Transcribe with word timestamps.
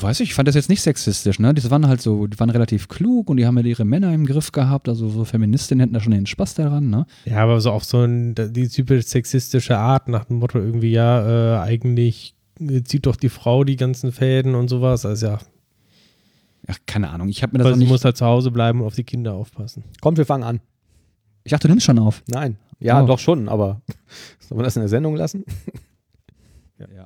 weiß 0.00 0.20
ich, 0.20 0.30
ich 0.30 0.34
fand 0.34 0.48
das 0.48 0.54
jetzt 0.54 0.68
nicht 0.68 0.80
sexistisch, 0.82 1.38
ne? 1.38 1.52
Die 1.54 1.70
waren 1.70 1.86
halt 1.86 2.00
so, 2.00 2.26
die 2.26 2.38
waren 2.40 2.50
relativ 2.50 2.88
klug 2.88 3.28
und 3.30 3.36
die 3.36 3.46
haben 3.46 3.58
ja 3.58 3.64
ihre 3.64 3.84
Männer 3.84 4.12
im 4.14 4.26
Griff 4.26 4.52
gehabt, 4.52 4.88
also 4.88 5.08
so 5.08 5.24
Feministinnen 5.24 5.80
hätten 5.80 5.94
da 5.94 6.00
schon 6.00 6.12
den 6.12 6.26
Spaß 6.26 6.54
daran, 6.54 6.88
ne? 6.90 7.06
Ja, 7.24 7.38
aber 7.42 7.60
so 7.60 7.70
auf 7.72 7.84
so 7.84 8.02
ein, 8.02 8.34
die 8.34 8.68
typisch 8.68 9.06
sexistische 9.06 9.76
Art, 9.78 10.08
nach 10.08 10.24
dem 10.24 10.38
Motto 10.38 10.58
irgendwie, 10.58 10.92
ja, 10.92 11.58
äh, 11.58 11.60
eigentlich 11.62 12.34
zieht 12.84 13.06
doch 13.06 13.16
die 13.16 13.28
Frau 13.28 13.64
die 13.64 13.76
ganzen 13.76 14.12
Fäden 14.12 14.54
und 14.54 14.68
sowas, 14.68 15.04
also 15.04 15.26
ja. 15.26 15.38
Ach, 16.68 16.78
keine 16.86 17.10
Ahnung, 17.10 17.28
ich 17.28 17.42
habe 17.42 17.52
mir 17.52 17.58
das 17.58 17.66
Also 17.66 17.74
noch 17.74 17.78
sie 17.78 17.84
nicht... 17.84 17.90
muss 17.92 18.04
halt 18.04 18.16
zu 18.16 18.24
Hause 18.24 18.50
bleiben 18.52 18.80
und 18.80 18.86
auf 18.86 18.94
die 18.94 19.04
Kinder 19.04 19.34
aufpassen. 19.34 19.82
Kommt, 20.00 20.16
wir 20.18 20.26
fangen 20.26 20.44
an. 20.44 20.60
ich 21.44 21.50
dachte, 21.50 21.66
du 21.66 21.72
nimmst 21.72 21.86
schon 21.86 21.98
auf. 21.98 22.22
Nein. 22.28 22.56
Ja, 22.78 23.02
Oh. 23.02 23.06
doch 23.06 23.18
schon, 23.18 23.48
aber 23.48 23.80
sollen 24.40 24.60
wir 24.60 24.64
das 24.64 24.76
in 24.76 24.82
der 24.82 24.88
Sendung 24.88 25.16
lassen? 25.16 25.44
Ja. 26.78 27.04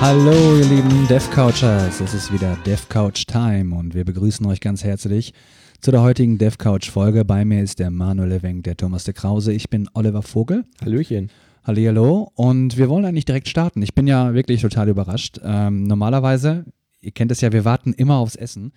Hallo, 0.00 0.56
ihr 0.56 0.64
lieben 0.64 1.08
DevCouchers. 1.08 2.00
Es 2.00 2.14
ist 2.14 2.32
wieder 2.32 2.56
DevCouch 2.64 3.26
Time 3.26 3.74
und 3.74 3.94
wir 3.94 4.04
begrüßen 4.04 4.46
euch 4.46 4.60
ganz 4.60 4.84
herzlich 4.84 5.34
zu 5.80 5.90
der 5.90 6.02
heutigen 6.02 6.38
DevCouch 6.38 6.88
Folge. 6.88 7.24
Bei 7.24 7.44
mir 7.44 7.64
ist 7.64 7.80
der 7.80 7.90
Manuel 7.90 8.28
Lewenk, 8.28 8.62
der 8.62 8.76
Thomas 8.76 9.02
de 9.02 9.12
Krause. 9.12 9.52
Ich 9.52 9.70
bin 9.70 9.90
Oliver 9.94 10.22
Vogel. 10.22 10.64
Hallöchen. 10.80 11.30
Hallihallo. 11.64 12.30
Und 12.36 12.78
wir 12.78 12.88
wollen 12.88 13.06
eigentlich 13.06 13.24
direkt 13.24 13.48
starten. 13.48 13.82
Ich 13.82 13.92
bin 13.92 14.06
ja 14.06 14.34
wirklich 14.34 14.62
total 14.62 14.88
überrascht. 14.88 15.40
Ähm, 15.42 15.82
normalerweise, 15.82 16.64
ihr 17.00 17.10
kennt 17.10 17.32
es 17.32 17.40
ja, 17.40 17.50
wir 17.50 17.64
warten 17.64 17.92
immer 17.92 18.18
aufs 18.18 18.36
Essen 18.36 18.70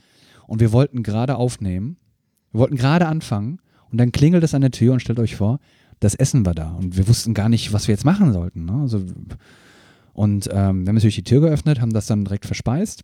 und 0.48 0.60
wir 0.60 0.72
wollten 0.72 1.04
gerade 1.04 1.36
aufnehmen. 1.36 1.98
Wir 2.52 2.62
wollten 2.62 2.78
gerade 2.78 3.06
anfangen 3.06 3.60
und 3.92 4.00
dann 4.00 4.12
klingelt 4.12 4.44
es 4.44 4.56
an 4.56 4.62
der 4.62 4.72
Tür 4.72 4.94
und 4.94 5.02
stellt 5.02 5.20
euch 5.20 5.36
vor, 5.36 5.60
das 6.00 6.16
Essen 6.16 6.48
war 6.48 6.56
da 6.56 6.72
und 6.72 6.98
wir 6.98 7.08
wussten 7.08 7.36
gar 7.36 7.48
nicht, 7.48 7.74
was 7.74 7.88
wir 7.88 7.94
jetzt 7.94 8.06
machen 8.06 8.34
sollten. 8.34 8.66
Ne? 8.66 8.74
Also, 8.82 9.04
und 10.14 10.48
ähm, 10.48 10.84
wir 10.84 10.90
haben 10.90 10.96
natürlich 10.96 11.16
die 11.16 11.24
Tür 11.24 11.42
geöffnet, 11.42 11.82
haben 11.82 11.94
das 11.94 12.08
dann 12.08 12.26
direkt 12.26 12.46
verspeist. 12.46 13.04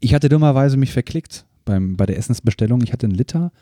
Ich 0.00 0.14
hatte 0.14 0.28
dummerweise 0.28 0.76
mich 0.76 0.92
verklickt 0.92 1.44
beim, 1.64 1.96
bei 1.96 2.06
der 2.06 2.18
Essensbestellung. 2.18 2.82
Ich 2.82 2.92
hatte 2.92 3.06
einen 3.06 3.14
Liter 3.14 3.52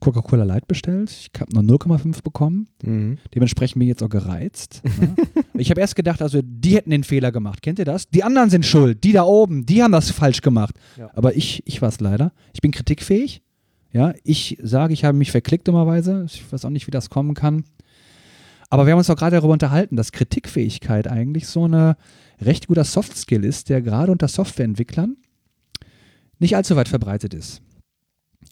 Coca-Cola 0.00 0.44
Light 0.44 0.68
bestellt. 0.68 1.10
Ich 1.10 1.40
habe 1.40 1.52
nur 1.52 1.78
0,5 1.78 2.22
bekommen. 2.22 2.68
Mhm. 2.82 3.18
Dementsprechend 3.34 3.74
bin 3.74 3.82
ich 3.82 3.88
jetzt 3.88 4.02
auch 4.02 4.08
gereizt. 4.08 4.82
Ne? 4.84 5.14
ich 5.54 5.70
habe 5.70 5.80
erst 5.80 5.96
gedacht, 5.96 6.22
also 6.22 6.40
die 6.42 6.76
hätten 6.76 6.90
den 6.90 7.04
Fehler 7.04 7.32
gemacht. 7.32 7.62
Kennt 7.62 7.78
ihr 7.78 7.84
das? 7.84 8.08
Die 8.08 8.22
anderen 8.22 8.50
sind 8.50 8.64
schuld. 8.64 9.02
Die 9.04 9.12
da 9.12 9.24
oben, 9.24 9.66
die 9.66 9.82
haben 9.82 9.92
das 9.92 10.10
falsch 10.10 10.40
gemacht. 10.40 10.74
Ja. 10.96 11.10
Aber 11.14 11.36
ich, 11.36 11.62
ich 11.66 11.82
war 11.82 11.88
es 11.88 12.00
leider. 12.00 12.32
Ich 12.52 12.60
bin 12.60 12.70
kritikfähig. 12.70 13.42
Ja, 13.90 14.12
ich 14.22 14.58
sage, 14.62 14.92
ich 14.92 15.04
habe 15.04 15.16
mich 15.16 15.30
verklickt 15.30 15.66
dummerweise. 15.66 16.24
Ich 16.26 16.44
weiß 16.52 16.64
auch 16.64 16.70
nicht, 16.70 16.86
wie 16.86 16.90
das 16.90 17.10
kommen 17.10 17.34
kann. 17.34 17.64
Aber 18.70 18.86
wir 18.86 18.92
haben 18.92 18.98
uns 18.98 19.08
auch 19.10 19.16
gerade 19.16 19.36
darüber 19.36 19.52
unterhalten, 19.52 19.96
dass 19.96 20.12
Kritikfähigkeit 20.12 21.08
eigentlich 21.08 21.46
so 21.46 21.64
eine 21.64 21.96
recht 22.40 22.66
guter 22.68 22.84
Soft-Skill 22.84 23.44
ist, 23.44 23.68
der 23.68 23.80
gerade 23.82 24.12
unter 24.12 24.28
Softwareentwicklern 24.28 25.16
nicht 26.38 26.54
allzu 26.54 26.76
weit 26.76 26.88
verbreitet 26.88 27.34
ist. 27.34 27.62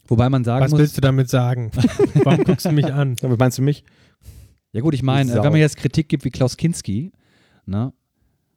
Wobei 0.07 0.29
man 0.29 0.43
sagen 0.43 0.63
Was 0.63 0.71
muss, 0.71 0.79
willst 0.79 0.97
du 0.97 1.01
damit 1.01 1.29
sagen? 1.29 1.71
Warum 2.23 2.43
guckst 2.43 2.65
du 2.65 2.71
mich 2.71 2.91
an? 2.91 3.15
Damit 3.21 3.39
meinst 3.39 3.57
du 3.57 3.61
mich? 3.61 3.83
Ja 4.71 4.81
gut, 4.81 4.93
ich 4.93 5.03
meine, 5.03 5.33
wenn 5.33 5.51
man 5.51 5.61
jetzt 5.61 5.77
Kritik 5.77 6.09
gibt 6.09 6.25
wie 6.25 6.29
Klaus 6.29 6.57
Kinski, 6.57 7.11
ne, 7.65 7.93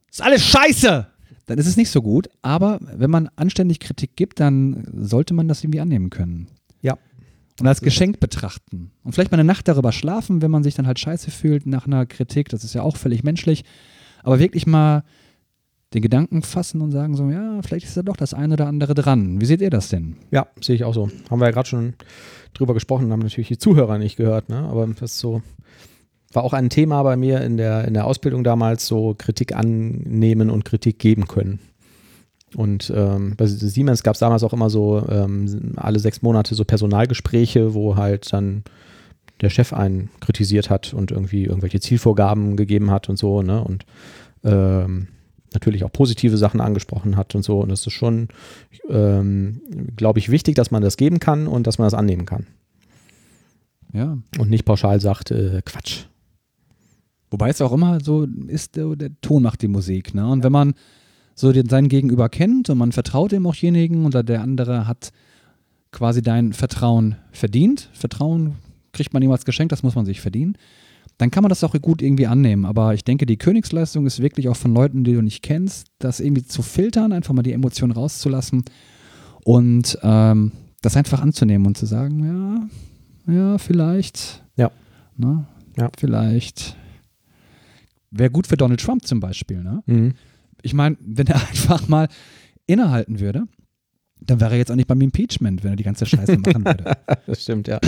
ist 0.09 0.21
alles 0.21 0.45
scheiße, 0.45 1.07
dann 1.45 1.57
ist 1.57 1.67
es 1.67 1.77
nicht 1.77 1.89
so 1.89 2.01
gut. 2.01 2.29
Aber 2.41 2.79
wenn 2.81 3.09
man 3.09 3.29
anständig 3.35 3.79
Kritik 3.79 4.15
gibt, 4.15 4.39
dann 4.39 4.85
sollte 4.93 5.33
man 5.33 5.47
das 5.47 5.63
irgendwie 5.63 5.79
annehmen 5.79 6.09
können. 6.09 6.47
Und 7.61 7.67
als 7.67 7.81
Geschenk 7.81 8.19
betrachten. 8.19 8.91
Und 9.03 9.13
vielleicht 9.13 9.31
mal 9.31 9.39
eine 9.39 9.47
Nacht 9.47 9.67
darüber 9.67 9.91
schlafen, 9.91 10.41
wenn 10.41 10.51
man 10.51 10.63
sich 10.63 10.75
dann 10.75 10.87
halt 10.87 10.99
scheiße 10.99 11.31
fühlt 11.31 11.65
nach 11.65 11.85
einer 11.85 12.05
Kritik. 12.05 12.49
Das 12.49 12.63
ist 12.63 12.73
ja 12.73 12.81
auch 12.81 12.97
völlig 12.97 13.23
menschlich. 13.23 13.63
Aber 14.23 14.39
wirklich 14.39 14.67
mal 14.67 15.03
den 15.93 16.01
Gedanken 16.01 16.41
fassen 16.41 16.81
und 16.81 16.91
sagen 16.91 17.15
so, 17.15 17.29
ja, 17.29 17.61
vielleicht 17.61 17.85
ist 17.85 17.97
da 17.97 18.01
doch 18.01 18.15
das 18.15 18.33
eine 18.33 18.53
oder 18.53 18.67
andere 18.67 18.93
dran. 18.93 19.41
Wie 19.41 19.45
seht 19.45 19.61
ihr 19.61 19.69
das 19.69 19.89
denn? 19.89 20.15
Ja, 20.31 20.47
sehe 20.61 20.75
ich 20.75 20.83
auch 20.85 20.93
so. 20.93 21.09
Haben 21.29 21.39
wir 21.39 21.45
ja 21.45 21.51
gerade 21.51 21.67
schon 21.67 21.93
drüber 22.53 22.73
gesprochen, 22.73 23.11
haben 23.11 23.19
natürlich 23.19 23.49
die 23.49 23.57
Zuhörer 23.57 23.97
nicht 23.97 24.15
gehört, 24.15 24.49
ne? 24.49 24.57
Aber 24.57 24.87
das 24.87 25.11
ist 25.11 25.19
so 25.19 25.41
war 26.33 26.43
auch 26.43 26.53
ein 26.53 26.69
Thema 26.69 27.03
bei 27.03 27.15
mir 27.15 27.41
in 27.41 27.57
der, 27.57 27.85
in 27.85 27.93
der 27.93 28.05
Ausbildung 28.05 28.43
damals, 28.43 28.87
so 28.87 29.15
Kritik 29.17 29.55
annehmen 29.55 30.49
und 30.49 30.65
Kritik 30.65 30.99
geben 30.99 31.27
können. 31.27 31.59
Und 32.55 32.91
ähm, 32.95 33.35
bei 33.37 33.45
Siemens 33.45 34.03
gab 34.03 34.15
es 34.15 34.19
damals 34.19 34.43
auch 34.43 34.53
immer 34.53 34.69
so 34.69 35.05
ähm, 35.09 35.73
alle 35.77 35.99
sechs 35.99 36.21
Monate 36.21 36.55
so 36.55 36.65
Personalgespräche, 36.65 37.73
wo 37.73 37.95
halt 37.95 38.31
dann 38.33 38.63
der 39.39 39.49
Chef 39.49 39.73
einen 39.73 40.09
kritisiert 40.19 40.69
hat 40.69 40.93
und 40.93 41.11
irgendwie 41.11 41.45
irgendwelche 41.45 41.79
Zielvorgaben 41.79 42.57
gegeben 42.57 42.91
hat 42.91 43.09
und 43.09 43.17
so, 43.17 43.41
ne? 43.41 43.63
Und 43.63 43.85
ähm, 44.43 45.07
natürlich 45.53 45.83
auch 45.83 45.91
positive 45.91 46.37
Sachen 46.37 46.61
angesprochen 46.61 47.17
hat 47.17 47.35
und 47.35 47.43
so. 47.43 47.59
Und 47.59 47.69
das 47.69 47.85
ist 47.85 47.93
schon, 47.93 48.29
ähm, 48.89 49.61
glaube 49.95 50.19
ich, 50.19 50.29
wichtig, 50.29 50.55
dass 50.55 50.71
man 50.71 50.81
das 50.81 50.97
geben 50.97 51.19
kann 51.19 51.47
und 51.47 51.67
dass 51.67 51.77
man 51.77 51.85
das 51.85 51.93
annehmen 51.93 52.25
kann. 52.25 52.47
Ja. 53.93 54.17
Und 54.37 54.49
nicht 54.49 54.65
pauschal 54.65 55.01
sagt, 55.01 55.31
äh, 55.31 55.61
Quatsch. 55.65 56.05
Wobei 57.29 57.49
es 57.49 57.61
auch 57.61 57.73
immer 57.73 57.99
so 58.01 58.25
ist, 58.47 58.75
der, 58.75 58.95
der 58.95 59.09
Ton 59.21 59.43
macht 59.43 59.61
die 59.61 59.67
Musik. 59.67 60.13
Ne? 60.13 60.27
Und 60.27 60.43
wenn 60.43 60.51
man 60.51 60.73
so 61.35 61.51
den, 61.51 61.69
seinen 61.69 61.89
Gegenüber 61.89 62.29
kennt 62.29 62.69
und 62.69 62.77
man 62.77 62.91
vertraut 62.91 63.31
dem 63.31 63.47
auchjenigen 63.47 64.05
oder 64.05 64.23
der 64.23 64.41
andere 64.41 64.87
hat 64.87 65.11
quasi 65.91 66.21
dein 66.21 66.53
Vertrauen 66.53 67.15
verdient, 67.31 67.89
Vertrauen 67.93 68.55
kriegt 68.93 69.13
man 69.13 69.21
niemals 69.21 69.45
geschenkt, 69.45 69.71
das 69.71 69.83
muss 69.83 69.95
man 69.95 70.05
sich 70.05 70.21
verdienen, 70.21 70.57
dann 71.17 71.31
kann 71.31 71.43
man 71.43 71.49
das 71.49 71.63
auch 71.63 71.73
gut 71.81 72.01
irgendwie 72.01 72.27
annehmen. 72.27 72.65
Aber 72.65 72.93
ich 72.93 73.03
denke, 73.03 73.25
die 73.25 73.37
Königsleistung 73.37 74.05
ist 74.05 74.21
wirklich 74.21 74.49
auch 74.49 74.55
von 74.55 74.73
Leuten, 74.73 75.03
die 75.03 75.13
du 75.13 75.21
nicht 75.21 75.43
kennst, 75.43 75.87
das 75.99 76.19
irgendwie 76.19 76.43
zu 76.43 76.61
filtern, 76.61 77.11
einfach 77.11 77.33
mal 77.33 77.43
die 77.43 77.53
Emotionen 77.53 77.91
rauszulassen 77.91 78.63
und 79.43 79.97
ähm, 80.01 80.51
das 80.81 80.97
einfach 80.97 81.21
anzunehmen 81.21 81.67
und 81.67 81.77
zu 81.77 81.85
sagen, 81.85 82.69
ja, 83.27 83.33
ja, 83.33 83.57
vielleicht. 83.57 84.43
Ja. 84.55 84.71
Ne? 85.15 85.45
Ja. 85.77 85.89
Vielleicht. 85.97 86.75
Wäre 88.09 88.31
gut 88.31 88.47
für 88.47 88.57
Donald 88.57 88.81
Trump 88.81 89.05
zum 89.05 89.19
Beispiel. 89.19 89.63
Ne? 89.63 89.83
Mhm. 89.85 90.13
Ich 90.61 90.73
meine, 90.73 90.97
wenn 90.99 91.27
er 91.27 91.35
einfach 91.49 91.87
mal 91.87 92.07
innehalten 92.67 93.19
würde, 93.19 93.43
dann 94.23 94.39
wäre 94.39 94.51
er 94.51 94.57
jetzt 94.57 94.71
auch 94.71 94.75
nicht 94.75 94.87
beim 94.87 95.01
Impeachment, 95.01 95.63
wenn 95.63 95.71
er 95.71 95.75
die 95.75 95.83
ganze 95.83 96.05
Scheiße 96.05 96.37
machen 96.37 96.63
würde. 96.63 96.97
Das 97.25 97.43
stimmt, 97.43 97.67
ja. 97.67 97.79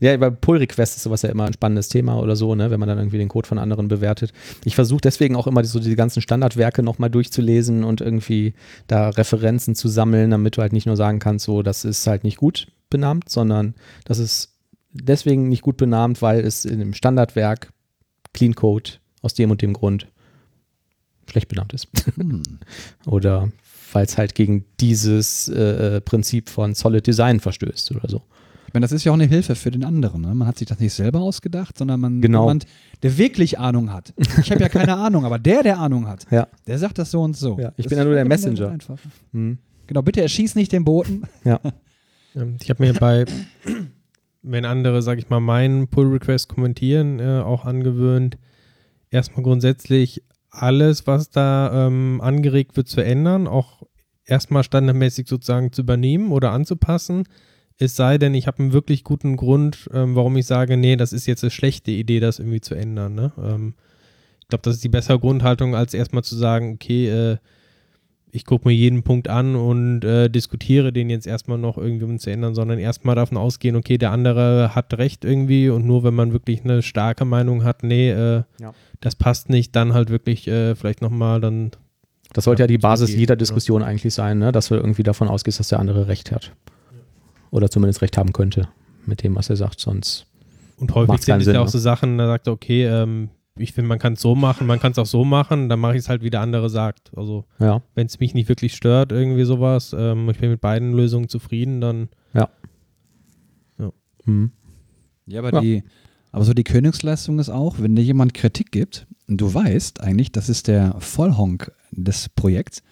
Ja, 0.00 0.16
bei 0.16 0.30
Pull-Request 0.30 0.96
ist 0.96 1.02
sowas 1.02 1.22
ja 1.22 1.30
immer 1.30 1.44
ein 1.44 1.52
spannendes 1.52 1.88
Thema 1.88 2.18
oder 2.20 2.36
so, 2.36 2.54
ne, 2.54 2.70
wenn 2.70 2.80
man 2.80 2.88
dann 2.88 2.98
irgendwie 2.98 3.18
den 3.18 3.28
Code 3.28 3.46
von 3.46 3.58
anderen 3.58 3.88
bewertet. 3.88 4.32
Ich 4.64 4.74
versuche 4.74 5.00
deswegen 5.00 5.36
auch 5.36 5.46
immer 5.46 5.64
so 5.64 5.78
die 5.78 5.96
ganzen 5.96 6.20
Standardwerke 6.20 6.82
nochmal 6.82 7.10
durchzulesen 7.10 7.84
und 7.84 8.00
irgendwie 8.00 8.54
da 8.86 9.10
Referenzen 9.10 9.74
zu 9.74 9.88
sammeln, 9.88 10.30
damit 10.30 10.56
du 10.56 10.62
halt 10.62 10.72
nicht 10.72 10.86
nur 10.86 10.96
sagen 10.96 11.20
kannst, 11.20 11.44
so, 11.44 11.62
das 11.62 11.84
ist 11.84 12.06
halt 12.06 12.24
nicht 12.24 12.36
gut 12.36 12.68
benannt, 12.90 13.28
sondern 13.28 13.74
das 14.04 14.18
ist 14.18 14.54
deswegen 14.92 15.48
nicht 15.48 15.62
gut 15.62 15.76
benannt, 15.76 16.20
weil 16.22 16.40
es 16.40 16.64
in 16.64 16.80
dem 16.80 16.94
Standardwerk 16.94 17.72
Clean 18.34 18.54
Code 18.54 18.92
aus 19.22 19.34
dem 19.34 19.50
und 19.50 19.62
dem 19.62 19.72
Grund 19.72 20.08
schlecht 21.28 21.48
benannt 21.48 21.72
ist. 21.72 21.88
Hm. 22.16 22.42
oder 23.06 23.48
weil 23.92 24.04
es 24.04 24.18
halt 24.18 24.34
gegen 24.34 24.64
dieses 24.80 25.48
äh, 25.48 26.00
Prinzip 26.02 26.48
von 26.50 26.74
Solid 26.74 27.06
Design 27.06 27.40
verstößt 27.40 27.92
oder 27.92 28.08
so. 28.08 28.22
Ich 28.66 28.74
meine, 28.74 28.84
das 28.84 28.92
ist 28.92 29.04
ja 29.04 29.12
auch 29.12 29.14
eine 29.16 29.24
Hilfe 29.24 29.54
für 29.54 29.70
den 29.70 29.82
anderen. 29.82 30.20
Ne? 30.20 30.34
Man 30.34 30.46
hat 30.46 30.58
sich 30.58 30.68
das 30.68 30.78
nicht 30.78 30.92
selber 30.92 31.20
ausgedacht, 31.20 31.78
sondern 31.78 32.00
man 32.00 32.20
Genau. 32.20 32.42
jemand, 32.42 32.66
der 33.02 33.16
wirklich 33.16 33.58
Ahnung 33.58 33.90
hat. 33.90 34.12
Ich 34.42 34.50
habe 34.50 34.60
ja 34.60 34.68
keine 34.68 34.94
Ahnung, 34.98 35.24
aber 35.24 35.38
der, 35.38 35.62
der 35.62 35.78
Ahnung 35.78 36.06
hat, 36.06 36.26
Ja. 36.30 36.48
der 36.66 36.78
sagt 36.78 36.98
das 36.98 37.10
so 37.10 37.22
und 37.22 37.34
so. 37.34 37.58
Ja, 37.58 37.70
ich 37.78 37.84
Das 37.84 37.88
bin 37.88 37.96
ja 37.98 38.04
nur 38.04 38.12
der 38.14 38.26
Messenger. 38.26 38.76
Hm. 39.32 39.56
Genau, 39.86 40.02
bitte 40.02 40.20
erschieß 40.20 40.54
nicht 40.54 40.70
den 40.72 40.84
Boten. 40.84 41.22
Ja. 41.44 41.60
Ähm, 42.36 42.56
Ich 42.62 42.68
habe 42.68 42.82
mir 42.84 42.92
bei, 42.92 43.24
wenn 44.42 44.66
andere, 44.66 45.00
sag 45.00 45.16
ich 45.18 45.30
mal, 45.30 45.40
meinen 45.40 45.88
Pull-Request 45.88 46.48
kommentieren, 46.50 47.20
äh, 47.20 47.40
auch 47.42 47.64
angewöhnt, 47.64 48.36
erstmal 49.10 49.42
grundsätzlich 49.42 50.22
alles, 50.62 51.06
was 51.06 51.30
da 51.30 51.86
ähm, 51.86 52.20
angeregt 52.22 52.76
wird, 52.76 52.88
zu 52.88 53.02
ändern, 53.02 53.46
auch 53.46 53.82
erstmal 54.24 54.62
standardmäßig 54.62 55.28
sozusagen 55.28 55.72
zu 55.72 55.82
übernehmen 55.82 56.32
oder 56.32 56.52
anzupassen. 56.52 57.24
Es 57.78 57.96
sei 57.96 58.18
denn, 58.18 58.34
ich 58.34 58.46
habe 58.46 58.58
einen 58.58 58.72
wirklich 58.72 59.04
guten 59.04 59.36
Grund, 59.36 59.88
ähm, 59.92 60.16
warum 60.16 60.36
ich 60.36 60.46
sage, 60.46 60.76
nee, 60.76 60.96
das 60.96 61.12
ist 61.12 61.26
jetzt 61.26 61.44
eine 61.44 61.50
schlechte 61.50 61.90
Idee, 61.90 62.20
das 62.20 62.38
irgendwie 62.38 62.60
zu 62.60 62.74
ändern. 62.74 63.14
Ne? 63.14 63.32
Ähm, 63.38 63.74
ich 64.40 64.48
glaube, 64.48 64.62
das 64.62 64.76
ist 64.76 64.84
die 64.84 64.88
bessere 64.88 65.18
Grundhaltung, 65.18 65.74
als 65.74 65.94
erstmal 65.94 66.24
zu 66.24 66.36
sagen, 66.36 66.74
okay, 66.74 67.08
äh, 67.08 67.36
ich 68.30 68.44
gucke 68.44 68.68
mir 68.68 68.74
jeden 68.74 69.02
Punkt 69.02 69.28
an 69.28 69.56
und 69.56 70.04
äh, 70.04 70.28
diskutiere 70.28 70.92
den 70.92 71.08
jetzt 71.10 71.26
erstmal 71.26 71.56
noch 71.58 71.78
irgendwie, 71.78 72.04
um 72.04 72.18
zu 72.18 72.30
ändern, 72.30 72.54
sondern 72.54 72.78
erstmal 72.78 73.14
davon 73.14 73.38
ausgehen, 73.38 73.74
okay, 73.76 73.96
der 73.98 74.10
andere 74.12 74.74
hat 74.74 74.92
recht 74.98 75.24
irgendwie 75.24 75.70
und 75.70 75.86
nur 75.86 76.04
wenn 76.04 76.14
man 76.14 76.32
wirklich 76.32 76.62
eine 76.64 76.82
starke 76.82 77.24
Meinung 77.24 77.64
hat, 77.64 77.82
nee, 77.82 78.10
äh, 78.10 78.42
Ja. 78.60 78.74
das 79.00 79.14
passt 79.16 79.48
nicht, 79.48 79.74
dann 79.76 79.94
halt 79.94 80.10
wirklich 80.10 80.46
äh, 80.46 80.74
vielleicht 80.74 81.00
nochmal 81.00 81.40
dann 81.40 81.70
Das 82.34 82.44
sollte 82.44 82.60
ja, 82.60 82.64
Ja, 82.64 82.68
die 82.68 82.78
Basis 82.78 83.14
jeder. 83.14 83.36
Diskussion 83.36 83.82
eigentlich 83.82 84.12
sein, 84.12 84.38
ne? 84.38 84.52
dass 84.52 84.68
du 84.68 84.74
irgendwie 84.74 85.02
davon 85.02 85.28
ausgehst, 85.28 85.58
dass 85.60 85.68
der 85.68 85.78
andere 85.80 86.08
recht 86.08 86.30
hat. 86.30 86.52
Oder 87.50 87.70
zumindest 87.70 88.02
recht 88.02 88.18
haben 88.18 88.34
könnte 88.34 88.68
mit 89.06 89.22
dem, 89.22 89.34
was 89.36 89.48
er 89.48 89.56
sagt. 89.56 89.80
Sonst 89.80 90.26
Und 90.76 90.94
häufig 90.94 91.22
sind 91.22 91.40
es 91.40 91.46
ja 91.46 91.60
auch 91.60 91.64
ne? 91.64 91.70
so 91.70 91.78
Sachen, 91.78 92.18
da 92.18 92.26
sagt 92.26 92.46
er, 92.46 92.52
okay, 92.52 92.84
ähm, 92.84 93.30
ich 93.58 93.72
finde, 93.72 93.88
man 93.88 93.98
kann 93.98 94.14
es 94.14 94.20
so 94.20 94.34
machen, 94.34 94.66
man 94.66 94.80
kann 94.80 94.92
es 94.92 94.98
auch 94.98 95.06
so 95.06 95.24
machen, 95.24 95.68
dann 95.68 95.80
mache 95.80 95.94
ich 95.94 96.00
es 96.00 96.08
halt, 96.08 96.22
wie 96.22 96.30
der 96.30 96.40
andere 96.40 96.70
sagt. 96.70 97.12
Also, 97.16 97.44
ja. 97.58 97.82
wenn 97.94 98.06
es 98.06 98.20
mich 98.20 98.34
nicht 98.34 98.48
wirklich 98.48 98.74
stört, 98.74 99.12
irgendwie 99.12 99.44
sowas, 99.44 99.94
ähm, 99.98 100.28
ich 100.30 100.38
bin 100.38 100.50
mit 100.50 100.60
beiden 100.60 100.92
Lösungen 100.92 101.28
zufrieden, 101.28 101.80
dann 101.80 102.08
Hm. 104.28 104.52
Ja, 105.26 105.40
aber 105.40 105.54
Ja. 105.54 105.60
die, 105.60 105.82
aber 106.30 106.44
so 106.44 106.52
die 106.52 106.64
Königsleistung 106.64 107.38
ist 107.38 107.48
auch, 107.48 107.76
wenn 107.78 107.96
dir 107.96 108.02
jemand 108.02 108.34
Kritik 108.34 108.70
gibt 108.70 109.06
und 109.26 109.40
du 109.40 109.52
weißt 109.52 110.00
eigentlich, 110.00 110.30
das 110.30 110.48
ist 110.48 110.68
der 110.68 110.96
Vollhonk 111.00 111.72
des 111.90 112.28
Projekts 112.28 112.82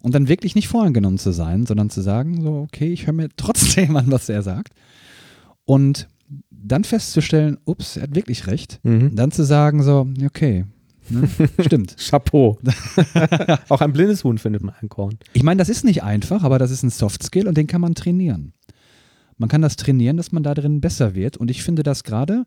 und 0.00 0.14
dann 0.14 0.28
wirklich 0.28 0.54
nicht 0.54 0.68
voreingenommen 0.68 1.18
zu 1.18 1.32
sein, 1.32 1.66
sondern 1.66 1.90
zu 1.90 2.00
sagen, 2.00 2.40
so, 2.40 2.60
okay, 2.60 2.92
ich 2.92 3.06
höre 3.06 3.14
mir 3.14 3.28
trotzdem 3.36 3.96
an, 3.96 4.10
was 4.10 4.28
er 4.28 4.42
sagt 4.42 4.72
und 5.64 6.08
dann 6.62 6.84
festzustellen, 6.84 7.58
ups, 7.64 7.96
er 7.96 8.04
hat 8.04 8.14
wirklich 8.14 8.46
recht, 8.46 8.80
Mhm. 8.82 9.14
dann 9.14 9.30
zu 9.30 9.44
sagen, 9.44 9.82
so, 9.82 10.08
okay, 10.24 10.64
ne, 11.08 11.28
stimmt. 11.60 11.96
Chapeau. 11.98 12.58
Auch 13.68 13.80
ein 13.80 13.92
blindes 13.92 14.24
Huhn 14.24 14.38
findet 14.38 14.62
man 14.62 14.74
ein 14.80 14.88
Korn. 14.88 15.18
Ich 15.32 15.42
meine, 15.42 15.58
das 15.58 15.68
ist 15.68 15.84
nicht 15.84 16.02
einfach, 16.02 16.42
aber 16.42 16.58
das 16.58 16.70
ist 16.70 16.82
ein 16.82 16.90
Soft 16.90 17.22
Skill 17.22 17.48
und 17.48 17.56
den 17.56 17.66
kann 17.66 17.80
man 17.80 17.94
trainieren. 17.94 18.52
Man 19.36 19.48
kann 19.48 19.62
das 19.62 19.76
trainieren, 19.76 20.16
dass 20.16 20.32
man 20.32 20.42
da 20.42 20.52
drin 20.54 20.80
besser 20.80 21.14
wird. 21.14 21.36
Und 21.36 21.50
ich 21.50 21.62
finde 21.62 21.84
das 21.84 22.02
gerade 22.02 22.44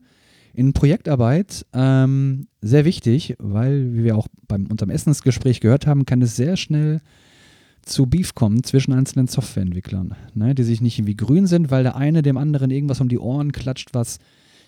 in 0.54 0.74
Projektarbeit 0.74 1.66
ähm, 1.74 2.48
sehr 2.60 2.84
wichtig, 2.84 3.36
weil, 3.40 3.94
wie 3.94 4.04
wir 4.04 4.18
auch 4.18 4.28
beim, 4.50 4.66
unterm 4.68 4.90
Essensgespräch 4.90 5.62
gehört 5.62 5.88
haben, 5.88 6.06
kann 6.06 6.22
es 6.22 6.36
sehr 6.36 6.58
schnell 6.58 7.00
zu 7.84 8.06
Beef 8.06 8.36
kommen 8.36 8.64
zwischen 8.64 8.94
einzelnen 8.94 9.28
Softwareentwicklern, 9.28 10.16
ne, 10.34 10.56
die 10.56 10.64
sich 10.64 10.82
nicht 10.82 10.98
irgendwie 11.00 11.16
grün 11.16 11.48
sind, 11.48 11.72
weil 11.72 11.84
der 11.84 11.96
eine 11.96 12.22
dem 12.22 12.38
anderen 12.38 12.72
irgendwas 12.72 13.02
um 13.02 13.10
die 13.10 13.20
Ohren 13.20 13.52
klatscht, 13.52 13.90
was 13.94 14.20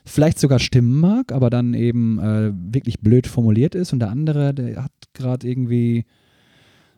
vielleicht 0.06 0.39
sogar 0.39 0.60
stimmen 0.60 1.00
mag, 1.00 1.31
aber 1.31 1.50
dann 1.50 1.74
eben 1.74 2.19
äh, 2.19 2.51
wirklich 2.54 3.00
blöd 3.00 3.27
formuliert 3.27 3.75
ist 3.75 3.94
und 3.94 4.00
der 4.00 4.10
andere, 4.10 4.54
der 4.54 4.83
hat 4.83 4.92
gerade 5.13 5.48
irgendwie, 5.48 6.06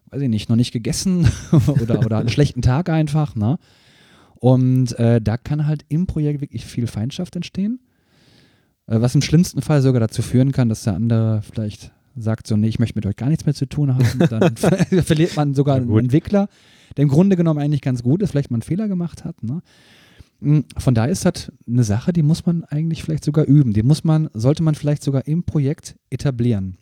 weiß 0.10 0.22
ich 0.22 0.30
nicht, 0.30 0.50
noch 0.50 0.56
nicht 0.56 0.72
gegessen 0.72 1.28
oder, 1.82 2.00
oder 2.00 2.18
einen 2.20 2.30
schlechten 2.30 2.62
Tag 2.62 2.90
einfach, 2.90 3.36
ne? 3.36 3.58
Und 4.38 4.98
äh, 5.00 5.22
da 5.22 5.38
kann 5.38 5.66
halt 5.66 5.86
im 5.88 6.08
Projekt 6.08 6.42
wirklich 6.42 6.66
viel 6.66 6.88
Feindschaft 6.88 7.36
entstehen, 7.36 7.80
äh, 8.88 9.00
was 9.00 9.16
im 9.16 9.22
schlimmsten 9.22 9.62
Fall 9.62 9.82
sogar 9.82 10.00
dazu 10.00 10.22
führen 10.22 10.52
kann, 10.52 10.70
dass 10.70 10.84
der 10.84 10.94
andere 10.94 11.42
vielleicht 11.42 11.92
sagt 12.16 12.48
so, 12.48 12.56
nee, 12.56 12.68
ich 12.68 12.80
möchte 12.80 12.98
mit 12.98 13.06
euch 13.06 13.16
gar 13.16 13.30
nichts 13.30 13.46
mehr 13.46 13.56
zu 13.56 13.68
tun 13.68 13.94
haben. 13.96 14.20
Dann 14.30 14.56
verliert 14.58 15.36
man 15.36 15.54
sogar 15.54 15.78
Ja, 15.78 15.84
einen. 15.84 15.98
Entwickler, 16.00 16.48
der 16.98 17.04
im 17.04 17.10
Grunde 17.10 17.36
genommen 17.36 17.60
eigentlich 17.60 17.82
ganz 17.82 18.04
gut 18.04 18.22
ist, 18.22 18.32
vielleicht 18.32 18.52
mal 18.52 18.56
einen 18.56 18.62
Fehler 18.62 18.88
gemacht 18.88 19.26
hat. 19.26 19.42
Ne? 19.44 19.62
Mm, 20.40 20.60
Von 20.78 20.96
daher 20.96 21.12
ist 21.12 21.26
das 21.26 21.52
eine 21.68 21.84
Sache, 21.84 22.14
die 22.14 22.24
muss 22.24 22.46
man 22.46 22.64
eigentlich 22.66 23.04
vielleicht 23.04 23.26
sogar 23.26 23.46
üben. 23.46 23.74
Die 23.74 23.84
muss 23.84 24.04
man, 24.04 24.30
sollte 24.34 24.64
man 24.64 24.76
vielleicht 24.76 25.04
sogar 25.04 25.28
im 25.28 25.44
Projekt 25.44 25.96
etablieren. 26.10 26.78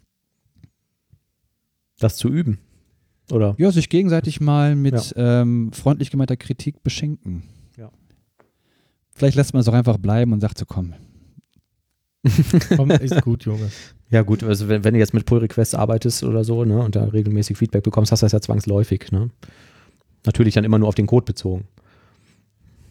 Das 1.99 2.17
zu 2.17 2.29
üben. 2.29 2.59
Oder? 3.31 3.55
Ja, 3.57 3.71
sich 3.71 3.89
gegenseitig 3.89 4.41
mal 4.41 4.75
mit 4.75 5.13
ähm, 5.15 5.71
freundlich 5.71 6.11
gemeinter 6.11 6.35
Kritik 6.35 6.83
beschenken. 6.83 7.43
Ja. 7.77 7.89
Vielleicht 9.15 9.37
lässt 9.37 9.53
man 9.53 9.61
es 9.61 9.67
auch 9.67 9.73
einfach 9.73 9.97
bleiben 9.97 10.33
und 10.33 10.41
sagt 10.41 10.57
so, 10.57 10.65
komm, 10.65 10.93
komm, 12.75 12.91
ist 12.91 13.21
gut, 13.21 13.45
Junge. 13.45 13.69
Ja, 14.13 14.21
gut, 14.21 14.43
also 14.43 14.67
wenn, 14.67 14.83
wenn 14.83 14.93
du 14.93 14.99
jetzt 14.99 15.15
mit 15.15 15.25
Pull 15.25 15.39
Requests 15.39 15.73
arbeitest 15.73 16.23
oder 16.23 16.43
so, 16.43 16.65
ne, 16.65 16.79
und 16.79 16.95
da 16.95 17.05
regelmäßig 17.05 17.57
Feedback 17.57 17.81
bekommst, 17.81 18.11
hast 18.11 18.21
du 18.21 18.25
das 18.25 18.31
ja 18.31 18.41
zwangsläufig, 18.41 19.11
ne? 19.11 19.31
Natürlich 20.23 20.53
dann 20.53 20.63
immer 20.63 20.77
nur 20.77 20.87
auf 20.87 20.93
den 20.93 21.07
Code 21.07 21.25
bezogen. 21.25 21.63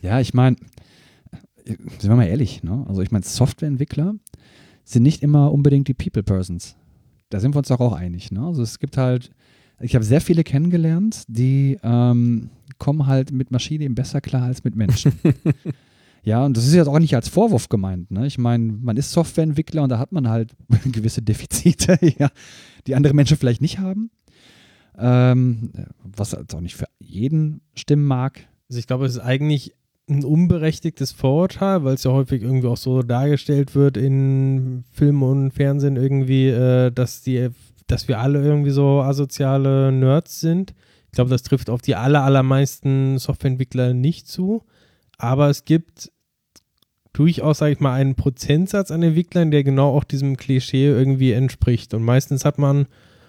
Ja, 0.00 0.18
ich 0.18 0.34
meine, 0.34 0.56
sind 1.64 2.08
wir 2.10 2.16
mal 2.16 2.26
ehrlich, 2.26 2.64
ne? 2.64 2.84
Also 2.88 3.02
ich 3.02 3.12
meine, 3.12 3.24
Softwareentwickler 3.24 4.16
sind 4.82 5.04
nicht 5.04 5.22
immer 5.22 5.52
unbedingt 5.52 5.86
die 5.86 5.94
People 5.94 6.24
Persons. 6.24 6.74
Da 7.30 7.38
sind 7.38 7.54
wir 7.54 7.58
uns 7.58 7.68
doch 7.68 7.78
auch 7.78 7.92
einig, 7.92 8.32
ne? 8.32 8.44
Also 8.44 8.64
es 8.64 8.80
gibt 8.80 8.96
halt, 8.96 9.30
ich 9.78 9.94
habe 9.94 10.04
sehr 10.04 10.20
viele 10.20 10.42
kennengelernt, 10.42 11.22
die 11.28 11.78
ähm, 11.84 12.50
kommen 12.78 13.06
halt 13.06 13.30
mit 13.30 13.52
Maschine 13.52 13.84
eben 13.84 13.94
besser 13.94 14.20
klar 14.20 14.42
als 14.42 14.64
mit 14.64 14.74
Menschen. 14.74 15.12
ja, 16.24 16.44
und 16.44 16.56
das 16.56 16.66
ist 16.66 16.74
jetzt 16.74 16.86
auch 16.86 16.98
nicht 16.98 17.14
als 17.16 17.28
Vorwurf 17.28 17.68
gemeint, 17.68 18.10
ne? 18.10 18.26
Ich 18.26 18.38
meine, 18.38 18.72
man 18.72 18.96
ist 18.96 19.10
Softwareentwickler 19.10 19.82
und 19.82 19.88
da 19.88 19.98
hat 19.98 20.12
man 20.12 20.28
halt 20.28 20.54
gewisse 20.92 21.22
Defizite, 21.22 21.98
ja, 22.18 22.30
die 22.86 22.94
andere 22.94 23.14
Menschen 23.14 23.36
vielleicht 23.36 23.60
nicht 23.60 23.78
haben. 23.78 24.10
Ähm, 24.98 25.72
was 26.02 26.32
jetzt 26.32 26.54
auch 26.54 26.60
nicht 26.60 26.76
für 26.76 26.86
jeden 26.98 27.62
stimmen 27.74 28.04
mag. 28.04 28.46
Also 28.68 28.78
ich 28.78 28.86
glaube, 28.86 29.06
es 29.06 29.14
ist 29.14 29.20
eigentlich 29.20 29.74
ein 30.08 30.24
unberechtigtes 30.24 31.12
Vorurteil, 31.12 31.84
weil 31.84 31.94
es 31.94 32.04
ja 32.04 32.12
häufig 32.12 32.42
irgendwie 32.42 32.68
auch 32.68 32.76
so 32.76 33.02
dargestellt 33.02 33.74
wird 33.74 33.96
in 33.96 34.84
Film 34.92 35.22
und 35.22 35.52
Fernsehen 35.52 35.96
irgendwie, 35.96 36.48
äh, 36.48 36.90
dass 36.90 37.22
die, 37.22 37.48
dass 37.86 38.08
wir 38.08 38.20
alle 38.20 38.42
irgendwie 38.42 38.70
so 38.70 39.00
asoziale 39.00 39.90
Nerds 39.90 40.40
sind. 40.40 40.74
Ich 41.06 41.12
glaube, 41.12 41.30
das 41.30 41.42
trifft 41.42 41.68
auf 41.68 41.82
die 41.82 41.94
aller, 41.94 42.22
allermeisten 42.22 43.18
Softwareentwickler 43.18 43.92
nicht 43.94 44.28
zu. 44.28 44.62
Aber 45.18 45.48
es 45.50 45.64
gibt 45.64 46.10
durchaus, 47.12 47.58
sage 47.58 47.72
ich 47.72 47.80
mal, 47.80 47.94
einen 47.94 48.14
Prozentsatz 48.14 48.90
an 48.90 49.02
Entwicklern, 49.02 49.50
der 49.50 49.64
genau 49.64 49.94
auch 49.96 50.04
diesem 50.04 50.36
Klischee 50.36 50.86
irgendwie 50.86 51.32
entspricht. 51.32 51.94
Und 51.94 52.02
meistens 52.02 52.44
hat 52.44 52.58
man, 52.58 52.86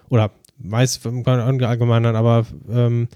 oder 0.08 0.30
meist 0.56 1.04
allgemeinern, 1.06 2.16
aber 2.16 2.46
ähm, 2.70 3.08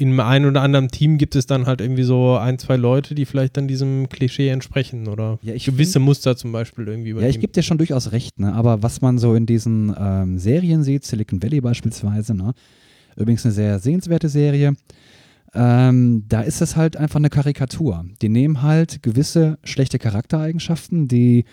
in 0.00 0.20
einem 0.20 0.50
oder 0.50 0.62
anderen 0.62 0.88
Team 0.88 1.18
gibt 1.18 1.34
es 1.34 1.46
dann 1.46 1.66
halt 1.66 1.80
irgendwie 1.80 2.04
so 2.04 2.36
ein, 2.36 2.58
zwei 2.60 2.76
Leute, 2.76 3.16
die 3.16 3.26
vielleicht 3.26 3.56
dann 3.56 3.66
diesem 3.66 4.08
Klischee 4.08 4.48
entsprechen 4.48 5.08
oder 5.08 5.40
Ja, 5.42 5.54
ich 5.54 5.64
gewisse 5.64 5.98
Muster 5.98 6.36
zum 6.36 6.52
Beispiel 6.52 6.86
irgendwie 6.86 7.08
Ja, 7.10 7.16
ich 7.16 7.20
übernehmen. 7.20 7.40
gebe 7.40 7.52
dir 7.52 7.62
schon 7.64 7.78
durchaus 7.78 8.12
recht, 8.12 8.38
ne? 8.38 8.54
aber 8.54 8.84
was 8.84 9.00
man 9.00 9.18
so 9.18 9.34
in 9.34 9.44
diesen 9.46 9.92
ähm, 9.98 10.38
Serien 10.38 10.84
sieht, 10.84 11.04
Silicon 11.04 11.42
Valley 11.42 11.60
beispielsweise, 11.60 12.32
ne? 12.34 12.54
übrigens 13.16 13.44
eine 13.44 13.52
sehr 13.52 13.80
sehenswerte 13.80 14.28
Serie, 14.28 14.76
ähm, 15.54 16.24
da 16.28 16.42
ist 16.42 16.60
es 16.60 16.76
halt 16.76 16.96
einfach 16.96 17.16
eine 17.16 17.30
Karikatur. 17.30 18.04
Die 18.20 18.28
nehmen 18.28 18.62
halt 18.62 19.02
gewisse 19.02 19.58
schlechte 19.64 19.98
Charaktereigenschaften, 19.98 21.08
die 21.08 21.44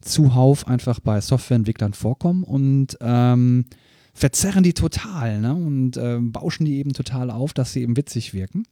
zuhauf 0.00 0.68
einfach 0.68 1.00
bei 1.00 1.20
Softwareentwicklern 1.20 1.92
vorkommen 1.92 2.44
und 2.44 2.98
ähm, 3.00 3.64
verzerren 4.14 4.62
die 4.62 4.74
total 4.74 5.40
ne? 5.40 5.54
und 5.54 5.96
ähm, 5.96 6.32
bauschen 6.32 6.64
die 6.64 6.76
eben 6.78 6.92
total 6.92 7.30
auf, 7.30 7.52
dass 7.52 7.72
sie 7.72 7.82
eben 7.82 7.96
witzig 7.96 8.34
wirken. 8.34 8.64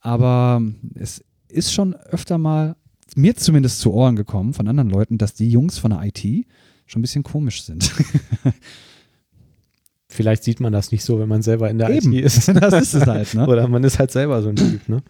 Aber 0.00 0.62
es 0.94 1.24
ist 1.48 1.72
schon 1.72 1.94
öfter 1.94 2.38
mal 2.38 2.76
mir 3.14 3.36
zumindest 3.36 3.80
zu 3.80 3.92
Ohren 3.92 4.16
gekommen 4.16 4.52
von 4.52 4.68
anderen 4.68 4.90
Leuten, 4.90 5.18
dass 5.18 5.34
die 5.34 5.50
Jungs 5.50 5.78
von 5.78 5.90
der 5.90 6.02
IT 6.02 6.46
schon 6.86 7.00
ein 7.00 7.02
bisschen 7.02 7.22
komisch 7.22 7.62
sind. 7.62 7.92
Vielleicht 10.08 10.44
sieht 10.44 10.60
man 10.60 10.72
das 10.72 10.92
nicht 10.92 11.04
so, 11.04 11.18
wenn 11.18 11.28
man 11.28 11.42
selber 11.42 11.68
in 11.68 11.78
der 11.78 11.90
Eben. 11.90 12.12
IT 12.12 12.24
ist. 12.24 12.48
das 12.54 12.74
ist 12.74 12.94
es 12.94 13.06
halt, 13.06 13.34
ne? 13.34 13.46
Oder 13.46 13.66
man 13.68 13.82
ist 13.84 13.98
halt 13.98 14.10
selber 14.10 14.42
so 14.42 14.50
ein 14.50 14.56
Typ, 14.56 14.88
ne? 14.88 15.02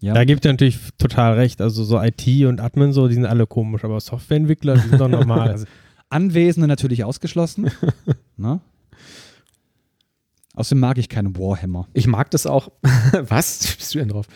Ja. 0.00 0.12
Da 0.12 0.24
gibt 0.24 0.44
ihr 0.44 0.52
natürlich 0.52 0.78
total 0.98 1.34
recht. 1.34 1.60
Also 1.60 1.84
so 1.84 2.00
IT 2.00 2.26
und 2.46 2.60
Admin 2.60 2.92
so, 2.92 3.08
die 3.08 3.14
sind 3.14 3.24
alle 3.24 3.46
komisch, 3.46 3.84
aber 3.84 4.00
Softwareentwickler, 4.00 4.74
die 4.74 4.88
sind 4.88 5.00
doch 5.00 5.08
normal. 5.08 5.48
Also, 5.54 5.66
Anwesende 6.10 6.68
natürlich 6.68 7.02
ausgeschlossen. 7.04 7.70
ne? 8.36 8.60
Außerdem 10.54 10.78
mag 10.78 10.98
ich 10.98 11.08
keinen 11.08 11.36
Warhammer. 11.36 11.88
Ich 11.92 12.06
mag 12.06 12.30
das 12.30 12.46
auch. 12.46 12.70
Was? 13.12 13.76
Bist 13.76 13.94
du 13.94 13.98
denn 13.98 14.08
drauf? 14.08 14.26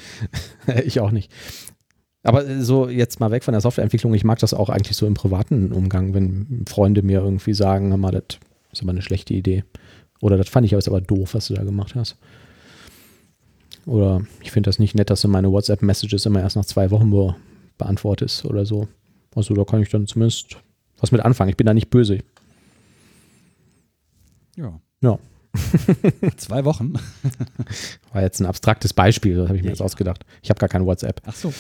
ich 0.85 1.01
auch 1.01 1.11
nicht. 1.11 1.31
Aber 2.23 2.47
äh, 2.47 2.63
so 2.63 2.89
jetzt 2.89 3.21
mal 3.21 3.31
weg 3.31 3.45
von 3.45 3.53
der 3.53 3.61
Softwareentwicklung, 3.61 4.15
ich 4.15 4.25
mag 4.25 4.39
das 4.39 4.55
auch 4.55 4.71
eigentlich 4.71 4.97
so 4.97 5.07
im 5.07 5.15
privaten 5.15 5.73
Umgang, 5.73 6.15
wenn 6.15 6.65
Freunde 6.69 7.03
mir 7.03 7.21
irgendwie 7.21 7.55
sagen, 7.55 7.89
mal, 8.01 8.11
das 8.11 8.39
ist 8.79 8.83
aber 8.83 8.91
eine 8.93 9.03
schlechte 9.03 9.35
Idee. 9.35 9.65
Oder 10.21 10.37
das 10.37 10.49
fand 10.49 10.67
ich 10.67 10.75
aber 10.75 11.01
doof, 11.01 11.35
was 11.35 11.47
du 11.49 11.55
da 11.55 11.65
gemacht 11.65 11.95
hast. 11.95 12.17
Oder 13.87 14.23
ich 14.43 14.51
finde 14.51 14.69
das 14.69 14.79
nicht 14.79 14.95
nett, 14.95 15.11
dass 15.11 15.23
du 15.23 15.29
meine 15.29 15.51
WhatsApp-Messages 15.51 16.27
immer 16.27 16.41
erst 16.41 16.57
nach 16.57 16.65
zwei 16.65 16.91
Wochen 16.91 17.11
be 17.11 17.35
beantwortest 17.79 18.45
oder 18.45 18.67
so. 18.67 18.89
Also 19.37 19.55
da 19.55 19.65
kann 19.65 19.81
ich 19.81 19.89
dann 19.89 20.07
zumindest 20.09 20.57
was 20.99 21.13
mit 21.13 21.21
anfangen. 21.21 21.51
Ich 21.51 21.57
bin 21.57 21.67
da 21.67 21.73
nicht 21.75 21.91
böse. 21.91 22.19
Ja. 24.57 24.81
Ja. 25.01 25.19
Zwei 26.37 26.65
Wochen. 26.65 26.95
War 28.13 28.23
jetzt 28.23 28.41
ein 28.41 28.47
abstraktes 28.47 28.93
Beispiel, 28.93 29.37
das 29.37 29.49
habe 29.49 29.57
ich 29.57 29.63
mir 29.63 29.69
Ja, 29.69 29.73
jetzt 29.73 29.79
ja. 29.79 29.85
ausgedacht. 29.85 30.25
Ich 30.43 30.51
habe 30.51 30.59
gar 30.59 30.69
kein 30.69 30.85
WhatsApp. 30.85 31.23
Ach 31.25 31.35
so. 31.35 31.53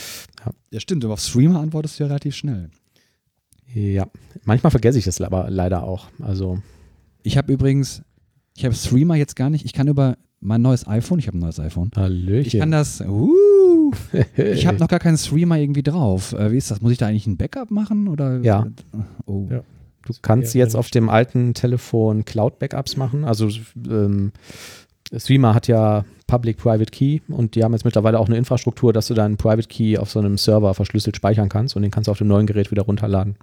Ja. 0.44 0.52
Ja, 0.72 0.80
stimmt. 0.80 1.04
Aber 1.04 1.14
auf 1.14 1.20
Streamer 1.20 1.60
antwortest 1.60 1.98
du 1.98 2.04
ja 2.04 2.08
relativ 2.08 2.34
schnell. 2.34 2.70
Ja, 3.72 4.08
manchmal 4.44 4.70
vergesse 4.72 4.98
ich 4.98 5.04
das 5.04 5.20
aber 5.20 5.50
leider 5.50 5.84
auch. 5.84 6.08
Also, 6.20 6.60
Ich 7.22 7.36
habe 7.36 7.52
übrigens, 7.52 8.02
Ich 8.56 8.64
habe 8.64 8.74
Streamer 8.74 9.14
jetzt 9.14 9.36
gar 9.36 9.50
nicht. 9.50 9.64
Ich 9.64 9.72
kann 9.72 9.88
über 9.88 10.16
mein 10.40 10.62
neues 10.62 10.86
iPhone, 10.86 11.18
ich 11.18 11.26
habe 11.26 11.36
ein 11.38 11.40
neues 11.40 11.58
iPhone. 11.60 11.90
Hallöchen. 11.96 12.46
Ich 12.46 12.58
kann 12.58 12.70
das. 12.70 13.00
Uh, 13.00 13.92
ich 14.36 14.66
habe 14.66 14.78
noch 14.78 14.88
gar 14.88 14.98
keinen 14.98 15.18
Streamer 15.18 15.58
irgendwie 15.58 15.82
drauf. 15.82 16.32
Äh, 16.32 16.52
wie 16.52 16.56
ist 16.56 16.70
das? 16.70 16.80
Muss 16.80 16.92
ich 16.92 16.98
da 16.98 17.06
eigentlich 17.06 17.26
ein 17.26 17.36
Backup 17.36 17.70
machen? 17.70 18.08
Oder? 18.08 18.40
Ja. 18.40 18.66
Oh. 19.26 19.46
Ja. 19.50 19.62
Du 20.06 20.14
kannst 20.22 20.54
jetzt 20.54 20.74
auf 20.74 20.90
dem 20.90 21.08
alten 21.10 21.52
Telefon 21.54 22.24
Cloud-Backups 22.24 22.96
machen. 22.96 23.24
Also 23.24 23.50
ähm, 23.76 24.32
Streamer 25.14 25.54
hat 25.54 25.68
ja 25.68 26.04
Public-Private 26.26 26.90
Key 26.90 27.20
und 27.28 27.54
die 27.54 27.64
haben 27.64 27.72
jetzt 27.72 27.84
mittlerweile 27.84 28.18
auch 28.18 28.26
eine 28.26 28.36
Infrastruktur, 28.36 28.92
dass 28.92 29.08
du 29.08 29.14
deinen 29.14 29.36
Private 29.36 29.68
Key 29.68 29.98
auf 29.98 30.10
so 30.10 30.18
einem 30.18 30.38
Server 30.38 30.72
verschlüsselt 30.74 31.16
speichern 31.16 31.48
kannst 31.48 31.76
und 31.76 31.82
den 31.82 31.90
kannst 31.90 32.08
du 32.08 32.12
auf 32.12 32.18
dem 32.18 32.28
neuen 32.28 32.46
Gerät 32.46 32.70
wieder 32.70 32.82
runterladen. 32.82 33.36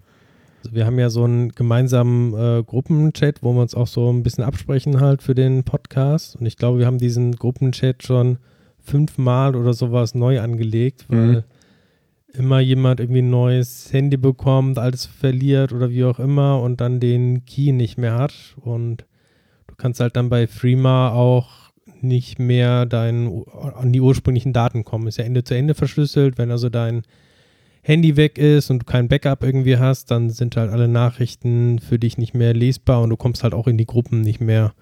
Also 0.66 0.76
wir 0.76 0.88
haben 0.88 0.98
ja 0.98 1.12
so 1.12 1.24
einen 1.24 1.50
gemeinsamen 1.50 2.34
äh, 2.34 2.64
Gruppenchat, 2.64 3.44
wo 3.44 3.54
wir 3.54 3.62
uns 3.62 3.76
auch 3.76 3.86
so 3.86 4.12
ein 4.12 4.24
bisschen 4.24 4.44
absprechen 4.44 5.00
halt 5.00 5.22
für 5.22 5.36
den 5.36 5.64
Podcast. 5.64 6.36
Und 6.38 6.48
ich 6.48 6.58
glaube, 6.58 6.80
wir 6.80 6.88
haben 6.88 6.98
diesen 6.98 7.34
Gruppenchat 7.36 8.02
schon 8.02 8.40
fünfmal 8.80 9.56
oder 9.56 9.74
sowas 9.74 10.16
neu 10.16 10.42
angelegt, 10.42 11.06
weil 11.08 11.44
Mhm. 12.34 12.40
immer 12.40 12.60
jemand 12.62 13.00
irgendwie 13.00 13.22
ein 13.22 13.30
neues 13.30 13.94
Handy 13.94 14.18
bekommt, 14.18 14.80
altes 14.80 15.06
verliert 15.06 15.72
oder 15.72 15.92
wie 15.92 16.04
auch 16.04 16.18
immer 16.18 16.60
und 16.62 16.82
dann 16.82 17.00
den 17.00 17.46
Key 17.46 17.72
nicht 17.72 18.00
mehr 18.00 18.16
hat. 18.18 18.34
Und 18.60 19.06
du 19.68 19.76
kannst 19.78 20.00
halt 20.00 20.16
dann 20.16 20.30
bei 20.30 20.48
Freema 20.48 21.12
auch 21.12 21.48
nicht 22.02 22.40
mehr 22.40 22.88
dein, 22.88 23.44
an 23.76 23.94
die 23.94 24.02
ursprünglichen 24.02 24.52
Daten 24.52 24.84
kommen. 24.84 25.06
Ist 25.08 25.18
ja 25.18 25.26
Ende 25.26 25.44
zu 25.44 25.56
Ende 25.56 25.76
verschlüsselt. 25.76 26.40
Wenn 26.40 26.50
also 26.50 26.70
dein 26.70 27.04
Handy 27.88 28.18
weg 28.18 28.40
ist 28.40 28.72
und 28.72 28.80
du 28.80 28.86
kein 28.86 29.08
Backup 29.08 29.44
irgendwie 29.44 29.78
hast, 29.78 30.10
dann 30.10 30.32
sind 30.32 30.58
halt 30.58 30.72
alle 30.72 30.88
Nachrichten 30.88 31.78
für 31.78 32.00
dich 32.00 32.18
nicht 32.18 32.34
mehr 32.34 32.54
lesbar 32.56 33.04
und 33.04 33.12
du 33.12 33.16
kommst 33.16 33.44
halt 33.44 33.54
auch 33.54 33.68
in 33.68 33.78
die 33.78 33.86
Gruppen 33.86 34.22
nicht 34.22 34.42
mehr 34.42 34.74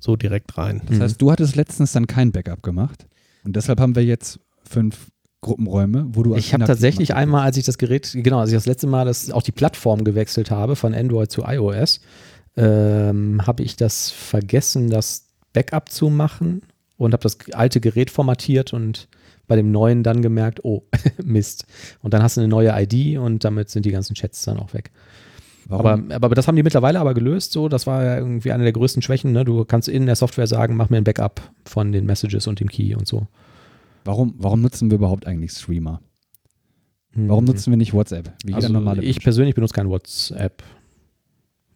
so 0.00 0.16
direkt 0.16 0.58
rein. 0.58 0.82
Das 0.86 0.98
Mhm. 0.98 1.02
heißt, 1.02 1.22
du 1.22 1.32
hattest 1.32 1.56
letztens 1.56 1.92
dann 1.92 2.06
kein 2.06 2.30
Backup 2.30 2.62
gemacht. 2.62 3.06
Und 3.42 3.56
deshalb 3.56 3.80
haben 3.80 3.96
wir 3.96 4.04
jetzt 4.04 4.38
fünf 4.64 5.08
Gruppenräume, 5.40 6.08
wo 6.12 6.22
du 6.22 6.34
als 6.34 6.44
Ich 6.44 6.52
habe 6.52 6.64
tatsächlich 6.66 7.14
einmal, 7.14 7.42
als 7.44 7.56
ich 7.56 7.64
das 7.64 7.78
Gerät, 7.78 8.10
genau, 8.14 8.40
als 8.40 8.50
ich 8.50 8.56
das 8.56 8.66
letzte 8.66 8.86
Mal 8.86 9.06
das, 9.06 9.30
auch 9.30 9.42
die 9.42 9.52
Plattform 9.52 10.04
gewechselt 10.04 10.50
habe 10.50 10.76
von 10.76 10.92
Android 10.94 11.30
zu 11.30 11.44
iOS, 11.46 12.00
ähm, 12.56 13.46
habe 13.46 13.62
ich 13.62 13.76
das 13.76 14.10
vergessen, 14.10 14.90
das 14.90 15.28
Backup 15.54 15.88
zu 15.88 16.10
machen 16.10 16.60
und 16.98 17.14
habe 17.14 17.22
das 17.22 17.38
alte 17.54 17.80
Gerät 17.80 18.10
formatiert 18.10 18.74
und 18.74 19.08
bei 19.50 19.56
dem 19.56 19.72
neuen 19.72 20.04
dann 20.04 20.22
gemerkt, 20.22 20.60
oh, 20.64 20.84
Mist. 21.24 21.66
Und 22.02 22.14
dann 22.14 22.22
hast 22.22 22.36
du 22.36 22.40
eine 22.40 22.46
neue 22.46 22.72
ID 22.72 23.18
und 23.18 23.42
damit 23.42 23.68
sind 23.68 23.84
die 23.84 23.90
ganzen 23.90 24.14
Chats 24.14 24.44
dann 24.44 24.58
auch 24.58 24.72
weg. 24.74 24.92
Aber, 25.68 26.00
aber 26.10 26.36
das 26.36 26.46
haben 26.46 26.54
die 26.54 26.62
mittlerweile 26.62 27.00
aber 27.00 27.14
gelöst. 27.14 27.50
So, 27.50 27.68
das 27.68 27.84
war 27.84 28.04
ja 28.04 28.16
irgendwie 28.16 28.52
eine 28.52 28.62
der 28.62 28.72
größten 28.72 29.02
Schwächen. 29.02 29.32
Ne? 29.32 29.44
Du 29.44 29.64
kannst 29.64 29.88
in 29.88 30.06
der 30.06 30.14
Software 30.14 30.46
sagen, 30.46 30.76
mach 30.76 30.88
mir 30.88 30.98
ein 30.98 31.04
Backup 31.04 31.42
von 31.64 31.90
den 31.90 32.06
Messages 32.06 32.46
und 32.46 32.60
dem 32.60 32.68
Key 32.68 32.94
und 32.94 33.08
so. 33.08 33.26
warum, 34.04 34.34
warum 34.38 34.60
nutzen 34.62 34.88
wir 34.88 34.96
überhaupt 34.98 35.26
eigentlich 35.26 35.50
Streamer? 35.50 36.00
Warum 37.12 37.42
Mhm. 37.44 37.50
nutzen 37.50 37.70
wir 37.72 37.76
nicht 37.76 37.92
WhatsApp? 37.92 38.32
Wie 38.44 38.54
also 38.54 38.68
jeder 38.68 38.78
normale 38.78 39.02
ich 39.02 39.16
Mensch? 39.16 39.24
persönlich 39.24 39.56
benutze 39.56 39.74
kein 39.74 39.88
WhatsApp. 39.88 40.62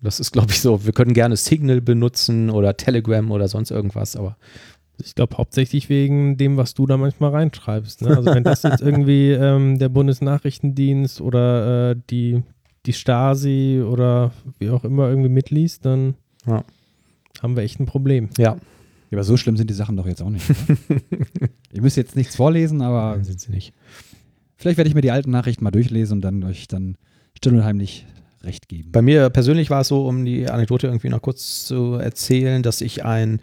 Das 0.01 0.21
ist, 0.21 0.31
glaube 0.33 0.53
ich, 0.53 0.61
so. 0.61 0.85
Wir 0.87 0.93
können 0.93 1.13
gerne 1.13 1.37
Signal 1.37 1.81
benutzen 1.81 2.51
oder 2.51 2.77
Telegram 2.77 3.29
oder 3.33 3.49
sonst 3.49 3.73
irgendwas, 3.73 4.15
aber 4.15 4.37
Ich 5.03 5.15
glaube 5.15 5.37
hauptsächlich 5.37 5.89
wegen 5.89 6.37
dem, 6.37 6.57
was 6.57 6.75
du 6.75 6.87
da 6.87 6.97
manchmal 6.97 7.31
reinschreibst. 7.31 8.03
Ne? 8.03 8.09
Also 8.17 8.33
wenn 8.35 8.45
das 8.45 8.63
jetzt 8.63 8.81
irgendwie 8.83 9.31
ähm, 9.33 9.79
der 9.79 9.89
Bundesnachrichtendienst 9.89 11.21
oder 11.21 11.91
äh, 11.91 11.97
die, 12.11 12.43
die 12.87 12.93
Stasi 12.93 13.83
oder 13.87 14.33
wie 14.59 14.71
auch 14.71 14.85
immer 14.85 15.09
irgendwie 15.09 15.29
mitliest, 15.31 15.85
dann 15.85 16.15
Ja. 16.47 16.63
haben 17.43 17.57
wir 17.57 17.63
echt 17.65 17.81
ein 17.81 17.87
Problem. 17.87 18.29
ja, 18.39 18.53
Ja, 18.55 18.59
aber 19.13 19.25
so 19.25 19.37
schlimm 19.37 19.57
sind 19.57 19.69
die 19.69 19.75
Sachen 19.75 19.97
doch 19.97 20.07
jetzt 20.07 20.23
auch 20.23 20.31
nicht. 20.31 20.47
Ich 21.73 21.81
müsste 21.81 22.01
jetzt 22.03 22.15
nichts 22.15 22.37
vorlesen, 22.37 22.83
aber 22.83 23.15
dann 23.17 23.25
sind 23.25 23.41
sie 23.41 23.51
nicht. 23.51 23.73
vielleicht 24.57 24.77
werde 24.79 24.89
ich 24.89 24.95
mir 24.95 25.01
die 25.01 25.11
alten 25.11 25.33
Nachrichten 25.33 25.65
mal 25.65 25.73
durchlesen 25.73 26.19
und 26.19 26.21
dann 26.21 26.45
euch 26.45 26.69
dann 26.69 26.97
still 27.37 27.57
und 27.57 27.65
heimlich 27.65 28.07
recht 28.45 28.69
geben. 28.69 28.91
Bei 28.93 29.03
mir 29.03 29.31
persönlich 29.31 29.71
war 29.71 29.81
es 29.81 29.89
so, 29.89 30.07
um 30.07 30.25
die 30.25 30.49
Anekdote 30.49 30.87
irgendwie 30.87 31.09
noch 31.09 31.23
kurz 31.23 31.67
zu 31.67 31.95
erzählen, 31.95 32.63
dass 32.63 32.81
ich 32.81 33.05
ein, 33.05 33.41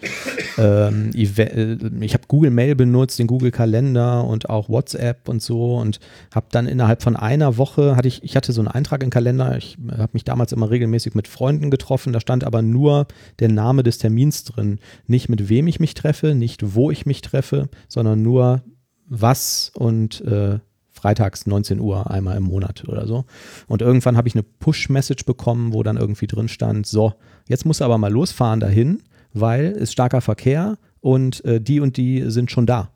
ähm, 0.58 1.12
äh, 1.14 1.78
ich 2.02 2.14
habe 2.14 2.24
Google 2.28 2.52
Mail 2.52 2.76
benutzt, 2.76 3.20
den 3.20 3.28
Google 3.28 3.52
Kalender 3.52 4.24
und 4.26 4.50
auch 4.50 4.70
WhatsApp 4.70 5.28
und 5.30 5.42
so 5.42 5.78
und 5.78 6.00
habe 6.34 6.48
dann 6.52 6.68
innerhalb 6.68 7.02
von 7.02 7.16
einer 7.16 7.58
Woche, 7.58 7.96
hatte 7.96 8.08
ich, 8.08 8.24
ich 8.24 8.36
hatte 8.36 8.54
so 8.54 8.62
einen 8.62 8.68
Eintrag 8.68 9.04
im 9.04 9.10
Kalender, 9.10 9.58
ich 9.58 9.78
habe 9.92 10.12
mich 10.14 10.24
damals 10.24 10.52
immer 10.52 10.70
regelmäßig 10.70 11.16
mit 11.16 11.28
Freunden 11.28 11.70
getroffen, 11.72 12.14
da 12.14 12.20
stand 12.20 12.44
aber 12.44 12.62
nur 12.62 13.08
der 13.40 13.50
Name 13.50 13.84
des 13.84 13.98
Termins 13.98 14.44
drin, 14.44 14.80
nicht 15.08 15.30
mit 15.30 15.50
wem 15.50 15.68
ich 15.68 15.80
mich 15.80 15.94
treffe, 15.94 16.36
nicht 16.36 16.76
wo 16.76 16.92
ich 16.92 17.06
mich 17.06 17.22
treffe, 17.22 17.70
sondern 17.88 18.22
nur 18.22 18.64
was 19.08 19.72
und 19.76 20.22
äh, 20.22 20.60
freitags 21.02 21.48
19 21.48 21.80
Uhr 21.80 22.12
einmal 22.12 22.38
im 22.38 22.44
Monat 22.44 22.88
oder 22.88 23.08
so. 23.08 23.26
Und 23.68 23.82
irgendwann 23.82 24.18
habe 24.18 24.28
ich 24.28 24.36
eine 24.36 24.44
Push-Message 24.44 25.26
bekommen, 25.26 25.74
wo 25.74 25.82
dann 25.82 25.98
irgendwie 25.98 26.28
drin 26.28 26.48
stand, 26.48 26.86
so, 26.86 27.14
jetzt 27.48 27.66
musst 27.66 27.82
du 27.82 27.86
aber 27.86 27.98
mal 27.98 28.12
losfahren 28.12 28.60
dahin, 28.60 29.02
weil 29.34 29.66
es 29.66 29.92
starker 29.92 30.22
Verkehr 30.22 30.78
und 31.00 31.44
äh, 31.44 31.60
die 31.60 31.80
und 31.80 31.98
die 31.98 32.30
sind 32.30 32.52
schon 32.52 32.68
da. 32.68 32.92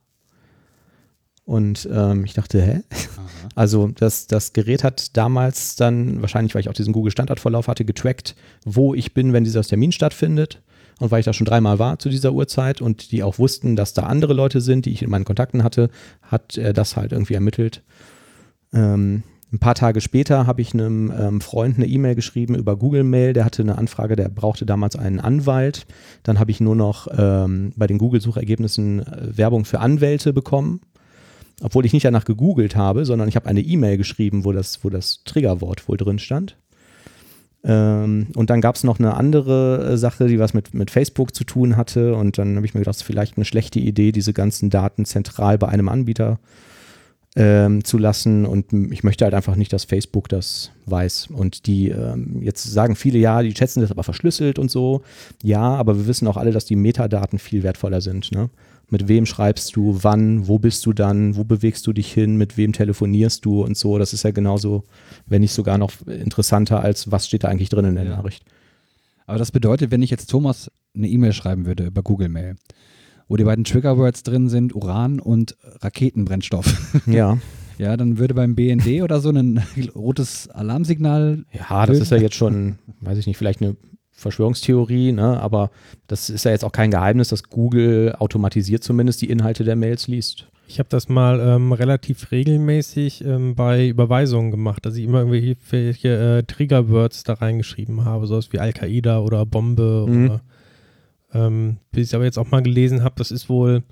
Und 1.45 1.87
ähm, 1.91 2.25
ich 2.25 2.33
dachte, 2.33 2.61
hä? 2.61 2.81
Also 3.53 3.89
das, 3.95 4.27
das 4.27 4.53
Gerät 4.53 4.83
hat 4.83 5.15
damals 5.15 5.75
dann, 5.75 6.21
wahrscheinlich 6.21 6.55
weil 6.55 6.61
ich 6.61 6.69
auch 6.69 6.73
diesen 6.73 6.93
Google-Standardverlauf 6.93 7.67
hatte, 7.67 7.85
getrackt, 7.85 8.35
wo 8.65 8.95
ich 8.95 9.13
bin, 9.13 9.31
wenn 9.31 9.43
dieser 9.43 9.61
Termin 9.61 9.91
stattfindet. 9.91 10.61
Und 10.99 11.11
weil 11.11 11.19
ich 11.19 11.25
da 11.25 11.33
schon 11.33 11.45
dreimal 11.45 11.77
war 11.79 11.99
zu 11.99 12.09
dieser 12.09 12.33
Uhrzeit 12.33 12.81
und 12.81 13.11
die 13.11 13.23
auch 13.23 13.37
wussten, 13.37 13.75
dass 13.75 13.93
da 13.93 14.03
andere 14.03 14.33
Leute 14.33 14.61
sind, 14.61 14.85
die 14.85 14.91
ich 14.91 15.01
in 15.01 15.09
meinen 15.09 15.25
Kontakten 15.25 15.63
hatte, 15.63 15.89
hat 16.21 16.57
er 16.57 16.73
das 16.73 16.95
halt 16.95 17.11
irgendwie 17.11 17.33
ermittelt. 17.33 17.83
Ähm, 18.73 19.23
ein 19.55 19.59
paar 19.59 19.75
Tage 19.75 20.01
später 20.01 20.47
habe 20.47 20.61
ich 20.61 20.73
einem 20.73 21.13
ähm, 21.17 21.39
Freund 21.39 21.77
eine 21.77 21.85
E-Mail 21.85 22.15
geschrieben 22.15 22.55
über 22.55 22.75
Google 22.77 23.03
Mail. 23.03 23.33
Der 23.33 23.45
hatte 23.45 23.61
eine 23.61 23.77
Anfrage, 23.77 24.15
der 24.15 24.29
brauchte 24.29 24.65
damals 24.65 24.95
einen 24.95 25.19
Anwalt. 25.19 25.85
Dann 26.23 26.39
habe 26.39 26.51
ich 26.51 26.59
nur 26.59 26.75
noch 26.75 27.07
ähm, 27.15 27.71
bei 27.75 27.87
den 27.87 27.97
Google-Suchergebnissen 27.97 28.99
äh, 28.99 29.37
Werbung 29.37 29.65
für 29.65 29.79
Anwälte 29.79 30.33
bekommen. 30.33 30.81
Obwohl 31.61 31.85
ich 31.85 31.93
nicht 31.93 32.03
danach 32.03 32.25
gegoogelt 32.25 32.75
habe, 32.75 33.05
sondern 33.05 33.29
ich 33.29 33.37
habe 33.37 33.47
eine 33.47 33.61
E-Mail 33.61 33.97
geschrieben, 33.97 34.43
wo 34.43 34.51
das, 34.51 34.83
wo 34.83 34.89
das 34.89 35.23
Triggerwort 35.23 35.87
wohl 35.87 35.95
drin 35.95 36.19
stand. 36.19 36.57
Ähm, 37.67 38.27
und 38.35 38.49
dann 38.51 38.61
gab 38.61 38.75
es 38.75 38.83
noch 38.83 38.99
eine 38.99 39.15
andere 39.15 39.93
äh, 39.93 39.97
Sache, 39.97 40.27
die 40.27 40.39
was 40.39 40.53
mit, 40.53 40.73
mit 40.73 40.91
Facebook 40.91 41.33
zu 41.33 41.43
tun 41.43 41.75
hatte. 41.75 42.15
Und 42.15 42.37
dann 42.37 42.55
habe 42.55 42.65
ich 42.65 42.75
mir 42.75 42.81
gedacht, 42.81 42.95
es 42.95 43.01
ist 43.01 43.07
vielleicht 43.07 43.37
eine 43.37 43.45
schlechte 43.45 43.79
Idee, 43.79 44.11
diese 44.11 44.33
ganzen 44.33 44.69
Daten 44.69 45.05
zentral 45.05 45.57
bei 45.57 45.67
einem 45.67 45.89
Anbieter 45.89 46.39
ähm, 47.35 47.83
zu 47.83 47.97
lassen. 47.97 48.45
Und 48.45 48.71
ich 48.91 49.03
möchte 49.03 49.25
halt 49.25 49.33
einfach 49.33 49.55
nicht, 49.55 49.73
dass 49.73 49.83
Facebook 49.83 50.29
das 50.29 50.71
weiß. 50.85 51.29
Und 51.33 51.65
die, 51.65 51.89
ähm, 51.89 52.41
jetzt 52.41 52.63
sagen 52.63 52.95
viele, 52.95 53.17
ja, 53.17 53.41
die 53.41 53.53
sind 53.53 53.81
das 53.81 53.91
aber 53.91 54.03
verschlüsselt 54.03 54.59
und 54.59 54.69
so. 54.69 55.01
Ja, 55.41 55.61
aber 55.75 55.97
wir 55.97 56.07
wissen 56.07 56.27
auch 56.27 56.37
alle, 56.37 56.51
dass 56.51 56.65
die 56.65 56.75
Metadaten 56.75 57.39
viel 57.39 57.63
wertvoller 57.63 58.01
sind. 58.01 58.31
Ne? 58.31 58.49
Mit 58.89 59.07
wem 59.07 59.25
schreibst 59.25 59.75
du, 59.75 59.97
wann, 60.03 60.47
wo 60.47 60.59
bist 60.59 60.85
du 60.85 60.93
dann, 60.93 61.35
wo 61.35 61.43
bewegst 61.43 61.87
du 61.87 61.93
dich 61.93 62.13
hin, 62.13 62.37
mit 62.37 62.55
wem 62.57 62.71
telefonierst 62.71 63.43
du 63.43 63.63
und 63.63 63.75
so. 63.77 63.97
Das 63.97 64.13
ist 64.13 64.23
ja 64.23 64.31
genauso, 64.31 64.83
wenn 65.25 65.41
nicht 65.41 65.53
sogar 65.53 65.77
noch 65.77 65.91
interessanter 66.07 66.81
als, 66.81 67.11
was 67.11 67.25
steht 67.27 67.43
da 67.43 67.47
eigentlich 67.47 67.69
drin 67.69 67.85
in 67.85 67.95
der 67.95 68.03
Ja. 68.05 68.15
Nachricht. 68.17 68.43
Aber 69.25 69.39
das 69.39 69.51
bedeutet, 69.51 69.89
wenn 69.89 70.03
ich 70.03 70.11
jetzt 70.11 70.29
Thomas 70.29 70.69
eine 70.95 71.07
E-Mail 71.07 71.33
schreiben 71.33 71.65
würde 71.65 71.85
über 71.87 72.03
Google 72.03 72.29
Mail, 72.29 72.55
wo 73.27 73.37
die 73.37 73.43
beiden 73.43 73.63
Triggerwords 73.65 74.21
drin 74.21 74.49
sind, 74.49 74.75
Uran 74.75 75.19
und 75.19 75.57
Raketenbrennstoff, 75.81 77.01
Ja. 77.07 77.39
ja, 77.79 77.97
dann 77.97 78.19
würde 78.19 78.35
beim 78.35 78.53
BND 78.55 79.01
oder 79.01 79.19
so 79.19 79.29
ein 79.31 79.63
rotes 79.95 80.47
Alarmsignal 80.49 81.43
Ja, 81.51 81.87
das 81.87 81.99
ist 81.99 82.11
ja 82.11 82.17
jetzt 82.17 82.35
schon, 82.35 82.77
weiß 83.01 83.17
ich 83.17 83.25
nicht, 83.25 83.37
vielleicht 83.37 83.63
eine 83.63 83.75
Verschwörungstheorie, 84.25 85.11
ne? 85.11 85.39
aber 85.39 85.69
das 86.07 86.29
ist 86.31 86.45
ja 86.45 86.51
jetzt 86.51 86.65
auch 86.65 86.71
kein 86.71 86.89
Geheimnis, 86.91 87.29
dass 87.29 87.43
Google 87.43 88.15
automatisiert 88.17 88.83
zumindest 88.83 89.21
die 89.21 89.29
Inhalte 89.29 89.63
der 89.63 89.75
Mails 89.75 90.07
liest. 90.07 90.47
Ich 90.67 90.79
habe 90.79 90.89
das 90.89 91.09
mal 91.09 91.39
ähm, 91.39 91.71
relativ 91.73 92.31
regelmäßig 92.31 93.23
ähm, 93.23 93.53
bei 93.53 93.87
Überweisungen 93.87 94.49
gemacht, 94.49 94.83
dass 94.83 94.95
ich 94.95 95.03
immer 95.03 95.19
irgendwelche 95.19 96.07
äh, 96.39 96.43
Triggerwords 96.43 97.23
da 97.23 97.33
reingeschrieben 97.33 98.03
habe, 98.03 98.25
sowas 98.25 98.51
wie 98.51 98.57
Al-Qaida 98.59 99.19
oder 99.19 99.45
Bombe 99.45 100.05
Mhm. 100.07 100.25
oder 100.25 100.41
ähm, 101.33 101.77
bis 101.91 102.09
ich 102.09 102.15
aber 102.15 102.23
jetzt 102.25 102.39
auch 102.39 102.49
mal 102.49 102.63
gelesen 102.63 103.03
habe, 103.03 103.15
das 103.17 103.29
ist 103.29 103.47
wohl 103.47 103.83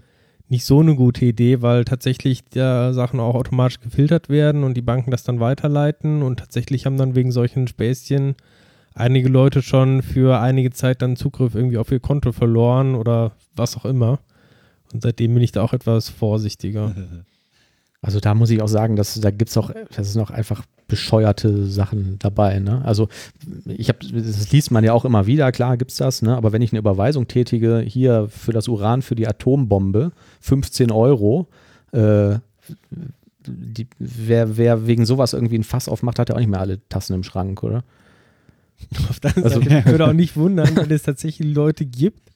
nicht 0.50 0.66
so 0.66 0.80
eine 0.80 0.96
gute 0.96 1.26
Idee, 1.26 1.62
weil 1.62 1.86
tatsächlich 1.86 2.44
da 2.50 2.94
Sachen 2.94 3.20
auch 3.20 3.36
automatisch 3.36 3.80
gefiltert 3.80 4.30
werden 4.30 4.64
und 4.64 4.76
die 4.76 4.82
Banken 4.82 5.12
das 5.12 5.24
dann 5.24 5.40
weiterleiten 5.40 6.22
und 6.24 6.40
tatsächlich 6.40 6.86
haben 6.86 6.98
dann 6.98 7.16
wegen 7.16 7.32
solchen 7.32 7.68
Späßchen 7.68 8.36
einige 8.96 9.30
Leute 9.30 9.62
schon 9.62 10.02
für 10.02 10.40
einige 10.40 10.72
Zeit 10.72 11.02
dann 11.02 11.16
Zugriff 11.16 11.56
irgendwie 11.56 11.78
auf 11.78 11.92
ihr 11.92 12.00
Konto 12.00 12.32
verloren 12.32 12.96
oder 12.96 13.32
was 13.56 13.78
auch 13.78 13.86
immer. 13.86 14.20
Und 14.94 15.02
seitdem 15.02 15.34
bin 15.34 15.44
ich 15.44 15.52
da 15.52 15.62
auch 15.62 15.74
etwas 15.74 16.10
vorsichtiger. 16.10 16.96
Also 18.06 18.20
da 18.20 18.36
muss 18.36 18.50
ich 18.50 18.62
auch 18.62 18.68
sagen, 18.68 18.98
dass 18.98 19.18
da 19.22 19.32
gibt 19.32 19.50
es 19.50 19.56
auch, 19.56 19.72
das 19.96 20.12
sind 20.12 20.22
auch 20.22 20.30
einfach 20.30 20.66
bescheuerte 20.90 21.66
Sachen 21.68 22.20
dabei. 22.20 22.60
Ne? 22.60 22.84
Also 22.84 23.08
ich 23.66 23.88
habe, 23.88 24.00
das 24.12 24.52
liest 24.52 24.72
man 24.72 24.84
ja 24.84 24.92
auch 24.92 25.06
immer 25.06 25.26
wieder, 25.26 25.54
klar 25.54 25.78
gibt 25.78 25.92
es 25.92 25.98
das, 25.98 26.22
ne? 26.22 26.36
aber 26.36 26.52
wenn 26.52 26.62
ich 26.62 26.74
eine 26.74 26.80
Überweisung 26.80 27.30
tätige, 27.30 27.80
hier 27.80 28.28
für 28.28 28.52
das 28.52 28.68
Uran 28.68 29.04
für 29.04 29.16
die 29.16 29.26
Atombombe, 29.26 30.12
15 30.42 30.92
Euro, 30.92 31.48
äh, 31.94 32.40
die, 33.48 33.88
wer, 34.00 34.58
wer 34.58 34.86
wegen 34.86 35.06
sowas 35.06 35.32
irgendwie 35.32 35.58
ein 35.58 35.64
Fass 35.64 35.88
aufmacht, 35.88 36.20
hat 36.20 36.28
ja 36.28 36.36
auch 36.36 36.40
nicht 36.40 36.50
mehr 36.50 36.60
alle 36.60 36.86
Tassen 36.90 37.14
im 37.14 37.24
Schrank, 37.24 37.64
oder? 37.64 37.86
Auf 39.10 39.20
der 39.20 39.38
also, 39.38 39.62
Seite 39.62 39.86
würde 39.92 40.08
auch 40.08 40.14
nicht 40.14 40.36
wundern, 40.36 40.70
wenn 40.76 40.92
es 40.92 41.04
tatsächlich 41.04 41.54
Leute 41.54 41.86
gibt, 41.86 42.32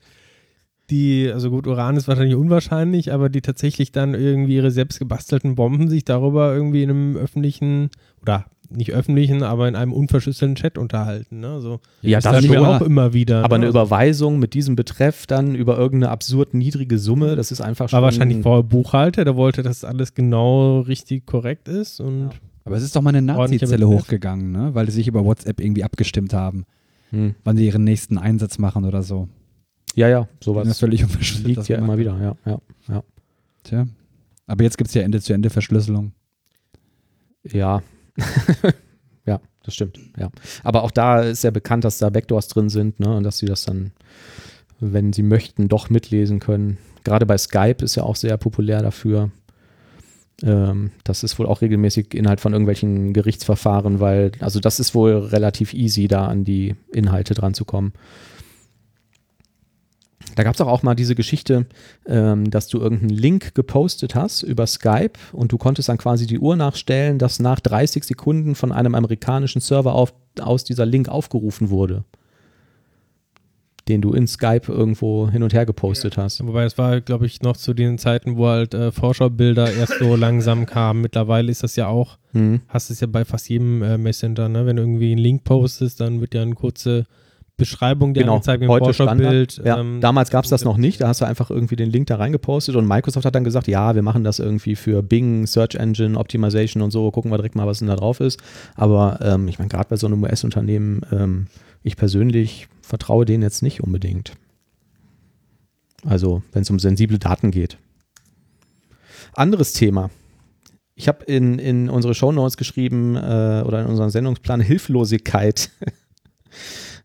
die, 0.90 1.30
also 1.34 1.50
gut, 1.50 1.68
Uran 1.68 1.98
ist 1.98 2.08
wahrscheinlich 2.08 2.36
unwahrscheinlich, 2.36 3.12
aber 3.12 3.30
die 3.30 3.42
tatsächlich 3.42 3.92
dann 3.92 4.14
irgendwie 4.14 4.56
ihre 4.56 4.72
selbst 4.72 5.00
gebastelten 5.00 5.56
Bomben 5.56 5.90
sich 5.90 6.06
darüber 6.06 6.54
irgendwie 6.54 6.84
in 6.84 6.90
einem 6.90 7.18
öffentlichen 7.18 7.90
oder 8.22 8.46
nicht 8.70 8.92
öffentlichen, 8.92 9.44
aber 9.44 9.68
in 9.68 9.76
einem 9.76 9.94
unverschlüsselten 9.94 10.56
Chat 10.56 10.78
unterhalten. 10.78 11.40
Ne? 11.40 11.62
So, 11.62 11.80
ja, 12.02 12.20
das, 12.20 12.42
das 12.42 12.50
wir 12.50 12.62
auch 12.62 12.82
immer 12.82 13.14
wieder. 13.14 13.44
Aber 13.44 13.58
ne? 13.58 13.64
eine 13.64 13.70
Überweisung 13.70 14.40
mit 14.40 14.54
diesem 14.54 14.76
Betreff 14.76 15.26
dann 15.26 15.56
über 15.56 15.78
irgendeine 15.78 16.12
absurd 16.12 16.54
niedrige 16.54 17.00
Summe, 17.00 17.36
das 17.36 17.52
ist 17.52 17.62
einfach 17.62 17.90
schon. 17.90 17.98
War 17.98 18.04
wahrscheinlich 18.04 18.42
vorher 18.42 18.64
Buchhalter, 18.64 19.26
der 19.26 19.36
wollte, 19.36 19.64
dass 19.64 19.84
alles 19.84 20.14
genau 20.14 20.82
richtig 20.82 21.26
korrekt 21.26 21.68
ist 21.68 22.00
und. 22.00 22.30
Ja. 22.32 22.40
Aber 22.68 22.78
es 22.78 22.84
ist 22.84 22.96
doch 22.96 23.02
mal 23.02 23.10
eine 23.10 23.22
Nazi-Zelle 23.22 23.88
hochgegangen, 23.88 24.52
ne? 24.52 24.76
weil 24.76 24.86
die 24.86 24.92
sich 24.92 25.08
über 25.08 25.24
WhatsApp 25.24 25.60
irgendwie 25.60 25.84
abgestimmt 25.84 26.34
haben, 26.34 26.66
hm. 27.10 27.36
wann 27.44 27.58
sie 27.58 27.66
ihren 27.66 27.84
nächsten 27.84 28.18
Einsatz 28.18 28.58
machen 28.60 28.86
oder 28.86 29.04
so. 29.04 29.28
Ja, 29.96 30.10
ja, 30.10 30.28
sowas. 30.44 30.68
Ja 30.68 30.74
völlig. 30.74 31.06
Liegt 31.44 31.68
ja 31.68 31.78
immer 31.78 31.98
wieder, 31.98 32.20
ja, 32.22 32.36
ja, 32.46 32.60
ja. 32.88 33.04
Tja. 33.64 33.88
Aber 34.46 34.64
jetzt 34.64 34.78
gibt 34.78 34.90
es 34.90 34.94
ja 34.94 35.02
Ende-zu-Ende-Verschlüsselung. 35.02 36.12
Ja. 37.44 37.82
ja, 39.26 39.40
das 39.64 39.74
stimmt, 39.74 40.00
ja. 40.18 40.30
Aber 40.64 40.84
auch 40.84 40.92
da 40.92 41.22
ist 41.22 41.44
ja 41.44 41.52
bekannt, 41.52 41.84
dass 41.84 41.98
da 41.98 42.10
Backdoors 42.10 42.48
drin 42.48 42.70
sind, 42.70 43.00
ne, 43.00 43.16
und 43.16 43.24
dass 43.24 43.40
sie 43.40 43.46
das 43.46 43.64
dann, 43.64 43.92
wenn 44.80 45.14
sie 45.14 45.24
möchten, 45.24 45.68
doch 45.68 45.90
mitlesen 45.90 46.40
können. 46.40 46.78
Gerade 47.04 47.26
bei 47.26 47.38
Skype 47.38 47.84
ist 47.84 47.96
ja 47.96 48.04
auch 48.04 48.16
sehr 48.16 48.38
populär 48.38 48.82
dafür. 48.82 49.32
Ähm, 50.44 50.92
das 51.04 51.24
ist 51.24 51.40
wohl 51.40 51.48
auch 51.48 51.62
regelmäßig 51.62 52.14
Inhalt 52.14 52.42
von 52.42 52.54
irgendwelchen 52.54 53.14
Gerichtsverfahren, 53.14 54.00
weil, 54.00 54.32
also 54.40 54.60
das 54.60 54.80
ist 54.80 54.94
wohl 54.94 55.14
relativ 55.14 55.74
easy, 55.74 56.08
da 56.08 56.28
an 56.28 56.44
die 56.44 56.76
Inhalte 56.94 57.34
dran 57.34 57.54
zu 57.54 57.66
kommen. 57.66 57.94
Da 60.36 60.44
gab 60.44 60.54
es 60.54 60.62
auch, 60.62 60.68
auch 60.68 60.84
mal 60.84 60.94
diese 60.94 61.16
Geschichte, 61.16 61.66
ähm, 62.06 62.52
dass 62.52 62.68
du 62.68 62.80
irgendeinen 62.80 63.10
Link 63.10 63.56
gepostet 63.56 64.14
hast 64.14 64.44
über 64.44 64.68
Skype 64.68 65.14
und 65.32 65.52
du 65.52 65.58
konntest 65.58 65.90
dann 65.90 65.98
quasi 65.98 66.28
die 66.28 66.38
Uhr 66.38 66.56
nachstellen, 66.56 67.18
dass 67.18 67.40
nach 67.40 67.60
30 67.60 68.04
Sekunden 68.04 68.54
von 68.54 68.72
einem 68.72 68.94
amerikanischen 68.94 69.62
Server 69.62 69.96
auf, 69.96 70.14
aus 70.40 70.64
dieser 70.64 70.86
Link 70.86 71.10
aufgerufen 71.10 71.70
wurde 71.72 72.04
den 73.88 74.02
du 74.02 74.14
in 74.14 74.28
Skype 74.28 74.64
irgendwo 74.68 75.30
hin 75.30 75.44
und 75.44 75.54
her 75.54 75.66
gepostet 75.66 76.18
ja. 76.18 76.24
hast. 76.24 76.46
Wobei 76.46 76.64
es 76.64 76.78
war, 76.78 77.02
glaube 77.02 77.26
ich, 77.26 77.42
noch 77.42 77.58
zu 77.58 77.74
den 77.74 77.98
Zeiten, 77.98 78.38
wo 78.38 78.48
halt 78.48 78.74
äh, 78.74 78.92
Vorschaubilder 78.92 79.72
erst 79.74 80.00
so 80.00 80.16
langsam 80.18 80.66
kamen. 80.66 81.02
Mittlerweile 81.02 81.52
ist 81.52 81.64
das 81.64 81.76
ja 81.76 81.88
auch, 81.88 82.18
mhm. 82.34 82.62
hast 82.68 82.90
es 82.90 83.00
ja 83.00 83.08
bei 83.08 83.26
fast 83.26 83.50
jedem 83.50 83.82
äh, 83.82 83.98
Messenger, 83.98 84.50
ne? 84.50 84.66
Wenn 84.66 84.76
du 84.76 84.84
irgendwie 84.84 85.12
einen 85.12 85.22
Link 85.22 85.44
postest, 85.44 86.02
dann 86.02 86.22
wird 86.22 86.34
ja 86.34 86.42
eine 86.42 86.56
kurze 86.56 87.06
Beschreibung 87.58 88.14
der 88.14 88.24
genau, 88.24 88.36
Anzeige 88.36 88.66
im 88.66 88.78
Vorschaubild. 88.78 89.62
Ja, 89.66 89.80
ähm, 89.80 90.00
damals 90.00 90.30
gab 90.30 90.44
es 90.44 90.52
das 90.52 90.64
noch 90.64 90.78
nicht, 90.78 91.02
da 91.02 91.08
hast 91.08 91.22
du 91.22 91.26
einfach 91.26 91.50
irgendwie 91.50 91.76
den 91.76 91.90
Link 91.90 92.06
da 92.06 92.18
reingepostet 92.18 92.76
und 92.76 92.88
Microsoft 92.88 93.26
hat 93.26 93.34
dann 93.34 93.44
gesagt, 93.44 93.68
ja, 93.68 93.96
wir 93.96 94.04
machen 94.04 94.24
das 94.24 94.38
irgendwie 94.38 94.76
für 94.76 95.02
Bing, 95.02 95.48
Search 95.48 95.74
Engine, 95.74 96.20
Optimization 96.20 96.84
und 96.84 96.92
so, 96.92 97.10
gucken 97.10 97.32
wir 97.32 97.38
direkt 97.38 97.56
mal, 97.56 97.66
was 97.66 97.80
denn 97.80 97.88
da 97.88 97.96
drauf 97.96 98.20
ist. 98.20 98.40
Aber 98.76 99.20
ähm, 99.24 99.48
ich 99.48 99.58
meine, 99.58 99.70
gerade 99.70 99.90
bei 99.90 99.96
so 99.96 100.06
einem 100.06 100.22
US-Unternehmen, 100.22 101.02
ähm, 101.12 101.48
ich 101.88 101.96
persönlich 101.96 102.68
vertraue 102.82 103.26
denen 103.26 103.44
jetzt 103.44 103.64
nicht 103.64 103.82
unbedingt. 103.82 104.34
Also, 106.06 106.44
wenn 106.52 106.62
es 106.62 106.70
um 106.70 106.80
sensible 106.80 107.18
Daten 107.18 107.52
geht. 107.52 107.78
Anderes 109.34 109.74
Thema. 109.74 110.10
Ich 110.96 111.08
habe 111.08 111.24
in, 111.26 111.60
in 111.60 111.90
unsere 111.90 112.14
Shownotes 112.14 112.58
geschrieben 112.58 113.16
äh, 113.16 113.64
oder 113.66 113.82
in 113.82 113.88
unseren 113.88 114.10
Sendungsplan 114.10 114.62
Hilflosigkeit. 114.62 115.70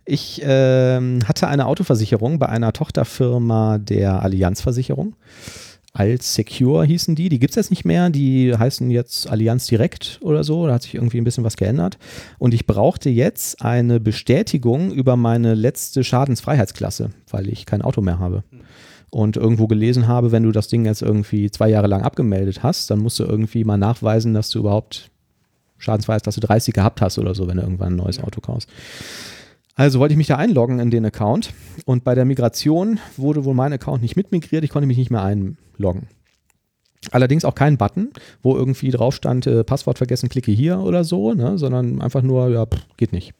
Ich 0.04 0.42
äh, 0.42 1.20
hatte 1.20 1.46
eine 1.46 1.66
Autoversicherung 1.66 2.40
bei 2.40 2.48
einer 2.48 2.72
Tochterfirma 2.72 3.78
der 3.78 4.20
Allianzversicherung. 4.22 5.14
Als 5.95 6.35
Secure 6.35 6.87
hießen 6.87 7.15
die. 7.15 7.28
Die 7.28 7.39
gibt 7.39 7.50
es 7.50 7.57
jetzt 7.57 7.71
nicht 7.71 7.85
mehr. 7.85 8.09
Die 8.09 8.57
heißen 8.57 8.91
jetzt 8.91 9.28
Allianz 9.28 9.67
Direkt 9.67 10.19
oder 10.23 10.43
so. 10.43 10.67
Da 10.67 10.75
hat 10.75 10.83
sich 10.83 10.95
irgendwie 10.95 11.19
ein 11.19 11.25
bisschen 11.25 11.45
was 11.45 11.57
geändert. 11.57 11.99
Und 12.39 12.55
ich 12.55 12.67
brauchte 12.67 13.11
jetzt 13.11 13.63
eine 13.63 14.00
Bestätigung 14.00 14.91
über 14.93 15.17
meine 15.17 15.55
letzte 15.55 16.02
Schadensfreiheitsklasse, 16.02 17.11
weil 17.31 17.49
ich 17.49 17.67
kein 17.67 17.83
Auto 17.83 18.00
mehr 18.00 18.19
habe. 18.19 18.43
Und 19.11 19.37
irgendwo 19.37 19.67
gelesen 19.67 20.09
habe, 20.09 20.33
wenn 20.33 20.45
du 20.45 20.52
das 20.52 20.69
Ding 20.69 20.87
jetzt 20.87 21.02
irgendwie 21.02 21.50
zwei 21.50 21.69
Jahre 21.69 21.89
lang 21.89 22.00
abgemeldet 22.00 22.63
hast, 22.63 22.91
dann 22.91 23.00
musst 23.00 23.19
du 23.19 23.25
irgendwie 23.25 23.63
mal 23.63 23.76
nachweisen, 23.76 24.33
dass 24.33 24.49
du 24.49 24.61
überhaupt 24.61 25.11
Schadensfreiheitsklasse 25.76 26.41
30 26.41 26.73
gehabt 26.73 27.02
hast 27.02 27.19
oder 27.19 27.35
so, 27.35 27.47
wenn 27.47 27.59
du 27.59 27.63
irgendwann 27.63 27.93
ein 27.93 27.97
neues 27.97 28.19
Auto 28.19 28.41
kaufst. 28.41 28.71
Also 29.75 30.00
wollte 30.00 30.13
ich 30.13 30.19
mich 30.19 30.26
da 30.26 30.37
einloggen 30.37 30.78
in 30.80 30.91
den 30.91 31.04
Account 31.06 31.54
und 31.87 32.04
bei 32.04 32.15
der 32.15 32.25
Migration 32.25 33.00
wurde 33.17 33.45
wohl 33.45 33.54
mein 33.54 33.73
Account 33.73 34.02
nicht 34.02 34.17
mitmigriert, 34.17 34.65
ich 34.65 34.71
konnte 34.71 34.87
mich 34.87 34.99
nicht 34.99 35.11
mehr 35.11 35.23
einloggen. 35.23 36.08
Allerdings 37.11 37.45
auch 37.45 37.54
kein 37.54 37.78
Button, 37.78 38.11
wo 38.43 38.54
irgendwie 38.54 38.91
drauf 38.91 39.15
stand, 39.15 39.47
äh, 39.47 39.65
Passwort 39.65 39.99
vergessen, 39.99 40.28
klicke 40.28 40.52
hier 40.52 40.78
oder 40.78 41.04
so, 41.04 41.32
ne, 41.32 41.58
sondern 41.58 42.00
einfach 42.00 42.23
nur, 42.23 42.49
ja, 42.50 42.65
pff, 42.65 42.87
geht 42.97 43.13
nicht. 43.13 43.35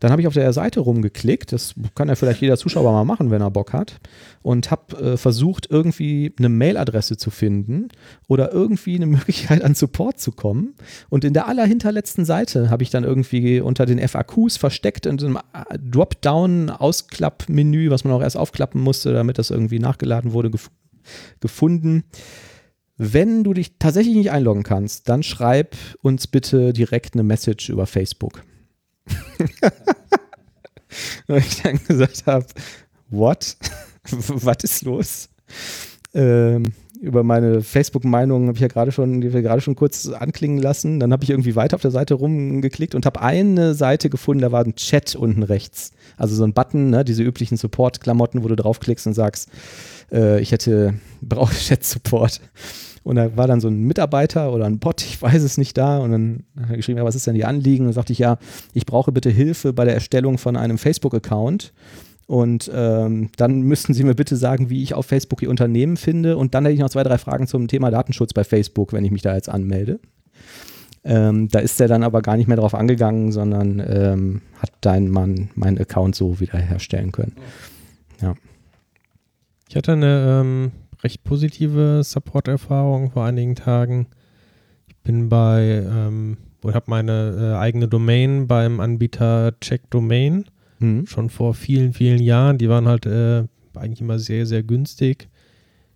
Dann 0.00 0.10
habe 0.10 0.20
ich 0.20 0.28
auf 0.28 0.34
der 0.34 0.52
Seite 0.52 0.80
rumgeklickt, 0.80 1.52
das 1.52 1.74
kann 1.94 2.08
ja 2.08 2.14
vielleicht 2.14 2.40
jeder 2.40 2.56
Zuschauer 2.56 2.92
mal 2.92 3.04
machen, 3.04 3.30
wenn 3.30 3.40
er 3.40 3.50
Bock 3.50 3.72
hat, 3.72 3.98
und 4.42 4.70
habe 4.70 4.96
äh, 4.96 5.16
versucht, 5.16 5.68
irgendwie 5.70 6.32
eine 6.38 6.48
Mailadresse 6.48 7.16
zu 7.16 7.30
finden 7.30 7.88
oder 8.28 8.52
irgendwie 8.52 8.96
eine 8.96 9.06
Möglichkeit 9.06 9.62
an 9.62 9.74
Support 9.74 10.20
zu 10.20 10.32
kommen. 10.32 10.74
Und 11.08 11.24
in 11.24 11.32
der 11.32 11.48
allerhinterletzten 11.48 12.24
Seite 12.24 12.70
habe 12.70 12.82
ich 12.82 12.90
dann 12.90 13.04
irgendwie 13.04 13.60
unter 13.60 13.86
den 13.86 14.06
FAQs 14.06 14.56
versteckt 14.56 15.06
in 15.06 15.18
einem 15.18 15.36
äh, 15.36 15.78
Dropdown-Ausklappmenü, 15.78 17.90
was 17.90 18.04
man 18.04 18.12
auch 18.12 18.22
erst 18.22 18.36
aufklappen 18.36 18.80
musste, 18.80 19.12
damit 19.12 19.38
das 19.38 19.50
irgendwie 19.50 19.78
nachgeladen 19.78 20.32
wurde, 20.32 20.50
gef 20.50 20.70
gefunden. 21.40 22.02
Wenn 22.98 23.44
du 23.44 23.52
dich 23.52 23.78
tatsächlich 23.78 24.16
nicht 24.16 24.30
einloggen 24.30 24.62
kannst, 24.62 25.08
dann 25.08 25.22
schreib 25.22 25.76
uns 26.00 26.26
bitte 26.26 26.72
direkt 26.72 27.14
eine 27.14 27.22
Message 27.22 27.68
über 27.68 27.86
Facebook. 27.86 28.42
Weil 31.26 31.38
ich 31.38 31.62
dann 31.62 31.80
gesagt 31.86 32.26
habe, 32.26 32.46
what? 33.10 33.56
Was 34.10 34.58
ist 34.62 34.82
los? 34.82 35.28
Ähm, 36.14 36.72
über 37.00 37.22
meine 37.22 37.62
Facebook-Meinung 37.62 38.46
habe 38.46 38.56
ich 38.56 38.62
ja 38.62 38.68
gerade 38.68 38.92
schon, 38.92 39.22
schon 39.60 39.76
kurz 39.76 40.08
anklingen 40.08 40.58
lassen. 40.58 41.00
Dann 41.00 41.12
habe 41.12 41.24
ich 41.24 41.30
irgendwie 41.30 41.56
weiter 41.56 41.76
auf 41.76 41.82
der 41.82 41.90
Seite 41.90 42.14
rumgeklickt 42.14 42.94
und 42.94 43.06
habe 43.06 43.20
eine 43.20 43.74
Seite 43.74 44.10
gefunden, 44.10 44.42
da 44.42 44.52
war 44.52 44.64
ein 44.64 44.76
Chat 44.76 45.14
unten 45.14 45.42
rechts. 45.42 45.92
Also 46.16 46.34
so 46.34 46.44
ein 46.44 46.54
Button, 46.54 46.90
ne, 46.90 47.04
diese 47.04 47.22
üblichen 47.22 47.56
Support-Klamotten, 47.56 48.42
wo 48.42 48.48
du 48.48 48.56
draufklickst 48.56 49.06
und 49.06 49.14
sagst, 49.14 49.50
äh, 50.12 50.40
ich 50.40 50.52
hätte, 50.52 50.94
brauche 51.20 51.54
Chat-Support. 51.54 52.40
Und 53.06 53.14
da 53.14 53.36
war 53.36 53.46
dann 53.46 53.60
so 53.60 53.68
ein 53.68 53.84
Mitarbeiter 53.84 54.52
oder 54.52 54.64
ein 54.64 54.80
Bot, 54.80 55.00
ich 55.06 55.22
weiß 55.22 55.40
es 55.44 55.58
nicht 55.58 55.78
da. 55.78 55.98
Und 55.98 56.10
dann 56.10 56.42
hat 56.60 56.70
er 56.70 56.76
geschrieben, 56.76 56.98
ja, 56.98 57.04
was 57.04 57.14
ist 57.14 57.24
denn 57.28 57.36
die 57.36 57.44
Anliegen? 57.44 57.84
Und 57.84 57.90
dann 57.90 57.94
sagte 57.94 58.12
ich, 58.12 58.18
ja, 58.18 58.36
ich 58.74 58.84
brauche 58.84 59.12
bitte 59.12 59.30
Hilfe 59.30 59.72
bei 59.72 59.84
der 59.84 59.94
Erstellung 59.94 60.38
von 60.38 60.56
einem 60.56 60.76
Facebook-Account. 60.76 61.72
Und 62.26 62.68
ähm, 62.74 63.30
dann 63.36 63.60
müssten 63.60 63.94
Sie 63.94 64.02
mir 64.02 64.16
bitte 64.16 64.34
sagen, 64.34 64.70
wie 64.70 64.82
ich 64.82 64.94
auf 64.94 65.06
Facebook 65.06 65.40
Ihr 65.40 65.50
Unternehmen 65.50 65.96
finde. 65.96 66.36
Und 66.36 66.56
dann 66.56 66.64
hätte 66.64 66.74
ich 66.74 66.80
noch 66.80 66.90
zwei, 66.90 67.04
drei 67.04 67.16
Fragen 67.16 67.46
zum 67.46 67.68
Thema 67.68 67.92
Datenschutz 67.92 68.32
bei 68.32 68.42
Facebook, 68.42 68.92
wenn 68.92 69.04
ich 69.04 69.12
mich 69.12 69.22
da 69.22 69.36
jetzt 69.36 69.48
anmelde. 69.48 70.00
Ähm, 71.04 71.46
da 71.46 71.60
ist 71.60 71.80
er 71.80 71.86
dann 71.86 72.02
aber 72.02 72.22
gar 72.22 72.36
nicht 72.36 72.48
mehr 72.48 72.56
drauf 72.56 72.74
angegangen, 72.74 73.30
sondern 73.30 73.80
ähm, 73.86 74.42
hat 74.58 74.72
dein 74.80 75.08
Mann 75.08 75.50
meinen 75.54 75.78
Account 75.78 76.16
so 76.16 76.40
wiederherstellen 76.40 77.12
können. 77.12 77.36
Ja. 78.20 78.34
Ich 79.68 79.76
hatte 79.76 79.92
eine 79.92 80.40
ähm, 80.42 80.72
recht 81.02 81.24
positive 81.24 82.02
Support-Erfahrung 82.02 83.10
vor 83.10 83.24
einigen 83.24 83.54
Tagen. 83.54 84.08
Ich 84.88 84.96
bin 84.98 85.28
bei, 85.28 85.84
ähm, 85.86 86.38
ich 86.66 86.74
habe 86.74 86.86
meine 86.88 87.54
äh, 87.54 87.58
eigene 87.58 87.88
Domain 87.88 88.46
beim 88.46 88.80
Anbieter 88.80 89.54
Check 89.60 89.90
Domain 89.90 90.46
mhm. 90.78 91.06
schon 91.06 91.30
vor 91.30 91.54
vielen, 91.54 91.92
vielen 91.92 92.20
Jahren. 92.20 92.58
Die 92.58 92.68
waren 92.68 92.88
halt 92.88 93.06
äh, 93.06 93.44
eigentlich 93.74 94.00
immer 94.00 94.18
sehr, 94.18 94.46
sehr 94.46 94.62
günstig. 94.62 95.28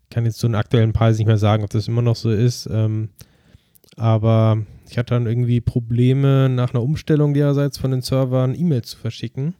Ich 0.04 0.10
kann 0.10 0.24
jetzt 0.24 0.38
zu 0.38 0.46
den 0.46 0.54
aktuellen 0.54 0.92
Preis 0.92 1.18
nicht 1.18 1.26
mehr 1.26 1.38
sagen, 1.38 1.64
ob 1.64 1.70
das 1.70 1.88
immer 1.88 2.02
noch 2.02 2.16
so 2.16 2.30
ist. 2.30 2.68
Ähm, 2.70 3.10
aber 3.96 4.64
ich 4.88 4.98
hatte 4.98 5.14
dann 5.14 5.26
irgendwie 5.26 5.60
Probleme 5.60 6.48
nach 6.48 6.74
einer 6.74 6.82
Umstellung 6.82 7.34
dererseits 7.34 7.78
von 7.78 7.90
den 7.90 8.02
Servern 8.02 8.54
E-Mails 8.54 8.90
zu 8.90 8.98
verschicken. 8.98 9.54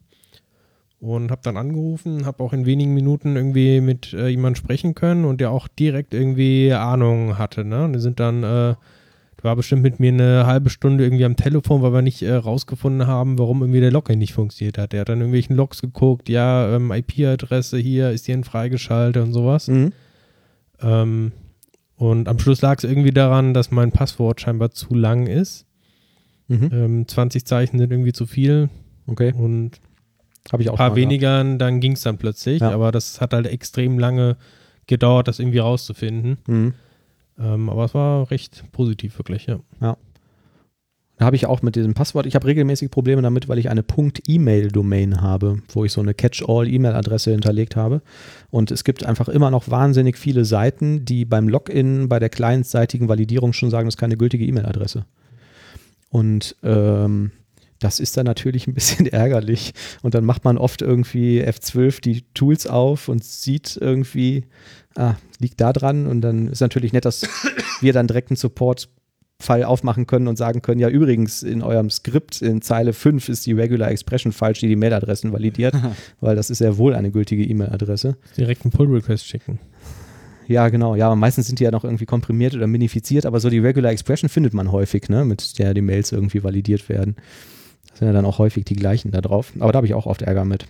Und 1.00 1.30
habe 1.30 1.40
dann 1.42 1.56
angerufen, 1.56 2.26
habe 2.26 2.42
auch 2.44 2.52
in 2.52 2.66
wenigen 2.66 2.92
Minuten 2.92 3.34
irgendwie 3.34 3.80
mit 3.80 4.12
äh, 4.12 4.28
jemandem 4.28 4.56
sprechen 4.56 4.94
können 4.94 5.24
und 5.24 5.40
der 5.40 5.50
auch 5.50 5.66
direkt 5.66 6.12
irgendwie 6.12 6.72
Ahnung 6.72 7.38
hatte. 7.38 7.64
Ne? 7.64 7.84
Und 7.84 7.94
die 7.94 8.00
sind 8.00 8.20
dann, 8.20 8.42
äh, 8.42 8.74
war 9.42 9.56
bestimmt 9.56 9.82
mit 9.82 9.98
mir 9.98 10.12
eine 10.12 10.44
halbe 10.44 10.68
Stunde 10.68 11.02
irgendwie 11.02 11.24
am 11.24 11.36
Telefon, 11.36 11.80
weil 11.80 11.94
wir 11.94 12.02
nicht 12.02 12.20
äh, 12.20 12.34
rausgefunden 12.34 13.06
haben, 13.06 13.38
warum 13.38 13.62
irgendwie 13.62 13.80
der 13.80 13.90
Login 13.90 14.18
nicht 14.18 14.34
funktioniert 14.34 14.76
hat. 14.76 14.92
Der 14.92 15.00
hat 15.00 15.08
dann 15.08 15.20
irgendwelchen 15.20 15.56
Logs 15.56 15.80
geguckt, 15.80 16.28
ja, 16.28 16.76
ähm, 16.76 16.92
IP-Adresse 16.92 17.78
hier, 17.78 18.10
ist 18.10 18.28
denn 18.28 18.44
freigeschaltet 18.44 19.22
und 19.22 19.32
sowas. 19.32 19.68
Mhm. 19.68 19.92
Ähm, 20.82 21.32
und 21.96 22.28
am 22.28 22.38
Schluss 22.38 22.60
lag 22.60 22.76
es 22.76 22.84
irgendwie 22.84 23.12
daran, 23.12 23.54
dass 23.54 23.70
mein 23.70 23.92
Passwort 23.92 24.42
scheinbar 24.42 24.72
zu 24.72 24.94
lang 24.94 25.26
ist. 25.26 25.64
Mhm. 26.48 26.70
Ähm, 26.72 27.08
20 27.08 27.46
Zeichen 27.46 27.78
sind 27.78 27.90
irgendwie 27.90 28.12
zu 28.12 28.26
viel 28.26 28.68
Okay. 29.06 29.32
und 29.32 29.80
Habe 30.52 30.62
ich 30.62 30.68
auch 30.68 30.74
ein 30.74 30.78
paar 30.78 30.96
weniger, 30.96 31.44
dann 31.56 31.80
ging 31.80 31.92
es 31.92 32.02
dann 32.02 32.18
plötzlich. 32.18 32.60
Ja. 32.60 32.70
Aber 32.70 32.92
das 32.92 33.20
hat 33.20 33.32
halt 33.32 33.46
extrem 33.46 33.98
lange 33.98 34.36
gedauert, 34.86 35.28
das 35.28 35.38
irgendwie 35.38 35.58
rauszufinden. 35.58 36.38
Mhm. 36.46 36.74
Ähm, 37.38 37.68
aber 37.70 37.84
es 37.84 37.94
war 37.94 38.30
recht 38.30 38.64
positiv, 38.72 39.18
wirklich, 39.18 39.46
ja. 39.46 39.60
Da 41.20 41.26
habe 41.26 41.36
ich 41.36 41.44
auch 41.44 41.60
mit 41.60 41.76
diesem 41.76 41.92
Passwort, 41.92 42.24
ich 42.24 42.34
habe 42.34 42.46
regelmäßig 42.46 42.90
Probleme 42.90 43.20
damit, 43.20 43.46
weil 43.46 43.58
ich 43.58 43.68
eine 43.68 43.84
.email-Domain 44.26 45.20
habe, 45.20 45.58
wo 45.68 45.84
ich 45.84 45.92
so 45.92 46.00
eine 46.00 46.14
Catch-all-E-Mail-Adresse 46.14 47.30
hinterlegt 47.32 47.76
habe. 47.76 48.00
Und 48.48 48.70
es 48.70 48.84
gibt 48.84 49.04
einfach 49.04 49.28
immer 49.28 49.50
noch 49.50 49.70
wahnsinnig 49.70 50.16
viele 50.16 50.46
Seiten, 50.46 51.04
die 51.04 51.26
beim 51.26 51.46
Login 51.46 52.08
bei 52.08 52.18
der 52.20 52.30
clientseitigen 52.30 53.10
Validierung 53.10 53.52
schon 53.52 53.68
sagen, 53.68 53.86
das 53.86 53.96
ist 53.96 54.00
keine 54.00 54.16
gültige 54.16 54.46
E-Mail-Adresse. 54.46 55.04
Und 56.08 56.56
ähm, 56.62 57.32
das 57.80 57.98
ist 57.98 58.16
dann 58.16 58.26
natürlich 58.26 58.66
ein 58.66 58.74
bisschen 58.74 59.06
ärgerlich. 59.06 59.72
Und 60.02 60.14
dann 60.14 60.24
macht 60.24 60.44
man 60.44 60.58
oft 60.58 60.82
irgendwie 60.82 61.42
F12 61.42 62.00
die 62.00 62.22
Tools 62.34 62.66
auf 62.66 63.08
und 63.08 63.24
sieht 63.24 63.76
irgendwie, 63.80 64.44
ah, 64.94 65.14
liegt 65.38 65.60
da 65.60 65.72
dran. 65.72 66.06
Und 66.06 66.20
dann 66.20 66.48
ist 66.48 66.60
natürlich 66.60 66.92
nett, 66.92 67.04
dass 67.04 67.22
wir 67.80 67.92
dann 67.92 68.06
direkt 68.06 68.30
einen 68.30 68.36
Support-Fall 68.36 69.64
aufmachen 69.64 70.06
können 70.06 70.28
und 70.28 70.36
sagen 70.36 70.62
können, 70.62 70.80
ja 70.80 70.88
übrigens 70.88 71.42
in 71.42 71.62
eurem 71.62 71.90
Skript 71.90 72.42
in 72.42 72.62
Zeile 72.62 72.92
5 72.92 73.28
ist 73.30 73.46
die 73.46 73.52
Regular 73.52 73.90
Expression 73.90 74.32
falsch, 74.32 74.60
die 74.60 74.68
die 74.68 74.76
Mailadressen 74.76 75.32
validiert, 75.32 75.74
weil 76.20 76.36
das 76.36 76.50
ist 76.50 76.58
sehr 76.58 76.76
wohl 76.76 76.94
eine 76.94 77.10
gültige 77.10 77.44
E-Mail-Adresse. 77.44 78.16
Direkt 78.36 78.64
einen 78.64 78.72
Pull-Request 78.72 79.26
schicken. 79.26 79.58
Ja, 80.46 80.68
genau. 80.68 80.96
Ja, 80.96 81.14
meistens 81.14 81.46
sind 81.46 81.60
die 81.60 81.64
ja 81.64 81.70
noch 81.70 81.84
irgendwie 81.84 82.06
komprimiert 82.06 82.56
oder 82.56 82.66
minifiziert, 82.66 83.24
aber 83.24 83.38
so 83.38 83.48
die 83.48 83.60
Regular 83.60 83.92
Expression 83.92 84.28
findet 84.28 84.52
man 84.52 84.72
häufig, 84.72 85.08
ne, 85.08 85.24
mit 85.24 85.60
der 85.60 85.74
die 85.74 85.80
Mails 85.80 86.10
irgendwie 86.10 86.42
validiert 86.42 86.88
werden. 86.88 87.14
Sind 88.00 88.08
ja 88.08 88.14
dann 88.14 88.24
auch 88.24 88.38
häufig 88.38 88.64
die 88.64 88.76
gleichen 88.76 89.10
da 89.10 89.20
drauf. 89.20 89.52
Aber 89.60 89.72
da 89.72 89.76
habe 89.76 89.86
ich 89.86 89.92
auch 89.92 90.06
oft 90.06 90.22
Ärger 90.22 90.46
mit. 90.46 90.64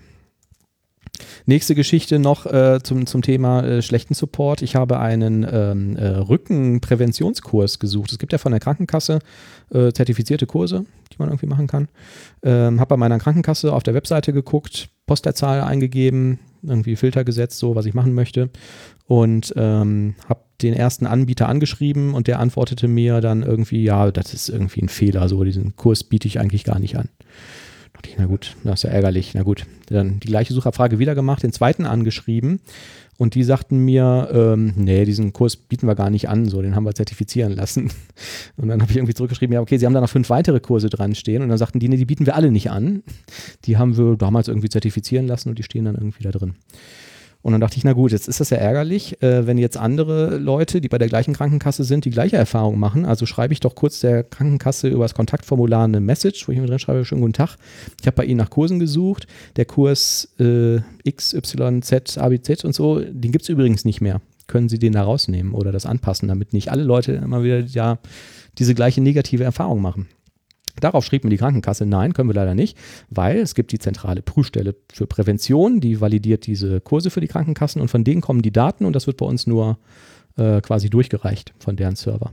Nächste 1.47 1.77
Geschichte 1.77 2.19
noch 2.19 2.45
äh, 2.45 2.81
zum, 2.83 3.07
zum 3.07 3.23
Thema 3.23 3.63
äh, 3.63 3.83
schlechten 3.83 4.15
Support. 4.15 4.63
Ich 4.63 4.75
habe 4.75 4.99
einen 4.99 5.47
ähm, 5.49 5.97
äh, 5.97 6.09
Rückenpräventionskurs 6.09 7.79
gesucht. 7.79 8.11
Es 8.11 8.19
gibt 8.19 8.33
ja 8.33 8.39
von 8.39 8.51
der 8.51 8.61
Krankenkasse 8.61 9.21
äh, 9.73 9.93
zertifizierte 9.93 10.47
Kurse, 10.47 10.87
die 11.13 11.17
man 11.19 11.29
irgendwie 11.29 11.47
machen 11.47 11.69
kann. 11.69 11.87
Ähm, 12.43 12.81
habe 12.81 12.89
bei 12.89 12.97
meiner 12.97 13.21
Krankenkasse 13.21 13.73
auf 13.73 13.85
der 13.85 13.95
Webseite 13.95 14.33
geguckt, 14.33 14.89
Postleitzahl 15.07 15.61
eingegeben, 15.61 16.41
irgendwie 16.63 16.97
Filter 16.97 17.23
gesetzt, 17.23 17.59
so 17.59 17.77
was 17.77 17.87
ich 17.87 17.95
machen 17.95 18.13
möchte 18.13 18.51
und 19.07 19.55
ähm, 19.57 20.17
habe 20.29 20.41
den 20.63 20.75
ersten 20.75 21.07
Anbieter 21.07 21.49
angeschrieben 21.49 22.15
und 22.15 22.27
der 22.27 22.39
antwortete 22.39 22.89
mir 22.89 23.21
dann 23.21 23.43
irgendwie, 23.43 23.83
ja, 23.83 24.11
das 24.11 24.35
ist 24.35 24.49
irgendwie 24.49 24.83
ein 24.83 24.89
Fehler, 24.89 25.29
so 25.29 25.43
diesen 25.45 25.77
Kurs 25.77 26.05
biete 26.05 26.29
ich 26.29 26.39
eigentlich 26.39 26.65
gar 26.65 26.79
nicht 26.79 26.97
an. 26.97 27.09
Da 27.19 27.91
dachte 27.95 28.11
ich, 28.11 28.17
na 28.19 28.27
gut, 28.27 28.57
das 28.65 28.81
ist 28.81 28.83
ja 28.85 28.91
ärgerlich. 28.91 29.33
Na 29.35 29.43
gut, 29.43 29.67
dann 29.87 30.21
die 30.21 30.29
gleiche 30.29 30.55
Suchabfrage 30.55 30.99
wieder 30.99 31.15
gemacht, 31.15 31.43
den 31.43 31.53
zweiten 31.53 31.87
angeschrieben 31.87 32.61
und 33.21 33.35
die 33.35 33.45
sagten 33.45 33.85
mir, 33.85 34.31
ähm, 34.33 34.73
nee, 34.77 35.05
diesen 35.05 35.35
Kurs 35.35 35.55
bieten 35.55 35.87
wir 35.87 35.95
gar 35.95 36.09
nicht 36.09 36.31
an, 36.31 36.49
so 36.49 36.63
den 36.63 36.75
haben 36.75 36.85
wir 36.85 36.95
zertifizieren 36.95 37.53
lassen. 37.53 37.93
Und 38.57 38.69
dann 38.69 38.81
habe 38.81 38.91
ich 38.91 38.97
irgendwie 38.97 39.13
zurückgeschrieben, 39.13 39.53
ja, 39.53 39.61
okay, 39.61 39.77
sie 39.77 39.85
haben 39.85 39.93
da 39.93 40.01
noch 40.01 40.09
fünf 40.09 40.31
weitere 40.31 40.59
Kurse 40.59 40.89
dran 40.89 41.15
stehen 41.15 41.43
und 41.43 41.51
dann 41.51 41.59
sagten 41.59 41.81
die, 41.81 41.89
nee, 41.91 41.99
die 41.99 42.07
bieten 42.07 42.25
wir 42.25 42.35
alle 42.35 42.51
nicht 42.51 42.71
an. 42.71 43.03
Die 43.67 43.77
haben 43.77 43.99
wir 43.99 44.17
damals 44.17 44.49
irgendwie 44.49 44.71
zertifizieren 44.71 45.27
lassen 45.27 45.51
und 45.51 45.59
die 45.59 45.63
stehen 45.63 45.85
dann 45.85 45.97
irgendwie 45.97 46.23
da 46.23 46.31
drin. 46.31 46.55
Und 47.43 47.53
dann 47.53 47.61
dachte 47.61 47.79
ich, 47.79 47.85
na 47.85 47.95
gut, 47.95 48.13
jetzt 48.13 48.29
ist 48.29 48.41
das 48.41 48.51
ja 48.51 48.59
ärgerlich, 48.59 49.23
äh, 49.23 49.47
wenn 49.47 49.57
jetzt 49.57 49.79
andere 49.79 50.37
Leute, 50.37 50.81
die 50.81 50.89
bei 50.89 50.99
der 50.99 51.09
gleichen 51.09 51.33
Krankenkasse 51.33 51.85
sind, 51.85 52.05
die 52.05 52.11
gleiche 52.11 52.37
Erfahrung 52.37 52.79
machen. 52.79 53.07
Also 53.07 53.25
schreibe 53.25 53.55
ich 53.55 53.61
doch 53.61 53.75
kurz 53.75 54.01
der 54.01 54.25
Krankenkasse 54.25 54.89
über 54.89 55.05
das 55.05 55.15
Kontaktformular 55.15 55.85
eine 55.85 56.01
Message, 56.01 56.47
wo 56.47 56.53
ich 56.53 56.59
mir 56.59 56.67
drin 56.67 56.79
schreibe, 56.79 57.05
schönen 57.05 57.23
guten 57.23 57.33
Tag. 57.33 57.57
Ich 58.01 58.07
habe 58.07 58.17
bei 58.17 58.25
Ihnen 58.25 58.37
nach 58.37 58.51
Kursen 58.51 58.79
gesucht. 58.79 59.27
Der 59.57 59.65
Kurs 59.65 60.29
äh, 60.39 60.81
X, 61.03 61.33
Y, 61.33 61.81
Z, 61.83 62.19
ABZ 62.19 62.65
und 62.65 62.75
so, 62.75 63.01
den 63.01 63.33
gibt 63.33 63.43
es 63.43 63.49
übrigens 63.49 63.87
nicht 63.87 64.03
mehr. 64.03 64.21
Können 64.47 64.69
Sie 64.69 64.79
den 64.79 64.93
da 64.93 65.03
rausnehmen 65.03 65.55
oder 65.55 65.73
das 65.73 65.87
anpassen, 65.87 66.29
damit 66.29 66.53
nicht 66.53 66.71
alle 66.71 66.83
Leute 66.83 67.13
immer 67.13 67.43
wieder 67.43 67.61
ja, 67.61 67.99
diese 68.59 68.75
gleiche 68.75 69.01
negative 69.01 69.45
Erfahrung 69.45 69.81
machen. 69.81 70.09
Darauf 70.81 71.05
schrieb 71.05 71.25
mir 71.25 71.31
die 71.31 71.37
Krankenkasse, 71.37 71.87
nein, 71.87 72.13
können 72.13 72.29
wir 72.29 72.35
leider 72.35 72.55
nicht, 72.55 72.77
weil 73.09 73.39
es 73.39 73.55
gibt 73.55 73.73
die 73.73 73.79
zentrale 73.79 74.23
Prüfstelle 74.23 74.75
für 74.93 75.07
Prävention, 75.07 75.81
die 75.81 76.01
validiert 76.01 76.47
diese 76.47 76.81
Kurse 76.81 77.11
für 77.11 77.21
die 77.21 77.29
Krankenkassen 77.29 77.81
und 77.81 77.89
von 77.89 78.05
denen 78.05 78.21
kommen 78.21 78.43
die 78.43 78.53
Daten 78.53 78.85
und 78.85 78.95
das 78.95 79.07
wird 79.07 79.17
bei 79.17 79.27
uns 79.27 79.47
nur 79.47 79.79
äh, 80.37 80.61
quasi 80.61 80.91
durchgereicht 80.91 81.53
von 81.59 81.77
deren 81.77 81.97
Server. 81.97 82.33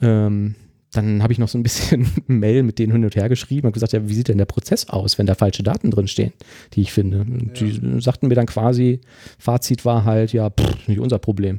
Ähm, 0.00 0.54
dann 0.92 1.22
habe 1.22 1.32
ich 1.32 1.38
noch 1.38 1.48
so 1.48 1.58
ein 1.58 1.62
bisschen 1.62 2.08
Mail 2.26 2.62
mit 2.62 2.78
denen 2.78 2.92
hin 2.92 3.04
und 3.04 3.14
her 3.14 3.28
geschrieben 3.28 3.66
und 3.66 3.72
gesagt, 3.72 3.92
ja, 3.92 4.08
wie 4.08 4.14
sieht 4.14 4.28
denn 4.28 4.38
der 4.38 4.46
Prozess 4.46 4.88
aus, 4.88 5.18
wenn 5.18 5.26
da 5.26 5.34
falsche 5.34 5.62
Daten 5.62 5.90
drin 5.90 6.08
stehen, 6.08 6.32
die 6.72 6.80
ich 6.82 6.92
finde. 6.92 7.20
Und 7.20 7.60
Die 7.60 8.00
sagten 8.00 8.28
mir 8.28 8.34
dann 8.34 8.46
quasi, 8.46 9.00
Fazit 9.38 9.84
war 9.84 10.04
halt, 10.04 10.32
ja, 10.32 10.48
pff, 10.50 10.88
nicht 10.88 11.00
unser 11.00 11.18
Problem. 11.18 11.58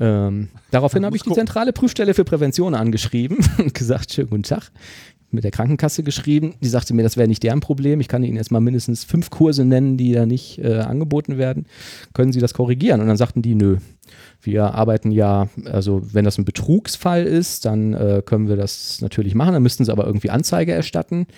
Ähm, 0.00 0.48
daraufhin 0.70 1.04
habe 1.04 1.14
ich 1.14 1.22
die 1.22 1.32
zentrale 1.32 1.72
Prüfstelle 1.72 2.14
für 2.14 2.24
Prävention 2.24 2.74
angeschrieben 2.74 3.38
und 3.58 3.74
gesagt, 3.74 4.12
schönen 4.12 4.30
guten 4.30 4.42
Tag. 4.42 4.72
Mit 5.32 5.44
der 5.44 5.52
Krankenkasse 5.52 6.02
geschrieben. 6.02 6.54
Die 6.60 6.68
sagte 6.68 6.92
mir, 6.92 7.04
das 7.04 7.16
wäre 7.16 7.28
nicht 7.28 7.44
deren 7.44 7.60
Problem. 7.60 8.00
Ich 8.00 8.08
kann 8.08 8.24
Ihnen 8.24 8.36
jetzt 8.36 8.50
mal 8.50 8.58
mindestens 8.58 9.04
fünf 9.04 9.30
Kurse 9.30 9.64
nennen, 9.64 9.96
die 9.96 10.12
da 10.12 10.26
nicht 10.26 10.58
äh, 10.58 10.78
angeboten 10.78 11.38
werden. 11.38 11.66
Können 12.14 12.32
Sie 12.32 12.40
das 12.40 12.52
korrigieren? 12.52 13.00
Und 13.00 13.06
dann 13.06 13.16
sagten 13.16 13.40
die, 13.40 13.54
nö. 13.54 13.76
Wir 14.42 14.74
arbeiten 14.74 15.12
ja, 15.12 15.48
also 15.66 16.02
wenn 16.12 16.24
das 16.24 16.36
ein 16.36 16.44
Betrugsfall 16.44 17.26
ist, 17.26 17.64
dann 17.64 17.94
äh, 17.94 18.22
können 18.26 18.48
wir 18.48 18.56
das 18.56 19.00
natürlich 19.02 19.36
machen. 19.36 19.52
Dann 19.52 19.62
müssten 19.62 19.84
Sie 19.84 19.92
aber 19.92 20.04
irgendwie 20.04 20.30
Anzeige 20.30 20.72
erstatten. 20.72 21.28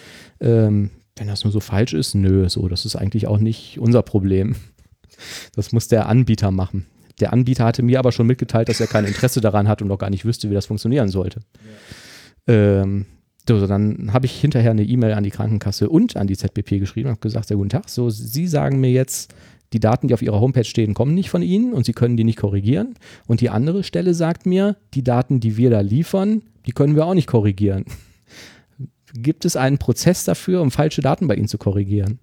Ähm, 0.41 0.89
wenn 1.17 1.27
das 1.27 1.45
nur 1.45 1.53
so 1.53 1.61
falsch 1.61 1.93
ist, 1.93 2.15
nö, 2.15 2.49
so, 2.49 2.69
das 2.69 2.87
ist 2.87 2.97
eigentlich 2.97 3.27
auch 3.27 3.39
nicht 3.39 3.79
unser 3.79 4.03
Problem. 4.03 4.57
Das 5.55 5.73
muss 5.73 5.89
der 5.89 6.09
Anbieter 6.09 6.51
machen. 6.51 6.87
Der 7.23 7.33
Anbieter 7.33 7.65
hatte 7.65 7.85
mir 7.85 8.01
aber 8.01 8.11
schon 8.11 8.27
mitgeteilt, 8.27 8.69
dass 8.69 8.81
er 8.81 8.89
kein 8.89 9.05
Interesse 9.05 9.41
daran 9.41 9.69
hat 9.69 9.81
und 9.81 9.89
auch 9.93 9.99
gar 9.99 10.11
nicht 10.11 10.25
wüsste, 10.25 10.51
wie 10.51 10.55
das 10.55 10.67
funktionieren 10.67 11.07
sollte. 11.07 11.39
Ähm, 12.49 13.07
so, 13.49 13.65
dann 13.65 14.13
habe 14.13 14.27
ich 14.27 14.41
hinterher 14.41 14.73
eine 14.73 14.83
E-Mail 14.83 15.13
an 15.13 15.23
die 15.23 15.31
Krankenkasse 15.31 15.89
und 15.89 16.17
an 16.17 16.27
die 16.27 16.37
ZBP 16.37 16.81
geschrieben 16.81 17.07
und 17.07 17.13
habe 17.13 17.21
gesagt, 17.21 17.47
sehr 17.47 17.57
guten 17.57 17.69
Tag, 17.69 17.89
so, 17.89 18.11
Sie 18.11 18.49
sagen 18.49 18.81
mir 18.81 18.91
jetzt, 18.91 19.33
die 19.73 19.79
Daten, 19.79 20.09
die 20.09 20.15
auf 20.15 20.23
Ihrer 20.23 20.41
Homepage 20.41 20.65
stehen, 20.65 20.95
kommen 20.95 21.15
nicht 21.15 21.31
von 21.31 21.43
Ihnen 21.43 21.73
und 21.75 21.87
Sie 21.87 21.93
können 21.93 22.17
die 22.17 22.25
nicht 22.25 22.41
korrigieren. 22.41 22.95
Und 23.29 23.41
die 23.41 23.49
andere 23.49 23.85
Stelle 23.85 24.15
sagt 24.15 24.45
mir, 24.45 24.75
die 24.95 25.05
Daten, 25.05 25.39
die 25.39 25.57
wir 25.57 25.71
da 25.71 25.81
liefern, 25.81 26.43
die 26.67 26.73
können 26.73 26.97
wir 26.97 27.07
auch 27.07 27.15
nicht 27.15 27.29
korrigieren. 27.29 27.85
Gibt 29.15 29.45
es 29.45 29.55
einen 29.55 29.79
Prozess 29.79 30.25
dafür, 30.25 30.61
um 30.61 30.73
falsche 30.73 31.03
Daten 31.03 31.29
bei 31.29 31.37
Ihnen 31.37 31.47
zu 31.47 31.57
korrigieren? 31.57 32.19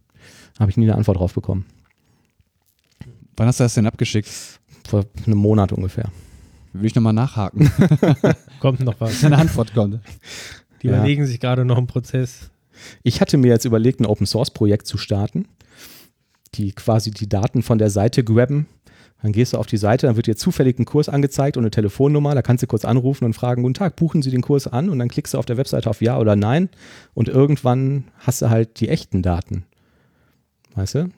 Habe 0.59 0.71
ich 0.71 0.75
nie 0.75 0.88
eine 0.88 0.95
Antwort 0.95 1.19
drauf 1.19 1.35
bekommen. 1.35 1.65
Wann 3.38 3.47
hast 3.47 3.62
du 3.62 3.63
das 3.63 3.75
denn 3.75 3.88
abgeschickt? 3.88 4.59
Vor 4.88 5.06
einem 5.26 5.38
Monat 5.38 5.72
ungefähr. 5.72 6.10
Will 6.74 6.86
ich 6.86 6.96
nochmal 6.96 7.13
nachhaken, 7.13 7.72
Kommt 8.60 8.80
noch 8.82 9.00
was. 9.00 9.24
eine 9.24 9.38
Antwort 9.38 9.74
kommt. 9.74 10.00
Die 10.82 10.88
Ja. 10.88 10.98
überlegen 10.98 11.26
sich 11.26 11.39
gerade 11.39 11.65
noch 11.65 11.78
einen 11.78 11.88
Prozess. 11.88 12.52
Ich 13.04 13.22
hatte 13.22 13.38
mir 13.38 13.48
jetzt 13.50 13.65
überlegt, 13.65 14.00
ein 14.00 14.06
Open 14.06 14.26
Source 14.28 14.52
Projekt 14.52 14.86
zu 14.88 14.98
starten, 14.98 15.48
die 16.56 16.72
quasi 16.72 17.12
die 17.12 17.28
Daten 17.28 17.63
von 17.63 17.78
der 17.78 17.89
Seite 17.89 18.24
grabben. 18.24 18.68
Dann 19.22 19.34
gehst 19.34 19.52
du 19.52 19.58
auf 19.58 19.65
die 19.65 19.76
Seite, 19.78 20.08
dann 20.08 20.15
wird 20.15 20.28
dir 20.28 20.38
zufällig 20.38 20.80
ein 20.80 20.86
Kurs 20.86 21.10
angezeigt 21.10 21.58
und 21.58 21.63
eine 21.63 21.72
Telefonnummer. 21.72 22.36
Da 22.36 22.42
kannst 22.42 22.63
du 22.63 22.68
kurz 22.68 22.86
anrufen 22.86 23.26
und 23.26 23.34
fragen, 23.34 23.63
guten 23.63 23.74
Tag, 23.74 23.98
buchen 23.98 24.22
Sie 24.22 24.32
den 24.32 24.42
Kurs 24.42 24.65
an? 24.65 24.89
Und 24.89 25.00
dann 25.00 25.10
klickst 25.10 25.34
du 25.34 25.38
auf 25.39 25.46
der 25.46 25.58
Webseite 25.58 25.89
auf 25.89 26.02
Ja 26.02 26.18
oder 26.20 26.38
Nein. 26.38 26.70
Und 27.13 27.28
irgendwann 27.28 28.06
hast 28.20 28.42
du 28.42 28.50
halt 28.50 28.80
die 28.80 28.88
echten 28.88 29.22
Daten. 29.22 29.65
Weißt 30.76 30.96
du? 30.96 31.10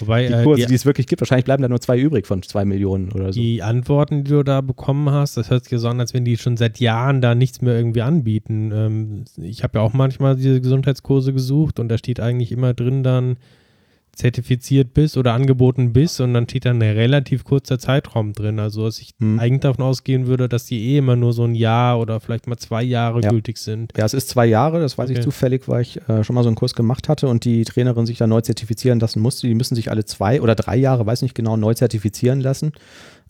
Wobei 0.00 0.26
Die 0.26 0.32
äh, 0.32 0.42
Kurse, 0.44 0.62
die, 0.62 0.68
die 0.68 0.74
es 0.74 0.86
wirklich 0.86 1.06
gibt, 1.06 1.20
wahrscheinlich 1.20 1.44
bleiben 1.44 1.62
da 1.62 1.68
nur 1.68 1.80
zwei 1.80 1.98
übrig 1.98 2.26
von 2.26 2.42
zwei 2.42 2.64
Millionen 2.64 3.12
oder 3.12 3.32
so. 3.32 3.40
die 3.40 3.62
Antworten, 3.62 4.24
die 4.24 4.30
du 4.30 4.42
da 4.42 4.60
bekommen 4.60 5.10
hast, 5.10 5.36
das 5.36 5.50
hört 5.50 5.64
sich 5.64 5.78
so 5.78 5.88
an, 5.88 6.00
als 6.00 6.14
wenn 6.14 6.24
die 6.24 6.36
schon 6.36 6.56
seit 6.56 6.80
Jahren 6.80 7.20
da 7.20 7.34
nichts 7.34 7.60
mehr 7.60 7.74
irgendwie 7.74 8.02
anbieten. 8.02 8.70
Ähm, 8.72 9.24
ich 9.36 9.62
habe 9.62 9.78
ja 9.78 9.84
auch 9.84 9.92
manchmal 9.92 10.36
diese 10.36 10.60
Gesundheitskurse 10.60 11.32
gesucht 11.32 11.80
und 11.80 11.88
da 11.88 11.98
steht 11.98 12.20
eigentlich 12.20 12.52
immer 12.52 12.74
drin 12.74 13.02
dann 13.02 13.36
zertifiziert 14.14 14.94
bist 14.94 15.16
oder 15.16 15.32
angeboten 15.32 15.92
bist 15.92 16.20
und 16.20 16.34
dann 16.34 16.48
steht 16.48 16.64
da 16.64 16.70
ein 16.70 16.82
relativ 16.82 17.44
kurzer 17.44 17.78
Zeitraum 17.78 18.32
drin. 18.32 18.58
Also 18.58 18.84
dass 18.86 18.98
ich 18.98 19.10
Hm. 19.20 19.38
eigentlich 19.38 19.60
davon 19.60 19.84
ausgehen 19.84 20.26
würde, 20.26 20.48
dass 20.48 20.64
die 20.66 20.90
eh 20.94 20.98
immer 20.98 21.14
nur 21.16 21.32
so 21.32 21.44
ein 21.44 21.54
Jahr 21.54 22.00
oder 22.00 22.18
vielleicht 22.20 22.46
mal 22.48 22.56
zwei 22.56 22.82
Jahre 22.82 23.20
Ja. 23.22 23.30
gültig 23.30 23.58
sind. 23.58 23.92
Ja, 23.96 24.04
es 24.04 24.14
ist 24.14 24.28
zwei 24.28 24.46
Jahre, 24.46 24.80
das 24.80 24.98
weiß 24.98 25.10
ich 25.10 25.18
Okay. 25.18 25.24
zufällig, 25.24 25.68
weil 25.68 25.82
ich 25.82 26.00
äh, 26.08 26.24
schon 26.24 26.34
mal 26.34 26.42
so 26.42 26.48
einen 26.48 26.56
Kurs 26.56 26.74
gemacht 26.74 27.08
hatte 27.08 27.28
und 27.28 27.44
die 27.44 27.62
Trainerin 27.64 28.06
sich 28.06 28.18
da 28.18 28.26
neu 28.26 28.40
zertifizieren 28.40 28.98
lassen 28.98 29.20
musste. 29.20 29.46
Die 29.46 29.54
müssen 29.54 29.76
sich 29.76 29.90
alle 29.90 30.04
zwei 30.04 30.40
oder 30.40 30.54
drei 30.56 30.76
Jahre, 30.76 31.06
weiß 31.06 31.22
nicht 31.22 31.34
genau, 31.36 31.56
neu 31.56 31.74
zertifizieren 31.74 32.40
lassen. 32.40 32.72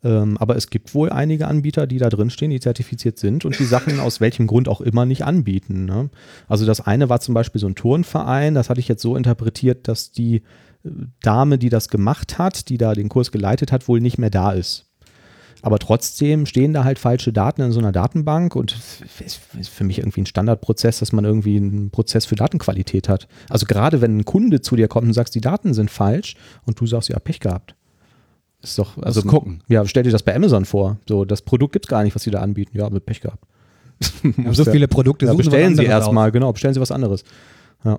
Ähm, 0.05 0.37
aber 0.39 0.55
es 0.55 0.71
gibt 0.71 0.95
wohl 0.95 1.11
einige 1.11 1.49
Anbieter, 1.49 1.89
die 1.89 1.99
da 1.99 2.09
drin 2.09 2.31
stehen, 2.31 2.51
die 2.51 2.61
zertifiziert 2.61 3.19
sind 3.19 3.45
und 3.45 3.59
die 3.59 3.65
Sachen 3.65 3.99
aus 4.01 4.21
welchem 4.21 4.47
Grund 4.47 4.69
auch 4.69 4.81
immer 4.81 5.05
nicht 5.05 5.25
anbieten. 5.25 5.87
Ne? 5.87 6.09
Also 6.47 6.65
das 6.67 6.81
eine 6.81 7.09
war 7.09 7.19
zum 7.21 7.35
Beispiel 7.35 7.61
so 7.61 7.67
ein 7.67 7.75
Turnverein, 7.75 8.55
das 8.55 8.71
hatte 8.71 8.79
ich 8.79 8.87
jetzt 8.89 9.03
so 9.03 9.17
interpretiert, 9.17 9.89
dass 9.89 10.13
die 10.13 10.43
Dame, 11.23 11.59
die 11.59 11.69
das 11.69 11.89
gemacht 11.89 12.39
hat, 12.39 12.69
die 12.69 12.79
da 12.79 12.95
den 12.95 13.09
Kurs 13.09 13.33
geleitet 13.33 13.73
hat, 13.73 13.89
wohl 13.89 14.01
nicht 14.01 14.19
mehr 14.19 14.31
da 14.31 14.53
ist. 14.53 14.87
Aber 15.61 15.79
trotzdem 15.79 16.47
stehen 16.47 16.73
da 16.73 16.85
halt 16.85 16.99
falsche 16.99 17.33
Daten 17.33 17.63
in 17.63 17.73
so 17.73 17.81
einer 17.81 17.91
Datenbank 17.91 18.55
und 18.55 18.77
es 18.77 19.41
ist 19.59 19.69
für 19.69 19.85
mich 19.85 19.99
irgendwie 19.99 20.21
ein 20.21 20.27
Standardprozess, 20.27 21.01
dass 21.01 21.13
man 21.13 21.25
irgendwie 21.25 21.57
einen 21.57 21.91
Prozess 21.91 22.27
für 22.27 22.37
Datenqualität 22.37 23.09
hat. 23.09 23.27
Also 23.49 23.67
gerade 23.67 24.01
wenn 24.01 24.19
ein 24.19 24.25
Kunde 24.25 24.61
zu 24.61 24.77
dir 24.77 24.87
kommt 24.87 25.09
und 25.09 25.15
sagt, 25.15 25.35
die 25.35 25.41
Daten 25.41 25.75
sind 25.75 25.91
falsch 25.91 26.37
und 26.65 26.81
du 26.81 26.87
sagst, 26.87 27.09
ja, 27.09 27.19
Pech 27.19 27.41
gehabt. 27.41 27.75
Ist 28.63 28.79
doch, 28.79 28.99
also 28.99 29.21
Musst 29.21 29.31
gucken. 29.31 29.63
Ja, 29.69 29.85
stell 29.87 30.03
dir 30.03 30.11
das 30.11 30.23
bei 30.23 30.35
Amazon 30.35 30.65
vor. 30.65 30.99
So, 31.09 31.25
das 31.25 31.43
Produkt 31.43 31.73
gibt 31.73 31.87
es 31.87 31.89
gar 31.89 32.03
nicht, 32.03 32.15
was 32.15 32.23
sie 32.23 32.31
da 32.31 32.41
anbieten. 32.41 32.77
Ja, 32.77 32.89
mit 32.91 33.07
Pech 33.07 33.21
gehabt. 33.21 33.45
Haben 34.23 34.55
so 34.55 34.65
viele 34.65 34.89
Produkte, 34.89 35.27
Ja, 35.27 35.35
bestellen 35.35 35.77
sie 35.77 35.85
erstmal, 35.85 36.31
genau, 36.31 36.53
bestellen 36.53 36.75
sie 36.75 36.81
was 36.81 36.93
anderes. 36.93 37.25
Ja. 37.85 37.99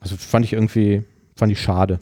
Also 0.00 0.16
fand 0.16 0.44
ich 0.44 0.52
irgendwie, 0.52 1.02
fand 1.38 1.52
ich 1.52 1.60
schade. 1.60 1.98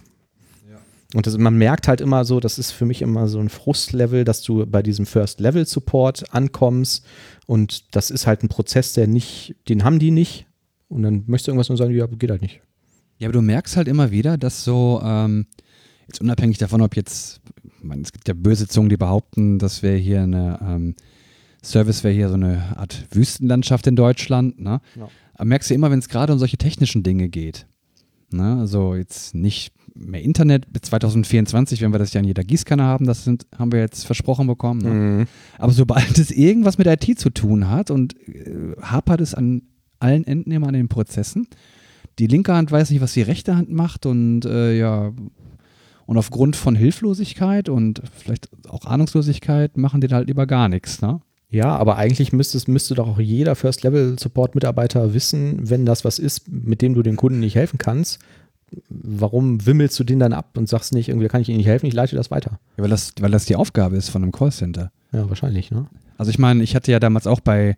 Und 1.15 1.27
das, 1.27 1.39
man 1.39 1.57
merkt 1.57 1.87
halt 1.87 2.01
immer 2.01 2.25
so, 2.25 2.41
das 2.41 2.59
ist 2.59 2.73
für 2.73 2.85
mich 2.85 3.01
immer 3.01 3.29
so 3.29 3.39
ein 3.39 3.49
Frustlevel, 3.49 4.25
dass 4.25 4.43
du 4.43 4.67
bei 4.67 4.83
diesem 4.83 5.07
First-Level-Support 5.07 6.35
ankommst 6.35 7.07
und 7.47 7.95
das 7.95 8.11
ist 8.11 8.27
halt 8.27 8.43
ein 8.43 8.49
Prozess, 8.49 8.93
der 8.93 9.07
nicht, 9.07 9.55
den 9.69 9.85
haben 9.85 9.99
die 9.99 10.11
nicht 10.11 10.47
und 10.89 11.03
dann 11.03 11.23
möchtest 11.27 11.47
du 11.47 11.53
irgendwas 11.53 11.71
und 11.71 11.77
sagen, 11.77 11.95
ja, 11.95 12.07
geht 12.07 12.31
halt 12.31 12.43
nicht. 12.43 12.61
Ja, 13.19 13.29
aber 13.29 13.35
du 13.35 13.43
merkst 13.43 13.77
halt 13.77 13.89
immer 13.89 14.11
wieder, 14.11 14.37
dass 14.37 14.65
so, 14.65 15.01
ähm, 15.03 15.47
jetzt 16.09 16.21
unabhängig 16.21 16.59
davon, 16.59 16.83
ob 16.83 16.97
jetzt, 16.97 17.41
ich 17.79 17.85
meine, 17.85 18.03
es 18.03 18.13
gibt 18.13 18.27
ja 18.27 18.35
böse 18.35 18.67
Zungen, 18.67 18.91
die 18.91 18.97
behaupten, 18.97 19.59
das 19.59 19.83
wäre 19.83 19.97
hier 19.97 20.23
eine, 20.23 20.59
ähm, 20.61 20.97
Service 21.63 22.05
wäre 22.05 22.15
hier 22.15 22.29
so 22.29 22.35
eine 22.35 22.77
Art 22.77 23.07
Wüstenlandschaft 23.11 23.87
in 23.87 23.97
Deutschland, 23.97 24.61
ne? 24.61 24.81
Ja. 24.95 25.09
Aber 25.35 25.45
merkst 25.45 25.71
du 25.71 25.75
immer, 25.75 25.91
wenn 25.91 25.99
es 25.99 26.09
gerade 26.09 26.33
um 26.33 26.39
solche 26.39 26.59
technischen 26.59 27.03
Dinge 27.03 27.29
geht, 27.29 27.67
ne? 28.31 28.59
Also 28.59 28.95
jetzt 28.95 29.35
nicht 29.35 29.73
mehr 29.95 30.23
Internet, 30.23 30.73
bis 30.73 30.83
2024, 30.83 31.81
wenn 31.81 31.93
wir 31.93 31.99
das 31.99 32.13
ja 32.13 32.21
in 32.21 32.27
jeder 32.27 32.45
Gießkanne 32.45 32.83
haben, 32.83 33.07
das 33.07 33.25
sind, 33.25 33.47
haben 33.57 33.73
wir 33.73 33.81
jetzt 33.81 34.05
versprochen 34.05 34.47
bekommen, 34.47 34.81
ne? 34.83 34.91
Aber 35.59 35.73
sobald 35.73 36.19
es 36.19 36.31
irgendwas 36.31 36.79
mit 36.79 36.87
IT 36.87 37.19
zu 37.19 37.31
tun 37.31 37.71
hat 37.71 37.91
und 37.91 38.15
äh, 38.29 38.77
hapert 38.83 39.21
es 39.21 39.35
an 39.35 39.63
allen 39.99 40.27
Enden 40.27 40.51
immer 40.51 40.69
an 40.69 40.75
den 40.75 40.89
Prozessen, 40.89 41.49
die 42.19 42.27
linke 42.27 42.55
Hand 42.55 42.71
weiß 42.71 42.91
nicht, 42.91 43.01
was 43.01 43.15
die 43.15 43.23
rechte 43.23 43.57
Hand 43.57 43.71
macht 43.71 44.07
und 44.07 44.45
äh, 44.45 44.77
ja, 44.77 45.13
und 46.07 46.19
aufgrund 46.19 46.57
von 46.57 46.77
Hilflosigkeit 46.77 47.69
und 47.69 48.03
vielleicht 48.13 48.49
auch 48.69 48.85
Ahnungslosigkeit 48.85 49.77
machen 49.77 50.01
die 50.01 50.07
da 50.07 50.17
halt 50.17 50.29
lieber 50.29 50.47
gar 50.47 50.69
nichts, 50.69 51.01
ne? 51.01 51.21
Ja, 51.49 51.77
aber 51.77 51.97
eigentlich 51.97 52.33
müsste, 52.33 52.59
müsste 52.71 52.95
doch 52.95 53.07
auch 53.09 53.21
jeder 53.21 53.55
First-Level-Support-Mitarbeiter 53.55 55.15
wissen, 55.15 55.69
wenn 55.71 55.87
das 55.87 56.05
was 56.05 56.19
ist, 56.19 56.49
mit 56.51 56.83
dem 56.83 56.95
du 56.95 57.03
dem 57.03 57.17
Kunden 57.17 57.41
nicht 57.41 57.55
helfen 57.55 57.79
kannst, 57.79 58.19
warum 58.89 59.65
wimmelst 59.65 59.99
du 59.99 60.05
den 60.05 60.19
dann 60.19 60.33
ab 60.33 60.57
und 60.57 60.69
sagst 60.69 60.93
nicht, 60.93 61.09
irgendwie 61.09 61.29
kann 61.29 61.41
ich 61.41 61.49
Ihnen 61.49 61.59
nicht 61.59 61.69
helfen, 61.69 61.87
ich 61.87 61.95
leite 61.95 62.17
das 62.17 62.31
weiter. 62.31 62.59
Ja, 62.77 62.83
weil, 62.83 62.91
das, 62.91 63.13
weil 63.21 63.31
das 63.31 63.45
die 63.45 63.57
Aufgabe 63.57 63.97
ist 63.97 64.09
von 64.09 64.23
einem 64.23 64.33
Callcenter. 64.33 64.91
Ja, 65.13 65.29
wahrscheinlich, 65.29 65.71
ne? 65.71 65.87
Also 66.19 66.31
ich 66.31 66.39
meine, 66.39 66.63
ich 66.63 66.75
hatte 66.75 66.91
ja 66.91 66.99
damals 66.99 67.27
auch 67.27 67.41
bei 67.41 67.77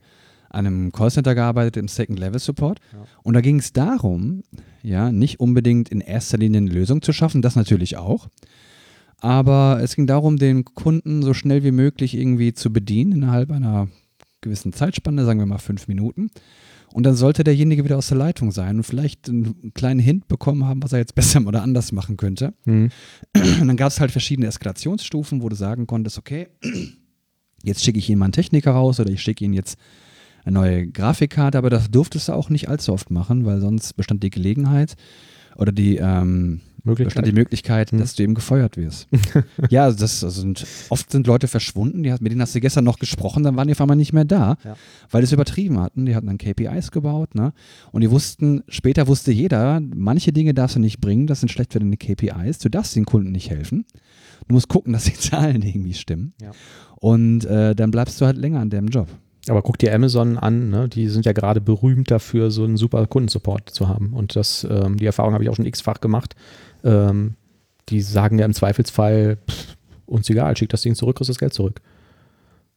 einem 0.50 0.90
Callcenter 0.92 1.34
gearbeitet 1.34 1.76
im 1.76 1.88
Second 1.88 2.18
Level 2.18 2.38
Support 2.40 2.78
Ja. 2.94 3.00
und 3.22 3.34
da 3.34 3.42
ging 3.42 3.58
es 3.58 3.74
darum, 3.74 4.44
ja, 4.82 5.12
nicht 5.12 5.40
unbedingt 5.40 5.90
in 5.90 6.00
erster 6.00 6.38
Linie 6.38 6.58
eine 6.62 6.70
Lösung 6.70 7.02
zu 7.02 7.12
schaffen, 7.12 7.42
das 7.42 7.54
natürlich 7.54 7.98
auch, 7.98 8.28
aber 9.20 9.80
es 9.82 9.96
ging 9.96 10.06
darum, 10.06 10.36
den 10.36 10.64
Kunden 10.64 11.22
so 11.22 11.34
schnell 11.34 11.64
wie 11.64 11.72
möglich 11.72 12.14
irgendwie 12.14 12.52
zu 12.52 12.72
bedienen 12.72 13.12
innerhalb 13.12 13.50
einer 13.50 13.88
gewissen 14.40 14.72
Zeitspanne, 14.72 15.24
sagen 15.24 15.40
wir 15.40 15.46
mal 15.46 15.58
fünf 15.58 15.88
Minuten. 15.88 16.30
Und 16.92 17.04
dann 17.04 17.14
sollte 17.14 17.44
derjenige 17.44 17.84
wieder 17.84 17.98
aus 17.98 18.08
der 18.08 18.16
Leitung 18.16 18.50
sein 18.50 18.76
und 18.76 18.82
vielleicht 18.82 19.28
einen 19.28 19.72
kleinen 19.74 20.00
Hint 20.00 20.26
bekommen 20.28 20.64
haben, 20.64 20.82
was 20.82 20.92
er 20.92 21.00
jetzt 21.00 21.14
besser 21.16 21.44
oder 21.46 21.62
anders 21.62 21.92
machen 21.92 22.16
könnte. 22.16 22.54
Hm. 22.64 22.90
Und 23.60 23.68
dann 23.68 23.76
gab 23.76 23.88
es 23.88 24.00
halt 24.00 24.10
verschiedene 24.10 24.46
Eskalationsstufen, 24.46 25.42
wo 25.42 25.48
du 25.48 25.56
sagen 25.56 25.86
konntest, 25.86 26.18
okay, 26.18 26.48
jetzt 27.62 27.84
schicke 27.84 27.98
ich 27.98 28.08
Ihnen 28.08 28.20
mal 28.20 28.26
einen 28.26 28.32
Techniker 28.32 28.70
raus 28.70 29.00
oder 29.00 29.10
ich 29.10 29.20
schicke 29.20 29.44
Ihnen 29.44 29.54
jetzt 29.54 29.78
eine 30.44 30.54
neue 30.54 30.86
Grafikkarte, 30.86 31.58
aber 31.58 31.68
das 31.68 31.90
durftest 31.90 32.28
du 32.28 32.32
auch 32.32 32.48
nicht 32.48 32.68
allzu 32.68 32.92
oft 32.92 33.10
machen, 33.10 33.44
weil 33.44 33.60
sonst 33.60 33.94
bestand 33.94 34.22
die 34.22 34.30
Gelegenheit 34.30 34.94
oder 35.56 35.72
die 35.72 35.96
ähm, 35.96 36.60
bestand 36.94 37.26
die 37.26 37.32
Möglichkeit, 37.32 37.90
Hm. 37.92 37.98
dass 37.98 38.14
du 38.14 38.22
eben 38.22 38.34
gefeuert 38.34 38.76
wirst. 38.76 39.08
ja, 39.70 39.90
das 39.90 40.24
also 40.24 40.40
sind, 40.40 40.66
oft 40.88 41.10
sind 41.10 41.26
Leute 41.26 41.48
verschwunden, 41.48 42.02
die, 42.02 42.10
mit 42.20 42.32
denen 42.32 42.40
hast 42.42 42.54
du 42.54 42.60
gestern 42.60 42.84
noch 42.84 42.98
gesprochen, 42.98 43.42
dann 43.42 43.56
waren 43.56 43.68
die 43.68 43.72
auf 43.74 43.80
einmal 43.80 43.96
nicht 43.96 44.12
mehr 44.12 44.24
da, 44.24 44.56
Ja. 44.64 44.76
weil 45.10 45.22
die 45.22 45.26
es 45.26 45.32
übertrieben 45.32 45.78
hatten. 45.80 46.06
Die 46.06 46.14
hatten 46.14 46.26
dann 46.26 46.38
KPIs 46.38 46.90
gebaut, 46.90 47.34
ne? 47.34 47.52
Und 47.92 48.00
die 48.02 48.10
wussten, 48.10 48.62
später 48.68 49.06
wusste 49.06 49.32
jeder, 49.32 49.80
manche 49.80 50.32
Dinge 50.32 50.54
darfst 50.54 50.76
du 50.76 50.80
nicht 50.80 51.00
bringen, 51.00 51.26
das 51.26 51.40
sind 51.40 51.50
schlecht 51.50 51.72
für 51.72 51.78
deine 51.80 51.96
KPIs, 51.96 52.58
du 52.58 52.68
darfst 52.68 52.94
den 52.96 53.04
Kunden 53.04 53.32
nicht 53.32 53.50
helfen. 53.50 53.84
Du 54.46 54.54
musst 54.54 54.68
gucken, 54.68 54.92
dass 54.92 55.04
die 55.04 55.12
Zahlen 55.18 55.62
irgendwie 55.62 55.94
stimmen. 55.94 56.32
Ja. 56.40 56.52
Und 56.96 57.44
äh, 57.44 57.74
dann 57.74 57.90
bleibst 57.90 58.20
du 58.20 58.26
halt 58.26 58.36
länger 58.38 58.60
an 58.60 58.70
dem 58.70 58.88
Job. 58.88 59.08
Aber 59.48 59.62
guck 59.62 59.78
dir 59.78 59.94
Amazon 59.94 60.36
an, 60.36 60.68
ne? 60.68 60.88
die 60.88 61.08
sind 61.08 61.24
ja 61.24 61.32
gerade 61.32 61.60
berühmt 61.60 62.10
dafür, 62.10 62.50
so 62.50 62.64
einen 62.64 62.76
super 62.76 63.06
Kundensupport 63.06 63.70
zu 63.70 63.88
haben. 63.88 64.12
Und 64.12 64.36
das, 64.36 64.66
ähm, 64.68 64.96
die 64.98 65.06
Erfahrung 65.06 65.32
habe 65.32 65.42
ich 65.42 65.48
auch 65.48 65.56
schon 65.56 65.64
x-fach 65.64 66.00
gemacht. 66.00 66.34
Ähm, 66.84 67.34
die 67.88 68.00
sagen 68.02 68.38
ja 68.38 68.44
im 68.44 68.52
Zweifelsfall, 68.54 69.38
pff, 69.48 69.76
uns 70.06 70.28
egal, 70.30 70.56
schick 70.56 70.68
das 70.70 70.82
Ding 70.82 70.94
zurück, 70.94 71.16
kriegst 71.16 71.30
das 71.30 71.38
Geld 71.38 71.54
zurück. 71.54 71.80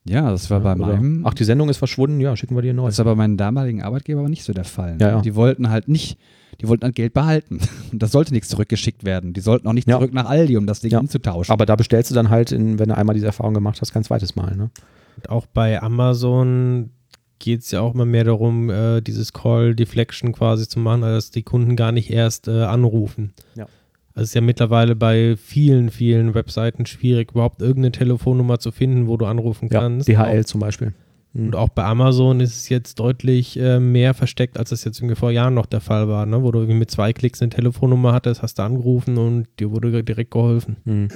Ja, 0.04 0.32
das 0.32 0.50
war 0.50 0.62
bei 0.62 0.74
Oder, 0.74 0.88
meinem. 0.88 1.26
Ach, 1.28 1.34
die 1.36 1.44
Sendung 1.44 1.70
ist 1.70 1.78
verschwunden, 1.78 2.20
ja, 2.20 2.36
schicken 2.36 2.56
wir 2.56 2.64
dir 2.64 2.74
neu. 2.74 2.86
Das 2.86 2.96
ist 2.96 3.00
aber 3.00 3.12
bei 3.12 3.18
meinem 3.18 3.38
damaligen 3.38 3.84
Arbeitgeber 3.84 4.22
aber 4.22 4.30
nicht 4.30 4.44
so 4.44 4.52
der 4.54 4.64
Fall. 4.64 4.94
ne? 4.94 5.02
Ja, 5.02 5.10
ja. 5.10 5.22
Die 5.22 5.36
wollten 5.36 5.70
halt 5.70 5.88
nicht, 5.88 6.18
die 6.60 6.68
wollten 6.68 6.84
halt 6.86 6.96
Geld 6.96 7.14
behalten. 7.14 7.60
Und 7.92 8.02
das 8.02 8.12
sollte 8.12 8.34
nichts 8.34 8.50
zurückgeschickt 8.50 9.04
werden. 9.04 9.34
Die 9.34 9.42
sollten 9.42 9.68
auch 9.68 9.74
nicht 9.74 9.88
Ja. 9.88 9.98
zurück 9.98 10.14
nach 10.14 10.26
Aldi, 10.28 10.58
um 10.58 10.66
das 10.66 10.80
Ding 10.80 10.92
Ja. 10.92 11.00
umzutauschen. 11.00 11.54
Aber 11.54 11.68
da 11.68 11.76
bestellst 11.76 12.10
du 12.10 12.16
dann 12.16 12.30
halt, 12.32 12.52
in, 12.52 12.80
wenn 12.80 12.90
du 12.90 12.98
einmal 12.98 13.14
diese 13.14 13.28
Erfahrung 13.28 13.54
gemacht 13.54 13.80
hast, 13.80 13.92
kein 13.94 14.04
zweites 14.04 14.36
Mal. 14.36 14.56
Ne? 14.56 14.72
Und 15.18 15.30
auch 15.30 15.46
bei 15.46 15.80
Amazon 15.84 16.90
geht 17.38 17.62
es 17.62 17.70
ja 17.72 17.82
auch 17.82 17.94
immer 17.94 18.06
mehr 18.06 18.24
darum, 18.24 18.70
äh, 18.72 19.02
dieses 19.02 19.34
Call 19.34 19.76
Deflection 19.76 20.32
quasi 20.32 20.68
zu 20.68 20.80
machen, 20.80 21.04
also 21.04 21.16
dass 21.18 21.30
die 21.32 21.44
Kunden 21.44 21.76
gar 21.76 21.92
nicht 21.92 22.10
erst 22.10 22.48
äh, 22.48 22.64
anrufen. 22.64 23.34
Ja. 23.56 23.68
Also 24.14 24.24
es 24.24 24.30
ist 24.30 24.36
ja 24.36 24.42
mittlerweile 24.42 24.96
bei 24.96 25.36
vielen, 25.38 25.90
vielen 25.90 26.34
Webseiten 26.34 26.86
schwierig, 26.86 27.32
überhaupt 27.32 27.62
irgendeine 27.62 27.92
Telefonnummer 27.92 28.60
zu 28.60 28.72
finden, 28.72 29.08
wo 29.08 29.18
du 29.18 29.26
anrufen 29.26 29.70
Ja, 29.72 29.80
kannst. 29.82 30.08
DHL 30.08 30.46
zum 30.46 30.60
Beispiel. 30.60 30.94
Und 31.34 31.56
auch 31.56 31.70
bei 31.70 31.86
Amazon 31.86 32.42
ist 32.42 32.58
es 32.58 32.68
jetzt 32.68 33.00
deutlich 33.00 33.58
äh, 33.58 33.80
mehr 33.80 34.14
versteckt, 34.14 34.58
als 34.58 34.74
es 34.74 34.84
jetzt 34.84 35.00
irgendwie 35.00 35.16
vor 35.16 35.32
Jahren 35.32 35.54
noch 35.54 35.66
der 35.66 35.80
Fall 35.80 36.10
war, 36.10 36.26
ne? 36.26 36.44
wo 36.44 36.52
du 36.52 36.60
irgendwie 36.60 36.80
mit 36.80 36.92
zwei 36.92 37.14
Klicks 37.14 37.42
eine 37.42 37.50
Telefonnummer 37.50 38.12
hattest, 38.12 38.42
hast 38.42 38.60
du 38.60 38.64
angerufen 38.64 39.18
und 39.18 39.48
dir 39.58 39.72
wurde 39.72 40.04
direkt 40.04 40.32
geholfen. 40.32 40.76
Mhm. 40.84 41.08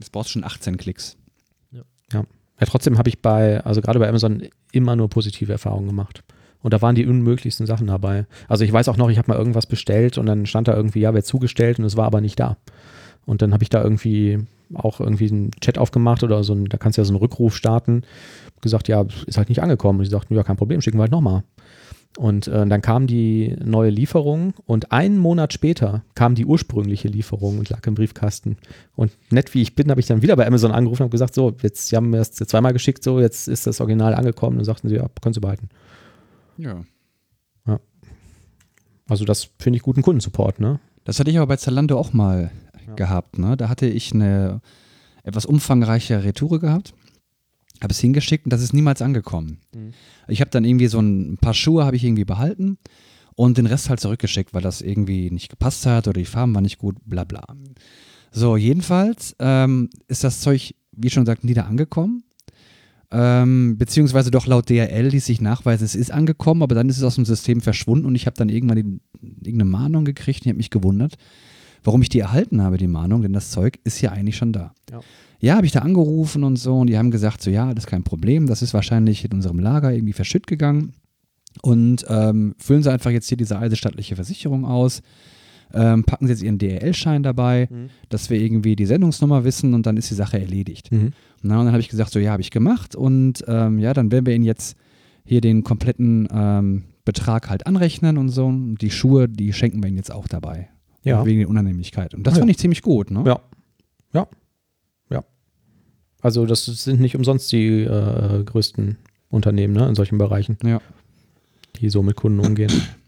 Jetzt 0.00 0.10
brauchst 0.10 0.30
du 0.30 0.32
schon 0.32 0.44
18 0.44 0.76
Klicks. 0.76 1.16
Ja, 2.12 2.24
trotzdem 2.66 2.98
habe 2.98 3.08
ich 3.08 3.20
bei, 3.20 3.60
also 3.64 3.80
gerade 3.80 3.98
bei 3.98 4.08
Amazon 4.08 4.42
immer 4.72 4.96
nur 4.96 5.08
positive 5.08 5.52
Erfahrungen 5.52 5.88
gemacht. 5.88 6.24
Und 6.64 6.72
da 6.72 6.80
waren 6.80 6.94
die 6.94 7.04
unmöglichsten 7.04 7.66
Sachen 7.66 7.88
dabei. 7.88 8.24
Also 8.48 8.64
ich 8.64 8.72
weiß 8.72 8.88
auch 8.88 8.96
noch, 8.96 9.10
ich 9.10 9.18
habe 9.18 9.30
mal 9.30 9.36
irgendwas 9.36 9.66
bestellt 9.66 10.16
und 10.16 10.24
dann 10.24 10.46
stand 10.46 10.66
da 10.66 10.74
irgendwie, 10.74 11.00
ja, 11.00 11.12
wird 11.12 11.26
zugestellt 11.26 11.78
und 11.78 11.84
es 11.84 11.98
war 11.98 12.06
aber 12.06 12.22
nicht 12.22 12.40
da. 12.40 12.56
Und 13.26 13.42
dann 13.42 13.52
habe 13.52 13.62
ich 13.62 13.68
da 13.68 13.82
irgendwie 13.82 14.38
auch 14.72 14.98
irgendwie 14.98 15.30
einen 15.30 15.50
Chat 15.60 15.76
aufgemacht 15.76 16.22
oder 16.22 16.42
so, 16.42 16.54
da 16.54 16.78
kannst 16.78 16.96
du 16.96 17.02
ja 17.02 17.04
so 17.04 17.12
einen 17.12 17.18
Rückruf 17.18 17.54
starten. 17.54 18.02
Gesagt, 18.62 18.88
ja, 18.88 19.04
ist 19.26 19.36
halt 19.36 19.50
nicht 19.50 19.62
angekommen. 19.62 19.98
Und 19.98 20.06
die 20.06 20.10
sagten, 20.10 20.34
ja, 20.34 20.42
kein 20.42 20.56
Problem, 20.56 20.80
schicken 20.80 20.96
wir 20.96 21.02
halt 21.02 21.12
nochmal. 21.12 21.42
Und 22.16 22.46
äh, 22.46 22.64
dann 22.66 22.80
kam 22.80 23.06
die 23.06 23.56
neue 23.62 23.90
Lieferung 23.90 24.54
und 24.64 24.90
einen 24.90 25.18
Monat 25.18 25.52
später 25.52 26.02
kam 26.14 26.34
die 26.34 26.46
ursprüngliche 26.46 27.08
Lieferung 27.08 27.58
und 27.58 27.68
lag 27.68 27.86
im 27.86 27.94
Briefkasten. 27.94 28.56
Und 28.96 29.12
nett 29.30 29.52
wie 29.52 29.60
ich 29.60 29.74
bin, 29.74 29.90
habe 29.90 30.00
ich 30.00 30.06
dann 30.06 30.22
wieder 30.22 30.36
bei 30.36 30.46
Amazon 30.46 30.70
angerufen 30.70 31.02
und 31.02 31.10
gesagt, 31.10 31.34
so, 31.34 31.54
jetzt 31.60 31.88
Sie 31.88 31.96
haben 31.96 32.08
mir 32.08 32.18
das 32.18 32.30
zweimal 32.32 32.72
geschickt, 32.72 33.02
so, 33.02 33.20
jetzt 33.20 33.48
ist 33.48 33.66
das 33.66 33.80
Original 33.80 34.14
angekommen. 34.14 34.58
Und 34.58 34.64
sagten 34.64 34.88
sie, 34.88 34.94
ja, 34.94 35.08
können 35.20 35.34
Sie 35.34 35.40
behalten. 35.40 35.68
Ja. 36.58 36.84
Also 39.06 39.24
das 39.26 39.50
finde 39.58 39.76
ich 39.76 39.82
guten 39.82 40.00
Kundensupport, 40.02 40.60
ne? 40.60 40.80
Das 41.04 41.20
hatte 41.20 41.30
ich 41.30 41.36
aber 41.36 41.46
bei 41.48 41.56
Zalando 41.56 41.98
auch 41.98 42.12
mal 42.14 42.50
Ja. 42.86 42.94
gehabt. 42.94 43.38
Ne? 43.38 43.56
Da 43.56 43.68
hatte 43.68 43.86
ich 43.86 44.12
eine 44.14 44.60
etwas 45.24 45.44
umfangreiche 45.44 46.24
Retoure 46.24 46.58
gehabt, 46.58 46.94
habe 47.82 47.92
es 47.92 48.00
hingeschickt 48.00 48.46
und 48.46 48.52
das 48.52 48.62
ist 48.62 48.72
niemals 48.72 49.02
angekommen. 49.02 49.58
Mhm. 49.74 49.92
Ich 50.28 50.40
habe 50.40 50.50
dann 50.50 50.64
irgendwie 50.64 50.86
so 50.86 51.00
ein 51.00 51.36
paar 51.38 51.54
Schuhe 51.54 51.84
habe 51.84 51.96
ich 51.96 52.04
irgendwie 52.04 52.24
behalten 52.24 52.78
und 53.36 53.58
den 53.58 53.66
Rest 53.66 53.90
halt 53.90 54.00
zurückgeschickt, 54.00 54.54
weil 54.54 54.62
das 54.62 54.80
irgendwie 54.80 55.30
nicht 55.30 55.50
gepasst 55.50 55.84
hat 55.86 56.08
oder 56.08 56.18
die 56.18 56.24
Farben 56.24 56.54
waren 56.54 56.62
nicht 56.62 56.78
gut, 56.78 56.96
bla 57.04 57.24
bla. 57.24 57.44
So, 58.32 58.56
jedenfalls 58.56 59.36
ähm, 59.38 59.90
ist 60.08 60.24
das 60.24 60.40
Zeug, 60.40 60.74
wie 60.92 61.10
schon 61.10 61.24
gesagt, 61.24 61.44
nie 61.44 61.54
da 61.54 61.62
angekommen. 61.64 62.24
Ähm, 63.16 63.76
beziehungsweise 63.78 64.32
doch 64.32 64.48
laut 64.48 64.68
DRL 64.68 65.06
ließ 65.06 65.24
sich 65.24 65.40
nachweisen, 65.40 65.84
es 65.84 65.94
ist 65.94 66.10
angekommen, 66.10 66.64
aber 66.64 66.74
dann 66.74 66.88
ist 66.88 66.98
es 66.98 67.04
aus 67.04 67.14
dem 67.14 67.24
System 67.24 67.60
verschwunden 67.60 68.06
und 68.06 68.16
ich 68.16 68.26
habe 68.26 68.36
dann 68.36 68.48
irgendwann 68.48 68.76
die, 68.76 69.00
irgendeine 69.46 69.70
Mahnung 69.70 70.04
gekriegt 70.04 70.40
und 70.40 70.46
ich 70.46 70.50
habe 70.50 70.56
mich 70.56 70.70
gewundert, 70.70 71.14
warum 71.84 72.02
ich 72.02 72.08
die 72.08 72.18
erhalten 72.18 72.60
habe, 72.60 72.76
die 72.76 72.88
Mahnung, 72.88 73.22
denn 73.22 73.32
das 73.32 73.52
Zeug 73.52 73.78
ist 73.84 74.00
ja 74.00 74.10
eigentlich 74.10 74.36
schon 74.36 74.52
da. 74.52 74.74
Ja. 74.90 75.00
Ja, 75.38 75.56
habe 75.56 75.66
ich 75.66 75.72
da 75.72 75.80
angerufen 75.80 76.42
und 76.42 76.56
so 76.56 76.80
und 76.80 76.88
die 76.88 76.98
haben 76.98 77.12
gesagt, 77.12 77.40
so 77.40 77.50
ja, 77.50 77.72
das 77.72 77.84
ist 77.84 77.90
kein 77.90 78.02
Problem, 78.02 78.48
das 78.48 78.62
ist 78.62 78.74
wahrscheinlich 78.74 79.24
in 79.24 79.32
unserem 79.32 79.60
Lager 79.60 79.92
irgendwie 79.92 80.14
verschütt 80.14 80.48
gegangen 80.48 80.94
und 81.62 82.04
ähm, 82.08 82.56
füllen 82.58 82.82
Sie 82.82 82.90
einfach 82.90 83.12
jetzt 83.12 83.28
hier 83.28 83.36
diese 83.36 83.58
eidesstattliche 83.58 84.16
Versicherung 84.16 84.64
aus, 84.64 85.02
ähm, 85.74 86.04
packen 86.04 86.26
Sie 86.26 86.32
jetzt 86.32 86.42
Ihren 86.42 86.58
DRL-Schein 86.58 87.22
dabei, 87.22 87.68
Mhm. 87.70 87.90
dass 88.08 88.30
wir 88.30 88.40
irgendwie 88.40 88.76
die 88.76 88.86
Sendungsnummer 88.86 89.44
wissen 89.44 89.74
und 89.74 89.86
dann 89.86 89.96
ist 89.96 90.10
die 90.10 90.14
Sache 90.14 90.38
erledigt. 90.40 90.90
Mhm. 90.92 91.12
Na, 91.42 91.58
und 91.58 91.66
dann 91.66 91.72
habe 91.74 91.80
ich 91.80 91.88
gesagt, 91.88 92.10
so 92.12 92.18
ja, 92.18 92.30
habe 92.32 92.42
ich 92.42 92.50
gemacht 92.50 92.94
und 92.96 93.44
ähm, 93.48 93.78
ja, 93.78 93.92
dann 93.92 94.10
werden 94.12 94.24
wir 94.26 94.34
Ihnen 94.34 94.44
jetzt 94.44 94.76
hier 95.24 95.40
den 95.40 95.62
kompletten 95.64 96.28
ähm, 96.32 96.84
Betrag 97.04 97.50
halt 97.50 97.66
anrechnen 97.66 98.16
und 98.18 98.28
so. 98.30 98.46
Und 98.46 98.76
die 98.78 98.90
Schuhe, 98.90 99.28
die 99.28 99.52
schenken 99.52 99.82
wir 99.82 99.88
Ihnen 99.88 99.98
jetzt 99.98 100.12
auch 100.12 100.26
dabei. 100.28 100.68
Ja. 101.02 101.24
Wegen 101.26 101.40
der 101.40 101.48
Unannehmlichkeit. 101.50 102.14
Und 102.14 102.26
das 102.26 102.34
Ah, 102.34 102.38
fand 102.38 102.48
ja. 102.48 102.52
ich 102.52 102.58
ziemlich 102.58 102.80
gut, 102.80 103.10
ne? 103.10 103.24
Ja. 103.26 103.40
Ja. 104.14 104.26
Ja. 105.10 105.24
Also 106.22 106.46
das 106.46 106.64
sind 106.64 107.00
nicht 107.00 107.14
umsonst 107.16 107.52
die 107.52 107.82
äh, 107.82 108.42
größten 108.44 108.96
Unternehmen 109.28 109.74
ne, 109.74 109.86
in 109.88 109.94
solchen 109.94 110.16
Bereichen, 110.16 110.56
Ja. 110.64 110.80
die 111.76 111.90
so 111.90 112.02
mit 112.02 112.16
Kunden 112.16 112.40
umgehen. 112.40 112.70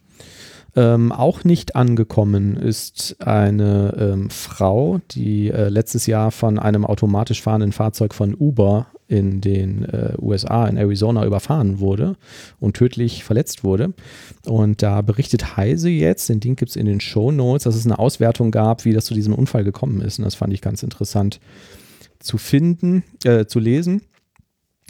Ähm, 0.77 1.11
auch 1.11 1.43
nicht 1.43 1.75
angekommen 1.75 2.55
ist 2.57 3.17
eine 3.21 3.97
ähm, 3.99 4.29
Frau, 4.29 5.01
die 5.11 5.51
äh, 5.51 5.71
letztes 5.71 6.07
Jahr 6.07 6.31
von 6.31 6.59
einem 6.59 6.85
automatisch 6.85 7.41
fahrenden 7.41 7.73
Fahrzeug 7.73 8.13
von 8.13 8.35
Uber 8.35 8.89
in 9.09 9.41
den 9.41 9.85
äh, 9.85 10.13
USA, 10.21 10.67
in 10.67 10.77
Arizona 10.77 11.25
überfahren 11.25 11.79
wurde 11.79 12.17
und 12.61 12.77
tödlich 12.77 13.25
verletzt 13.25 13.65
wurde. 13.65 13.95
Und 14.45 14.83
da 14.83 15.01
berichtet 15.01 15.57
Heise 15.57 15.89
jetzt, 15.89 16.29
den 16.29 16.41
Link 16.43 16.59
gibt 16.59 16.71
es 16.71 16.77
in 16.77 16.85
den 16.85 17.01
Show 17.01 17.33
Notes, 17.33 17.65
dass 17.65 17.77
es 17.77 17.87
eine 17.87 17.99
Auswertung 17.99 18.51
gab, 18.51 18.85
wie 18.85 18.93
das 18.93 19.07
zu 19.07 19.15
diesem 19.15 19.33
Unfall 19.35 19.65
gekommen 19.65 20.03
ist. 20.03 20.19
Und 20.19 20.27
das 20.27 20.35
fand 20.35 20.53
ich 20.53 20.61
ganz 20.61 20.83
interessant 20.83 21.41
zu 22.19 22.37
finden, 22.37 23.03
äh, 23.25 23.47
zu 23.47 23.61
lesen. 23.61 24.03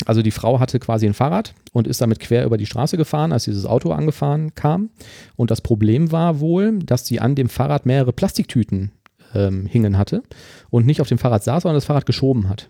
Also 0.05 0.21
die 0.21 0.31
Frau 0.31 0.61
hatte 0.61 0.79
quasi 0.79 1.07
ein 1.07 1.15
Fahrrad 1.15 1.55
und 1.73 1.87
ist 1.87 2.03
damit 2.03 2.21
quer 2.21 2.45
über 2.45 2.59
die 2.59 2.67
Straße 2.67 2.99
gefahren, 2.99 3.33
als 3.33 3.45
dieses 3.45 3.65
Auto 3.65 3.93
angefahren 3.93 4.55
kam. 4.55 4.91
Und 5.37 5.51
das 5.51 5.63
Problem 5.63 6.13
war 6.13 6.39
wohl, 6.39 6.79
dass 6.81 7.07
sie 7.07 7.19
an 7.19 7.35
dem 7.35 7.49
Fahrrad 7.49 7.87
mehrere 7.87 8.13
Plastiktüten 8.13 8.93
ähm, 9.35 9.65
hingen 9.65 9.97
hatte 9.97 10.23
und 10.69 10.85
nicht 10.85 11.01
auf 11.01 11.09
dem 11.09 11.19
Fahrrad 11.19 11.45
saß, 11.45 11.63
sondern 11.63 11.77
das 11.77 11.87
Fahrrad 11.87 12.05
geschoben 12.05 12.51
hat. 12.51 12.69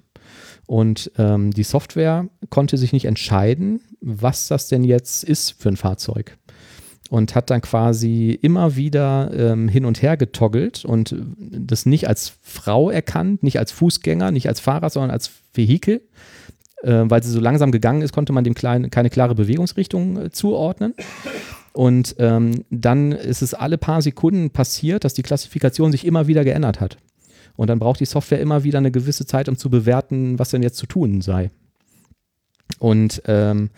Und 0.66 1.10
ähm, 1.18 1.52
die 1.52 1.64
Software 1.64 2.28
konnte 2.50 2.76
sich 2.76 2.92
nicht 2.92 3.04
entscheiden, 3.04 3.80
was 4.00 4.48
das 4.48 4.68
denn 4.68 4.84
jetzt 4.84 5.24
ist 5.24 5.60
für 5.60 5.68
ein 5.68 5.76
Fahrzeug. 5.76 6.36
Und 7.08 7.36
hat 7.36 7.50
dann 7.50 7.60
quasi 7.60 8.36
immer 8.42 8.74
wieder 8.74 9.30
ähm, 9.32 9.68
hin 9.68 9.84
und 9.84 10.02
her 10.02 10.16
getoggelt 10.16 10.84
und 10.84 11.14
das 11.38 11.86
nicht 11.86 12.08
als 12.08 12.32
Frau 12.42 12.90
erkannt, 12.90 13.44
nicht 13.44 13.60
als 13.60 13.70
Fußgänger, 13.70 14.32
nicht 14.32 14.48
als 14.48 14.58
Fahrer, 14.58 14.90
sondern 14.90 15.12
als 15.12 15.30
Vehikel. 15.54 16.02
Äh, 16.86 17.10
weil 17.10 17.20
sie 17.20 17.30
so 17.30 17.40
langsam 17.40 17.72
gegangen 17.72 18.02
ist, 18.02 18.12
konnte 18.12 18.32
man 18.32 18.44
dem 18.44 18.54
kleinen, 18.54 18.90
keine 18.90 19.10
klare 19.10 19.34
Bewegungsrichtung 19.34 20.26
äh, 20.26 20.30
zuordnen. 20.30 20.94
Und 21.72 22.14
ähm, 22.20 22.64
dann 22.70 23.10
ist 23.10 23.42
es 23.42 23.54
alle 23.54 23.76
paar 23.76 24.00
Sekunden 24.02 24.50
passiert, 24.50 25.02
dass 25.04 25.12
die 25.12 25.22
Klassifikation 25.22 25.90
sich 25.90 26.06
immer 26.06 26.28
wieder 26.28 26.44
geändert 26.44 26.80
hat. 26.80 26.96
Und 27.56 27.68
dann 27.68 27.80
braucht 27.80 27.98
die 27.98 28.06
Software 28.06 28.38
immer 28.38 28.62
wieder 28.62 28.78
eine 28.78 28.92
gewisse 28.92 29.26
Zeit, 29.26 29.48
um 29.48 29.58
zu 29.58 29.68
bewerten, 29.68 30.38
was 30.38 30.50
denn 30.50 30.62
jetzt 30.62 30.78
zu 30.78 30.86
tun 30.86 31.22
sei. 31.22 31.50
Und 32.78 33.20
ähm, 33.26 33.70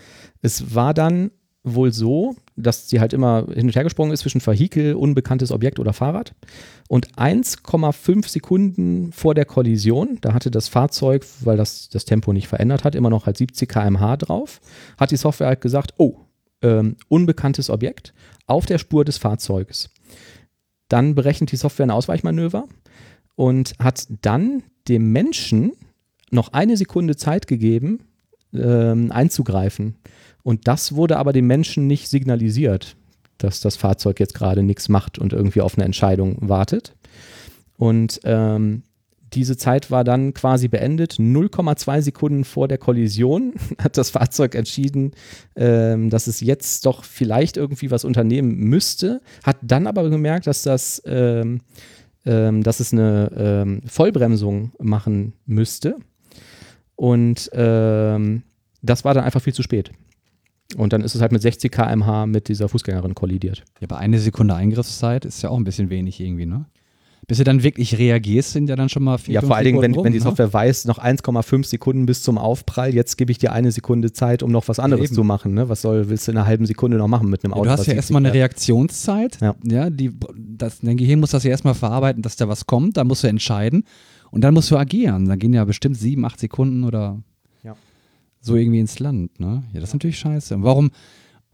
es 0.42 0.74
war 0.74 0.92
dann 0.92 1.30
wohl 1.64 1.92
so, 1.92 2.36
dass 2.56 2.88
sie 2.88 3.00
halt 3.00 3.12
immer 3.12 3.46
hin 3.52 3.66
und 3.66 3.74
her 3.74 3.84
gesprungen 3.84 4.12
ist 4.12 4.20
zwischen 4.20 4.44
Vehikel, 4.44 4.94
unbekanntes 4.94 5.52
Objekt 5.52 5.78
oder 5.78 5.92
Fahrrad. 5.92 6.34
Und 6.88 7.14
1,5 7.16 8.28
Sekunden 8.28 9.12
vor 9.12 9.34
der 9.34 9.44
Kollision, 9.44 10.18
da 10.20 10.34
hatte 10.34 10.50
das 10.50 10.68
Fahrzeug, 10.68 11.26
weil 11.40 11.56
das 11.56 11.88
das 11.88 12.04
Tempo 12.04 12.32
nicht 12.32 12.48
verändert 12.48 12.84
hat, 12.84 12.94
immer 12.94 13.10
noch 13.10 13.26
halt 13.26 13.36
70 13.36 13.68
km/h 13.68 14.16
drauf, 14.18 14.60
hat 14.98 15.10
die 15.10 15.16
Software 15.16 15.48
halt 15.48 15.60
gesagt, 15.60 15.94
oh, 15.98 16.16
ähm, 16.62 16.96
unbekanntes 17.08 17.70
Objekt 17.70 18.14
auf 18.46 18.66
der 18.66 18.78
Spur 18.78 19.04
des 19.04 19.18
Fahrzeuges. 19.18 19.90
Dann 20.88 21.14
berechnet 21.14 21.52
die 21.52 21.56
Software 21.56 21.86
ein 21.86 21.90
Ausweichmanöver 21.90 22.64
und 23.36 23.74
hat 23.78 24.06
dann 24.22 24.62
dem 24.88 25.12
Menschen 25.12 25.72
noch 26.30 26.52
eine 26.52 26.76
Sekunde 26.76 27.16
Zeit 27.16 27.46
gegeben, 27.46 28.00
ähm, 28.54 29.12
einzugreifen. 29.12 29.96
Und 30.42 30.68
das 30.68 30.94
wurde 30.94 31.16
aber 31.16 31.32
dem 31.32 31.46
Menschen 31.46 31.86
nicht 31.86 32.08
signalisiert, 32.08 32.96
dass 33.38 33.60
das 33.60 33.76
Fahrzeug 33.76 34.20
jetzt 34.20 34.34
gerade 34.34 34.62
nichts 34.62 34.88
macht 34.88 35.18
und 35.18 35.32
irgendwie 35.32 35.60
auf 35.60 35.76
eine 35.76 35.84
Entscheidung 35.84 36.36
wartet. 36.40 36.94
Und 37.76 38.20
ähm, 38.24 38.82
diese 39.34 39.56
Zeit 39.56 39.90
war 39.90 40.04
dann 40.04 40.32
quasi 40.32 40.68
beendet. 40.68 41.14
0,2 41.14 42.00
Sekunden 42.00 42.44
vor 42.44 42.66
der 42.66 42.78
Kollision 42.78 43.54
hat 43.78 43.96
das 43.98 44.10
Fahrzeug 44.10 44.54
entschieden, 44.54 45.12
ähm, 45.54 46.10
dass 46.10 46.26
es 46.26 46.40
jetzt 46.40 46.86
doch 46.86 47.04
vielleicht 47.04 47.56
irgendwie 47.56 47.90
was 47.90 48.04
unternehmen 48.04 48.54
müsste, 48.56 49.20
hat 49.44 49.58
dann 49.62 49.86
aber 49.86 50.08
gemerkt, 50.08 50.46
dass 50.46 50.62
das 50.62 51.02
ähm, 51.04 51.60
ähm, 52.28 52.62
dass 52.62 52.80
es 52.80 52.92
eine 52.92 53.30
ähm, 53.36 53.82
Vollbremsung 53.86 54.72
machen 54.78 55.32
müsste. 55.46 55.96
Und 56.94 57.48
ähm, 57.52 58.42
das 58.82 59.04
war 59.04 59.14
dann 59.14 59.24
einfach 59.24 59.40
viel 59.40 59.54
zu 59.54 59.62
spät. 59.62 59.90
Und 60.76 60.92
dann 60.92 61.00
ist 61.00 61.14
es 61.14 61.20
halt 61.22 61.32
mit 61.32 61.40
60 61.42 61.72
km/h 61.72 62.26
mit 62.26 62.48
dieser 62.48 62.68
Fußgängerin 62.68 63.14
kollidiert. 63.14 63.64
Ja, 63.80 63.86
aber 63.88 63.98
eine 63.98 64.18
Sekunde 64.18 64.54
Eingriffszeit 64.54 65.24
ist 65.24 65.42
ja 65.42 65.48
auch 65.50 65.56
ein 65.56 65.64
bisschen 65.64 65.88
wenig 65.90 66.20
irgendwie, 66.20 66.46
ne? 66.46 66.66
Bis 67.26 67.36
du 67.38 67.44
dann 67.44 67.62
wirklich 67.62 67.98
reagierst, 67.98 68.52
sind 68.52 68.70
ja 68.70 68.76
dann 68.76 68.88
schon 68.88 69.02
mal 69.02 69.18
vier, 69.18 69.34
Ja, 69.34 69.42
vor 69.42 69.54
allen 69.56 69.64
Dingen, 69.66 69.82
wenn, 69.82 69.92
Sekunden 69.92 70.04
wenn 70.06 70.12
die 70.12 70.18
rum, 70.18 70.24
ne? 70.24 70.30
Software 70.30 70.52
weiß, 70.52 70.86
noch 70.86 70.98
1,5 70.98 71.64
Sekunden 71.66 72.06
bis 72.06 72.22
zum 72.22 72.38
Aufprall, 72.38 72.94
jetzt 72.94 73.18
gebe 73.18 73.30
ich 73.32 73.36
dir 73.38 73.52
eine 73.52 73.70
Sekunde 73.70 74.12
Zeit, 74.12 74.42
um 74.42 74.50
noch 74.50 74.66
was 74.68 74.78
anderes 74.78 75.06
Eben. 75.06 75.14
zu 75.14 75.24
machen. 75.24 75.52
Ne? 75.52 75.68
Was 75.68 75.82
soll, 75.82 76.08
willst 76.08 76.26
du 76.26 76.32
in 76.32 76.38
einer 76.38 76.46
halben 76.46 76.64
Sekunde 76.64 76.96
noch 76.96 77.08
machen 77.08 77.28
mit 77.28 77.44
einem 77.44 77.52
Ja, 77.52 77.56
Auto? 77.56 77.64
du 77.64 77.70
hast 77.70 77.80
ja 77.80 77.84
70 77.84 77.96
erstmal 77.96 78.24
eine? 78.24 78.32
Reaktionszeit. 78.34 79.38
Ja. 79.42 79.90
die, 79.90 80.10
das, 80.36 80.80
dein 80.80 80.96
Gehirn 80.96 81.20
muss 81.20 81.30
das 81.32 81.44
ja 81.44 81.50
erstmal 81.50 81.74
verarbeiten, 81.74 82.22
dass 82.22 82.36
da 82.36 82.48
was 82.48 82.66
kommt. 82.66 82.96
Da 82.96 83.04
musst 83.04 83.24
du 83.24 83.28
entscheiden. 83.28 83.84
Und 84.30 84.42
dann 84.42 84.54
musst 84.54 84.70
du 84.70 84.76
agieren. 84.78 85.26
Dann 85.28 85.38
gehen 85.38 85.52
ja 85.52 85.64
bestimmt 85.64 85.96
sieben, 85.98 86.24
acht 86.24 86.40
Sekunden 86.40 86.84
oder 86.84 86.98
Ja. 87.00 87.22
So 88.48 88.56
irgendwie 88.56 88.80
ins 88.80 88.98
Land. 88.98 89.38
Ne? 89.38 89.62
Ja, 89.72 89.80
das 89.80 89.90
ist 89.90 89.94
natürlich 89.94 90.18
scheiße. 90.18 90.56
Und 90.56 90.64
warum, 90.64 90.90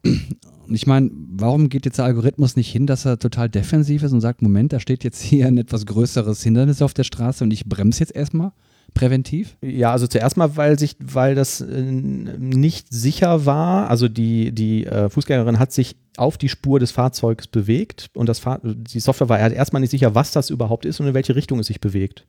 ich 0.68 0.86
meine, 0.86 1.10
warum 1.12 1.68
geht 1.68 1.84
jetzt 1.84 1.98
der 1.98 2.06
Algorithmus 2.06 2.56
nicht 2.56 2.70
hin, 2.70 2.86
dass 2.86 3.04
er 3.04 3.18
total 3.18 3.48
defensiv 3.48 4.02
ist 4.02 4.12
und 4.12 4.20
sagt, 4.20 4.40
Moment, 4.42 4.72
da 4.72 4.80
steht 4.80 5.04
jetzt 5.04 5.20
hier 5.20 5.46
ein 5.46 5.58
etwas 5.58 5.86
größeres 5.86 6.42
Hindernis 6.42 6.80
auf 6.80 6.94
der 6.94 7.04
Straße 7.04 7.44
und 7.44 7.52
ich 7.52 7.66
bremse 7.66 8.00
jetzt 8.00 8.14
erstmal 8.16 8.52
präventiv? 8.94 9.56
Ja, 9.60 9.92
also 9.92 10.06
zuerst 10.06 10.36
mal, 10.36 10.56
weil 10.56 10.78
sich, 10.78 10.96
weil 11.00 11.34
das 11.34 11.60
äh, 11.60 11.82
nicht 11.82 12.92
sicher 12.92 13.44
war. 13.44 13.90
Also 13.90 14.08
die, 14.08 14.52
die 14.52 14.86
äh, 14.86 15.10
Fußgängerin 15.10 15.58
hat 15.58 15.72
sich 15.72 15.96
auf 16.16 16.38
die 16.38 16.48
Spur 16.48 16.78
des 16.78 16.92
Fahrzeugs 16.92 17.48
bewegt 17.48 18.10
und 18.14 18.28
das 18.28 18.38
Fahr 18.38 18.60
die 18.62 19.00
Software 19.00 19.28
war 19.28 19.38
erstmal 19.38 19.80
nicht 19.80 19.90
sicher, 19.90 20.14
was 20.14 20.30
das 20.30 20.48
überhaupt 20.48 20.86
ist 20.86 21.00
und 21.00 21.08
in 21.08 21.14
welche 21.14 21.34
Richtung 21.34 21.58
es 21.58 21.66
sich 21.66 21.80
bewegt. 21.80 22.24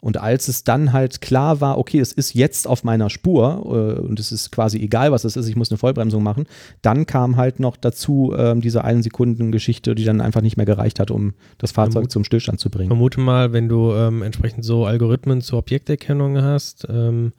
Und 0.00 0.16
als 0.16 0.46
es 0.46 0.62
dann 0.62 0.92
halt 0.92 1.20
klar 1.20 1.60
war, 1.60 1.76
okay, 1.76 1.98
es 1.98 2.12
ist 2.12 2.34
jetzt 2.34 2.68
auf 2.68 2.84
meiner 2.84 3.10
Spur 3.10 3.96
äh, 3.98 4.00
und 4.00 4.20
es 4.20 4.30
ist 4.30 4.52
quasi 4.52 4.78
egal, 4.78 5.10
was 5.10 5.24
es 5.24 5.36
ist, 5.36 5.48
ich 5.48 5.56
muss 5.56 5.70
eine 5.70 5.78
Vollbremsung 5.78 6.22
machen, 6.22 6.46
dann 6.82 7.04
kam 7.04 7.36
halt 7.36 7.58
noch 7.58 7.76
dazu 7.76 8.32
ähm, 8.36 8.60
diese 8.60 8.84
einen 8.84 9.02
Sekunden 9.02 9.50
Geschichte, 9.50 9.96
die 9.96 10.04
dann 10.04 10.20
einfach 10.20 10.40
nicht 10.40 10.56
mehr 10.56 10.66
gereicht 10.66 11.00
hat, 11.00 11.10
um 11.10 11.34
das 11.58 11.72
Fahrzeug 11.72 12.04
Vermut- 12.04 12.12
zum 12.12 12.24
Stillstand 12.24 12.60
zu 12.60 12.70
bringen. 12.70 12.88
vermute 12.88 13.20
mal, 13.20 13.52
wenn 13.52 13.68
du 13.68 13.92
ähm, 13.92 14.22
entsprechend 14.22 14.64
so 14.64 14.86
Algorithmen 14.86 15.40
zur 15.40 15.58
Objekterkennung 15.58 16.40
hast, 16.42 16.86
ähm, 16.88 17.32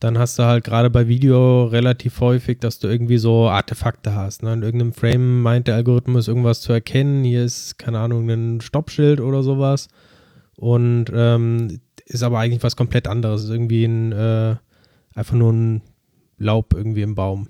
dann 0.00 0.18
hast 0.18 0.38
du 0.38 0.44
halt 0.44 0.64
gerade 0.64 0.90
bei 0.90 1.06
Video 1.06 1.64
relativ 1.66 2.20
häufig, 2.20 2.58
dass 2.58 2.78
du 2.78 2.88
irgendwie 2.88 3.18
so 3.18 3.48
Artefakte 3.48 4.14
hast. 4.14 4.42
Ne? 4.42 4.52
In 4.54 4.62
irgendeinem 4.62 4.94
Frame 4.94 5.42
meint 5.42 5.68
der 5.68 5.76
Algorithmus 5.76 6.26
irgendwas 6.26 6.60
zu 6.60 6.72
erkennen. 6.72 7.22
Hier 7.22 7.44
ist, 7.44 7.78
keine 7.78 8.00
Ahnung, 8.00 8.28
ein 8.28 8.60
Stoppschild 8.60 9.20
oder 9.20 9.42
sowas. 9.44 9.88
Und 10.62 11.06
ähm, 11.12 11.80
ist 12.06 12.22
aber 12.22 12.38
eigentlich 12.38 12.62
was 12.62 12.76
komplett 12.76 13.08
anderes. 13.08 13.42
Ist 13.42 13.50
irgendwie 13.50 13.84
ein, 13.84 14.12
äh, 14.12 14.54
einfach 15.12 15.34
nur 15.34 15.52
ein 15.52 15.82
Laub 16.38 16.72
irgendwie 16.72 17.02
im 17.02 17.16
Baum. 17.16 17.48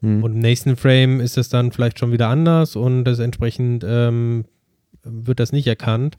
Hm. 0.00 0.22
Und 0.22 0.34
im 0.34 0.38
nächsten 0.38 0.76
Frame 0.76 1.18
ist 1.18 1.36
es 1.36 1.48
dann 1.48 1.72
vielleicht 1.72 1.98
schon 1.98 2.12
wieder 2.12 2.28
anders 2.28 2.76
und 2.76 3.02
das 3.02 3.18
entsprechend 3.18 3.84
ähm, 3.84 4.44
wird 5.02 5.40
das 5.40 5.50
nicht 5.50 5.66
erkannt. 5.66 6.18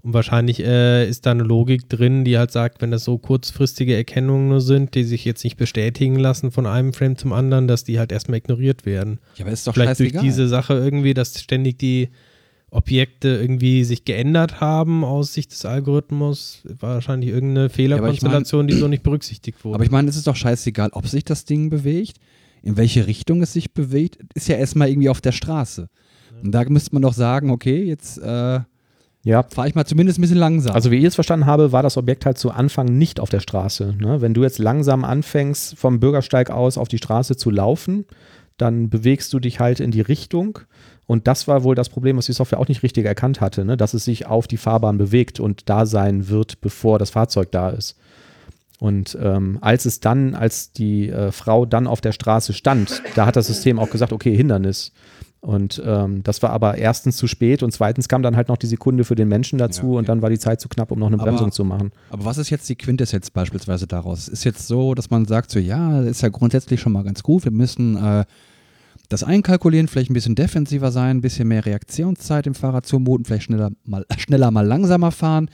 Und 0.00 0.14
wahrscheinlich 0.14 0.64
äh, 0.64 1.06
ist 1.06 1.26
da 1.26 1.32
eine 1.32 1.42
Logik 1.42 1.90
drin, 1.90 2.24
die 2.24 2.38
halt 2.38 2.52
sagt, 2.52 2.80
wenn 2.80 2.90
das 2.90 3.04
so 3.04 3.18
kurzfristige 3.18 3.94
Erkennungen 3.94 4.48
nur 4.48 4.62
sind, 4.62 4.94
die 4.94 5.04
sich 5.04 5.26
jetzt 5.26 5.44
nicht 5.44 5.58
bestätigen 5.58 6.16
lassen 6.16 6.52
von 6.52 6.64
einem 6.64 6.94
Frame 6.94 7.18
zum 7.18 7.34
anderen, 7.34 7.68
dass 7.68 7.84
die 7.84 7.98
halt 7.98 8.12
erstmal 8.12 8.38
ignoriert 8.38 8.86
werden. 8.86 9.20
Ja, 9.36 9.44
aber 9.44 9.52
ist 9.52 9.66
doch 9.66 9.74
Vielleicht 9.74 9.98
scheißegal. 9.98 10.12
durch 10.12 10.22
diese 10.22 10.48
Sache 10.48 10.72
irgendwie, 10.72 11.12
dass 11.12 11.38
ständig 11.38 11.78
die 11.78 12.08
Objekte 12.72 13.28
irgendwie 13.28 13.84
sich 13.84 14.04
geändert 14.04 14.60
haben 14.60 15.04
aus 15.04 15.34
Sicht 15.34 15.52
des 15.52 15.64
Algorithmus, 15.66 16.62
wahrscheinlich 16.64 17.30
irgendeine 17.30 17.68
Fehlerkonstellation, 17.68 18.66
die 18.66 18.74
so 18.74 18.88
nicht 18.88 19.02
berücksichtigt 19.02 19.62
wurde. 19.64 19.74
Aber 19.74 19.84
ich 19.84 19.90
meine, 19.90 20.08
es 20.08 20.16
ist 20.16 20.26
doch 20.26 20.36
scheißegal, 20.36 20.88
ob 20.92 21.06
sich 21.06 21.24
das 21.24 21.44
Ding 21.44 21.68
bewegt, 21.68 22.16
in 22.62 22.76
welche 22.78 23.06
Richtung 23.06 23.42
es 23.42 23.52
sich 23.52 23.74
bewegt, 23.74 24.18
ist 24.34 24.48
ja 24.48 24.56
erstmal 24.56 24.88
irgendwie 24.88 25.10
auf 25.10 25.20
der 25.20 25.32
Straße. 25.32 25.88
Und 26.42 26.52
da 26.52 26.64
müsste 26.68 26.94
man 26.94 27.02
doch 27.02 27.12
sagen, 27.12 27.50
okay, 27.50 27.84
jetzt 27.84 28.16
äh, 28.18 28.60
Ja. 29.24 29.42
fahre 29.42 29.68
ich 29.68 29.74
mal 29.74 29.84
zumindest 29.84 30.18
ein 30.18 30.22
bisschen 30.22 30.38
langsam. 30.38 30.74
Also 30.74 30.90
wie 30.90 30.96
ich 30.96 31.04
es 31.04 31.14
verstanden 31.14 31.44
habe, 31.46 31.72
war 31.72 31.82
das 31.82 31.98
Objekt 31.98 32.24
halt 32.24 32.38
zu 32.38 32.50
Anfang 32.52 32.86
nicht 32.86 33.20
auf 33.20 33.28
der 33.28 33.40
Straße. 33.40 33.94
Ne? 34.00 34.22
Wenn 34.22 34.32
du 34.32 34.42
jetzt 34.42 34.58
langsam 34.58 35.04
anfängst, 35.04 35.76
vom 35.76 36.00
Bürgersteig 36.00 36.50
aus 36.50 36.78
auf 36.78 36.88
die 36.88 36.98
Straße 36.98 37.36
zu 37.36 37.50
laufen, 37.50 38.06
dann 38.56 38.90
bewegst 38.90 39.32
du 39.32 39.40
dich 39.40 39.60
halt 39.60 39.80
in 39.80 39.90
die 39.90 40.00
Richtung. 40.00 40.60
Und 41.12 41.26
das 41.28 41.46
war 41.46 41.62
wohl 41.62 41.74
das 41.74 41.90
Problem, 41.90 42.16
was 42.16 42.24
die 42.24 42.32
Software 42.32 42.58
auch 42.58 42.68
nicht 42.68 42.82
richtig 42.82 43.04
erkannt 43.04 43.42
hatte, 43.42 43.66
ne? 43.66 43.76
dass 43.76 43.92
es 43.92 44.06
sich 44.06 44.24
auf 44.24 44.46
die 44.46 44.56
Fahrbahn 44.56 44.96
bewegt 44.96 45.40
und 45.40 45.68
da 45.68 45.84
sein 45.84 46.30
wird, 46.30 46.62
bevor 46.62 46.98
das 46.98 47.10
Fahrzeug 47.10 47.52
da 47.52 47.68
ist. 47.68 47.98
Und 48.78 49.18
ähm, 49.20 49.58
als 49.60 49.84
es 49.84 50.00
dann, 50.00 50.34
als 50.34 50.72
die 50.72 51.10
äh, 51.10 51.30
Frau 51.30 51.66
dann 51.66 51.86
auf 51.86 52.00
der 52.00 52.12
Straße 52.12 52.54
stand, 52.54 53.02
da 53.14 53.26
hat 53.26 53.36
das 53.36 53.48
System 53.48 53.78
auch 53.78 53.90
gesagt, 53.90 54.14
okay, 54.14 54.34
Hindernis. 54.34 54.92
Und 55.40 55.82
ähm, 55.84 56.22
das 56.22 56.42
war 56.42 56.48
aber 56.48 56.78
erstens 56.78 57.18
zu 57.18 57.26
spät 57.26 57.62
und 57.62 57.72
zweitens 57.72 58.08
kam 58.08 58.22
dann 58.22 58.34
halt 58.34 58.48
noch 58.48 58.56
die 58.56 58.66
Sekunde 58.66 59.04
für 59.04 59.14
den 59.14 59.28
Menschen 59.28 59.58
dazu 59.58 59.82
Ja, 59.82 59.88
okay. 59.88 59.98
und 59.98 60.08
dann 60.08 60.22
war 60.22 60.30
die 60.30 60.38
Zeit 60.38 60.62
zu 60.62 60.70
knapp, 60.70 60.90
um 60.92 60.98
noch 60.98 61.08
eine 61.08 61.16
Aber- 61.16 61.26
Bremsung 61.26 61.52
zu 61.52 61.62
machen. 61.62 61.92
Aber 62.08 62.24
was 62.24 62.38
ist 62.38 62.48
jetzt 62.48 62.66
die 62.70 62.76
Quintessenz 62.76 63.28
beispielsweise 63.30 63.86
daraus? 63.86 64.28
Ist 64.28 64.44
jetzt 64.44 64.66
so, 64.66 64.94
dass 64.94 65.10
man 65.10 65.26
sagt, 65.26 65.50
so 65.50 65.58
ja, 65.58 66.00
ist 66.00 66.22
ja 66.22 66.30
grundsätzlich 66.30 66.80
schon 66.80 66.92
mal 66.92 67.04
ganz 67.04 67.22
gut. 67.22 67.44
Wir 67.44 67.52
müssen 67.52 67.96
äh, 68.02 68.24
das 69.12 69.24
einkalkulieren, 69.24 69.88
vielleicht 69.88 70.10
ein 70.10 70.14
bisschen 70.14 70.34
defensiver 70.34 70.90
sein, 70.90 71.18
ein 71.18 71.20
bisschen 71.20 71.48
mehr 71.48 71.66
Reaktionszeit 71.66 72.46
dem 72.46 72.54
Fahrer 72.54 72.82
zumuten, 72.82 73.24
vielleicht 73.24 73.44
schneller 73.44 73.70
mal, 73.84 74.06
schneller 74.18 74.50
mal 74.50 74.66
langsamer 74.66 75.10
fahren. 75.10 75.50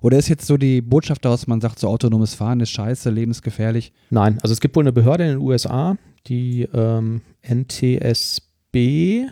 Oder 0.00 0.18
ist 0.18 0.28
jetzt 0.28 0.46
so 0.46 0.56
die 0.56 0.80
Botschaft 0.80 1.24
daraus, 1.24 1.46
man 1.46 1.60
sagt, 1.60 1.78
so 1.78 1.88
autonomes 1.88 2.34
Fahren 2.34 2.58
ist 2.60 2.70
scheiße, 2.70 3.08
lebensgefährlich. 3.10 3.92
Nein, 4.10 4.38
also 4.42 4.52
es 4.52 4.60
gibt 4.60 4.74
wohl 4.74 4.82
eine 4.82 4.92
Behörde 4.92 5.24
in 5.24 5.30
den 5.30 5.38
USA, 5.38 5.96
die 6.26 6.68
ähm, 6.74 7.22
NTSB, 7.42 9.26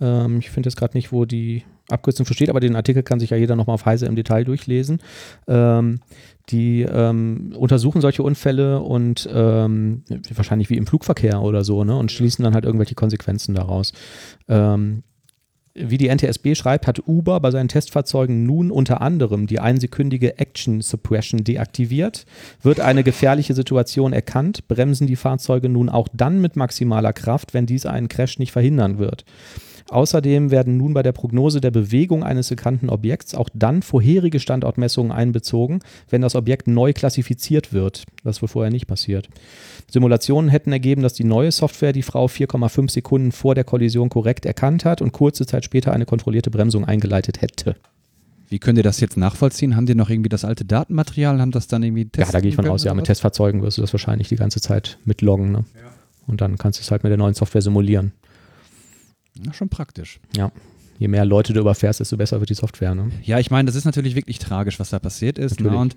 ähm, 0.00 0.38
ich 0.38 0.50
finde 0.50 0.68
jetzt 0.68 0.76
gerade 0.76 0.96
nicht, 0.96 1.12
wo 1.12 1.26
die 1.26 1.64
Abkürzung 1.88 2.26
versteht, 2.26 2.50
aber 2.50 2.60
den 2.60 2.76
Artikel 2.76 3.02
kann 3.02 3.20
sich 3.20 3.30
ja 3.30 3.36
jeder 3.36 3.56
nochmal 3.56 3.74
auf 3.74 3.86
Heise 3.86 4.06
im 4.06 4.16
Detail 4.16 4.44
durchlesen. 4.44 5.00
Ähm, 5.46 6.00
die 6.50 6.82
ähm, 6.82 7.54
untersuchen 7.56 8.00
solche 8.00 8.22
Unfälle 8.22 8.80
und 8.80 9.28
ähm, 9.32 10.02
wahrscheinlich 10.34 10.70
wie 10.70 10.76
im 10.76 10.86
Flugverkehr 10.86 11.42
oder 11.42 11.64
so, 11.64 11.84
ne? 11.84 11.96
Und 11.96 12.10
schließen 12.10 12.42
dann 12.42 12.54
halt 12.54 12.64
irgendwelche 12.64 12.94
Konsequenzen 12.94 13.54
daraus. 13.54 13.92
Ähm, 14.48 15.02
wie 15.80 15.98
die 15.98 16.08
NTSB 16.08 16.54
schreibt, 16.54 16.86
hat 16.86 17.06
Uber 17.06 17.38
bei 17.40 17.50
seinen 17.50 17.68
Testfahrzeugen 17.68 18.44
nun 18.44 18.70
unter 18.70 19.00
anderem 19.00 19.46
die 19.46 19.60
einsekündige 19.60 20.38
Action 20.38 20.80
Suppression 20.80 21.44
deaktiviert. 21.44 22.26
Wird 22.62 22.80
eine 22.80 23.04
gefährliche 23.04 23.54
Situation 23.54 24.12
erkannt, 24.12 24.66
bremsen 24.66 25.06
die 25.06 25.16
Fahrzeuge 25.16 25.68
nun 25.68 25.88
auch 25.88 26.08
dann 26.12 26.40
mit 26.40 26.56
maximaler 26.56 27.12
Kraft, 27.12 27.54
wenn 27.54 27.66
dies 27.66 27.86
einen 27.86 28.08
Crash 28.08 28.38
nicht 28.38 28.52
verhindern 28.52 28.98
wird. 28.98 29.24
Außerdem 29.90 30.50
werden 30.50 30.76
nun 30.76 30.92
bei 30.92 31.02
der 31.02 31.12
Prognose 31.12 31.60
der 31.60 31.70
Bewegung 31.70 32.22
eines 32.22 32.50
bekannten 32.50 32.90
Objekts 32.90 33.34
auch 33.34 33.48
dann 33.54 33.82
vorherige 33.82 34.38
Standortmessungen 34.38 35.12
einbezogen, 35.12 35.80
wenn 36.10 36.20
das 36.20 36.34
Objekt 36.34 36.66
neu 36.66 36.92
klassifiziert 36.92 37.72
wird, 37.72 38.04
was 38.22 38.42
wohl 38.42 38.48
vorher 38.48 38.70
nicht 38.70 38.86
passiert. 38.86 39.28
Simulationen 39.90 40.50
hätten 40.50 40.72
ergeben, 40.72 41.02
dass 41.02 41.14
die 41.14 41.24
neue 41.24 41.52
Software 41.52 41.92
die 41.92 42.02
Frau 42.02 42.26
4,5 42.26 42.90
Sekunden 42.90 43.32
vor 43.32 43.54
der 43.54 43.64
Kollision 43.64 44.10
korrekt 44.10 44.44
erkannt 44.44 44.84
hat 44.84 45.00
und 45.00 45.12
kurze 45.12 45.46
Zeit 45.46 45.64
später 45.64 45.92
eine 45.92 46.04
kontrollierte 46.04 46.50
Bremsung 46.50 46.84
eingeleitet 46.84 47.40
hätte. 47.40 47.76
Wie 48.50 48.58
könnt 48.58 48.78
ihr 48.78 48.84
das 48.84 49.00
jetzt 49.00 49.16
nachvollziehen? 49.16 49.76
Haben 49.76 49.86
die 49.86 49.94
noch 49.94 50.10
irgendwie 50.10 50.30
das 50.30 50.44
alte 50.44 50.64
Datenmaterial, 50.64 51.40
haben 51.40 51.50
das 51.50 51.66
dann 51.66 51.82
irgendwie 51.82 52.04
Ja, 52.04 52.10
testen 52.10 52.32
da 52.32 52.40
gehe 52.40 52.48
ich 52.50 52.56
von 52.56 52.66
aus, 52.68 52.84
ja, 52.84 52.94
mit 52.94 53.02
was? 53.02 53.08
Testfahrzeugen 53.08 53.62
wirst 53.62 53.78
du 53.78 53.82
das 53.82 53.92
wahrscheinlich 53.92 54.28
die 54.28 54.36
ganze 54.36 54.60
Zeit 54.60 54.98
mitloggen. 55.04 55.52
Ne? 55.52 55.64
Und 56.26 56.40
dann 56.40 56.56
kannst 56.58 56.78
du 56.78 56.82
es 56.82 56.90
halt 56.90 57.02
mit 57.02 57.10
der 57.10 57.18
neuen 57.18 57.34
Software 57.34 57.62
simulieren. 57.62 58.12
Ja, 59.44 59.52
schon 59.52 59.68
praktisch. 59.68 60.20
Je 60.98 61.08
mehr 61.08 61.24
Leute 61.24 61.52
du 61.52 61.60
überfährst, 61.60 62.00
desto 62.00 62.16
besser 62.16 62.40
wird 62.40 62.50
die 62.50 62.54
Software. 62.54 62.94
Ne? 62.94 63.10
Ja, 63.22 63.38
ich 63.38 63.50
meine, 63.50 63.66
das 63.66 63.76
ist 63.76 63.84
natürlich 63.84 64.16
wirklich 64.16 64.38
tragisch, 64.38 64.80
was 64.80 64.90
da 64.90 64.98
passiert 64.98 65.38
ist. 65.38 65.60
Ne? 65.60 65.66
Natürlich. 65.66 65.80
Und 65.80 65.96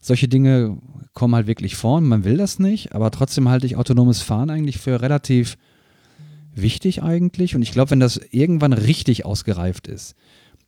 solche 0.00 0.28
Dinge 0.28 0.78
kommen 1.12 1.34
halt 1.34 1.46
wirklich 1.46 1.76
vor 1.76 1.98
und 1.98 2.04
man 2.04 2.24
will 2.24 2.36
das 2.36 2.58
nicht, 2.58 2.94
aber 2.94 3.10
trotzdem 3.10 3.48
halte 3.48 3.66
ich 3.66 3.76
autonomes 3.76 4.22
Fahren 4.22 4.50
eigentlich 4.50 4.78
für 4.78 5.00
relativ 5.02 5.56
wichtig 6.54 7.02
eigentlich. 7.02 7.54
Und 7.54 7.62
ich 7.62 7.72
glaube, 7.72 7.90
wenn 7.90 8.00
das 8.00 8.20
irgendwann 8.30 8.72
richtig 8.72 9.24
ausgereift 9.24 9.88
ist, 9.88 10.14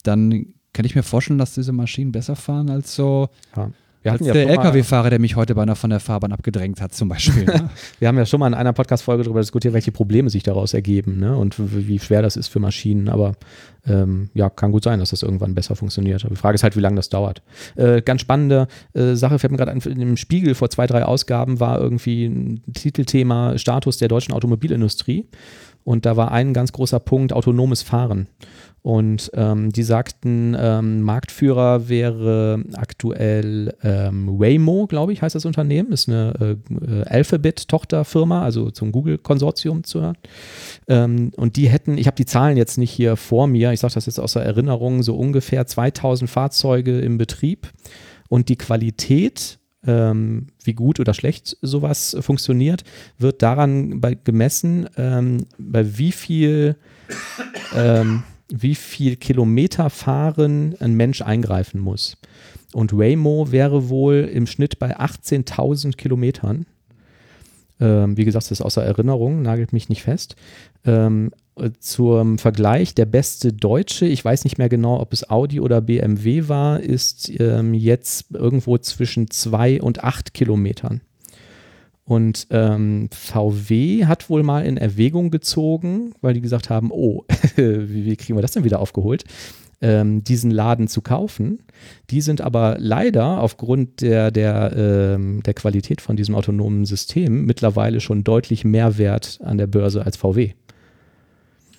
dann 0.02 0.54
kann 0.72 0.84
ich 0.84 0.94
mir 0.94 1.02
vorstellen, 1.02 1.38
dass 1.38 1.54
diese 1.54 1.72
Maschinen 1.72 2.12
besser 2.12 2.36
fahren 2.36 2.68
als 2.70 2.94
so 2.94 3.28
Ja. 3.56 3.70
Wir, 4.06 4.12
hatten 4.12 4.24
ja 4.24 4.32
der 4.34 4.48
LKW-Fahrer, 4.48 5.10
der 5.10 5.18
mich 5.18 5.34
heute 5.34 5.56
beinahe 5.56 5.74
von 5.74 5.90
der 5.90 5.98
Fahrbahn 5.98 6.30
abgedrängt 6.30 6.80
hat, 6.80 6.94
zum 6.94 7.08
Beispiel. 7.08 7.44
ne? 7.44 7.70
wir 7.98 8.06
haben 8.06 8.16
ja 8.16 8.24
schon 8.24 8.38
mal 8.38 8.46
in 8.46 8.54
einer 8.54 8.72
Podcast-Folge 8.72 9.24
darüber 9.24 9.40
diskutiert, 9.40 9.74
welche 9.74 9.90
Probleme 9.90 10.30
sich 10.30 10.44
daraus 10.44 10.74
ergeben 10.74 11.18
ne? 11.18 11.36
und 11.36 11.56
wie 11.58 11.98
schwer 11.98 12.22
das 12.22 12.36
ist 12.36 12.46
für 12.46 12.60
Maschinen. 12.60 13.08
Aber 13.08 13.32
ähm, 13.84 14.30
ja, 14.32 14.48
kann 14.48 14.70
gut 14.70 14.84
sein, 14.84 15.00
dass 15.00 15.10
das 15.10 15.24
irgendwann 15.24 15.56
besser 15.56 15.74
funktioniert. 15.74 16.24
Aber 16.24 16.36
die 16.36 16.40
Frage 16.40 16.54
ist 16.54 16.62
halt, 16.62 16.76
wie 16.76 16.80
lange 16.80 16.94
das 16.94 17.08
dauert. 17.08 17.42
Äh, 17.74 18.00
ganz 18.00 18.20
spannende 18.20 18.68
äh, 18.94 19.14
Sache, 19.14 19.40
fällt 19.40 19.50
mir 19.50 19.58
gerade 19.58 19.72
im 19.72 20.16
Spiegel 20.16 20.54
vor 20.54 20.70
zwei, 20.70 20.86
drei 20.86 21.04
Ausgaben 21.04 21.58
war 21.58 21.80
irgendwie 21.80 22.26
ein 22.26 22.62
Titelthema 22.74 23.58
Status 23.58 23.98
der 23.98 24.06
deutschen 24.06 24.34
Automobilindustrie. 24.34 25.26
Und 25.82 26.04
da 26.04 26.16
war 26.16 26.32
ein 26.32 26.52
ganz 26.52 26.72
großer 26.72 26.98
Punkt 26.98 27.32
autonomes 27.32 27.82
Fahren. 27.82 28.26
Und 28.86 29.32
ähm, 29.34 29.72
die 29.72 29.82
sagten, 29.82 30.56
ähm, 30.56 31.00
Marktführer 31.00 31.88
wäre 31.88 32.62
aktuell 32.74 33.74
ähm, 33.82 34.38
Waymo, 34.38 34.86
glaube 34.86 35.12
ich, 35.12 35.22
heißt 35.22 35.34
das 35.34 35.44
Unternehmen. 35.44 35.90
Ist 35.90 36.08
eine 36.08 36.56
äh, 36.70 37.00
äh, 37.00 37.02
Alphabet-Tochterfirma, 37.02 38.42
also 38.42 38.70
zum 38.70 38.92
Google-Konsortium 38.92 39.82
zu 39.82 40.02
hören. 40.02 40.16
Ähm, 40.86 41.32
und 41.36 41.56
die 41.56 41.68
hätten, 41.68 41.98
ich 41.98 42.06
habe 42.06 42.14
die 42.14 42.26
Zahlen 42.26 42.56
jetzt 42.56 42.78
nicht 42.78 42.92
hier 42.92 43.16
vor 43.16 43.48
mir, 43.48 43.72
ich 43.72 43.80
sage 43.80 43.94
das 43.94 44.06
jetzt 44.06 44.20
aus 44.20 44.34
der 44.34 44.44
Erinnerung, 44.44 45.02
so 45.02 45.16
ungefähr 45.16 45.66
2000 45.66 46.30
Fahrzeuge 46.30 47.00
im 47.00 47.18
Betrieb. 47.18 47.72
Und 48.28 48.48
die 48.48 48.56
Qualität, 48.56 49.58
ähm, 49.84 50.46
wie 50.62 50.74
gut 50.74 51.00
oder 51.00 51.12
schlecht 51.12 51.56
sowas 51.60 52.16
funktioniert, 52.20 52.84
wird 53.18 53.42
daran 53.42 54.00
bei, 54.00 54.14
gemessen, 54.14 54.88
ähm, 54.96 55.46
bei 55.58 55.98
wie 55.98 56.12
viel 56.12 56.76
wie 58.48 58.74
viel 58.74 59.16
Kilometer 59.16 59.90
fahren 59.90 60.76
ein 60.80 60.94
Mensch 60.94 61.22
eingreifen 61.22 61.80
muss. 61.80 62.16
Und 62.72 62.96
Waymo 62.96 63.50
wäre 63.50 63.88
wohl 63.88 64.28
im 64.32 64.46
Schnitt 64.46 64.78
bei 64.78 64.96
18.000 64.98 65.96
Kilometern. 65.96 66.66
Ähm, 67.80 68.16
wie 68.16 68.24
gesagt, 68.24 68.46
das 68.46 68.52
ist 68.52 68.62
außer 68.62 68.82
Erinnerung, 68.82 69.42
nagelt 69.42 69.72
mich 69.72 69.88
nicht 69.88 70.02
fest. 70.02 70.36
Ähm, 70.84 71.32
äh, 71.56 71.70
zum 71.78 72.38
Vergleich, 72.38 72.94
der 72.94 73.06
beste 73.06 73.52
Deutsche, 73.52 74.06
ich 74.06 74.24
weiß 74.24 74.44
nicht 74.44 74.58
mehr 74.58 74.68
genau, 74.68 75.00
ob 75.00 75.12
es 75.12 75.28
Audi 75.28 75.60
oder 75.60 75.80
BMW 75.80 76.48
war, 76.48 76.80
ist 76.80 77.30
ähm, 77.38 77.74
jetzt 77.74 78.30
irgendwo 78.32 78.78
zwischen 78.78 79.30
2 79.30 79.82
und 79.82 80.04
8 80.04 80.34
Kilometern. 80.34 81.00
Und 82.06 82.46
ähm, 82.50 83.08
VW 83.12 84.06
hat 84.06 84.30
wohl 84.30 84.44
mal 84.44 84.64
in 84.64 84.76
Erwägung 84.76 85.32
gezogen, 85.32 86.14
weil 86.20 86.34
die 86.34 86.40
gesagt 86.40 86.70
haben, 86.70 86.92
oh, 86.92 87.24
wie, 87.56 88.04
wie 88.04 88.16
kriegen 88.16 88.38
wir 88.38 88.42
das 88.42 88.52
denn 88.52 88.62
wieder 88.62 88.78
aufgeholt, 88.78 89.24
ähm, 89.80 90.22
diesen 90.22 90.52
Laden 90.52 90.86
zu 90.86 91.02
kaufen. 91.02 91.58
Die 92.10 92.20
sind 92.20 92.40
aber 92.40 92.76
leider 92.78 93.40
aufgrund 93.40 94.02
der, 94.02 94.30
der, 94.30 94.72
ähm, 94.76 95.42
der 95.42 95.54
Qualität 95.54 96.00
von 96.00 96.16
diesem 96.16 96.36
autonomen 96.36 96.86
System 96.86 97.44
mittlerweile 97.44 98.00
schon 98.00 98.22
deutlich 98.22 98.64
mehr 98.64 98.98
wert 98.98 99.40
an 99.42 99.58
der 99.58 99.66
Börse 99.66 100.06
als 100.06 100.16
VW. 100.16 100.52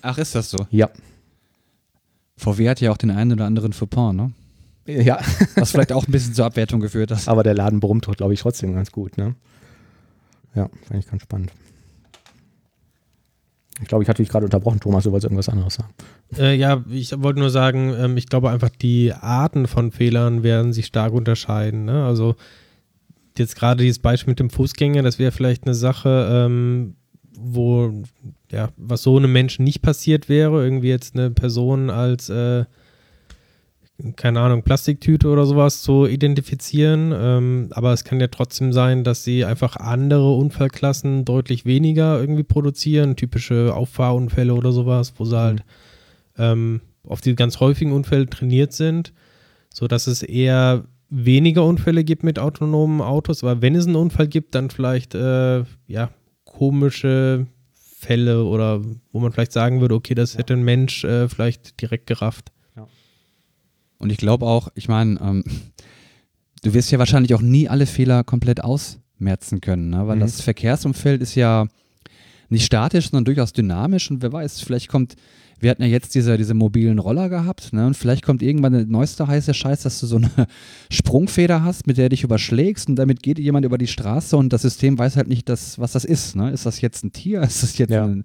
Ach, 0.02 0.18
ist 0.18 0.34
das 0.34 0.50
so? 0.50 0.66
Ja. 0.70 0.90
VW 2.36 2.68
hat 2.68 2.82
ja 2.82 2.92
auch 2.92 2.98
den 2.98 3.10
einen 3.10 3.32
oder 3.32 3.46
anderen 3.46 3.72
Fauxpas, 3.72 4.12
ne? 4.12 4.32
Ja, 4.86 5.20
Was 5.54 5.72
vielleicht 5.72 5.92
auch 5.92 6.06
ein 6.06 6.12
bisschen 6.12 6.34
zur 6.34 6.46
Abwertung 6.46 6.80
geführt 6.80 7.10
hat. 7.10 7.26
aber 7.28 7.42
der 7.42 7.54
Laden 7.54 7.80
brummt, 7.80 8.06
glaube 8.16 8.34
ich, 8.34 8.40
trotzdem 8.40 8.74
ganz 8.74 8.92
gut, 8.92 9.16
ne? 9.16 9.34
Ja, 10.54 10.68
fand 10.86 11.00
ich 11.00 11.10
ganz 11.10 11.22
spannend. 11.22 11.52
Ich 13.80 13.86
glaube, 13.86 14.02
ich 14.02 14.08
hatte 14.08 14.22
dich 14.22 14.30
gerade 14.30 14.44
unterbrochen, 14.44 14.80
Thomas, 14.80 15.04
du 15.04 15.12
wolltest 15.12 15.26
irgendwas 15.26 15.48
anderes 15.48 15.74
sagen. 15.74 15.94
Äh, 16.36 16.56
ja, 16.56 16.84
ich 16.90 17.12
wollte 17.22 17.38
nur 17.38 17.50
sagen, 17.50 17.94
ähm, 17.96 18.16
ich 18.16 18.26
glaube 18.26 18.50
einfach, 18.50 18.70
die 18.70 19.12
Arten 19.12 19.66
von 19.66 19.92
Fehlern 19.92 20.42
werden 20.42 20.72
sich 20.72 20.86
stark 20.86 21.12
unterscheiden. 21.12 21.84
Ne? 21.84 22.04
Also 22.04 22.34
jetzt 23.36 23.54
gerade 23.54 23.82
dieses 23.84 24.00
Beispiel 24.00 24.32
mit 24.32 24.40
dem 24.40 24.50
Fußgänger, 24.50 25.02
das 25.02 25.18
wäre 25.18 25.30
vielleicht 25.30 25.64
eine 25.64 25.74
Sache, 25.74 26.28
ähm, 26.30 26.96
wo, 27.38 28.02
ja, 28.50 28.70
was 28.76 29.02
so 29.02 29.16
einem 29.16 29.32
Menschen 29.32 29.64
nicht 29.64 29.80
passiert 29.80 30.28
wäre, 30.28 30.62
irgendwie 30.62 30.88
jetzt 30.88 31.14
eine 31.14 31.30
Person 31.30 31.88
als, 31.88 32.28
äh, 32.30 32.64
keine 34.16 34.40
Ahnung, 34.40 34.62
Plastiktüte 34.62 35.28
oder 35.28 35.44
sowas 35.44 35.82
zu 35.82 36.06
identifizieren. 36.06 37.12
Ähm, 37.16 37.68
aber 37.72 37.92
es 37.92 38.04
kann 38.04 38.20
ja 38.20 38.28
trotzdem 38.28 38.72
sein, 38.72 39.02
dass 39.02 39.24
sie 39.24 39.44
einfach 39.44 39.76
andere 39.76 40.34
Unfallklassen 40.34 41.24
deutlich 41.24 41.64
weniger 41.64 42.20
irgendwie 42.20 42.44
produzieren, 42.44 43.16
typische 43.16 43.74
Auffahrunfälle 43.74 44.54
oder 44.54 44.70
sowas, 44.70 45.14
wo 45.16 45.24
sie 45.24 45.38
halt 45.38 45.64
ähm, 46.36 46.80
auf 47.02 47.20
die 47.20 47.34
ganz 47.34 47.58
häufigen 47.58 47.92
Unfälle 47.92 48.26
trainiert 48.26 48.72
sind, 48.72 49.12
sodass 49.72 50.06
es 50.06 50.22
eher 50.22 50.84
weniger 51.10 51.64
Unfälle 51.64 52.04
gibt 52.04 52.22
mit 52.22 52.38
autonomen 52.38 53.00
Autos. 53.00 53.42
Aber 53.42 53.62
wenn 53.62 53.74
es 53.74 53.86
einen 53.86 53.96
Unfall 53.96 54.28
gibt, 54.28 54.54
dann 54.54 54.70
vielleicht 54.70 55.14
äh, 55.16 55.64
ja 55.86 56.10
komische 56.44 57.46
Fälle 57.72 58.44
oder 58.44 58.80
wo 59.10 59.18
man 59.18 59.32
vielleicht 59.32 59.52
sagen 59.52 59.80
würde, 59.80 59.96
okay, 59.96 60.14
das 60.14 60.38
hätte 60.38 60.54
ein 60.54 60.62
Mensch 60.62 61.02
äh, 61.02 61.28
vielleicht 61.28 61.80
direkt 61.80 62.06
gerafft. 62.06 62.52
Und 63.98 64.10
ich 64.10 64.18
glaube 64.18 64.46
auch, 64.46 64.68
ich 64.74 64.88
meine, 64.88 65.20
ähm, 65.20 65.44
du 66.62 66.74
wirst 66.74 66.90
ja 66.90 66.98
wahrscheinlich 66.98 67.34
auch 67.34 67.42
nie 67.42 67.68
alle 67.68 67.86
Fehler 67.86 68.24
komplett 68.24 68.62
ausmerzen 68.64 69.60
können, 69.60 69.90
ne? 69.90 70.06
weil 70.06 70.16
Mhm. 70.16 70.20
das 70.20 70.40
Verkehrsumfeld 70.40 71.22
ist 71.22 71.34
ja 71.34 71.66
nicht 72.48 72.64
statisch, 72.64 73.10
sondern 73.10 73.26
durchaus 73.26 73.52
dynamisch 73.52 74.10
und 74.10 74.22
wer 74.22 74.32
weiß, 74.32 74.60
vielleicht 74.62 74.88
kommt, 74.88 75.16
wir 75.60 75.70
hatten 75.70 75.82
ja 75.82 75.88
jetzt 75.88 76.14
diese, 76.14 76.36
diese 76.38 76.54
mobilen 76.54 76.98
Roller 76.98 77.28
gehabt 77.28 77.72
ne? 77.72 77.86
und 77.86 77.94
vielleicht 77.96 78.24
kommt 78.24 78.42
irgendwann 78.42 78.72
der 78.72 78.86
neueste 78.86 79.26
heiße 79.26 79.52
Scheiß, 79.52 79.82
dass 79.82 80.00
du 80.00 80.06
so 80.06 80.16
eine 80.16 80.30
Sprungfeder 80.90 81.62
hast, 81.62 81.86
mit 81.86 81.98
der 81.98 82.06
du 82.06 82.10
dich 82.10 82.24
überschlägst 82.24 82.88
und 82.88 82.96
damit 82.96 83.22
geht 83.22 83.38
jemand 83.38 83.66
über 83.66 83.76
die 83.78 83.86
Straße 83.86 84.36
und 84.36 84.52
das 84.52 84.62
System 84.62 84.98
weiß 84.98 85.16
halt 85.16 85.28
nicht, 85.28 85.48
das, 85.48 85.78
was 85.78 85.92
das 85.92 86.04
ist. 86.04 86.36
Ne? 86.36 86.50
Ist 86.50 86.64
das 86.66 86.80
jetzt 86.80 87.04
ein 87.04 87.12
Tier? 87.12 87.42
Ist 87.42 87.62
das 87.62 87.76
jetzt 87.78 87.90
Ja. 87.90 88.04
ein 88.04 88.24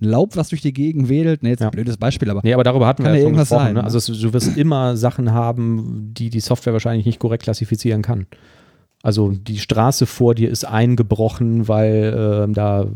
Laub, 0.00 0.36
was 0.36 0.48
durch 0.48 0.62
die 0.62 0.72
Gegend 0.72 1.08
wedelt? 1.08 1.42
Ne, 1.42 1.50
jetzt 1.50 1.60
Ja. 1.60 1.68
ein 1.68 1.72
blödes 1.72 1.96
Beispiel, 1.96 2.28
aber 2.30 2.40
Nee, 2.42 2.54
aber 2.54 2.64
darüber 2.64 2.86
hatten 2.86 3.02
wir 3.04 3.10
ja 3.10 3.16
schon 3.16 3.24
irgendwas 3.26 3.48
gesprochen. 3.50 3.64
sein, 3.66 3.74
ne? 3.74 3.80
ne? 3.80 3.84
Also 3.84 3.98
es, 3.98 4.06
du 4.06 4.32
wirst 4.32 4.56
immer 4.56 4.96
Sachen 4.96 5.32
haben, 5.32 6.10
die 6.14 6.30
die 6.30 6.40
Software 6.40 6.72
wahrscheinlich 6.72 7.06
nicht 7.06 7.18
korrekt 7.18 7.42
klassifizieren 7.44 8.02
kann. 8.02 8.26
Also 9.02 9.30
die 9.30 9.58
Straße 9.58 10.04
vor 10.06 10.34
dir 10.34 10.50
ist 10.50 10.64
eingebrochen, 10.66 11.68
weil 11.68 12.42
ähm, 12.44 12.54
da, 12.54 12.86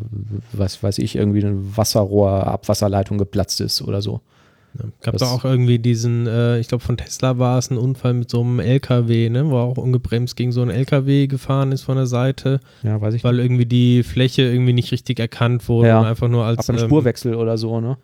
was 0.52 0.82
weiß 0.82 0.98
ich, 0.98 1.16
irgendwie 1.16 1.42
ein 1.44 1.76
Wasserrohr, 1.76 2.46
Abwasserleitung 2.46 3.16
geplatzt 3.18 3.60
ist 3.62 3.80
oder 3.80 4.02
so. 4.02 4.20
Ja, 4.78 4.86
gab 5.02 5.16
da 5.18 5.26
auch 5.26 5.44
irgendwie 5.44 5.78
diesen, 5.78 6.26
äh, 6.26 6.58
ich 6.58 6.66
glaube 6.68 6.82
von 6.82 6.96
Tesla 6.96 7.38
war 7.38 7.58
es 7.58 7.70
ein 7.70 7.78
Unfall 7.78 8.12
mit 8.14 8.28
so 8.30 8.40
einem 8.40 8.58
LKW, 8.58 9.28
ne, 9.30 9.48
wo 9.48 9.56
er 9.56 9.62
auch 9.62 9.76
ungebremst 9.78 10.36
gegen 10.36 10.50
so 10.50 10.62
einen 10.62 10.70
LKW 10.72 11.26
gefahren 11.28 11.70
ist 11.70 11.82
von 11.82 11.96
der 11.96 12.06
Seite, 12.06 12.60
Ja, 12.82 13.00
weiß 13.00 13.14
ich 13.14 13.22
weil 13.22 13.38
irgendwie 13.38 13.66
die 13.66 14.02
Fläche 14.02 14.42
irgendwie 14.42 14.72
nicht 14.72 14.90
richtig 14.90 15.20
erkannt 15.20 15.68
wurde 15.68 15.88
Ja. 15.88 16.00
und 16.00 16.06
einfach 16.06 16.28
nur 16.28 16.44
als 16.44 16.58
Ab 16.58 16.66
beim 16.66 16.76
ähm, 16.78 16.84
Spurwechsel 16.86 17.34
oder 17.36 17.56
so, 17.56 17.80
ne? 17.80 17.96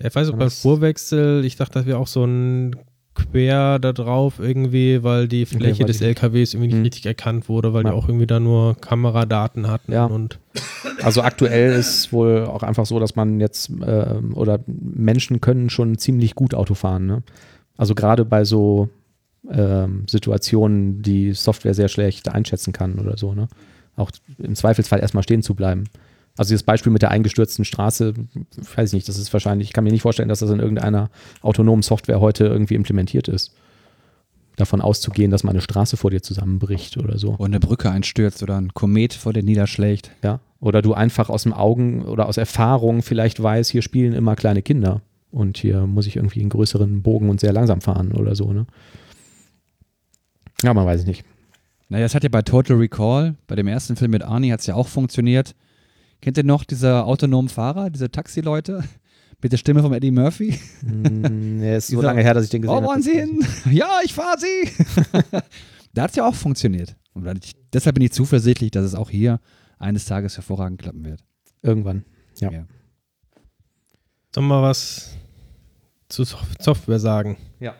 Ich 0.00 0.14
weiß 0.14 0.30
auch 0.30 0.36
beim 0.36 0.50
Spurwechsel, 0.50 1.44
ich 1.44 1.56
dachte, 1.56 1.74
das 1.74 1.86
wäre 1.86 1.98
auch 1.98 2.06
so 2.06 2.24
ein 2.24 2.76
Quer 3.18 3.78
da 3.78 3.92
drauf 3.92 4.34
irgendwie, 4.38 5.02
weil 5.02 5.26
die 5.28 5.44
Fläche 5.44 5.80
weiß 5.82 5.86
des 5.88 5.96
ich 5.96 6.00
nicht. 6.08 6.22
LKWs 6.22 6.54
irgendwie 6.54 6.68
nicht 6.68 6.76
Hm. 6.76 6.82
richtig 6.82 7.06
erkannt 7.06 7.48
wurde, 7.48 7.72
weil 7.74 7.84
Ja. 7.84 7.90
die 7.90 7.96
auch 7.96 8.08
irgendwie 8.08 8.26
da 8.26 8.38
nur 8.40 8.76
Kameradaten 8.76 9.68
hatten 9.68 9.92
Ja. 9.92 10.04
und 10.06 10.38
Also 11.02 11.22
aktuell 11.22 11.72
ist 11.72 12.12
wohl 12.12 12.44
auch 12.46 12.62
einfach 12.62 12.86
so, 12.86 12.98
dass 13.00 13.14
man 13.16 13.40
jetzt 13.40 13.70
ähm, 13.86 14.32
oder 14.34 14.60
Menschen 14.66 15.40
können 15.40 15.68
schon 15.70 15.98
ziemlich 15.98 16.34
gut 16.34 16.54
Auto 16.54 16.74
fahren. 16.74 17.06
Ne? 17.06 17.22
Also 17.76 17.94
gerade 17.94 18.24
bei 18.24 18.44
so 18.44 18.88
ähm, 19.50 20.04
Situationen, 20.08 21.02
die 21.02 21.32
Software 21.32 21.74
sehr 21.74 21.88
schlecht 21.88 22.28
einschätzen 22.28 22.72
kann 22.72 22.98
oder 22.98 23.16
so. 23.16 23.34
Ne? 23.34 23.48
Auch 23.96 24.10
im 24.38 24.54
Zweifelsfall 24.54 25.00
erstmal 25.00 25.22
stehen 25.22 25.42
zu 25.42 25.54
bleiben. 25.54 25.84
Also 26.38 26.50
dieses 26.50 26.62
Beispiel 26.62 26.92
mit 26.92 27.02
der 27.02 27.10
eingestürzten 27.10 27.64
Straße, 27.64 28.14
weiß 28.76 28.90
ich 28.90 28.94
nicht, 28.94 29.08
das 29.08 29.18
ist 29.18 29.32
wahrscheinlich, 29.32 29.68
ich 29.68 29.72
kann 29.72 29.82
mir 29.82 29.90
nicht 29.90 30.02
vorstellen, 30.02 30.28
dass 30.28 30.38
das 30.38 30.50
in 30.50 30.60
irgendeiner 30.60 31.10
autonomen 31.42 31.82
Software 31.82 32.20
heute 32.20 32.46
irgendwie 32.46 32.76
implementiert 32.76 33.26
ist. 33.26 33.54
Davon 34.56 34.80
auszugehen, 34.80 35.32
dass 35.32 35.42
mal 35.42 35.50
eine 35.50 35.60
Straße 35.60 35.96
vor 35.96 36.10
dir 36.10 36.22
zusammenbricht 36.22 36.96
oder 36.96 37.18
so. 37.18 37.30
und 37.30 37.46
eine 37.46 37.60
Brücke 37.60 37.90
einstürzt 37.90 38.42
oder 38.42 38.56
ein 38.56 38.72
Komet 38.72 39.14
vor 39.14 39.32
dir 39.32 39.42
niederschlägt. 39.42 40.12
Ja. 40.22 40.38
Oder 40.60 40.80
du 40.80 40.94
einfach 40.94 41.28
aus 41.28 41.42
dem 41.42 41.52
Augen 41.52 42.04
oder 42.04 42.26
aus 42.26 42.36
Erfahrung 42.36 43.02
vielleicht 43.02 43.42
weißt, 43.42 43.70
hier 43.70 43.82
spielen 43.82 44.12
immer 44.12 44.36
kleine 44.36 44.62
Kinder 44.62 45.02
und 45.32 45.58
hier 45.58 45.86
muss 45.86 46.06
ich 46.06 46.16
irgendwie 46.16 46.40
einen 46.40 46.50
größeren 46.50 47.02
Bogen 47.02 47.30
und 47.30 47.40
sehr 47.40 47.52
langsam 47.52 47.80
fahren 47.80 48.12
oder 48.12 48.36
so, 48.36 48.52
ne? 48.52 48.66
Ja, 50.62 50.72
man 50.74 50.86
weiß 50.86 51.00
es 51.00 51.06
nicht. 51.06 51.24
Naja, 51.88 52.04
das 52.04 52.14
hat 52.14 52.22
ja 52.22 52.28
bei 52.28 52.42
Total 52.42 52.76
Recall, 52.76 53.34
bei 53.46 53.56
dem 53.56 53.66
ersten 53.66 53.96
Film 53.96 54.12
mit 54.12 54.22
Arnie, 54.22 54.52
hat 54.52 54.60
es 54.60 54.66
ja 54.66 54.74
auch 54.74 54.88
funktioniert. 54.88 55.54
Kennt 56.20 56.36
ihr 56.36 56.44
noch 56.44 56.64
diese 56.64 57.04
autonomen 57.04 57.48
Fahrer, 57.48 57.90
diese 57.90 58.10
Taxileute? 58.10 58.82
Mit 59.40 59.52
der 59.52 59.56
Stimme 59.58 59.82
von 59.82 59.92
Eddie 59.92 60.10
Murphy? 60.10 60.58
Mm, 60.82 61.62
ja, 61.62 61.76
ist 61.76 61.86
so 61.88 62.02
lange 62.02 62.22
her, 62.22 62.34
dass 62.34 62.44
ich 62.44 62.50
den 62.50 62.62
gesehen 62.62 62.72
Oh, 62.74 62.78
habe. 62.78 62.86
wollen 62.88 63.02
Sie 63.02 63.12
hin? 63.12 63.46
Ja, 63.70 64.00
ich 64.04 64.12
fahre 64.12 64.36
Sie. 64.38 64.68
da 65.94 66.02
hat 66.02 66.10
es 66.10 66.16
ja 66.16 66.26
auch 66.26 66.34
funktioniert. 66.34 66.96
Und 67.14 67.44
ich, 67.44 67.52
deshalb 67.72 67.94
bin 67.94 68.04
ich 68.04 68.10
zuversichtlich, 68.12 68.72
dass 68.72 68.84
es 68.84 68.96
auch 68.96 69.10
hier 69.10 69.38
eines 69.78 70.06
Tages 70.06 70.36
hervorragend 70.36 70.80
klappen 70.82 71.04
wird. 71.04 71.22
Irgendwann. 71.62 72.04
Ja. 72.40 72.50
Ja. 72.50 72.66
Sollen 74.34 74.48
wir 74.48 74.60
mal 74.60 74.62
was 74.62 75.16
zu 76.08 76.24
Sof- 76.24 76.54
Software 76.58 76.98
sagen? 76.98 77.36
Ja. 77.60 77.74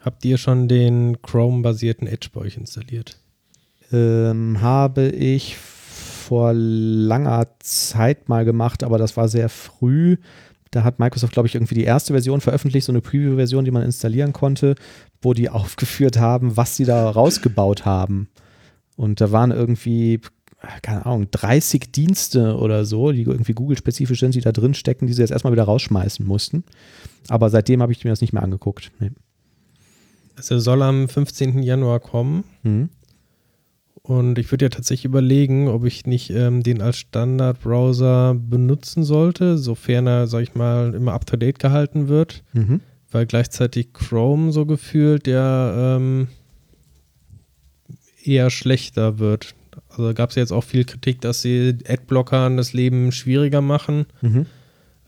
Habt 0.00 0.24
ihr 0.24 0.38
schon 0.38 0.68
den 0.68 1.20
Chrome-basierten 1.20 2.06
Edge 2.08 2.30
bei 2.32 2.40
euch 2.40 2.56
installiert? 2.56 3.18
Ähm, 3.92 4.62
habe 4.62 5.08
ich 5.08 5.56
vor 6.30 6.52
langer 6.54 7.48
Zeit 7.58 8.28
mal 8.28 8.44
gemacht, 8.44 8.84
aber 8.84 8.98
das 8.98 9.16
war 9.16 9.26
sehr 9.26 9.48
früh. 9.48 10.16
Da 10.70 10.84
hat 10.84 11.00
Microsoft, 11.00 11.32
glaube 11.32 11.48
ich, 11.48 11.56
irgendwie 11.56 11.74
die 11.74 11.82
erste 11.82 12.12
Version 12.12 12.40
veröffentlicht, 12.40 12.86
so 12.86 12.92
eine 12.92 13.00
Preview-Version, 13.00 13.64
die 13.64 13.72
man 13.72 13.82
installieren 13.82 14.32
konnte, 14.32 14.76
wo 15.20 15.34
die 15.34 15.48
aufgeführt 15.50 16.20
haben, 16.20 16.56
was 16.56 16.76
sie 16.76 16.84
da 16.84 17.10
rausgebaut 17.10 17.84
haben. 17.84 18.28
Und 18.94 19.20
da 19.20 19.32
waren 19.32 19.50
irgendwie, 19.50 20.20
keine 20.82 21.04
Ahnung, 21.04 21.26
30 21.32 21.90
Dienste 21.90 22.56
oder 22.58 22.84
so, 22.84 23.10
die 23.10 23.22
irgendwie 23.22 23.54
Google-spezifisch 23.54 24.20
sind, 24.20 24.36
die 24.36 24.40
da 24.40 24.52
drin 24.52 24.74
stecken, 24.74 25.08
die 25.08 25.12
sie 25.14 25.22
jetzt 25.22 25.32
erstmal 25.32 25.52
wieder 25.52 25.64
rausschmeißen 25.64 26.24
mussten. 26.24 26.62
Aber 27.26 27.50
seitdem 27.50 27.82
habe 27.82 27.90
ich 27.90 28.04
mir 28.04 28.10
das 28.10 28.20
nicht 28.20 28.32
mehr 28.32 28.44
angeguckt. 28.44 28.92
Nee. 29.00 29.10
Also 30.36 30.60
soll 30.60 30.80
am 30.82 31.08
15. 31.08 31.60
Januar 31.64 31.98
kommen. 31.98 32.44
Mhm. 32.62 32.90
Und 34.10 34.40
ich 34.40 34.50
würde 34.50 34.64
ja 34.64 34.68
tatsächlich 34.70 35.04
überlegen, 35.04 35.68
ob 35.68 35.84
ich 35.84 36.04
nicht 36.04 36.30
ähm, 36.30 36.64
den 36.64 36.82
als 36.82 36.96
Standard-Browser 36.98 38.34
benutzen 38.34 39.04
sollte, 39.04 39.56
sofern 39.56 40.08
er, 40.08 40.26
sag 40.26 40.42
ich 40.42 40.56
mal, 40.56 40.94
immer 40.94 41.12
up-to-date 41.12 41.60
gehalten 41.60 42.08
wird. 42.08 42.42
Mhm. 42.52 42.80
Weil 43.12 43.26
gleichzeitig 43.26 43.92
Chrome 43.92 44.50
so 44.50 44.66
gefühlt 44.66 45.28
ja 45.28 45.96
ähm, 45.96 46.26
eher 48.24 48.50
schlechter 48.50 49.20
wird. 49.20 49.54
Also 49.90 50.12
gab 50.12 50.30
es 50.30 50.36
jetzt 50.36 50.52
auch 50.52 50.64
viel 50.64 50.84
Kritik, 50.84 51.20
dass 51.20 51.42
sie 51.42 51.78
Adblockern 51.88 52.56
das 52.56 52.72
Leben 52.72 53.12
schwieriger 53.12 53.60
machen, 53.60 54.06
Mhm. 54.22 54.46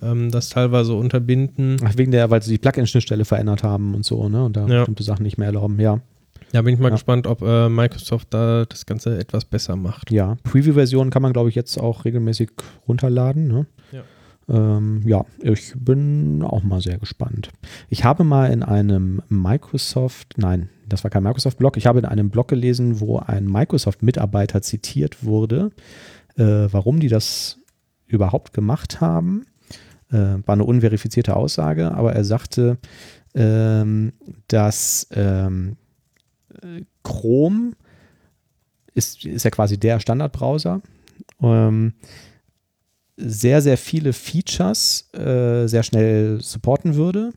ähm, 0.01 0.31
das 0.31 0.49
teilweise 0.49 0.95
unterbinden. 0.95 1.79
Ach, 1.85 1.95
wegen 1.97 2.13
der, 2.13 2.31
weil 2.31 2.41
sie 2.41 2.53
die 2.53 2.59
Plugin-Schnittstelle 2.59 3.25
verändert 3.25 3.65
haben 3.65 3.97
und 3.97 4.05
so, 4.05 4.29
ne? 4.29 4.45
Und 4.45 4.57
da 4.57 4.61
Ja. 4.69 4.79
bestimmte 4.79 5.03
Sachen 5.03 5.25
nicht 5.25 5.39
mehr 5.39 5.47
erlauben. 5.47 5.81
Ja. 5.81 6.01
Da 6.53 6.63
bin 6.63 6.75
ich 6.75 6.81
mal 6.81 6.89
Ja. 6.89 6.95
gespannt, 6.95 7.27
ob 7.27 7.43
äh, 7.43 7.69
Microsoft 7.69 8.29
da 8.35 8.65
das 8.65 8.87
Ganze 8.87 9.19
etwas 9.19 9.45
besser 9.45 9.77
macht. 9.77 10.11
Ja. 10.11 10.37
Preview-Version 10.43 11.11
kann 11.11 11.23
man, 11.23 11.33
glaube 11.33 11.49
ich, 11.49 11.55
jetzt 11.55 11.79
auch 11.79 12.05
regelmäßig 12.05 12.51
runterladen, 12.89 13.49
ne? 13.49 13.67
Ja. 13.93 14.03
Ähm, 14.49 15.03
ja, 15.07 15.25
ich 15.41 15.73
bin 15.77 16.43
auch 16.43 16.63
mal 16.65 16.81
sehr 16.81 16.99
gespannt. 16.99 17.51
Ich 17.89 18.05
habe 18.05 18.25
mal 18.25 18.51
in 18.53 18.63
einem 18.65 19.23
Microsoft, 19.29 20.35
nein, 20.37 20.69
das 20.89 21.05
war 21.05 21.11
kein 21.11 21.23
Microsoft-Blog, 21.23 21.77
ich 21.77 21.87
habe 21.87 22.01
in 22.01 22.05
einem 22.05 22.29
Blog 22.29 22.49
gelesen, 22.49 22.99
wo 23.01 23.19
ein 23.19 23.47
Microsoft-Mitarbeiter 23.47 24.61
zitiert 24.61 25.25
wurde, 25.25 25.71
äh, 26.37 26.43
warum 26.71 26.99
die 26.99 27.09
das 27.09 27.59
überhaupt 28.07 28.53
gemacht 28.53 29.01
haben. 29.01 29.47
Äh, 30.11 30.17
war 30.45 30.55
eine 30.55 30.65
unverifizierte 30.65 31.37
Aussage, 31.37 31.93
aber 31.95 32.13
er 32.13 32.25
sagte, 32.25 32.79
ähm, 33.35 34.13
dass 34.49 35.07
ähm, 35.13 35.77
äh, 35.79 35.82
Chrome 37.03 37.73
ist, 38.95 39.25
ist 39.25 39.45
ja 39.45 39.51
quasi 39.51 39.79
der 39.79 40.01
Standardbrowser. 40.01 40.83
Ähm, 41.41 41.95
sehr, 43.17 43.63
sehr 43.63 43.79
viele 43.79 44.13
Features 44.13 45.09
äh, 45.13 45.67
sehr 45.67 45.83
schnell 45.83 46.41
supporten 46.41 46.95
würde, 46.95 47.33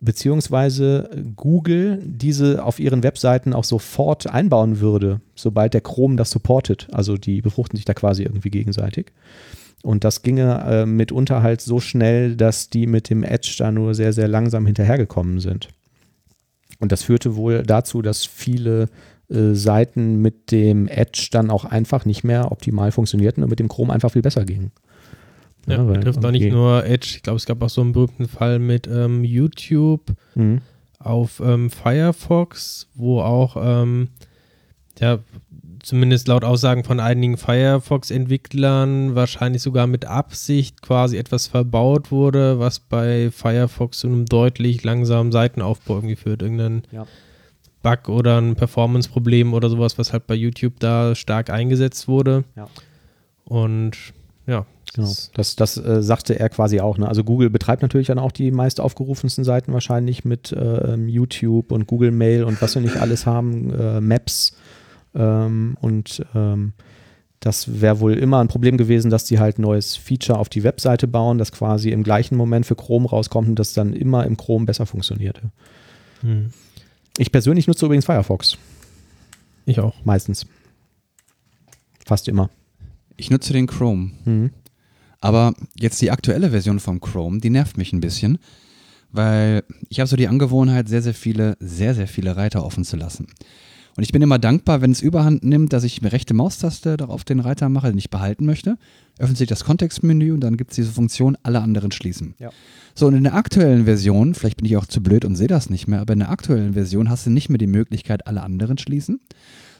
beziehungsweise 0.00 1.10
Google 1.36 2.02
diese 2.04 2.64
auf 2.64 2.78
ihren 2.80 3.02
Webseiten 3.02 3.52
auch 3.52 3.64
sofort 3.64 4.28
einbauen 4.28 4.80
würde, 4.80 5.20
sobald 5.34 5.74
der 5.74 5.82
Chrome 5.82 6.16
das 6.16 6.30
supportet. 6.30 6.88
Also 6.92 7.16
die 7.16 7.42
befruchten 7.42 7.76
sich 7.76 7.84
da 7.84 7.94
quasi 7.94 8.22
irgendwie 8.22 8.50
gegenseitig. 8.50 9.12
Und 9.82 10.04
das 10.04 10.22
ginge 10.22 10.62
äh, 10.66 10.86
mitunter 10.86 11.42
halt 11.42 11.60
so 11.60 11.80
schnell, 11.80 12.36
dass 12.36 12.68
die 12.68 12.86
mit 12.86 13.08
dem 13.08 13.22
Edge 13.22 13.54
da 13.58 13.72
nur 13.72 13.94
sehr, 13.94 14.12
sehr 14.12 14.28
langsam 14.28 14.66
hinterhergekommen 14.66 15.40
sind. 15.40 15.68
Und 16.80 16.90
das 16.92 17.02
führte 17.02 17.36
wohl 17.36 17.62
dazu, 17.62 18.02
dass 18.02 18.24
viele 18.26 18.88
äh, 19.30 19.54
Seiten 19.54 20.20
mit 20.20 20.50
dem 20.50 20.88
Edge 20.88 21.28
dann 21.30 21.50
auch 21.50 21.64
einfach 21.64 22.04
nicht 22.04 22.24
mehr 22.24 22.50
optimal 22.50 22.90
funktionierten 22.90 23.42
und 23.44 23.50
mit 23.50 23.60
dem 23.60 23.68
Chrome 23.68 23.92
einfach 23.92 24.10
viel 24.12 24.22
besser 24.22 24.44
gingen. 24.44 24.72
Ja, 25.66 25.76
Ja, 25.76 25.86
weil 25.86 25.94
betrifft 25.98 26.24
auch 26.24 26.30
nicht 26.30 26.50
nur 26.50 26.84
Edge. 26.86 27.12
Ich 27.16 27.22
glaube, 27.22 27.36
es 27.36 27.46
gab 27.46 27.62
auch 27.62 27.68
so 27.68 27.82
einen 27.82 27.92
berühmten 27.92 28.26
Fall 28.28 28.58
mit 28.58 28.86
ähm, 28.88 29.22
YouTube, 29.24 30.02
Mhm. 30.34 30.62
auf 30.98 31.40
ähm, 31.44 31.70
Firefox, 31.70 32.88
wo 32.94 33.20
auch, 33.20 33.56
ähm, 33.60 34.08
ja, 34.98 35.18
zumindest 35.82 36.28
laut 36.28 36.44
Aussagen 36.44 36.84
von 36.84 37.00
einigen 37.00 37.36
Firefox-Entwicklern 37.36 39.14
wahrscheinlich 39.14 39.62
sogar 39.62 39.86
mit 39.86 40.04
Absicht 40.04 40.82
quasi 40.82 41.16
etwas 41.16 41.46
verbaut 41.46 42.10
wurde, 42.10 42.58
was 42.58 42.78
bei 42.80 43.30
Firefox 43.30 44.00
zu 44.00 44.06
einem 44.08 44.26
deutlich 44.26 44.82
langsamen 44.84 45.32
Seitenaufbau 45.32 45.96
irgendwie 45.96 46.16
führt. 46.16 46.42
Irgendein 46.42 46.82
Ja. 46.92 47.06
Bug 47.82 48.08
oder 48.08 48.38
ein 48.40 48.56
Performance-Problem 48.56 49.54
oder 49.54 49.70
sowas, 49.70 49.96
was 49.98 50.12
halt 50.12 50.26
bei 50.26 50.34
YouTube 50.34 50.80
da 50.80 51.14
stark 51.14 51.48
eingesetzt 51.50 52.08
wurde. 52.08 52.44
Ja. 52.56 52.68
Und 53.44 53.92
ja, 54.46 54.66
Genau. 54.94 55.08
das- 55.34 55.54
Das, 55.56 55.76
äh, 55.76 56.02
sagte 56.02 56.38
er 56.38 56.48
quasi 56.48 56.80
auch. 56.80 56.98
Ne? 56.98 57.06
Also 57.08 57.22
Google 57.22 57.48
betreibt 57.48 57.80
natürlich 57.82 58.08
dann 58.08 58.18
auch 58.18 58.32
die 58.32 58.50
meist 58.50 58.80
aufgerufensten 58.80 59.44
Seiten 59.44 59.72
wahrscheinlich 59.72 60.24
mit 60.24 60.52
ähm, 60.58 61.08
YouTube 61.08 61.70
und 61.70 61.86
Google 61.86 62.10
Mail 62.10 62.42
und 62.44 62.60
was 62.60 62.74
wir 62.74 62.82
nicht 62.82 62.96
alles 62.96 63.24
haben, 63.24 63.72
äh, 63.72 64.00
Maps. 64.00 64.56
Ähm, 65.14 65.76
und 65.80 66.24
ähm, 66.34 66.72
das 67.40 67.80
wäre 67.80 68.00
wohl 68.00 68.14
immer 68.14 68.40
ein 68.40 68.48
Problem 68.48 68.76
gewesen, 68.76 69.10
dass 69.10 69.24
die 69.24 69.38
halt 69.38 69.58
ein 69.58 69.62
neues 69.62 69.96
Feature 69.96 70.38
auf 70.38 70.50
die 70.50 70.62
Webseite 70.62 71.08
bauen, 71.08 71.38
das 71.38 71.52
quasi 71.52 71.90
im 71.90 72.02
gleichen 72.02 72.36
Moment 72.36 72.66
für 72.66 72.76
Chrome 72.76 73.08
rauskommt 73.08 73.48
und 73.48 73.58
das 73.58 73.72
dann 73.72 73.94
immer 73.94 74.26
im 74.26 74.36
Chrome 74.36 74.66
besser 74.66 74.86
funktionierte. 74.86 75.50
hm. 76.20 76.50
Ich 77.18 77.32
persönlich 77.32 77.66
nutze 77.66 77.84
übrigens 77.84 78.06
Firefox, 78.06 78.56
ich 79.66 79.80
auch. 79.80 79.94
meistens. 80.04 80.46
Fast 82.06 82.28
immer. 82.28 82.50
Ich 83.16 83.30
nutze 83.30 83.52
den 83.52 83.66
Chrome. 83.66 84.12
Mhm. 84.24 84.50
Aber 85.20 85.52
jetzt 85.78 86.00
die 86.00 86.10
aktuelle 86.10 86.50
Version 86.50 86.80
vom 86.80 87.00
Chrome, 87.00 87.40
die 87.40 87.50
nervt 87.50 87.76
mich 87.76 87.92
ein 87.92 88.00
bisschen, 88.00 88.38
weil 89.12 89.64
ich 89.88 90.00
habe 90.00 90.08
so 90.08 90.16
die 90.16 90.28
Angewohnheit, 90.28 90.88
sehr, 90.88 91.02
sehr 91.02 91.14
viele, 91.14 91.56
sehr, 91.60 91.94
sehr 91.94 92.08
viele 92.08 92.36
Reiter 92.36 92.64
offen 92.64 92.84
zu 92.84 92.96
lassen. 92.96 93.26
Und 93.96 94.02
ich 94.02 94.12
bin 94.12 94.22
immer 94.22 94.38
dankbar, 94.38 94.80
wenn 94.80 94.92
es 94.92 95.02
überhand 95.02 95.44
nimmt, 95.44 95.72
dass 95.72 95.84
ich 95.84 96.00
mir 96.00 96.12
rechte 96.12 96.34
Maustaste 96.34 96.96
darauf 96.96 97.24
den 97.24 97.40
Reiter 97.40 97.68
mache, 97.68 97.88
den 97.88 97.98
ich 97.98 98.10
behalten 98.10 98.46
möchte. 98.46 98.78
Öffnet 99.18 99.36
sich 99.36 99.48
das 99.48 99.64
Kontextmenü 99.64 100.32
und 100.32 100.40
dann 100.40 100.56
gibt 100.56 100.70
es 100.70 100.76
diese 100.76 100.92
Funktion, 100.92 101.36
alle 101.42 101.60
anderen 101.60 101.90
schließen. 101.90 102.34
Ja. 102.38 102.50
So, 102.94 103.06
und 103.06 103.14
in 103.14 103.24
der 103.24 103.34
aktuellen 103.34 103.84
Version, 103.84 104.34
vielleicht 104.34 104.58
bin 104.58 104.66
ich 104.66 104.76
auch 104.76 104.86
zu 104.86 105.02
blöd 105.02 105.24
und 105.24 105.36
sehe 105.36 105.48
das 105.48 105.70
nicht 105.70 105.88
mehr, 105.88 106.00
aber 106.00 106.12
in 106.12 106.20
der 106.20 106.30
aktuellen 106.30 106.74
Version 106.74 107.10
hast 107.10 107.26
du 107.26 107.30
nicht 107.30 107.48
mehr 107.48 107.58
die 107.58 107.66
Möglichkeit, 107.66 108.26
alle 108.26 108.42
anderen 108.42 108.78
schließen, 108.78 109.20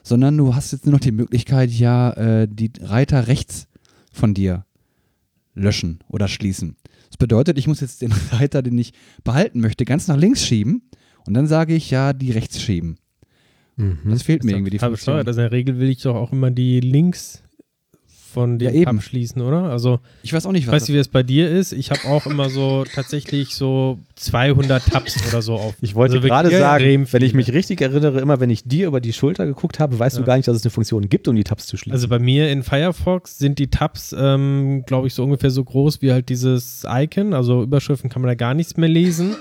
sondern 0.03 0.37
du 0.37 0.55
hast 0.55 0.73
jetzt 0.73 0.87
nur 0.87 0.95
noch 0.95 1.01
die 1.01 1.13
Möglichkeit, 1.13 1.71
ja, 1.71 2.13
äh, 2.13 2.49
die 2.51 2.71
Reiter 2.81 3.27
rechts 3.27 3.67
von 4.13 4.35
dir 4.35 4.65
löschen 5.55 6.01
oder 6.09 6.29
schließen. 6.29 6.77
Das 7.09 7.17
bedeutet, 7.17 7.59
ich 7.59 7.67
muss 7.67 7.81
jetzt 7.81 8.03
den 8.03 8.13
Reiter, 8.33 8.63
den 8.63 8.79
ich 8.79 8.93
behalten 9.25 9.61
möchte, 9.61 9.85
ganz 9.85 10.09
nach 10.09 10.17
links 10.17 10.45
schieben 10.45 10.83
und 11.27 11.35
dann 11.35 11.47
sage 11.47 11.75
ich 11.75 11.91
ja, 11.91 12.13
die 12.13 12.31
rechts 12.31 12.61
schieben. 12.61 12.99
Mhm. 13.81 14.11
Das 14.11 14.23
fehlt 14.23 14.45
mir 14.45 14.53
irgendwie 14.53 14.71
die 14.71 14.79
Funktion. 14.79 15.15
bescheuert. 15.17 15.27
Also 15.29 15.41
in 15.41 15.45
der 15.45 15.53
Regel 15.53 15.79
will 15.79 15.89
ich 15.89 16.03
doch 16.03 16.15
auch 16.15 16.33
immer 16.33 16.51
die 16.51 16.81
Links 16.81 17.43
von 18.33 18.61
Ja, 18.61 18.71
dem 18.71 18.83
eben. 18.83 18.97
abschließen, 18.99 19.43
oder? 19.43 19.65
Also 19.65 19.99
Ich 20.23 20.33
weiß 20.33 20.47
auch 20.47 20.53
nicht, 20.53 20.63
ich 20.63 20.67
was 20.69 20.75
weiß 20.75 20.83
nicht, 20.83 20.95
wie 20.95 20.99
das 20.99 21.09
bei 21.09 21.25
dir 21.25 21.51
ist. 21.51 21.73
Ich 21.73 21.91
habe 21.91 22.05
auch 22.05 22.27
immer 22.27 22.49
so 22.49 22.85
tatsächlich 22.95 23.57
so 23.57 23.99
200 24.15 24.87
Tabs 24.87 25.17
oder 25.29 25.43
so 25.43 25.55
auf. 25.55 25.75
Ich 25.81 25.97
wollte 25.97 26.15
Also 26.19 26.29
gerade 26.29 26.49
sagen, 26.57 27.09
wenn 27.11 27.23
ich 27.23 27.35
mich 27.35 27.53
richtig 27.53 27.81
erinnere, 27.81 28.21
immer 28.21 28.39
wenn 28.39 28.49
ich 28.51 28.63
dir 28.63 28.87
über 28.87 29.01
die 29.01 29.13
Schulter 29.13 29.47
geguckt 29.47 29.81
habe, 29.81 29.99
weißt 29.99 30.17
du 30.17 30.21
Ja. 30.21 30.27
gar 30.27 30.37
nicht, 30.37 30.47
dass 30.47 30.57
es 30.57 30.63
eine 30.65 30.71
Funktion 30.71 31.09
gibt, 31.09 31.27
um 31.27 31.35
die 31.35 31.43
Tabs 31.43 31.67
zu 31.67 31.77
schließen. 31.77 31.93
Also 31.93 32.07
bei 32.07 32.21
mir 32.21 32.53
in 32.53 32.63
Firefox 32.63 33.37
sind 33.39 33.59
die 33.59 33.67
Tabs, 33.69 34.15
ähm, 34.17 34.85
glaube 34.87 35.09
ich, 35.09 35.15
so 35.15 35.25
ungefähr 35.25 35.51
so 35.51 35.65
groß 35.65 36.01
wie 36.01 36.13
halt 36.13 36.29
dieses 36.29 36.85
Icon. 36.89 37.35
Also 37.35 37.65
Überschriften 37.65 38.11
kann 38.11 38.23
man 38.23 38.29
da 38.29 38.37
gar 38.37 38.55
nichts 38.55 38.77
mehr 38.77 38.89
lesen. 38.89 39.35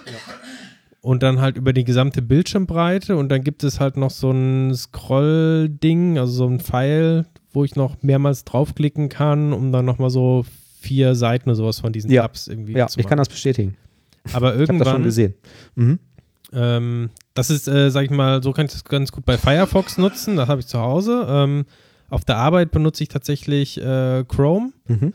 Und 1.01 1.23
dann 1.23 1.39
halt 1.39 1.55
über 1.55 1.71
die 1.71 1.85
gesamte 1.85 2.21
Bildschirmbreite. 2.21 3.15
Und 3.15 3.29
dann 3.29 3.43
gibt 3.43 3.63
es 3.63 3.79
halt 3.79 3.95
noch 3.97 4.09
so 4.11 4.31
ein 4.31 4.73
Scroll-Ding, 4.75 6.17
also 6.17 6.31
so 6.33 6.47
ein 6.47 6.59
Pfeil, 6.59 7.25
wo 7.51 7.63
ich 7.63 7.75
noch 7.75 8.01
mehrmals 8.01 8.43
draufklicken 8.45 9.09
kann, 9.09 9.53
um 9.53 9.71
dann 9.71 9.85
nochmal 9.85 10.09
so 10.09 10.45
vier 10.81 11.15
Seiten 11.15 11.49
oder 11.49 11.55
sowas 11.55 11.79
von 11.79 11.91
diesen 11.93 12.11
Ja. 12.11 12.23
Tabs 12.23 12.47
irgendwie 12.47 12.73
ja, 12.73 12.87
zu 12.87 12.99
ich 12.99 13.05
kann 13.05 13.17
machen. 13.17 13.25
das 13.25 13.29
bestätigen. 13.29 13.75
Aber 14.33 14.53
Ich 14.53 14.53
habe 14.53 14.57
das 14.59 14.67
schon 14.67 14.75
irgendwann, 14.77 15.03
gesehen. 15.03 15.33
Mhm. 15.75 15.99
ähm, 16.53 17.09
das 17.33 17.49
ist, 17.49 17.67
äh, 17.67 17.89
sag 17.89 18.03
ich 18.05 18.11
mal, 18.11 18.43
so 18.43 18.51
kann 18.51 18.65
ich 18.65 18.71
das 18.73 18.83
ganz 18.83 19.11
gut 19.11 19.25
bei 19.25 19.37
Firefox 19.37 19.97
nutzen. 19.97 20.35
Das 20.35 20.49
habe 20.49 20.59
ich 20.61 20.67
zu 20.67 20.79
Hause. 20.79 21.25
Ähm, 21.29 21.65
auf 22.09 22.25
der 22.25 22.37
Arbeit 22.37 22.71
benutze 22.71 23.03
ich 23.03 23.09
tatsächlich 23.09 23.79
äh, 23.79 24.23
Chrome 24.27 24.71
Mhm. 24.87 25.13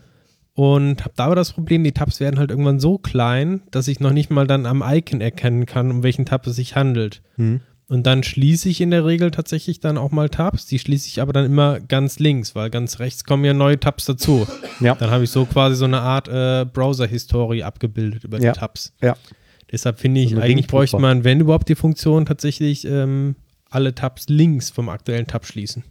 Und 0.55 1.03
habe 1.03 1.13
da 1.17 1.25
aber 1.25 1.35
das 1.35 1.51
Problem, 1.53 1.83
die 1.83 1.91
Tabs 1.91 2.19
werden 2.19 2.39
halt 2.39 2.49
irgendwann 2.49 2.79
so 2.79 2.97
klein, 2.97 3.61
dass 3.71 3.87
ich 3.87 3.99
noch 3.99 4.11
nicht 4.13 4.31
mal 4.31 4.47
dann 4.47 4.65
am 4.65 4.81
Icon 4.85 5.21
erkennen 5.21 5.65
kann, 5.65 5.91
um 5.91 6.01
welchen 6.01 6.25
Tab 6.25 6.47
es 6.47 6.55
sich 6.55 6.75
handelt. 6.75 7.21
Mhm. 7.37 7.59
Und 7.87 8.07
dann 8.07 8.23
schließe 8.23 8.67
ich 8.69 8.81
in 8.81 8.89
der 8.89 9.05
Regel 9.05 9.29
tatsächlich 9.29 9.79
dann 9.79 9.97
auch 9.99 10.11
mal 10.11 10.29
Tabs. 10.29 10.65
Die 10.65 10.79
schließe 10.79 11.07
ich 11.07 11.21
aber 11.21 11.33
dann 11.33 11.45
immer 11.45 11.79
ganz 11.81 12.17
links, 12.17 12.55
weil 12.55 12.69
ganz 12.71 12.97
rechts 12.99 13.25
kommen 13.25 13.45
ja 13.45 13.53
neue 13.53 13.79
Tabs 13.79 14.05
dazu. 14.05 14.47
Ja. 14.79 14.95
Dann 14.95 15.11
habe 15.11 15.25
ich 15.25 15.29
so 15.29 15.45
quasi 15.45 15.75
so 15.75 15.85
eine 15.85 15.99
Art 16.01 16.27
äh, 16.27 16.65
Browser-Historie 16.65 17.61
abgebildet 17.63 18.23
über 18.23 18.41
Ja. 18.41 18.53
die 18.53 18.59
Tabs. 18.59 18.93
Ja. 19.03 19.15
Deshalb 19.71 19.99
finde 19.99 20.21
ich, 20.21 20.31
So 20.31 20.39
eigentlich 20.39 20.67
bräuchte 20.67 20.97
man, 20.97 21.23
wenn 21.25 21.41
überhaupt, 21.41 21.69
die 21.69 21.75
Funktion 21.75 22.25
tatsächlich 22.25 22.85
ähm, 22.85 23.35
alle 23.69 23.93
Tabs 23.93 24.29
links 24.29 24.69
vom 24.71 24.89
aktuellen 24.89 25.27
Tab 25.27 25.45
schließen. 25.45 25.83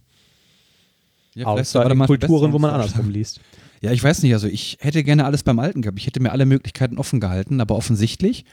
Ja, 1.35 1.45
Außer 1.45 1.89
in 1.91 1.99
Kulturen, 1.99 2.51
wo 2.51 2.59
man 2.59 2.71
andersrum 2.71 3.09
liest. 3.11 3.39
Ja, 3.85 3.91
ich 3.91 4.03
weiß 4.03 4.23
nicht, 4.23 4.33
also 4.33 4.47
ich 4.47 4.79
hätte 4.81 5.03
gerne 5.03 5.25
alles 5.25 5.43
beim 5.43 5.59
Alten 5.59 5.83
gehabt. 5.83 5.99
Ich 5.99 6.07
hätte 6.07 6.19
mir 6.19 6.31
alle 6.31 6.47
Möglichkeiten 6.47 6.97
offen 6.97 7.19
gehalten, 7.19 7.61
aber 7.61 7.75
offensichtlich 7.75 8.43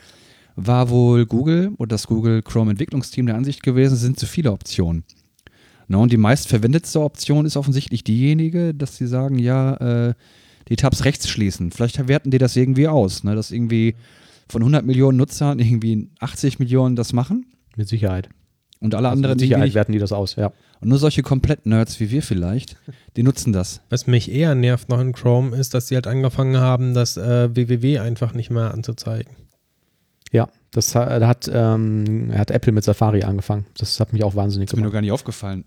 war 0.57 0.91
wohl 0.91 1.25
Google 1.25 1.73
oder 1.79 1.89
das 1.89 2.07
Google 2.07 2.43
Chrome 2.43 2.73
Entwicklungsteam 2.73 3.25
der 3.25 3.37
Ansicht 3.37 3.63
gewesen, 3.63 3.95
es 3.95 4.03
sind 4.03 4.21
zu 4.21 4.27
viele 4.27 4.53
Optionen. 4.53 5.05
Na, 5.89 5.97
und 5.97 6.13
die 6.13 6.19
meistverwendetste 6.19 7.01
Option 7.01 7.47
ist 7.47 7.57
offensichtlich 7.57 8.05
diejenige, 8.05 8.75
dass 8.75 8.99
sie 8.99 9.07
sagen, 9.07 9.39
ja, 9.39 10.09
äh, 10.09 10.15
die 10.69 10.77
Tabs 10.77 11.07
rechts 11.07 11.31
schließen. 11.31 11.73
Vielleicht 11.73 12.07
werten 12.09 12.31
die 12.31 12.37
das 12.37 12.55
irgendwie 12.55 12.89
aus, 12.89 13.25
ne, 13.25 13.35
dass 13.35 13.53
irgendwie 13.53 13.95
von 14.51 14.61
100 14.61 14.85
Millionen 14.85 15.17
Nutzern 15.17 15.61
irgendwie 15.61 16.11
80 16.21 16.59
Millionen 16.59 16.95
das 16.95 17.15
machen 17.15 17.47
Mit 17.75 17.89
Sicherheit. 17.89 18.29
Und 18.83 18.95
alle 18.95 19.09
Also 19.09 19.17
anderen 19.17 19.35
mit 19.35 19.41
irgendwie 19.43 19.47
Sicherheit 19.47 19.65
nicht. 19.65 19.75
werten 19.75 19.93
die 19.93 19.99
das 19.99 20.13
aus, 20.13 20.37
ja. 20.37 20.53
Und 20.81 20.89
nur 20.89 20.99
solche 20.99 21.23
Komplett-Nerds 21.23 22.01
wie 22.01 22.11
wir 22.11 22.23
vielleicht, 22.23 22.77
die 23.17 23.23
nutzen 23.23 23.53
das. 23.53 23.81
Was 23.91 24.07
mich 24.07 24.31
eher 24.31 24.55
nervt 24.55 24.89
noch 24.89 25.01
in 25.01 25.13
Chrome 25.13 25.57
ist, 25.57 25.75
dass 25.75 25.89
sie 25.89 25.95
halt 25.95 26.07
angefangen 26.07 26.57
haben, 26.59 26.93
das 26.95 27.17
äh, 27.17 27.55
www 27.55 27.99
einfach 28.01 28.35
nicht 28.35 28.51
mehr 28.51 28.73
anzuzeigen. 28.75 29.33
Ja, 30.33 30.49
das 30.71 30.95
ha- 30.95 31.21
hat, 31.27 31.51
ähm, 31.53 32.33
hat 32.35 32.51
Apple 32.51 32.73
mit 32.73 32.85
Safari 32.85 33.23
angefangen. 33.23 33.67
Das 33.77 34.01
hat 34.01 34.13
mich 34.15 34.25
auch 34.25 34.35
wahnsinnig 34.35 34.69
Ist 34.71 34.75
mir 34.77 34.81
nur 34.83 34.91
gemacht. 34.91 34.95
gar 34.95 35.01
nicht 35.03 35.13
aufgefallen. 35.13 35.65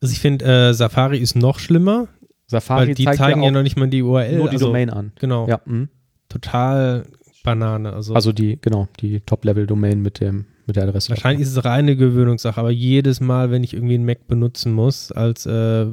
Also 0.00 0.12
ich 0.12 0.18
finde, 0.18 0.44
äh, 0.44 0.74
Safari 0.74 1.18
ist 1.18 1.36
noch 1.36 1.60
schlimmer, 1.60 2.08
Safari 2.48 2.88
weil 2.88 2.94
die 2.94 3.04
zeigt 3.04 3.18
zeigen 3.18 3.40
ja, 3.40 3.46
ja 3.46 3.52
noch 3.52 3.62
nicht 3.62 3.76
mal 3.76 3.88
die 3.88 4.02
URL. 4.02 4.36
nur 4.38 4.48
die 4.48 4.56
also, 4.56 4.66
Domain 4.66 4.90
an. 4.90 5.12
Genau. 5.20 5.46
Ja, 5.48 5.60
mhm. 5.66 5.88
Total 6.28 7.04
Banane. 7.44 7.92
Also, 7.92 8.14
also 8.14 8.32
die, 8.32 8.58
genau, 8.60 8.88
die 9.00 9.20
Top-Level-Domain 9.20 10.00
mit 10.02 10.18
dem 10.20 10.46
mit 10.68 10.76
der 10.76 10.84
Adresse. 10.84 11.10
wahrscheinlich 11.10 11.46
ist 11.46 11.56
es 11.56 11.64
reine 11.64 11.96
Gewöhnungssache, 11.96 12.60
aber 12.60 12.70
jedes 12.70 13.20
Mal, 13.20 13.50
wenn 13.50 13.64
ich 13.64 13.74
irgendwie 13.74 13.94
einen 13.94 14.04
Mac 14.04 14.28
benutzen 14.28 14.72
muss 14.72 15.10
als 15.10 15.46
äh, 15.46 15.86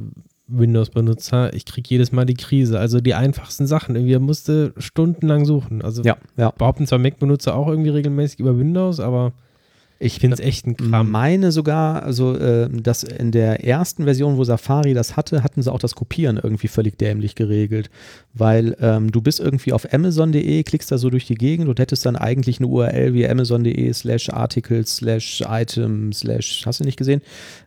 Windows-Benutzer, 0.48 1.52
ich 1.54 1.64
kriege 1.64 1.88
jedes 1.90 2.12
Mal 2.12 2.24
die 2.24 2.34
Krise. 2.34 2.78
Also 2.78 3.00
die 3.00 3.14
einfachsten 3.14 3.66
Sachen. 3.66 3.96
Irgendwie 3.96 4.16
musste 4.18 4.72
stundenlang 4.76 5.44
suchen. 5.44 5.82
Also 5.82 6.02
Ja, 6.02 6.16
ja. 6.36 6.50
behaupten 6.50 6.86
zwar 6.86 6.98
Mac-Benutzer 6.98 7.56
auch 7.56 7.68
irgendwie 7.68 7.90
regelmäßig 7.90 8.38
über 8.38 8.56
Windows, 8.56 9.00
aber 9.00 9.32
ich 9.98 10.18
finde 10.18 10.34
es 10.34 10.40
echt 10.40 10.66
ein 10.66 10.76
Kram. 10.76 11.10
meine 11.10 11.52
sogar, 11.52 12.02
also 12.02 12.36
äh, 12.36 12.68
dass 12.70 13.02
in 13.02 13.30
der 13.32 13.64
ersten 13.64 14.04
Version, 14.04 14.36
wo 14.36 14.44
Safari 14.44 14.92
das 14.92 15.16
hatte, 15.16 15.42
hatten 15.42 15.62
sie 15.62 15.72
auch 15.72 15.78
das 15.78 15.94
Kopieren 15.94 16.38
irgendwie 16.42 16.68
völlig 16.68 16.98
dämlich 16.98 17.34
geregelt, 17.34 17.88
weil 18.34 18.76
ähm, 18.80 19.10
du 19.10 19.22
bist 19.22 19.40
irgendwie 19.40 19.72
auf 19.72 19.92
amazon.de, 19.92 20.62
klickst 20.64 20.92
da 20.92 20.98
so 20.98 21.08
durch 21.08 21.26
die 21.26 21.34
Gegend 21.34 21.68
und 21.68 21.78
hättest 21.78 22.04
dann 22.04 22.16
eigentlich 22.16 22.58
eine 22.58 22.66
URL 22.68 23.14
wie 23.14 23.26
amazon.de 23.26 23.90
slash 23.94 24.28
articles 24.28 24.96
slash 24.96 25.42
item 25.48 26.12
slash, 26.12 26.64
hast 26.66 26.80
du 26.80 26.84
nicht 26.84 26.98
gesehen? 26.98 27.22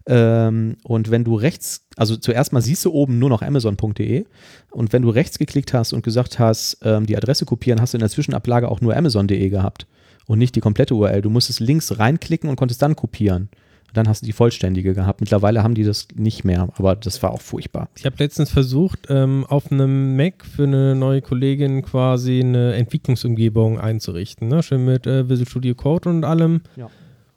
Ähm, 0.05 0.77
und 0.83 1.09
wenn 1.09 1.23
du 1.23 1.33
rechts, 1.35 1.87
also 1.95 2.15
zuerst 2.15 2.53
mal 2.53 2.61
siehst 2.61 2.85
du 2.85 2.91
oben 2.91 3.17
nur 3.17 3.29
noch 3.29 3.41
amazon.de 3.41 4.25
und 4.69 4.93
wenn 4.93 5.01
du 5.01 5.09
rechts 5.09 5.39
geklickt 5.39 5.73
hast 5.73 5.93
und 5.93 6.03
gesagt 6.03 6.37
hast, 6.37 6.77
ähm, 6.83 7.07
die 7.07 7.17
Adresse 7.17 7.45
kopieren, 7.45 7.81
hast 7.81 7.93
du 7.93 7.97
in 7.97 8.01
der 8.01 8.09
Zwischenablage 8.09 8.69
auch 8.69 8.81
nur 8.81 8.95
amazon.de 8.95 9.49
gehabt 9.49 9.87
und 10.29 10.37
nicht 10.37 10.55
die 10.55 10.59
komplette 10.59 10.93
URL. 10.93 11.23
Du 11.23 11.31
musstest 11.31 11.59
links 11.59 11.97
reinklicken 11.97 12.51
und 12.51 12.55
konntest 12.55 12.83
dann 12.83 12.95
kopieren. 12.95 13.49
Dann 13.93 14.07
hast 14.07 14.21
du 14.21 14.27
die 14.27 14.31
vollständige 14.31 14.93
gehabt. 14.93 15.21
Mittlerweile 15.21 15.63
haben 15.63 15.73
die 15.73 15.83
das 15.83 16.07
nicht 16.13 16.43
mehr, 16.43 16.69
aber 16.77 16.95
das 16.95 17.23
war 17.23 17.31
auch 17.31 17.41
furchtbar. 17.41 17.89
Ich 17.97 18.05
habe 18.05 18.15
letztens 18.19 18.51
versucht, 18.51 19.07
ähm, 19.09 19.43
auf 19.49 19.71
einem 19.71 20.15
Mac 20.15 20.45
für 20.45 20.65
eine 20.65 20.93
neue 20.93 21.23
Kollegin 21.23 21.81
quasi 21.81 22.41
eine 22.41 22.75
Entwicklungsumgebung 22.75 23.79
einzurichten. 23.79 24.47
Ne? 24.47 24.61
Schön 24.61 24.85
mit 24.85 25.07
äh, 25.07 25.27
Visual 25.27 25.49
Studio 25.49 25.73
Code 25.73 26.07
und 26.09 26.23
allem. 26.23 26.61
Ja. 26.75 26.91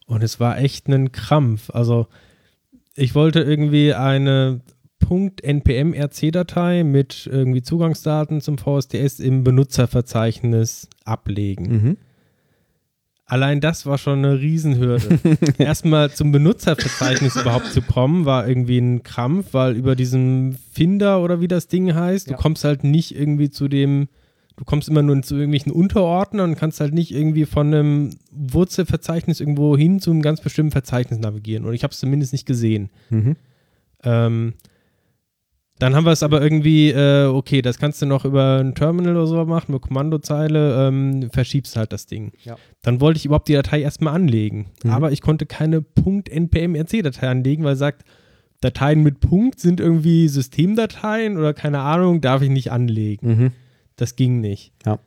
Und 0.05 0.23
es 0.23 0.39
war 0.39 0.59
echt 0.59 0.87
ein 0.89 1.13
Krampf. 1.13 1.71
Also 1.71 2.09
ich 2.95 3.15
wollte 3.15 3.41
irgendwie 3.41 3.95
eine 3.95 4.61
.npm-rc-Datei 5.09 6.85
mit 6.85 7.27
irgendwie 7.27 7.63
Zugangsdaten 7.63 8.43
zum 8.43 8.59
VSTS 8.59 9.19
im 9.19 9.45
Benutzerverzeichnis 9.45 10.91
ablegen. 11.07 11.73
Mhm. 11.73 11.97
Allein 13.33 13.61
das 13.63 13.87
war 13.87 13.97
schon 13.97 14.19
eine 14.19 14.39
Riesenhürde. 14.41 15.19
Erstmal 15.59 16.11
zum 16.13 16.33
Benutzerverzeichnis 16.33 17.35
überhaupt 17.37 17.67
zu 17.73 17.81
kommen, 17.81 18.27
war 18.27 18.47
irgendwie 18.47 18.77
ein 18.77 19.03
Krampf, 19.03 19.55
weil 19.55 19.75
über 19.75 19.97
diesen 19.97 20.59
Finder 20.71 21.23
oder 21.23 21.41
wie 21.41 21.49
das 21.49 21.67
Ding 21.67 21.95
heißt, 21.95 22.29
Ja. 22.29 22.37
du 22.37 22.43
kommst 22.43 22.63
halt 22.65 22.85
nicht 22.85 23.17
irgendwie 23.17 23.49
zu 23.49 23.69
dem, 23.69 24.09
du 24.57 24.65
kommst 24.67 24.91
immer 24.91 25.01
nur 25.01 25.23
zu 25.23 25.37
irgendwelchen 25.37 25.73
Unterordnern 25.73 26.51
und 26.51 26.57
kannst 26.57 26.79
halt 26.81 26.93
nicht 26.93 27.11
irgendwie 27.11 27.47
von 27.47 27.69
einem 27.69 28.11
Wurzelverzeichnis 28.33 29.41
irgendwo 29.41 29.79
hin 29.79 29.99
zu 29.99 30.11
einem 30.11 30.21
ganz 30.21 30.43
bestimmten 30.43 30.73
Verzeichnis 30.73 31.19
navigieren. 31.19 31.65
Und 31.65 31.73
ich 31.73 31.85
habe 31.85 31.93
es 31.93 32.01
zumindest 32.01 32.35
nicht 32.35 32.45
gesehen. 32.45 32.91
Mhm. 33.09 33.37
Ähm, 34.05 34.53
dann 35.83 35.97
haben 35.97 36.05
wir 36.05 36.13
es 36.13 36.23
aber 36.23 36.41
irgendwie, 36.41 36.91
äh, 36.91 37.27
okay, 37.27 37.61
das 37.61 37.77
kannst 37.77 38.01
du 38.01 38.07
noch 38.07 38.25
über 38.25 38.59
ein 38.61 38.77
Terminal 38.77 39.17
oder 39.17 39.27
so 39.27 39.45
machen, 39.45 39.73
eine 39.73 39.81
Kommandozeile, 39.81 40.87
ähm, 40.87 41.29
verschiebst 41.33 41.75
halt 41.75 41.93
das 41.93 42.07
Ding. 42.07 42.31
Ja. 42.45 42.55
Dann 42.83 43.01
wollte 43.01 43.19
ich 43.19 43.27
überhaupt 43.27 43.49
die 43.49 43.55
Datei 43.55 43.83
erstmal 43.83 44.15
anlegen. 44.15 44.67
Mhm. 44.85 44.91
Aber 44.91 45.11
ich 45.11 45.21
konnte 45.21 45.45
keine 45.45 45.85
.npmrc-Datei 45.97 47.29
anlegen, 47.29 47.65
weil 47.65 47.73
es 47.73 47.81
sagt, 47.81 48.05
Dateien 48.61 49.03
mit 49.03 49.19
Punkt 49.19 49.59
sind 49.59 49.81
irgendwie 49.81 50.29
Systemdateien 50.29 51.37
oder 51.37 51.53
keine 51.53 51.81
Ahnung, 51.81 52.21
darf 52.21 52.43
ich 52.43 52.51
nicht 52.51 52.71
anlegen. 52.71 53.27
Mhm. 53.27 53.53
Das 53.97 54.15
ging 54.15 54.41
nicht. 54.41 54.73
Ja. 54.87 55.01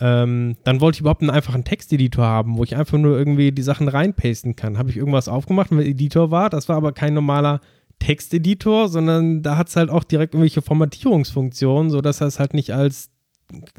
Ähm, 0.00 0.56
dann 0.64 0.82
wollte 0.82 0.96
ich 0.96 1.00
überhaupt 1.00 1.22
einen 1.22 1.30
einfachen 1.30 1.64
Texteditor 1.64 2.26
haben, 2.26 2.58
wo 2.58 2.64
ich 2.64 2.76
einfach 2.76 2.98
nur 2.98 3.16
irgendwie 3.16 3.52
die 3.52 3.62
Sachen 3.62 3.88
reinpasten 3.88 4.54
kann. 4.54 4.76
Habe 4.76 4.90
ich 4.90 4.98
irgendwas 4.98 5.28
aufgemacht, 5.28 5.70
wenn 5.70 5.78
der 5.78 5.86
Editor 5.86 6.30
war. 6.30 6.50
Das 6.50 6.68
war 6.68 6.76
aber 6.76 6.92
kein 6.92 7.14
normaler 7.14 7.62
Texteditor, 8.00 8.88
sondern 8.88 9.42
da 9.42 9.56
hat 9.56 9.68
es 9.68 9.76
halt 9.76 9.88
auch 9.90 10.02
direkt 10.04 10.34
irgendwelche 10.34 10.62
Formatierungsfunktionen, 10.62 11.90
sodass 11.90 12.20
er 12.20 12.26
es 12.26 12.40
halt 12.40 12.52
nicht 12.54 12.72
als 12.74 13.10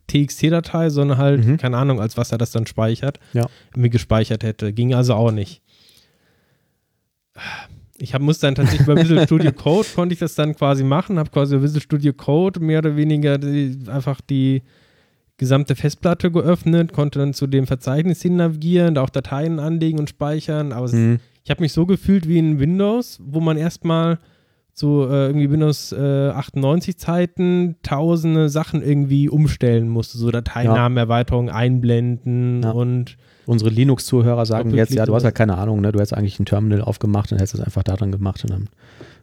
TXT-Datei, 0.07 0.89
sondern 0.89 1.17
halt, 1.17 1.45
Mhm. 1.45 1.57
keine 1.57 1.77
Ahnung, 1.77 1.99
als 1.99 2.15
was 2.17 2.31
er 2.31 2.37
das 2.37 2.51
dann 2.51 2.65
speichert, 2.67 3.19
Ja. 3.33 3.47
irgendwie 3.71 3.89
gespeichert 3.89 4.43
hätte. 4.43 4.71
Ging 4.73 4.93
also 4.93 5.13
auch 5.15 5.31
nicht. 5.31 5.61
Ich 7.97 8.13
hab, 8.13 8.21
muss 8.21 8.39
dann 8.39 8.55
tatsächlich 8.55 8.87
bei 8.87 8.95
Visual 8.95 9.25
Studio 9.25 9.51
Code 9.55 9.87
konnte 9.95 10.13
ich 10.13 10.19
das 10.19 10.35
dann 10.35 10.55
quasi 10.55 10.83
machen, 10.83 11.19
habe 11.19 11.29
quasi 11.29 11.55
bei 11.55 11.63
Visual 11.63 11.81
Studio 11.81 12.13
Code 12.13 12.59
mehr 12.59 12.79
oder 12.79 12.95
weniger 12.95 13.37
die, 13.37 13.77
einfach 13.87 14.21
die 14.21 14.63
gesamte 15.37 15.75
Festplatte 15.75 16.31
geöffnet, 16.31 16.93
konnte 16.93 17.19
dann 17.19 17.33
zu 17.33 17.47
dem 17.47 17.65
Verzeichnis 17.67 18.21
hin 18.21 18.35
navigieren, 18.35 18.95
da 18.95 19.01
auch 19.03 19.09
Dateien 19.09 19.59
anlegen 19.59 19.99
und 19.99 20.09
speichern, 20.09 20.71
aber 20.73 20.85
es, 20.85 20.93
Mhm. 20.93 21.19
Ich 21.43 21.49
habe 21.51 21.61
mich 21.61 21.73
so 21.73 21.85
gefühlt 21.85 22.27
wie 22.27 22.37
in 22.37 22.59
Windows, 22.59 23.19
wo 23.23 23.39
man 23.39 23.57
erstmal 23.57 24.19
so 24.73 25.05
äh, 25.07 25.27
irgendwie 25.27 25.51
Windows 25.51 25.91
äh, 25.91 26.29
98 26.29 26.97
Zeiten 26.97 27.75
tausende 27.83 28.47
Sachen 28.49 28.81
irgendwie 28.81 29.27
umstellen 29.29 29.89
musste, 29.89 30.17
so 30.17 30.31
Dateinamen, 30.31 30.97
Erweiterungen 30.97 31.49
einblenden 31.49 32.63
Ja. 32.63 32.71
und 32.71 33.17
Unsere 33.47 33.69
Linux-Zuhörer 33.71 34.45
sagen 34.45 34.73
jetzt, 34.75 34.93
ja, 34.93 35.05
du 35.05 35.13
hast 35.13 35.21
oder- 35.23 35.27
halt 35.29 35.35
keine 35.35 35.57
Ahnung, 35.57 35.81
ne? 35.81 35.91
Du 35.91 35.97
hättest 35.99 36.13
eigentlich 36.13 36.39
ein 36.39 36.45
Terminal 36.45 36.81
aufgemacht 36.81 37.31
und 37.31 37.39
hättest 37.39 37.55
es 37.55 37.59
einfach 37.59 37.83
daran 37.83 38.11
gemacht 38.11 38.43
und 38.43 38.51
dann 38.51 38.69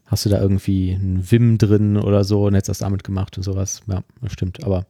hast 0.06 0.26
du 0.26 0.28
da 0.28 0.40
irgendwie 0.40 0.90
ein 0.92 1.22
Vim 1.30 1.56
drin 1.56 1.96
oder 1.96 2.24
so 2.24 2.44
und 2.46 2.54
hättest 2.54 2.68
das 2.68 2.78
damit 2.78 3.04
gemacht 3.04 3.36
und 3.38 3.42
sowas. 3.44 3.80
Ja, 3.86 4.02
das 4.20 4.32
stimmt. 4.32 4.64
Aber 4.64 4.86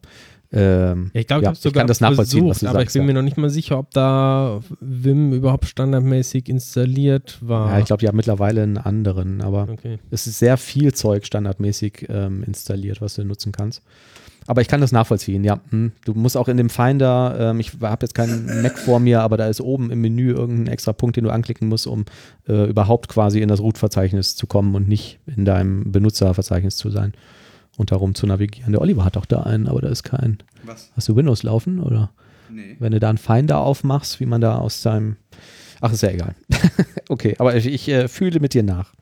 ähm, 0.51 1.11
Ja, 1.13 1.21
ich 1.21 1.27
glaube, 1.27 1.41
ich 1.41 1.43
ja, 1.43 1.49
habe 1.49 1.57
sogar 1.57 1.81
kann 1.81 1.87
das 1.87 2.01
nachvollziehen, 2.01 2.47
was 2.47 2.59
versucht, 2.59 2.63
du 2.63 2.67
aber 2.69 2.79
sagst. 2.79 2.95
ich 2.95 2.99
bin 2.99 3.05
mir 3.05 3.13
ja. 3.13 3.15
noch 3.15 3.23
nicht 3.23 3.37
mal 3.37 3.49
sicher, 3.49 3.77
ob 3.77 3.91
da 3.91 4.61
Vim 4.79 5.33
überhaupt 5.33 5.65
standardmäßig 5.65 6.49
installiert 6.49 7.37
war. 7.41 7.71
ja, 7.71 7.79
ich 7.79 7.85
glaube, 7.85 8.01
die 8.01 8.07
haben 8.07 8.15
mittlerweile 8.15 8.63
einen 8.63 8.77
anderen, 8.77 9.41
aber 9.41 9.67
okay. 9.69 9.99
es 10.09 10.27
ist 10.27 10.39
sehr 10.39 10.57
viel 10.57 10.93
Zeug 10.93 11.25
standardmäßig 11.25 12.07
ähm, 12.09 12.43
installiert, 12.43 13.01
was 13.01 13.15
du 13.15 13.23
nutzen 13.23 13.51
kannst. 13.51 13.83
Aber 14.47 14.61
ich 14.61 14.67
kann 14.67 14.81
das 14.81 14.91
nachvollziehen, 14.91 15.43
ja. 15.43 15.59
Hm. 15.69 15.91
Du 16.05 16.15
musst 16.15 16.35
auch 16.35 16.47
in 16.47 16.57
dem 16.57 16.71
Finder, 16.71 17.35
ähm, 17.39 17.59
ich 17.59 17.73
habe 17.83 18.03
jetzt 18.03 18.15
keinen 18.15 18.63
Mac 18.63 18.79
vor 18.79 18.99
mir, 18.99 19.21
aber 19.21 19.37
da 19.37 19.47
ist 19.47 19.61
oben 19.61 19.91
im 19.91 20.01
Menü 20.01 20.31
irgendein 20.33 20.73
extra 20.73 20.91
Punkt, 20.91 21.17
den 21.17 21.25
du 21.25 21.29
anklicken 21.29 21.67
musst, 21.67 21.85
um 21.85 22.05
äh, 22.47 22.67
überhaupt 22.67 23.09
quasi 23.09 23.41
in 23.41 23.49
das 23.49 23.59
Root-Verzeichnis 23.59 24.35
zu 24.35 24.47
kommen 24.47 24.73
und 24.73 24.87
nicht 24.87 25.19
in 25.27 25.45
deinem 25.45 25.91
Benutzerverzeichnis 25.91 26.77
zu 26.77 26.89
sein 26.89 27.13
und 27.79 27.91
darum 27.91 28.13
zu 28.13 28.27
navigieren. 28.27 28.73
Der 28.73 28.81
Oliver 28.81 29.05
hat 29.05 29.15
auch 29.15 29.25
da 29.25 29.43
einen, 29.43 29.67
aber 29.67 29.79
da 29.79 29.87
ist 29.87 30.03
kein. 30.03 30.39
Was? 30.63 30.91
Hast 30.97 31.07
du 31.07 31.15
Windows 31.15 31.43
laufen 31.43 31.79
oder? 31.79 32.11
Nee. 32.51 32.75
Wenn 32.77 32.91
du 32.91 32.99
da 32.99 33.07
einen 33.07 33.17
Finder 33.17 33.59
aufmachst, 33.59 34.19
wie 34.19 34.25
man 34.25 34.41
da 34.41 34.57
aus 34.57 34.81
seinem. 34.81 35.15
Ach, 35.79 35.93
ist 35.93 36.03
ja 36.03 36.09
egal. 36.09 36.35
okay, 37.09 37.35
aber 37.39 37.55
ich, 37.55 37.67
ich 37.67 37.87
äh, 37.87 38.09
fühle 38.09 38.41
mit 38.41 38.53
dir 38.53 38.63
nach. 38.63 38.93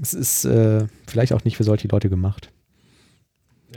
Es 0.00 0.14
ist 0.14 0.44
äh, 0.46 0.86
vielleicht 1.06 1.32
auch 1.32 1.44
nicht 1.44 1.56
für 1.56 1.64
solche 1.64 1.86
Leute 1.86 2.10
gemacht. 2.10 2.50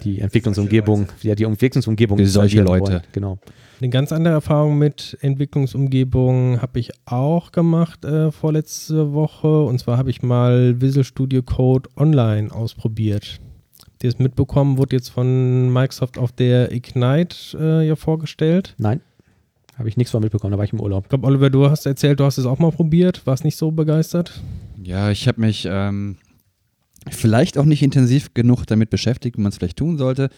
Die 0.04 0.22
Entwicklungsumgebung, 0.22 1.08
ja, 1.22 1.36
die 1.36 1.44
Entwicklungsumgebung. 1.44 2.18
Für 2.18 2.28
solche 2.28 2.62
Leute. 2.62 2.94
wollen. 2.94 3.02
Genau. 3.12 3.38
Eine 3.82 3.90
ganz 3.90 4.14
andere 4.14 4.34
Erfahrung 4.34 4.78
mit 4.78 5.18
Entwicklungsumgebungen 5.20 6.62
habe 6.62 6.80
ich 6.80 6.92
auch 7.06 7.52
gemacht 7.52 8.06
äh, 8.06 8.32
vorletzte 8.32 9.14
Woche. 9.14 9.64
Und 9.64 9.80
zwar 9.80 9.98
habe 9.98 10.10
ich 10.10 10.24
mal 10.24 10.80
Visual 10.80 11.04
Studio 11.04 11.44
Code 11.44 11.90
online 11.98 12.52
ausprobiert. 12.54 13.42
Habt 13.86 14.04
ihr 14.04 14.10
es 14.10 14.18
mitbekommen? 14.18 14.78
Wurde 14.78 14.96
jetzt 14.96 15.10
von 15.10 15.74
Microsoft 15.74 16.18
auf 16.18 16.32
der 16.32 16.72
Ignite 16.72 17.58
äh, 17.60 17.88
ja 17.88 17.98
vorgestellt. 17.98 18.76
Nein, 18.78 19.02
habe 19.78 19.90
ich 19.90 19.98
nichts 19.98 20.12
von 20.12 20.22
mitbekommen, 20.22 20.52
da 20.52 20.58
war 20.58 20.66
ich 20.66 20.74
im 20.74 20.80
Urlaub. 20.80 21.06
Ich 21.06 21.10
glaube, 21.10 21.28
Oliver, 21.28 21.50
du 21.50 21.70
hast 21.70 21.86
erzählt, 21.86 22.22
du 22.22 22.24
hast 22.24 22.38
es 22.38 22.46
auch 22.46 22.60
mal 22.60 22.72
probiert. 22.72 23.26
Warst 23.26 23.44
nicht 23.44 23.58
so 23.58 23.72
begeistert? 23.72 24.42
Ja, 24.82 25.12
ich 25.12 25.28
habe 25.28 25.42
mich 25.42 25.68
ähm, 25.70 26.16
vielleicht 27.10 27.58
auch 27.58 27.66
nicht 27.66 27.84
intensiv 27.84 28.34
genug 28.34 28.66
damit 28.66 28.90
beschäftigt, 28.90 29.38
wie 29.38 29.42
man 29.42 29.50
es 29.50 29.58
vielleicht 29.58 29.78
tun 29.78 29.98
sollte. 29.98 30.30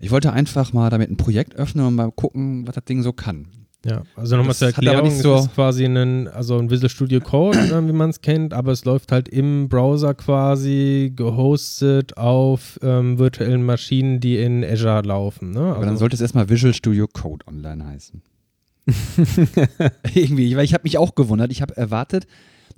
Ich 0.00 0.10
wollte 0.10 0.32
einfach 0.32 0.72
mal 0.72 0.90
damit 0.90 1.10
ein 1.10 1.16
Projekt 1.16 1.54
öffnen 1.56 1.86
und 1.86 1.94
mal 1.94 2.10
gucken, 2.10 2.66
was 2.66 2.74
das 2.74 2.84
Ding 2.84 3.02
so 3.02 3.12
kann. 3.12 3.46
Ja, 3.86 4.02
also 4.14 4.36
nochmal 4.36 4.50
Das 4.50 4.58
zur 4.58 4.68
Erklärung, 4.68 5.04
nicht 5.08 5.18
so- 5.22 5.36
es 5.36 5.46
ist 5.46 5.54
quasi 5.54 5.84
ein, 5.86 6.28
also 6.28 6.58
ein 6.58 6.68
Visual 6.70 6.90
Studio 6.90 7.20
Code, 7.20 7.56
äh, 7.58 7.70
wie 7.88 7.92
man 7.92 8.10
es 8.10 8.20
kennt, 8.20 8.52
aber 8.52 8.72
es 8.72 8.84
läuft 8.84 9.10
halt 9.10 9.28
im 9.28 9.68
Browser 9.70 10.12
quasi 10.14 11.12
gehostet 11.16 12.16
auf 12.18 12.78
ähm, 12.82 13.18
virtuellen 13.18 13.64
Maschinen, 13.64 14.20
die 14.20 14.36
in 14.36 14.62
Azure 14.64 15.00
laufen. 15.02 15.52
Ne? 15.52 15.60
Aber 15.60 15.80
dann 15.80 15.88
Also, 15.90 16.00
sollte 16.00 16.14
es 16.16 16.20
erstmal 16.20 16.48
Visual 16.50 16.74
Studio 16.74 17.06
Code 17.06 17.46
Online 17.46 17.86
heißen. 17.86 18.20
Irgendwie, 20.14 20.56
weil 20.56 20.64
ich 20.64 20.74
habe 20.74 20.82
mich 20.84 20.98
auch 20.98 21.14
gewundert. 21.14 21.50
Ich 21.52 21.62
habe 21.62 21.76
erwartet, 21.76 22.26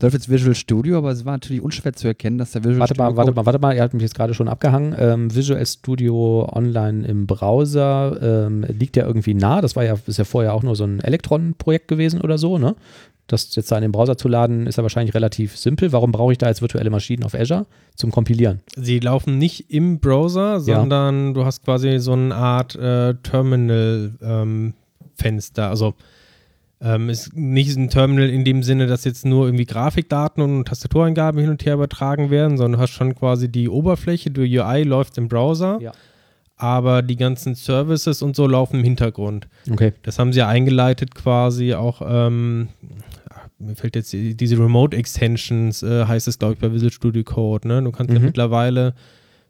läuft 0.00 0.14
jetzt 0.14 0.28
Visual 0.28 0.54
Studio, 0.54 0.98
aber 0.98 1.10
es 1.10 1.24
war 1.24 1.32
natürlich 1.32 1.62
unschwer 1.62 1.92
zu 1.92 2.08
erkennen, 2.08 2.38
dass 2.38 2.52
der 2.52 2.64
Visual 2.64 2.80
Warte 2.80 2.94
Studio 2.94 3.10
mal, 3.10 3.16
warte 3.16 3.32
mal, 3.32 3.46
warte 3.46 3.58
mal, 3.58 3.74
ihr 3.74 3.82
habt 3.82 3.94
mich 3.94 4.02
jetzt 4.02 4.14
gerade 4.14 4.34
schon 4.34 4.48
abgehangen. 4.48 4.94
Ähm, 4.98 5.34
Visual 5.34 5.64
Studio 5.66 6.48
Online 6.52 7.06
im 7.06 7.26
Browser 7.26 8.46
ähm, 8.46 8.64
liegt 8.68 8.96
ja 8.96 9.06
irgendwie 9.06 9.34
nah. 9.34 9.60
Das 9.60 9.76
war 9.76 9.84
ja, 9.84 9.96
ist 10.06 10.18
ja 10.18 10.24
vorher 10.24 10.54
auch 10.54 10.62
nur 10.62 10.76
so 10.76 10.84
ein 10.84 11.00
Elektron-Projekt 11.00 11.88
gewesen 11.88 12.20
oder 12.20 12.38
so, 12.38 12.58
ne? 12.58 12.74
Das 13.28 13.54
jetzt 13.54 13.70
da 13.70 13.76
in 13.76 13.82
den 13.82 13.92
Browser 13.92 14.18
zu 14.18 14.28
laden, 14.28 14.66
ist 14.66 14.76
ja 14.76 14.82
wahrscheinlich 14.82 15.14
relativ 15.14 15.56
simpel. 15.56 15.92
Warum 15.92 16.12
brauche 16.12 16.32
ich 16.32 16.38
da 16.38 16.48
jetzt 16.48 16.60
virtuelle 16.60 16.90
Maschinen 16.90 17.24
auf 17.24 17.34
Azure? 17.34 17.66
Zum 17.94 18.10
Kompilieren. 18.10 18.60
sie 18.76 18.98
laufen 18.98 19.38
nicht 19.38 19.70
im 19.70 20.00
Browser, 20.00 20.60
sondern 20.60 21.34
du 21.34 21.44
hast 21.44 21.64
quasi 21.64 21.98
so 21.98 22.12
eine 22.12 22.34
Art 22.34 22.74
äh, 22.74 23.14
Terminal-Fenster. 23.22 25.68
also 25.68 25.94
ähm, 26.84 27.08
ist 27.10 27.34
nicht 27.36 27.76
ein 27.76 27.88
Terminal 27.90 28.28
in 28.28 28.44
dem 28.44 28.62
Sinne, 28.64 28.86
dass 28.88 29.04
jetzt 29.04 29.24
nur 29.24 29.46
irgendwie 29.46 29.66
Grafikdaten 29.66 30.42
und 30.42 30.66
Tastatureingaben 30.66 31.40
hin 31.40 31.50
und 31.50 31.64
her 31.64 31.74
übertragen 31.74 32.30
werden, 32.30 32.56
sondern 32.56 32.78
du 32.78 32.82
hast 32.82 32.90
schon 32.90 33.14
quasi 33.14 33.48
die 33.50 33.68
Oberfläche, 33.68 34.30
die 34.30 34.58
UI 34.58 34.82
läuft 34.82 35.16
im 35.18 35.28
Browser, 35.28 35.78
Ja. 35.80 35.92
aber 36.56 37.02
die 37.02 37.16
ganzen 37.16 37.54
Services 37.54 38.20
und 38.22 38.34
so 38.36 38.46
laufen 38.46 38.78
im 38.80 38.84
Hintergrund. 38.84 39.48
Okay. 39.70 39.92
Das 40.02 40.18
haben 40.18 40.32
sie 40.32 40.40
ja 40.40 40.48
eingeleitet 40.48 41.14
quasi 41.14 41.74
auch, 41.74 42.02
ähm, 42.04 42.68
mir 43.58 43.76
fällt 43.76 43.94
jetzt 43.94 44.12
die- 44.12 44.36
diese 44.36 44.58
Remote 44.58 44.96
Extensions, 44.96 45.84
äh, 45.84 46.04
heißt 46.06 46.26
es 46.26 46.38
glaube 46.38 46.54
ich 46.54 46.60
bei 46.60 46.72
Visual 46.72 46.90
Studio 46.92 47.22
Code, 47.22 47.68
ne? 47.68 47.80
Du 47.82 47.92
kannst 47.92 48.12
ja 48.12 48.18
Mhm. 48.18 48.24
mittlerweile, 48.26 48.94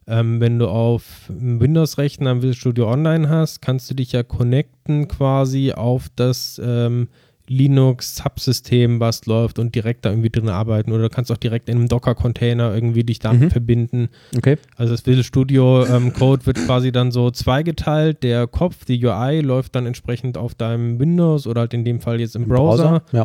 ähm, 0.06 0.40
wenn 0.40 0.58
du 0.58 0.68
auf 0.68 1.02
Windows-Rechner 1.28 2.30
ein 2.30 2.36
Visual 2.42 2.54
Studio 2.54 2.90
Online 2.90 3.28
hast, 3.28 3.62
kannst 3.62 3.90
du 3.90 3.94
dich 3.94 4.12
ja 4.12 4.22
connecten 4.22 5.08
quasi 5.08 5.72
auf 5.72 6.08
das 6.16 6.60
ähm, 6.64 7.08
Linux-Subsystem, 7.48 9.00
was 9.00 9.26
läuft 9.26 9.58
und 9.58 9.74
direkt 9.74 10.04
da 10.04 10.10
irgendwie 10.10 10.30
drin 10.30 10.48
arbeiten 10.48 10.92
oder 10.92 11.04
du 11.04 11.08
kannst 11.10 11.30
auch 11.32 11.36
direkt 11.36 11.68
in 11.68 11.76
einem 11.76 11.88
Docker-Container 11.88 12.74
irgendwie 12.74 13.04
dich 13.04 13.18
damit 13.18 13.42
Mhm. 13.42 13.50
verbinden. 13.50 14.08
Okay. 14.36 14.56
Also 14.76 14.92
das 14.94 15.06
Visual 15.06 15.24
Studio 15.24 15.84
ähm, 15.86 16.12
Code 16.12 16.46
wird 16.46 16.56
quasi 16.66 16.92
dann 16.92 17.10
so 17.10 17.30
zweigeteilt. 17.30 18.22
Der 18.22 18.46
Kopf, 18.46 18.84
die 18.84 19.04
UI, 19.04 19.40
läuft 19.40 19.74
dann 19.74 19.86
entsprechend 19.86 20.36
auf 20.38 20.54
deinem 20.54 20.98
Windows 20.98 21.46
oder 21.46 21.62
halt 21.62 21.74
in 21.74 21.84
dem 21.84 22.00
Fall 22.00 22.20
jetzt 22.20 22.36
im, 22.36 22.48
Browser. 22.48 23.02
Ja. 23.12 23.24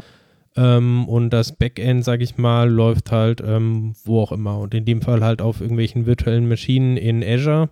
Ähm, 0.57 1.07
und 1.07 1.29
das 1.29 1.53
Backend, 1.53 2.03
sag 2.03 2.21
ich 2.21 2.37
mal, 2.37 2.69
läuft 2.69 3.11
halt 3.11 3.41
ähm, 3.45 3.93
wo 4.03 4.21
auch 4.21 4.31
immer. 4.31 4.57
Und 4.59 4.73
in 4.73 4.85
dem 4.85 5.01
Fall 5.01 5.23
halt 5.23 5.41
auf 5.41 5.61
irgendwelchen 5.61 6.05
virtuellen 6.05 6.49
Maschinen 6.49 6.97
in 6.97 7.23
Azure. 7.23 7.69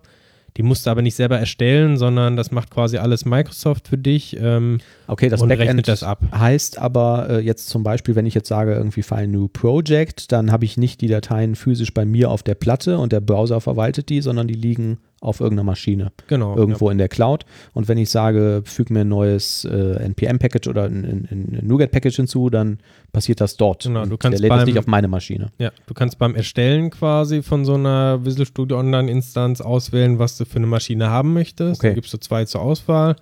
Die 0.56 0.62
musst 0.62 0.86
du 0.86 0.90
aber 0.90 1.02
nicht 1.02 1.14
selber 1.16 1.38
erstellen, 1.38 1.98
sondern 1.98 2.34
das 2.36 2.50
macht 2.50 2.70
quasi 2.70 2.96
alles 2.96 3.26
Microsoft 3.26 3.88
für 3.88 3.98
dich. 3.98 4.36
Ähm, 4.40 4.78
Okay, 5.06 5.28
das 5.28 5.42
Und 5.42 5.48
Backend 5.50 5.68
rechnet 5.68 5.88
das 5.88 6.02
ab. 6.02 6.22
heißt 6.32 6.78
aber 6.78 7.28
äh, 7.28 7.40
jetzt 7.40 7.68
zum 7.68 7.82
Beispiel, 7.82 8.14
wenn 8.14 8.24
ich 8.24 8.32
jetzt 8.32 8.48
sage, 8.48 8.72
irgendwie 8.74 9.02
File 9.02 9.28
New 9.28 9.48
Project, 9.48 10.32
dann 10.32 10.50
habe 10.50 10.64
ich 10.64 10.78
nicht 10.78 11.02
die 11.02 11.08
Dateien 11.08 11.56
physisch 11.56 11.92
bei 11.92 12.06
mir 12.06 12.30
auf 12.30 12.42
der 12.42 12.54
Platte 12.54 12.98
und 12.98 13.12
der 13.12 13.20
Browser 13.20 13.60
verwaltet 13.60 14.08
die, 14.08 14.22
sondern 14.22 14.48
die 14.48 14.54
liegen 14.54 14.98
auf 15.26 15.40
irgendeiner 15.40 15.64
Maschine. 15.66 16.12
Genau. 16.28 16.56
Irgendwo 16.56 16.88
in 16.90 16.98
der 16.98 17.08
Cloud. 17.08 17.44
Und 17.74 17.88
wenn 17.88 17.98
ich 17.98 18.10
sage, 18.10 18.62
füge 18.64 18.92
mir 18.92 19.00
ein 19.00 19.08
neues 19.08 19.64
äh, 19.64 19.96
NPM-Package 20.04 20.68
oder 20.68 20.84
ein, 20.84 21.04
ein, 21.04 21.28
ein 21.60 21.66
NuGet-Package 21.66 22.16
hinzu, 22.16 22.48
dann 22.50 22.78
passiert 23.12 23.40
das 23.40 23.56
dort. 23.56 23.82
Genau, 23.84 24.02
Und 24.02 24.10
du 24.10 24.16
kannst 24.16 24.34
der 24.38 24.42
lädt 24.42 24.50
beim- 24.50 24.64
nicht 24.66 24.78
auf 24.78 24.86
meine 24.86 25.08
Maschine. 25.08 25.50
Ja, 25.58 25.70
du 25.86 25.94
kannst 25.94 26.18
beim 26.18 26.34
Erstellen 26.36 26.90
quasi 26.90 27.42
von 27.42 27.64
so 27.64 27.74
einer 27.74 28.24
Visual 28.24 28.46
Studio 28.46 28.78
Online-Instanz 28.78 29.60
auswählen, 29.60 30.18
was 30.18 30.36
du 30.38 30.44
für 30.44 30.56
eine 30.56 30.66
Maschine 30.66 31.10
haben 31.10 31.32
möchtest. 31.32 31.80
Okay. 31.80 31.88
Da 31.90 31.94
gibst 31.94 32.12
du 32.14 32.18
zwei 32.18 32.44
zur 32.44 32.62
Auswahl. 32.62 33.16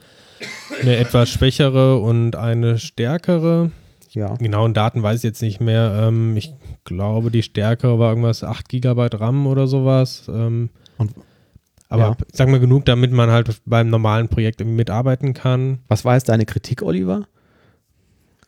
Eine 0.82 0.96
etwas 0.96 1.30
schwächere 1.30 1.98
und 1.98 2.36
eine 2.36 2.78
stärkere. 2.78 3.70
Ja. 4.12 4.34
Genauen 4.36 4.74
Daten 4.74 5.02
weiß 5.02 5.18
ich 5.18 5.24
jetzt 5.24 5.42
nicht 5.42 5.61
mehr. 5.61 6.07
Ähm, 6.09 6.36
ich 6.36 6.52
glaube, 6.84 7.30
die 7.30 7.42
stärkere 7.42 7.98
war 7.98 8.11
irgendwas 8.11 8.44
8 8.44 8.68
GB 8.68 9.09
RAM 9.14 9.46
oder 9.46 9.66
sowas. 9.66 10.24
Ähm, 10.28 10.70
Und- 10.98 11.12
aber 11.89 12.03
ja. 12.03 12.16
ich 12.30 12.37
sag 12.37 12.49
mal 12.49 12.61
genug, 12.61 12.85
damit 12.87 13.12
man 13.12 13.30
halt 13.30 13.61
beim 13.66 13.89
normalen 13.91 14.28
Projekt 14.28 14.61
irgendwie 14.61 14.76
mitarbeiten 14.78 15.35
kann. 15.35 15.78
Was 15.89 16.05
war 16.05 16.14
jetzt 16.14 16.28
deine 16.28 16.47
Kritik, 16.47 16.82
Oliver? 16.82 17.26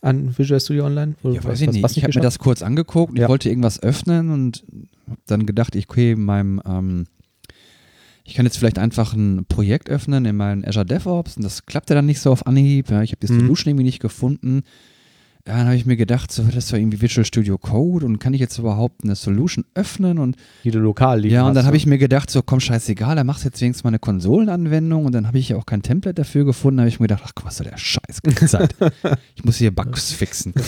An 0.03 0.37
Visual 0.37 0.61
Studio 0.61 0.87
Online? 0.87 1.14
Wo- 1.22 1.30
Ja, 1.32 1.39
was- 1.39 1.53
weiß 1.53 1.61
ich 1.62 1.70
nicht. 1.72 1.82
was 1.82 1.97
Ich 1.97 2.03
habe 2.05 2.14
mir 2.14 2.20
das 2.20 2.39
kurz 2.39 2.62
angeguckt. 2.62 3.11
und 3.12 3.18
Ja. 3.18 3.24
Ich 3.24 3.28
wollte 3.28 3.49
irgendwas 3.49 3.82
öffnen 3.82 4.30
und 4.30 4.64
habe 5.09 5.18
dann 5.26 5.47
gedacht, 5.47 5.74
ich, 5.74 5.89
okay, 5.89 6.12
in 6.12 6.22
meinem, 6.24 6.61
ähm, 6.66 7.07
ich 8.24 8.34
kann 8.34 8.45
jetzt 8.47 8.59
vielleicht 8.59 8.78
einfach 8.78 9.14
ein 9.14 9.47
Projekt 9.49 9.89
öffnen 9.89 10.24
in 10.24 10.37
meinem 10.37 10.64
Azure 10.64 10.84
DevOps 10.87 11.37
und 11.37 11.43
das 11.45 11.64
klappte 11.66 11.95
dann 11.95 12.07
nicht 12.07 12.20
so 12.20 12.30
auf 12.32 12.47
Anhieb. 12.47 12.91
Ja, 12.91 13.03
ich 13.03 13.12
habe 13.12 13.24
die 13.26 13.32
Mhm. 13.32 13.41
Solution 13.41 13.70
irgendwie 13.70 13.84
nicht 13.84 14.01
gefunden. 14.01 14.62
Ja, 15.47 15.59
dann 15.59 15.66
habe 15.66 15.76
ich 15.76 15.86
mir 15.86 15.97
gedacht, 15.97 16.32
so, 16.32 16.42
das 16.42 16.68
doch 16.68 16.76
irgendwie 16.76 17.01
Visual 17.01 17.24
Studio 17.24 17.57
Code 17.57 18.05
und 18.05 18.18
kann 18.18 18.34
ich 18.34 18.40
jetzt 18.40 18.59
überhaupt 18.59 19.05
eine 19.05 19.14
Solution 19.14 19.64
öffnen 19.74 20.18
und 20.18 20.36
die 20.64 20.72
du 20.72 20.80
lokal 20.80 21.20
liegen 21.20 21.34
ja, 21.34 21.47
und 21.47 21.55
dann 21.55 21.64
habe 21.64 21.74
ne? 21.74 21.76
ich 21.76 21.86
mir 21.86 21.99
gedacht, 21.99 22.30
so 22.30 22.42
komm, 22.42 22.59
scheißegal, 22.59 23.14
dann 23.14 23.26
machst 23.28 23.44
jetzt 23.44 23.61
wenigstens 23.61 23.84
mal 23.84 23.90
eine 23.90 24.01
Konsolenanwendung 24.01 25.05
und 25.05 25.14
dann 25.14 25.28
habe 25.28 25.38
ich 25.38 25.51
ja 25.51 25.57
auch 25.57 25.64
kein 25.64 25.82
Template 25.82 26.14
dafür 26.14 26.44
gefunden. 26.44 26.78
Da 26.78 26.80
habe 26.82 26.88
ich 26.88 26.99
mir 26.99 27.07
gedacht, 27.07 27.22
ach, 27.24 27.32
was 27.44 27.59
soll 27.59 27.68
der 27.68 27.78
Scheiß, 27.78 28.22
keine 28.22 28.51
Zeit. 28.51 28.74
ich 29.36 29.44
muss 29.44 29.57
hier 29.57 29.74
Bugs 29.74 30.12
fixen. 30.12 30.53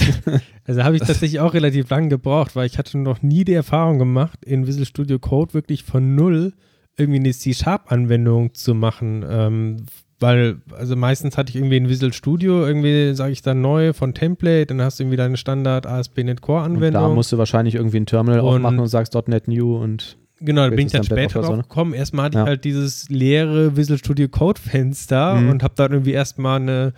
Also 0.64 0.84
habe 0.84 0.96
ich 0.96 1.00
tatsächlich 1.00 1.40
auch 1.40 1.54
relativ 1.54 1.88
lang 1.88 2.10
gebraucht, 2.10 2.54
weil 2.54 2.66
ich 2.66 2.76
hatte 2.76 2.98
noch 2.98 3.22
nie 3.22 3.46
die 3.46 3.54
Erfahrung 3.54 3.98
gemacht, 3.98 4.44
in 4.44 4.66
Visual 4.66 4.84
Studio 4.84 5.18
Code 5.18 5.54
wirklich 5.54 5.82
von 5.82 6.14
null 6.14 6.52
irgendwie 6.98 7.20
eine 7.20 7.32
C-Sharp-Anwendung 7.32 8.52
zu 8.52 8.74
machen. 8.74 9.24
Ähm, 9.26 9.86
weil, 10.20 10.56
also 10.76 10.96
meistens 10.96 11.36
hatte 11.36 11.50
ich 11.50 11.56
irgendwie 11.56 11.76
in 11.76 11.88
Visual 11.88 12.12
Studio, 12.12 12.66
irgendwie 12.66 13.14
sage 13.14 13.32
ich 13.32 13.42
dann 13.42 13.60
neu 13.60 13.92
von 13.92 14.14
Template, 14.14 14.66
dann 14.66 14.82
hast 14.82 14.98
du 14.98 15.04
irgendwie 15.04 15.16
deine 15.16 15.36
Standard 15.36 15.86
ASP.NET 15.86 16.28
und 16.38 16.40
Core-Anwendung. 16.42 17.02
da 17.02 17.08
musst 17.08 17.30
du 17.32 17.38
wahrscheinlich 17.38 17.74
irgendwie 17.76 17.98
ein 18.00 18.06
Terminal 18.06 18.40
Und- 18.40 18.46
aufmachen 18.56 18.78
und 18.80 18.88
sagst 18.88 19.14
.NET 19.28 19.48
New 19.48 19.76
und 19.76 20.16
Genau, 20.40 20.62
da 20.68 20.70
bin 20.74 20.86
ich 20.86 20.92
dann 20.92 21.02
später 21.02 21.40
drauf 21.42 21.56
ne? 21.56 21.62
gekommen. 21.62 21.94
Erstmal 21.94 22.26
hatte 22.26 22.38
Ja. 22.38 22.44
ich 22.44 22.48
halt 22.48 22.64
dieses 22.64 23.08
leere 23.08 23.76
Visual 23.76 23.98
Studio 23.98 24.28
Code 24.28 24.60
Fenster 24.60 25.34
Mhm. 25.34 25.50
und 25.50 25.62
habe 25.64 25.74
dann 25.76 25.92
irgendwie 25.92 26.12
erstmal 26.12 26.60
eine 26.60 26.92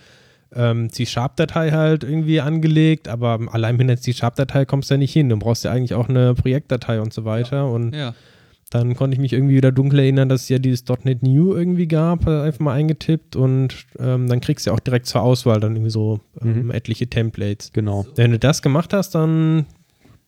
ähm, 0.54 0.90
C-Sharp-Datei 0.90 1.70
halt 1.70 2.02
irgendwie 2.04 2.40
angelegt, 2.40 3.06
aber 3.06 3.38
allein 3.52 3.76
mit 3.76 3.84
einer 3.88 3.96
C-Sharp-Datei 3.98 4.64
kommst 4.64 4.90
du 4.90 4.94
ja 4.94 4.98
nicht 4.98 5.12
hin. 5.12 5.28
Du 5.28 5.36
brauchst 5.38 5.64
ja 5.64 5.70
eigentlich 5.70 5.94
auch 5.94 6.08
eine 6.08 6.34
Projektdatei 6.34 7.00
und 7.00 7.12
so 7.12 7.24
weiter. 7.24 7.70
Und 7.70 7.94
Ja. 7.94 8.14
Dann 8.70 8.94
konnte 8.94 9.14
ich 9.16 9.20
mich 9.20 9.32
irgendwie 9.32 9.56
wieder 9.56 9.72
dunkel 9.72 9.98
erinnern, 9.98 10.28
dass 10.28 10.42
es 10.44 10.48
ja 10.48 10.58
dieses 10.58 10.84
.NET 11.04 11.22
New 11.22 11.54
irgendwie 11.54 11.88
gab, 11.88 12.26
äh, 12.26 12.42
einfach 12.42 12.60
mal 12.60 12.74
eingetippt 12.74 13.34
und 13.36 13.74
ähm, 13.98 14.28
dann 14.28 14.40
kriegst 14.40 14.64
du 14.66 14.70
ja 14.70 14.76
auch 14.76 14.80
direkt 14.80 15.06
zur 15.06 15.22
Auswahl 15.22 15.58
dann 15.60 15.74
irgendwie 15.74 15.90
so 15.90 16.20
ähm, 16.40 16.64
Mhm. 16.66 16.70
etliche 16.70 17.08
Templates. 17.08 17.72
genau. 17.72 18.06
Wenn 18.16 18.30
du 18.30 18.38
das 18.38 18.62
gemacht 18.62 18.92
hast, 18.92 19.14
dann 19.16 19.66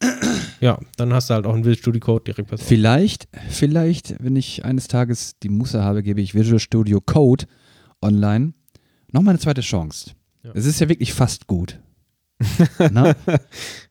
ja, 0.60 0.78
dann 0.96 1.12
hast 1.12 1.30
du 1.30 1.34
halt 1.34 1.46
auch 1.46 1.54
einen 1.54 1.64
Visual 1.64 1.76
Studio 1.78 2.00
Code 2.00 2.24
direkt 2.24 2.50
was 2.50 2.62
Vielleicht, 2.62 3.28
vielleicht, 3.48 4.16
wenn 4.22 4.34
ich 4.36 4.64
eines 4.64 4.88
Tages 4.88 5.38
die 5.40 5.48
Muße 5.48 5.82
habe, 5.82 6.02
gebe 6.02 6.20
ich 6.20 6.34
Visual 6.34 6.58
Studio 6.58 7.00
Code 7.00 7.46
online 8.00 8.52
nochmal 9.12 9.32
eine 9.34 9.38
zweite 9.38 9.60
Chance. 9.60 10.10
Ja. 10.42 10.50
Es 10.54 10.66
ist 10.66 10.80
ja 10.80 10.88
wirklich 10.88 11.12
fast 11.12 11.46
gut. 11.46 11.78
Na? 12.90 13.14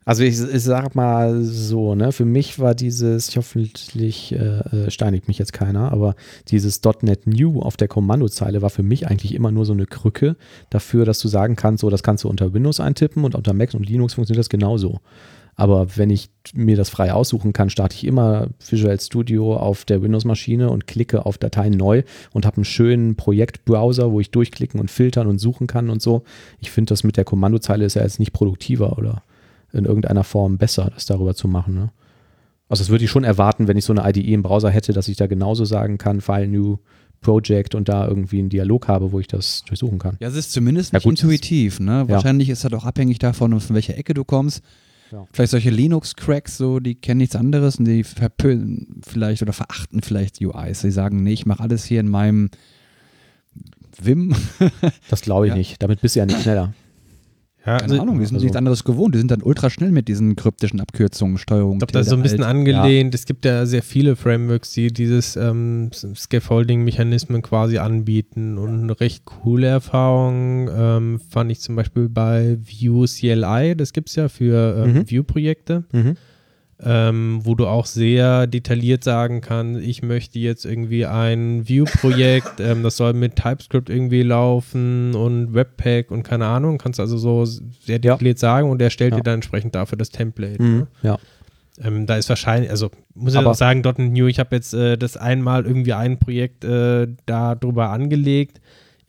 Also 0.04 0.24
ich, 0.24 0.42
ich 0.42 0.64
sag 0.64 0.96
mal 0.96 1.44
so, 1.44 1.96
ne, 1.96 2.12
für 2.12 2.26
mich 2.26 2.60
war 2.60 2.74
dieses, 2.74 3.30
ich 3.30 3.38
hoffentlich 3.38 4.32
äh, 4.32 4.38
äh, 4.38 4.92
steinigt 4.92 5.28
mich 5.28 5.38
jetzt 5.38 5.54
keiner, 5.54 5.92
aber 5.92 6.16
dieses 6.48 6.82
.NET 7.02 7.28
New 7.28 7.62
auf 7.62 7.78
der 7.78 7.88
Kommandozeile 7.88 8.62
war 8.62 8.70
für 8.70 8.84
mich 8.84 9.08
eigentlich 9.08 9.36
immer 9.36 9.52
nur 9.52 9.66
so 9.66 9.74
eine 9.74 9.86
Krücke 9.86 10.36
dafür, 10.70 11.06
dass 11.06 11.20
du 11.20 11.28
sagen 11.28 11.56
kannst, 11.56 11.82
so 11.82 11.90
das 11.90 12.04
kannst 12.04 12.24
du 12.24 12.30
unter 12.30 12.54
Windows 12.54 12.80
eintippen 12.80 13.24
und 13.24 13.36
unter 13.36 13.54
Mac 13.54 13.74
und 13.74 13.88
Linux 13.88 14.16
funktioniert 14.16 14.40
das 14.40 14.50
genauso. 14.50 15.00
Aber 15.62 15.96
wenn 15.96 16.10
ich 16.10 16.32
mir 16.56 16.76
das 16.76 16.90
frei 16.90 17.14
aussuchen 17.14 17.54
kann, 17.54 17.70
starte 17.70 17.96
ich 17.96 18.08
immer 18.08 18.48
Visual 18.68 19.00
Studio 19.00 19.56
auf 19.56 19.86
der 19.86 20.02
Windows-Maschine 20.02 20.72
und 20.72 20.88
klicke 20.88 21.24
auf 21.28 21.38
Dateien 21.38 21.74
neu 21.74 22.02
und 22.32 22.48
habe 22.48 22.56
einen 22.56 22.66
schönen 22.66 23.16
Projektbrowser, 23.16 24.12
wo 24.12 24.20
ich 24.20 24.32
durchklicken 24.32 24.80
und 24.80 24.90
filtern 24.90 25.28
und 25.28 25.38
suchen 25.38 25.68
kann 25.68 25.92
und 25.92 26.02
so. 26.02 26.24
Ich 26.62 26.72
finde 26.72 26.90
das 26.90 27.04
mit 27.04 27.16
der 27.16 27.26
Kommandozeile 27.26 27.86
ist 27.86 27.94
ja 27.94 28.02
jetzt 28.02 28.18
nicht 28.18 28.34
produktiver 28.34 28.98
oder 28.98 29.22
in 29.72 29.86
irgendeiner 29.86 30.24
Form 30.24 30.58
besser, 30.58 30.90
das 30.96 31.06
darüber 31.06 31.36
zu 31.36 31.48
machen. 31.48 31.76
Ne? 31.76 31.92
Also 32.68 32.82
das 32.82 32.90
würde 32.90 33.06
ich 33.06 33.12
schon 33.12 33.24
erwarten, 33.24 33.68
wenn 33.68 33.78
ich 33.78 33.86
so 33.86 33.94
eine 33.94 34.10
IDE 34.10 34.34
im 34.34 34.42
Browser 34.42 34.72
hätte, 34.72 34.94
dass 34.94 35.10
ich 35.10 35.18
da 35.18 35.28
genauso 35.28 35.64
sagen 35.64 36.00
kann, 36.00 36.22
File 36.22 36.48
New 36.48 36.80
Project 37.22 37.76
und 37.76 37.88
da 37.88 38.08
irgendwie 38.08 38.40
einen 38.40 38.50
Dialog 38.50 38.88
habe, 38.88 39.12
wo 39.12 39.20
ich 39.20 39.28
das 39.28 39.64
durchsuchen 39.66 40.00
kann. 40.00 40.18
Ja, 40.22 40.30
es 40.30 40.36
ist 40.36 40.54
zumindest 40.54 40.94
Ja, 40.94 40.98
gut, 40.98 41.22
intuitiv. 41.22 41.80
Ne? 41.80 42.06
Ja. 42.08 42.10
Wahrscheinlich 42.10 42.50
ist 42.50 42.66
das 42.66 42.74
auch 42.74 42.86
abhängig 42.86 43.20
davon, 43.20 43.60
von 43.60 43.76
welcher 43.76 43.96
Ecke 43.96 44.16
du 44.16 44.24
kommst. 44.24 44.64
Ja. 45.12 45.28
Vielleicht 45.34 45.52
solche 45.52 45.70
Linux-Cracks, 45.70 46.58
so, 46.58 46.80
die 46.80 46.96
kennen 46.96 47.18
nichts 47.20 47.36
anderes 47.36 47.78
und 47.78 47.86
die 47.86 48.04
verpönen 48.04 49.02
vielleicht 49.06 49.42
oder 49.42 49.54
verachten 49.54 50.02
vielleicht 50.02 50.40
UIs. 50.42 50.82
Sie 50.82 50.92
sagen, 50.92 51.24
nee, 51.24 51.34
ich 51.34 51.46
mache 51.46 51.62
alles 51.64 51.84
hier 51.84 52.00
in 52.00 52.10
meinem 52.10 52.50
Vim. 54.02 54.34
Das 55.10 55.22
glaube 55.22 55.48
ich 55.48 55.52
Ja. 55.52 55.58
nicht. 55.58 55.82
Damit 55.84 56.02
bist 56.02 56.16
du 56.16 56.20
ja 56.20 56.26
nicht 56.26 56.42
schneller. 56.42 56.74
Ja, 57.66 57.78
Keine 57.78 57.92
also, 57.92 58.02
Ahnung, 58.02 58.20
die 58.20 58.26
sind 58.26 58.36
also- 58.38 58.44
nichts 58.46 58.58
anderes 58.58 58.84
gewohnt. 58.84 59.14
Die 59.14 59.20
sind 59.20 59.30
dann 59.30 59.44
ultra 59.44 59.70
schnell 59.70 59.92
mit 59.92 60.08
diesen 60.08 60.36
kryptischen 60.36 60.80
Abkürzungen, 60.82 61.38
Steuerung. 61.38 61.74
Ich 61.74 61.80
glaube, 61.80 61.94
das 61.94 62.08
ist 62.08 62.10
so 62.10 62.16
ein 62.16 62.24
bisschen 62.24 62.42
Alt. 62.44 62.56
angelehnt. 62.58 63.14
Es 63.14 63.26
gibt 63.26 63.46
ja 63.46 63.68
sehr 63.68 63.84
viele 63.84 64.16
Frameworks, 64.16 64.72
die 64.74 64.88
dieses 64.92 65.36
ähm, 65.36 65.92
Scaffolding-Mechanismen 65.92 67.42
quasi 67.42 67.78
anbieten. 67.78 68.58
Und 68.58 68.84
eine 68.84 69.00
recht 69.00 69.26
coole 69.26 69.68
Erfahrung 69.68 70.70
ähm, 70.76 71.20
fand 71.30 71.52
ich 71.52 71.60
zum 71.62 71.76
Beispiel 71.76 72.10
bei 72.10 72.58
Vue 72.60 73.06
CLI. 73.08 73.76
Das 73.76 73.94
gibt 73.94 74.10
es 74.10 74.16
ja 74.16 74.28
für 74.30 74.84
ähm, 74.86 74.94
Mhm. 74.94 75.12
Vue-Projekte, 75.12 75.84
Mhm. 75.92 76.16
Ähm, 76.84 77.42
wo 77.44 77.56
du 77.56 77.68
auch 77.68 77.86
sehr 77.86 78.48
detailliert 78.48 79.04
sagen 79.04 79.42
kannst, 79.42 79.82
ich 79.82 80.02
möchte 80.02 80.40
jetzt 80.40 80.66
irgendwie 80.66 81.06
ein 81.06 81.68
Vue-Projekt, 81.70 82.54
ähm, 82.60 82.82
das 82.84 82.98
soll 82.98 83.14
mit 83.14 83.36
TypeScript 83.36 83.90
irgendwie 83.90 84.24
laufen 84.24 85.14
und 85.16 85.54
Webpack 85.54 86.10
und 86.12 86.24
keine 86.24 86.46
Ahnung. 86.48 86.78
Kannst 86.78 87.00
also 87.00 87.18
so 87.18 87.46
sehr 87.46 87.62
Ja. 87.88 87.98
detailliert 88.00 88.40
sagen 88.40 88.70
und 88.70 88.82
er 88.82 88.90
stellt 88.90 89.12
Ja. 89.12 89.18
dir 89.18 89.24
dann 89.24 89.36
entsprechend 89.36 89.76
dafür 89.76 89.98
das 89.98 90.10
Template. 90.10 90.62
Mhm. 90.62 90.78
Ne? 90.80 90.88
Ja. 91.04 91.18
Ähm, 91.84 92.06
da 92.06 92.18
ist 92.18 92.30
wahrscheinlich, 92.30 92.70
also 92.70 92.90
muss 93.16 93.34
ich 93.34 93.40
Aber- 93.40 93.52
auch 93.52 93.56
sagen, 93.56 93.82
.NET 93.82 93.98
New, 94.00 94.28
ich 94.28 94.40
habe 94.40 94.56
jetzt 94.56 94.74
äh, 94.74 94.98
das 94.98 95.18
einmal 95.18 95.66
irgendwie 95.66 95.94
ein 95.94 96.18
Projekt 96.20 96.64
äh, 96.64 97.08
da 97.26 97.56
drüber 97.56 97.90
angelegt. 97.92 98.60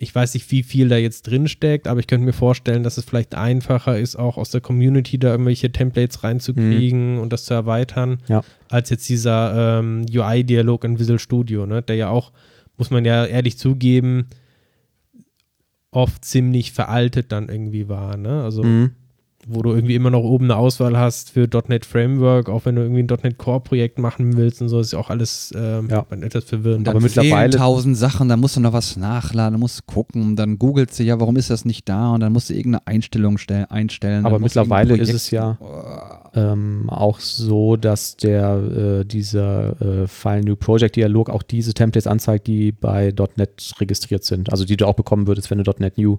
Ich 0.03 0.13
weiß 0.13 0.35
nicht, 0.35 0.51
wie 0.51 0.65
viel 0.65 0.89
da 0.89 0.97
jetzt 0.97 1.29
drin 1.29 1.47
steckt, 1.47 1.87
aber 1.87 2.01
ich 2.01 2.09
könnte 2.09 2.27
mir 2.27 2.33
vorstellen, 2.33 2.83
dass 2.83 2.99
es 2.99 3.05
vielleicht 3.05 3.37
einfacher 3.37 3.97
ist, 3.99 4.17
auch 4.17 4.37
aus 4.37 4.51
der 4.51 4.61
Community 4.61 5.17
da 5.17 5.31
irgendwelche 5.31 5.71
Templates 5.71 6.25
reinzukriegen 6.25 7.19
und 7.19 7.33
das 7.33 7.45
zu 7.45 7.55
erweitern, 7.55 8.11
Mhm. 8.11 8.19
Ja. 8.27 8.41
als 8.69 8.91
jetzt 8.91 9.09
dieser 9.09 9.79
ähm, 9.79 10.05
UI-Dialog 10.13 10.83
in 10.85 10.99
Visual 10.99 11.21
Studio, 11.21 11.67
ne? 11.67 11.83
der 11.83 11.95
ja 11.97 12.09
auch, 12.09 12.33
muss 12.77 12.91
man 12.91 13.05
ja 13.05 13.25
ehrlich 13.25 13.59
zugeben, 13.59 14.27
oft 15.93 16.25
ziemlich 16.25 16.73
veraltet 16.73 17.31
dann 17.33 17.49
irgendwie 17.49 17.89
war. 17.89 18.17
Ne? 18.17 18.43
Also 18.43 18.65
Mhm. 18.65 18.91
Wo 19.49 19.63
du 19.63 19.71
irgendwie 19.75 19.95
immer 19.95 20.11
noch 20.11 20.23
oben 20.23 20.45
eine 20.45 20.57
Auswahl 20.57 20.97
hast 20.99 21.31
für 21.31 21.49
.NET 21.69 21.85
Framework, 21.85 22.49
auch 22.49 22.65
wenn 22.65 22.77
du 22.77 22.83
irgendwie 22.83 23.03
ein 23.03 23.19
.NET 23.23 23.39
Core 23.39 23.61
Projekt 23.61 23.99
machen 23.99 24.37
willst 24.37 24.63
und 24.63 24.69
so, 24.69 24.79
ist 24.81 24.93
ja 24.93 24.99
auch 24.99 25.11
alles 25.11 25.53
ähm, 25.57 25.89
Ja. 25.91 26.07
etwas 26.21 26.45
verwirrend. 26.45 26.87
Dann 26.87 26.95
Aber 26.97 27.03
mittlerweile- 27.03 27.57
tausend 27.57 27.97
Sachen, 27.97 28.29
dann 28.29 28.41
musst 28.41 28.57
du 28.57 28.61
noch 28.61 28.73
was 28.73 28.97
nachladen, 28.97 29.59
musst 29.59 29.81
du 29.81 29.83
gucken, 29.93 30.37
dann 30.37 30.59
googelst 30.59 30.99
du, 30.99 31.03
ja, 31.03 31.19
warum 31.19 31.37
ist 31.37 31.51
das 31.51 31.65
nicht 31.65 31.89
da 31.89 32.13
und 32.15 32.21
dann 32.21 32.33
musst 32.33 32.51
du 32.51 32.55
irgendeine 32.55 32.87
Einstellung 32.87 33.39
stell, 33.39 33.67
einstellen. 33.69 34.27
Aber 34.27 34.39
mittlerweile 34.39 34.97
ist 34.97 35.13
es 35.13 35.31
ja 35.31 35.59
ähm, 36.35 36.89
auch 36.89 37.21
so, 37.21 37.77
dass 37.77 38.17
der 38.17 39.01
äh, 39.01 39.05
dieser 39.05 39.81
äh, 39.81 40.07
File 40.07 40.43
New 40.45 40.57
Project 40.57 40.97
Dialog 40.97 41.29
auch 41.31 41.43
diese 41.43 41.75
Templates 41.75 42.07
anzeigt, 42.07 42.47
die 42.47 42.73
bei 42.73 43.13
.NET 43.37 43.75
registriert 43.81 44.25
sind. 44.25 44.51
Also 44.51 44.65
die 44.65 44.77
du 44.77 44.87
auch 44.87 44.95
bekommen 44.95 45.27
würdest, 45.27 45.51
wenn 45.51 45.63
du 45.63 45.71
.NET 45.79 45.99
New 45.99 46.19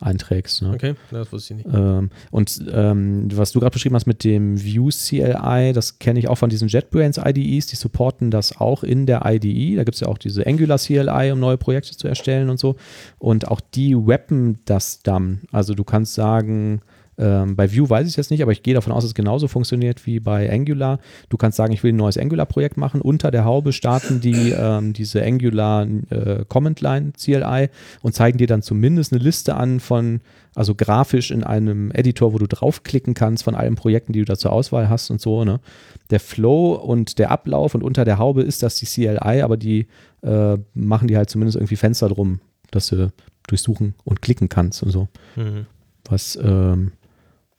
einträgst. 0.00 0.62
Ne? 0.62 0.72
Okay, 0.74 0.94
das 1.10 1.30
wusste 1.32 1.54
ich 1.54 1.64
nicht. 1.64 1.74
Ähm, 1.74 2.10
und 2.30 2.62
ähm, 2.72 3.28
was 3.32 3.52
du 3.52 3.60
gerade 3.60 3.72
beschrieben 3.72 3.94
hast 3.94 4.06
mit 4.06 4.24
dem 4.24 4.62
View 4.62 4.88
CLI, 4.88 5.72
das 5.74 5.98
kenne 5.98 6.18
ich 6.18 6.28
auch 6.28 6.36
von 6.36 6.50
diesen 6.50 6.68
JetBrains 6.68 7.18
IDEs, 7.18 7.66
die 7.66 7.76
supporten 7.76 8.30
das 8.30 8.58
auch 8.60 8.82
in 8.82 9.06
der 9.06 9.22
IDE. 9.26 9.76
Da 9.76 9.84
gibt 9.84 9.94
es 9.94 10.00
ja 10.00 10.08
auch 10.08 10.18
diese 10.18 10.46
Angular 10.46 10.78
CLI, 10.78 11.32
um 11.32 11.40
neue 11.40 11.58
Projekte 11.58 11.96
zu 11.96 12.08
erstellen 12.08 12.50
und 12.50 12.58
so. 12.58 12.76
Und 13.18 13.48
auch 13.48 13.60
die 13.60 13.94
webben 13.94 14.58
das 14.64 15.02
dann. 15.02 15.42
Also 15.52 15.74
du 15.74 15.84
kannst 15.84 16.14
sagen, 16.14 16.80
Ähm, 17.20 17.54
bei 17.54 17.70
Vue 17.70 17.88
weiß 17.88 18.06
ich 18.06 18.14
es 18.14 18.16
jetzt 18.16 18.30
nicht, 18.30 18.42
aber 18.42 18.52
ich 18.52 18.62
gehe 18.62 18.72
davon 18.72 18.94
aus, 18.94 19.04
dass 19.04 19.10
es 19.10 19.14
genauso 19.14 19.46
funktioniert 19.46 20.06
wie 20.06 20.20
bei 20.20 20.50
Angular. 20.50 20.98
Du 21.28 21.36
kannst 21.36 21.58
sagen, 21.58 21.72
ich 21.72 21.82
will 21.82 21.92
ein 21.92 21.96
neues 21.96 22.16
Angular-Projekt 22.16 22.78
machen. 22.78 23.02
Unter 23.02 23.30
der 23.30 23.44
Haube 23.44 23.74
starten 23.74 24.22
die 24.22 24.52
ähm, 24.56 24.94
diese 24.94 25.22
Angular 25.22 25.86
äh, 26.08 26.46
Command 26.48 26.80
Line 26.80 27.12
CLI 27.12 27.68
und 28.00 28.14
zeigen 28.14 28.38
dir 28.38 28.46
dann 28.46 28.62
zumindest 28.62 29.12
eine 29.12 29.22
Liste 29.22 29.54
an 29.54 29.80
von, 29.80 30.20
also 30.54 30.74
grafisch 30.74 31.30
in 31.30 31.44
einem 31.44 31.90
Editor, 31.90 32.32
wo 32.32 32.38
du 32.38 32.46
draufklicken 32.46 33.12
kannst 33.12 33.44
von 33.44 33.54
allen 33.54 33.74
Projekten, 33.74 34.14
die 34.14 34.20
du 34.20 34.24
da 34.24 34.38
zur 34.38 34.52
Auswahl 34.52 34.88
hast 34.88 35.10
und 35.10 35.20
so. 35.20 35.44
Ne? 35.44 35.60
Der 36.08 36.20
Flow 36.20 36.72
und 36.72 37.18
der 37.18 37.30
Ablauf 37.30 37.74
und 37.74 37.82
unter 37.82 38.06
der 38.06 38.16
Haube 38.16 38.42
ist 38.42 38.62
das 38.62 38.76
die 38.76 38.86
CLI, 38.86 39.42
aber 39.42 39.58
die 39.58 39.88
äh, 40.22 40.56
machen 40.72 41.06
die 41.06 41.18
halt 41.18 41.28
zumindest 41.28 41.56
irgendwie 41.56 41.76
Fenster 41.76 42.08
drum, 42.08 42.40
dass 42.70 42.88
du 42.88 43.12
durchsuchen 43.46 43.94
und 44.04 44.22
klicken 44.22 44.48
kannst 44.48 44.82
und 44.82 44.90
so. 44.90 45.08
Mhm. 45.36 45.66
Was, 46.08 46.38
ähm, 46.42 46.92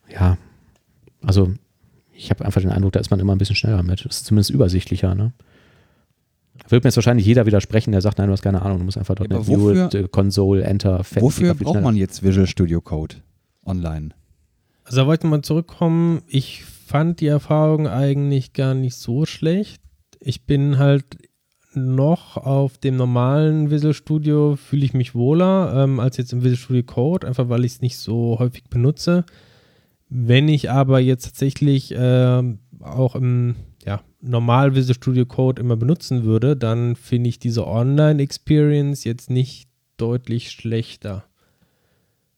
ja, 0.08 0.36
also 1.22 1.52
ich 2.14 2.30
habe 2.30 2.44
einfach 2.44 2.60
den 2.60 2.70
Eindruck, 2.70 2.92
da 2.92 3.00
ist 3.00 3.10
man 3.10 3.20
immer 3.20 3.34
ein 3.34 3.38
bisschen 3.38 3.56
schneller 3.56 3.82
mit. 3.82 4.04
Das 4.04 4.16
ist 4.18 4.26
zumindest 4.26 4.50
übersichtlicher, 4.50 5.14
ne? 5.14 5.32
Wird 6.68 6.84
mir 6.84 6.88
jetzt 6.88 6.96
wahrscheinlich 6.96 7.26
jeder 7.26 7.46
widersprechen, 7.46 7.92
der 7.92 8.00
sagt, 8.02 8.18
nein, 8.18 8.28
du 8.28 8.32
hast 8.32 8.42
keine 8.42 8.62
Ahnung, 8.62 8.78
du 8.78 8.84
musst 8.84 8.98
einfach 8.98 9.14
dort 9.14 9.30
Ja, 9.32 9.38
wofür- 9.46 9.90
View, 9.92 9.98
äh, 10.04 10.08
Console, 10.08 10.62
Enter, 10.62 11.02
fertig, 11.02 11.22
Wofür 11.22 11.54
braucht 11.54 11.72
schneller. 11.72 11.80
man 11.84 11.96
jetzt 11.96 12.22
Visual 12.22 12.46
Studio 12.46 12.80
Code 12.80 13.16
online? 13.64 14.10
Also 14.84 14.98
da 14.98 15.06
wollte 15.06 15.26
ich 15.26 15.30
mal 15.30 15.42
zurückkommen. 15.42 16.22
Ich 16.28 16.64
fand 16.64 17.20
die 17.20 17.26
Erfahrung 17.26 17.88
eigentlich 17.88 18.52
gar 18.52 18.74
nicht 18.74 18.96
so 18.96 19.24
schlecht. 19.24 19.80
Ich 20.20 20.44
bin 20.44 20.78
halt 20.78 21.04
noch 21.74 22.36
auf 22.36 22.76
dem 22.78 22.96
normalen 22.96 23.70
Visual 23.70 23.94
Studio, 23.94 24.56
fühle 24.56 24.84
ich 24.84 24.92
mich 24.92 25.14
wohler 25.14 25.72
ähm, 25.84 26.00
als 26.00 26.18
jetzt 26.18 26.32
im 26.34 26.40
Visual 26.44 26.56
Studio 26.58 26.82
Code, 26.82 27.26
einfach 27.26 27.48
weil 27.48 27.64
ich 27.64 27.72
es 27.72 27.80
nicht 27.80 27.96
so 27.96 28.36
häufig 28.38 28.64
benutze. 28.64 29.24
Wenn 30.14 30.48
ich 30.48 30.70
aber 30.70 31.00
jetzt 31.00 31.24
tatsächlich 31.24 31.94
ähm, 31.96 32.58
auch 32.80 33.16
im 33.16 33.54
ja, 33.86 34.02
normal 34.20 34.74
Visual 34.74 34.94
Studio 34.94 35.24
Code 35.24 35.60
immer 35.62 35.76
benutzen 35.76 36.24
würde, 36.24 36.54
dann 36.54 36.96
finde 36.96 37.30
ich 37.30 37.38
diese 37.38 37.66
Online-Experience 37.66 39.04
jetzt 39.04 39.30
nicht 39.30 39.70
deutlich 39.96 40.50
schlechter. 40.50 41.24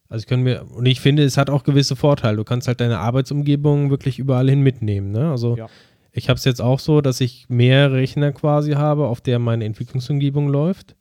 Also 0.08 0.22
ich 0.22 0.28
kann 0.28 0.42
mir, 0.42 0.64
und 0.72 0.86
ich 0.86 1.00
finde, 1.00 1.24
es 1.24 1.36
hat 1.36 1.50
auch 1.50 1.64
gewisse 1.64 1.96
Vorteile. 1.96 2.36
Du 2.36 2.44
kannst 2.44 2.68
halt 2.68 2.80
deine 2.80 3.00
Arbeitsumgebung 3.00 3.90
wirklich 3.90 4.20
überall 4.20 4.48
hin 4.48 4.60
mitnehmen. 4.60 5.10
Ne? 5.10 5.30
Also 5.30 5.56
Ja. 5.56 5.66
ich 6.12 6.28
habe 6.28 6.38
es 6.38 6.44
jetzt 6.44 6.62
auch 6.62 6.78
so, 6.78 7.00
dass 7.00 7.20
ich 7.20 7.46
mehr 7.48 7.90
Rechner 7.90 8.30
quasi 8.30 8.72
habe, 8.72 9.08
auf 9.08 9.20
der 9.20 9.40
meine 9.40 9.64
Entwicklungsumgebung 9.64 10.48
läuft. 10.48 10.94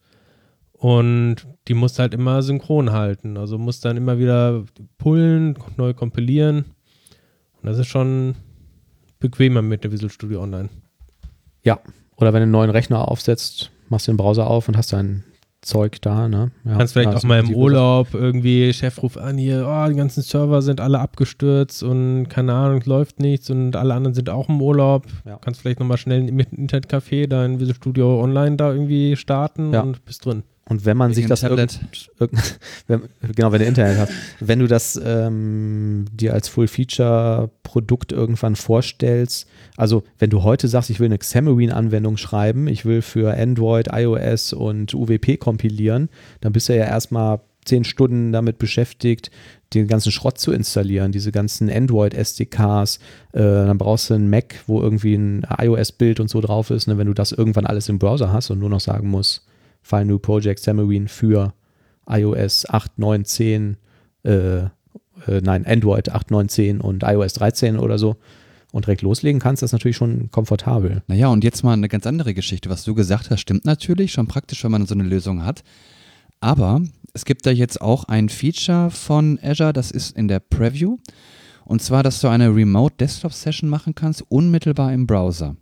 Und 0.83 1.47
die 1.69 1.75
musst 1.75 1.97
halt 1.97 2.13
immer 2.13 2.41
synchron 2.41 2.91
halten. 2.91 3.37
Also 3.37 3.57
musst 3.57 3.85
dann 3.85 3.95
immer 3.95 4.19
wieder 4.19 4.65
pullen, 4.97 5.57
neu 5.77 5.93
kompilieren. 5.93 6.65
Und 7.61 7.69
das 7.69 7.77
ist 7.77 7.87
schon 7.87 8.35
bequemer 9.17 9.61
mit 9.61 9.85
der 9.85 9.93
Visual 9.93 10.09
Studio 10.11 10.43
Online. 10.43 10.67
Ja, 11.63 11.79
oder 12.17 12.33
wenn 12.33 12.41
du 12.41 12.43
einen 12.43 12.51
neuen 12.51 12.69
Rechner 12.69 13.07
aufsetzt, 13.07 13.71
machst 13.87 14.07
du 14.09 14.11
den 14.11 14.17
Browser 14.17 14.45
auf 14.45 14.67
und 14.67 14.75
hast 14.75 14.91
dein 14.91 15.23
Zeug 15.61 16.01
da, 16.01 16.27
ne? 16.27 16.51
Ja, 16.65 16.75
Kannst 16.75 16.91
vielleicht 16.91 17.15
auch 17.15 17.23
mal 17.23 17.39
im 17.39 17.55
Urlaub 17.55 18.13
irgendwie, 18.13 18.73
Chef 18.73 19.01
ruft 19.01 19.17
an, 19.17 19.37
hier, 19.37 19.65
oh, 19.65 19.87
die 19.89 19.95
ganzen 19.95 20.21
Server 20.21 20.61
sind 20.61 20.81
alle 20.81 20.99
abgestürzt 20.99 21.81
und 21.83 22.27
keine 22.27 22.53
Ahnung, 22.55 22.81
läuft 22.83 23.21
nichts 23.21 23.49
und 23.49 23.77
alle 23.77 23.93
anderen 23.93 24.13
sind 24.13 24.29
auch 24.29 24.49
im 24.49 24.61
Urlaub. 24.61 25.05
Ja. 25.25 25.37
Kannst 25.37 25.61
vielleicht 25.61 25.79
nochmal 25.79 25.97
schnell 25.97 26.29
mit 26.29 26.51
dem 26.51 26.67
Internetcafé 26.67 27.27
dein 27.27 27.61
Visual 27.61 27.75
Studio 27.77 28.21
Online 28.21 28.57
da 28.57 28.73
irgendwie 28.73 29.15
starten 29.15 29.71
Ja. 29.71 29.79
und 29.83 30.03
bist 30.03 30.25
drin. 30.25 30.43
Und 30.65 30.85
wenn 30.85 30.95
man 30.95 31.09
Wegen 31.09 31.15
sich 31.15 31.25
das 31.27 31.41
Tablet. 31.41 31.73
irgend, 31.73 32.09
irgend, 32.19 32.59
wenn, 32.87 33.01
genau, 33.35 33.51
wenn 33.51 33.59
du 33.59 33.65
Internet 33.65 33.97
hast, 33.97 34.11
wenn 34.39 34.59
du 34.59 34.67
das 34.67 34.99
ähm, 35.03 36.05
dir 36.13 36.33
als 36.33 36.47
Full-Feature-Produkt 36.47 38.13
irgendwann 38.13 38.55
vorstellst, 38.55 39.47
also 39.75 40.03
wenn 40.19 40.29
du 40.29 40.43
heute 40.43 40.69
sagst, 40.69 40.89
ich 40.89 41.01
will 41.01 41.07
eine 41.07 41.17
Xamarin-Anwendung 41.17 42.15
schreiben, 42.15 42.67
ich 42.67 42.85
will 42.85 43.01
für 43.01 43.37
Android, 43.37 43.89
iOS 43.91 44.53
und 44.53 44.93
UWP 44.93 45.37
kompilieren, 45.37 46.09
dann 46.39 46.53
bist 46.53 46.69
du 46.69 46.75
ja 46.77 46.85
erstmal 46.85 47.41
zehn 47.65 47.83
Stunden 47.83 48.31
damit 48.31 48.57
beschäftigt, 48.57 49.31
den 49.73 49.87
ganzen 49.87 50.11
Schrott 50.11 50.37
zu 50.37 50.51
installieren, 50.51 51.11
diese 51.11 51.31
ganzen 51.31 51.69
Android-SDKs, 51.69 52.99
äh, 53.33 53.39
dann 53.39 53.77
brauchst 53.77 54.09
du 54.09 54.13
einen 54.13 54.29
Mac, 54.29 54.55
wo 54.67 54.81
irgendwie 54.81 55.15
ein 55.15 55.45
iOS-Bild 55.57 56.19
und 56.19 56.29
so 56.29 56.39
drauf 56.39 56.69
ist, 56.69 56.87
ne, 56.87 56.97
wenn 56.97 57.07
du 57.07 57.13
das 57.13 57.31
irgendwann 57.31 57.65
alles 57.65 57.89
im 57.89 57.99
Browser 57.99 58.31
hast 58.31 58.49
und 58.49 58.59
nur 58.59 58.69
noch 58.69 58.79
sagen 58.79 59.09
musst, 59.09 59.45
File 59.83 60.05
New 60.05 60.17
Project 60.17 60.61
Xamarin 60.61 61.07
für 61.07 61.53
iOS 62.09 62.67
8, 62.67 62.97
9, 62.97 63.25
10, 63.25 63.77
äh, 64.23 64.57
äh, 64.57 64.69
nein, 65.27 65.65
Android 65.65 66.09
8, 66.09 66.31
9, 66.31 66.49
10 66.49 66.81
und 66.81 67.03
iOS 67.03 67.33
13 67.33 67.77
oder 67.77 67.97
so 67.97 68.17
und 68.73 68.87
direkt 68.87 69.03
loslegen 69.03 69.39
kannst, 69.39 69.61
das 69.61 69.69
ist 69.69 69.73
natürlich 69.73 69.97
schon 69.97 70.31
komfortabel. 70.31 71.03
Naja, 71.07 71.27
und 71.27 71.43
jetzt 71.43 71.63
mal 71.63 71.73
eine 71.73 71.87
ganz 71.87 72.07
andere 72.07 72.33
Geschichte. 72.33 72.71
Was 72.71 72.83
du 72.83 72.95
gesagt 72.95 73.29
hast, 73.29 73.39
stimmt 73.39 73.65
natürlich, 73.65 74.11
schon 74.11 74.27
praktisch, 74.27 74.63
wenn 74.63 74.71
man 74.71 74.87
so 74.87 74.95
eine 74.95 75.03
Lösung 75.03 75.45
hat. 75.45 75.63
Aber 76.39 76.81
es 77.13 77.23
gibt 77.23 77.45
da 77.45 77.51
jetzt 77.51 77.81
auch 77.81 78.05
ein 78.05 78.29
Feature 78.29 78.89
von 78.89 79.39
Azure, 79.43 79.73
das 79.73 79.91
ist 79.91 80.17
in 80.17 80.27
der 80.27 80.39
Preview. 80.39 80.97
Und 81.65 81.83
zwar, 81.83 82.01
dass 82.01 82.19
du 82.19 82.29
eine 82.29 82.53
Remote 82.53 82.95
Desktop 82.99 83.33
Session 83.33 83.69
machen 83.69 83.93
kannst, 83.93 84.23
unmittelbar 84.29 84.91
im 84.91 85.05
Browser. 85.05 85.55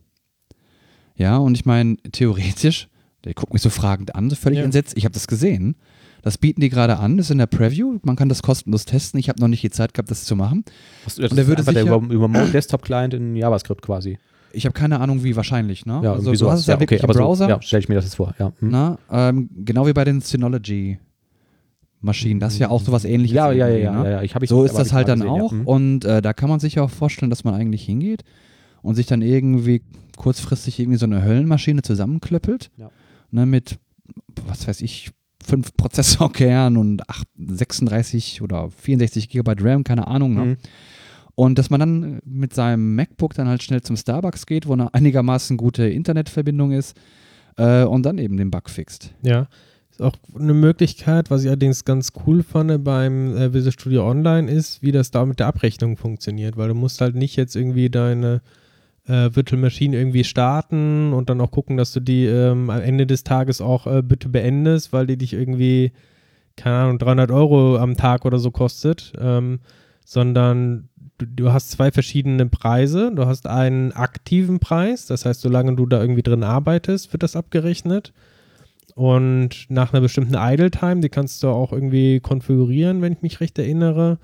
Ja, 1.16 1.36
und 1.38 1.56
ich 1.56 1.66
meine, 1.66 1.98
theoretisch, 2.14 2.88
der 3.26 3.34
guckt 3.34 3.54
mich 3.54 3.62
so 3.62 3.70
fragend 3.70 4.16
an, 4.16 4.30
so 4.30 4.36
völlig 4.36 4.60
Ja. 4.60 4.66
entsetzt. 4.66 4.94
Ich 4.98 5.06
habe 5.06 5.14
das 5.14 5.28
gesehen. 5.28 5.76
Das 6.24 6.38
bieten 6.38 6.62
die 6.62 6.70
gerade 6.70 6.98
an, 7.00 7.18
das 7.18 7.28
ist 7.28 7.32
in 7.32 7.40
der 7.40 7.48
Preview. 7.48 7.98
Man 8.04 8.16
kann 8.16 8.30
das 8.30 8.44
kostenlos 8.44 8.86
testen. 8.86 9.20
Ich 9.20 9.28
habe 9.30 9.40
noch 9.42 9.48
nicht 9.48 9.64
die 9.64 9.72
Zeit 9.72 9.94
gehabt, 9.96 10.12
das 10.12 10.24
zu 10.24 10.36
machen. 10.36 10.64
Das, 11.04 11.16
das 11.16 11.32
Und 11.32 11.36
der 11.38 11.44
ist 11.44 11.48
würde 11.50 11.62
einfach 11.62 11.74
der 11.74 11.84
sicher- 11.84 11.96
über, 11.96 12.24
Remote 12.26 12.52
Desktop 12.54 12.84
Client 12.84 13.14
in 13.16 13.36
JavaScript 13.36 13.82
quasi. 13.82 14.20
Ich 14.54 14.66
habe 14.66 14.74
keine 14.74 15.00
Ahnung, 15.00 15.24
wie 15.24 15.36
wahrscheinlich. 15.36 15.86
Ne? 15.86 16.02
Ja, 16.04 16.14
also, 16.14 16.34
du 16.34 16.52
hast 16.52 16.60
es 16.60 16.66
ja, 16.68 16.80
wirklich 16.80 17.00
im 17.02 17.10
aber 17.10 17.18
Browser. 17.18 17.46
So, 17.46 17.50
ja, 17.50 17.62
stelle 17.62 17.80
ich 17.80 17.90
mir 17.90 17.96
das 17.96 18.04
jetzt 18.06 18.16
vor. 18.16 18.36
Ja, 18.38 18.52
hm. 18.60 18.70
Na, 18.70 18.98
ähm, 19.10 19.50
genau 19.64 19.88
wie 19.88 19.94
bei 19.94 20.04
den 20.04 20.20
Synology-Maschinen. 20.22 22.40
Das 22.40 22.54
ist 22.54 22.60
ja 22.60 22.70
auch 22.70 22.82
sowas 22.82 23.06
ähnliches. 23.06 23.36
ja, 23.36 23.52
ja, 23.52 23.68
ja, 23.68 23.78
ja, 23.78 23.92
ne? 23.92 24.04
ja, 24.06 24.12
ja. 24.18 24.22
Ich 24.24 24.36
hab 24.36 24.44
ich 24.44 24.50
So 24.50 24.64
ist 24.64 24.78
das 24.78 24.94
halt 24.94 25.08
dann 25.08 25.22
ja. 25.22 25.28
auch. 25.30 25.52
Hm. 25.52 25.68
Und 25.68 26.06
äh, 26.06 26.22
da 26.22 26.34
kann 26.34 26.50
man 26.50 26.60
sich 26.60 26.76
ja 26.76 26.84
auch 26.84 26.90
vorstellen, 26.90 27.30
dass 27.30 27.44
man 27.44 27.54
eigentlich 27.54 27.84
hingeht 27.86 28.24
und 28.82 28.96
sich 28.96 29.06
dann 29.08 29.22
irgendwie 29.22 29.82
kurzfristig 30.18 30.80
irgendwie 30.80 30.98
so 30.98 31.06
eine 31.06 31.24
Höllenmaschine 31.24 31.82
zusammenklöppelt. 31.82 32.72
Ja. 32.78 32.90
Ne, 33.32 33.46
mit, 33.46 33.80
was 34.46 34.68
weiß 34.68 34.82
ich, 34.82 35.12
fünf 35.44 35.74
Prozessorkernen 35.78 36.78
und 36.78 37.10
8, 37.10 37.28
36 37.38 38.42
oder 38.42 38.70
64 38.70 39.30
Gigabyte 39.30 39.64
RAM, 39.64 39.84
keine 39.84 40.08
Ahnung. 40.08 40.34
Ne? 40.34 40.42
Hm. 40.42 40.58
Und 41.36 41.58
dass 41.58 41.70
man 41.70 41.80
dann 41.80 42.22
mit 42.26 42.54
seinem 42.54 42.96
MacBook 42.96 43.34
dann 43.34 43.48
halt 43.48 43.64
schnell 43.64 43.82
zum 43.82 43.96
Starbucks 43.96 44.46
geht, 44.46 44.68
wo 44.68 44.74
eine 44.74 44.94
einigermaßen 44.94 45.58
gute 45.58 45.88
Internetverbindung 45.88 46.72
ist 46.72 46.96
äh, 47.58 47.84
und 47.84 48.04
dann 48.04 48.18
eben 48.18 48.38
den 48.38 48.52
Bug 48.52 48.70
fixt. 48.70 49.14
Ja, 49.24 49.48
ist 49.92 50.02
auch 50.02 50.16
eine 50.38 50.54
Möglichkeit, 50.54 51.30
was 51.30 51.44
ich 51.44 51.48
allerdings 51.48 51.86
ganz 51.86 52.12
cool 52.26 52.44
fand 52.44 52.84
beim 52.84 53.36
äh, 53.36 53.54
Visual 53.54 53.72
Studio 53.72 54.10
Online 54.10 54.50
ist, 54.50 54.82
wie 54.82 54.92
das 54.92 55.12
da 55.12 55.26
mit 55.26 55.40
der 55.40 55.48
Abrechnung 55.48 55.98
funktioniert, 55.98 56.58
weil 56.58 56.70
du 56.70 56.76
musst 56.76 57.02
halt 57.02 57.16
nicht 57.16 57.36
jetzt 57.36 57.56
irgendwie 57.56 57.90
deine 57.90 58.42
äh, 59.08 59.30
Virtual 59.34 59.62
Machine 59.62 59.98
irgendwie 59.98 60.24
starten 60.24 61.14
und 61.14 61.30
dann 61.30 61.42
auch 61.42 61.52
gucken, 61.52 61.78
dass 61.78 61.94
du 61.94 62.00
die 62.00 62.26
ähm, 62.26 62.70
am 62.70 62.82
Ende 62.82 63.08
des 63.08 63.24
Tages 63.24 63.62
auch 63.62 63.88
äh, 63.88 64.02
bitte 64.02 64.30
beendest, 64.30 64.94
weil 64.94 65.08
die 65.08 65.18
dich 65.18 65.34
irgendwie, 65.34 65.92
keine 66.56 66.76
Ahnung, 66.76 67.00
300 67.00 67.32
Euro 67.32 67.78
am 67.78 67.98
Tag 67.98 68.26
oder 68.26 68.40
so 68.40 68.52
kostet, 68.52 69.14
ähm, 69.20 69.60
sondern 70.06 70.90
du, 71.18 71.26
du 71.26 71.54
hast 71.54 71.72
zwei 71.72 71.92
verschiedene 71.92 72.46
Preise. 72.48 73.12
Du 73.14 73.26
hast 73.26 73.48
einen 73.48 73.92
aktiven 73.92 74.60
Preis, 74.60 75.06
das 75.06 75.26
heißt, 75.26 75.42
solange 75.42 75.76
du 75.76 75.86
da 75.86 76.02
irgendwie 76.02 76.24
drin 76.24 76.44
arbeitest, 76.44 77.14
wird 77.14 77.24
das 77.24 77.36
abgerechnet. 77.36 78.14
Und 78.96 79.68
nach 79.70 79.94
einer 79.94 80.02
bestimmten 80.02 80.36
Idle 80.38 80.70
Time, 80.70 81.00
die 81.00 81.10
kannst 81.10 81.42
du 81.44 81.48
auch 81.48 81.72
irgendwie 81.72 82.20
konfigurieren, 82.20 83.02
wenn 83.02 83.14
ich 83.14 83.22
mich 83.22 83.40
recht 83.40 83.58
erinnere, 83.58 84.20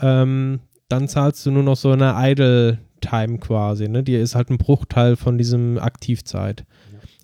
ähm, 0.00 0.60
dann 0.88 1.06
zahlst 1.06 1.46
du 1.46 1.52
nur 1.52 1.62
noch 1.62 1.76
so 1.76 1.92
eine 1.92 2.14
Idle 2.16 2.78
Time 3.00 3.38
quasi. 3.38 3.88
Ne? 3.88 4.02
Die 4.02 4.14
ist 4.14 4.34
halt 4.34 4.50
ein 4.50 4.58
Bruchteil 4.58 5.16
von 5.16 5.38
diesem 5.38 5.78
Aktivzeit. 5.78 6.64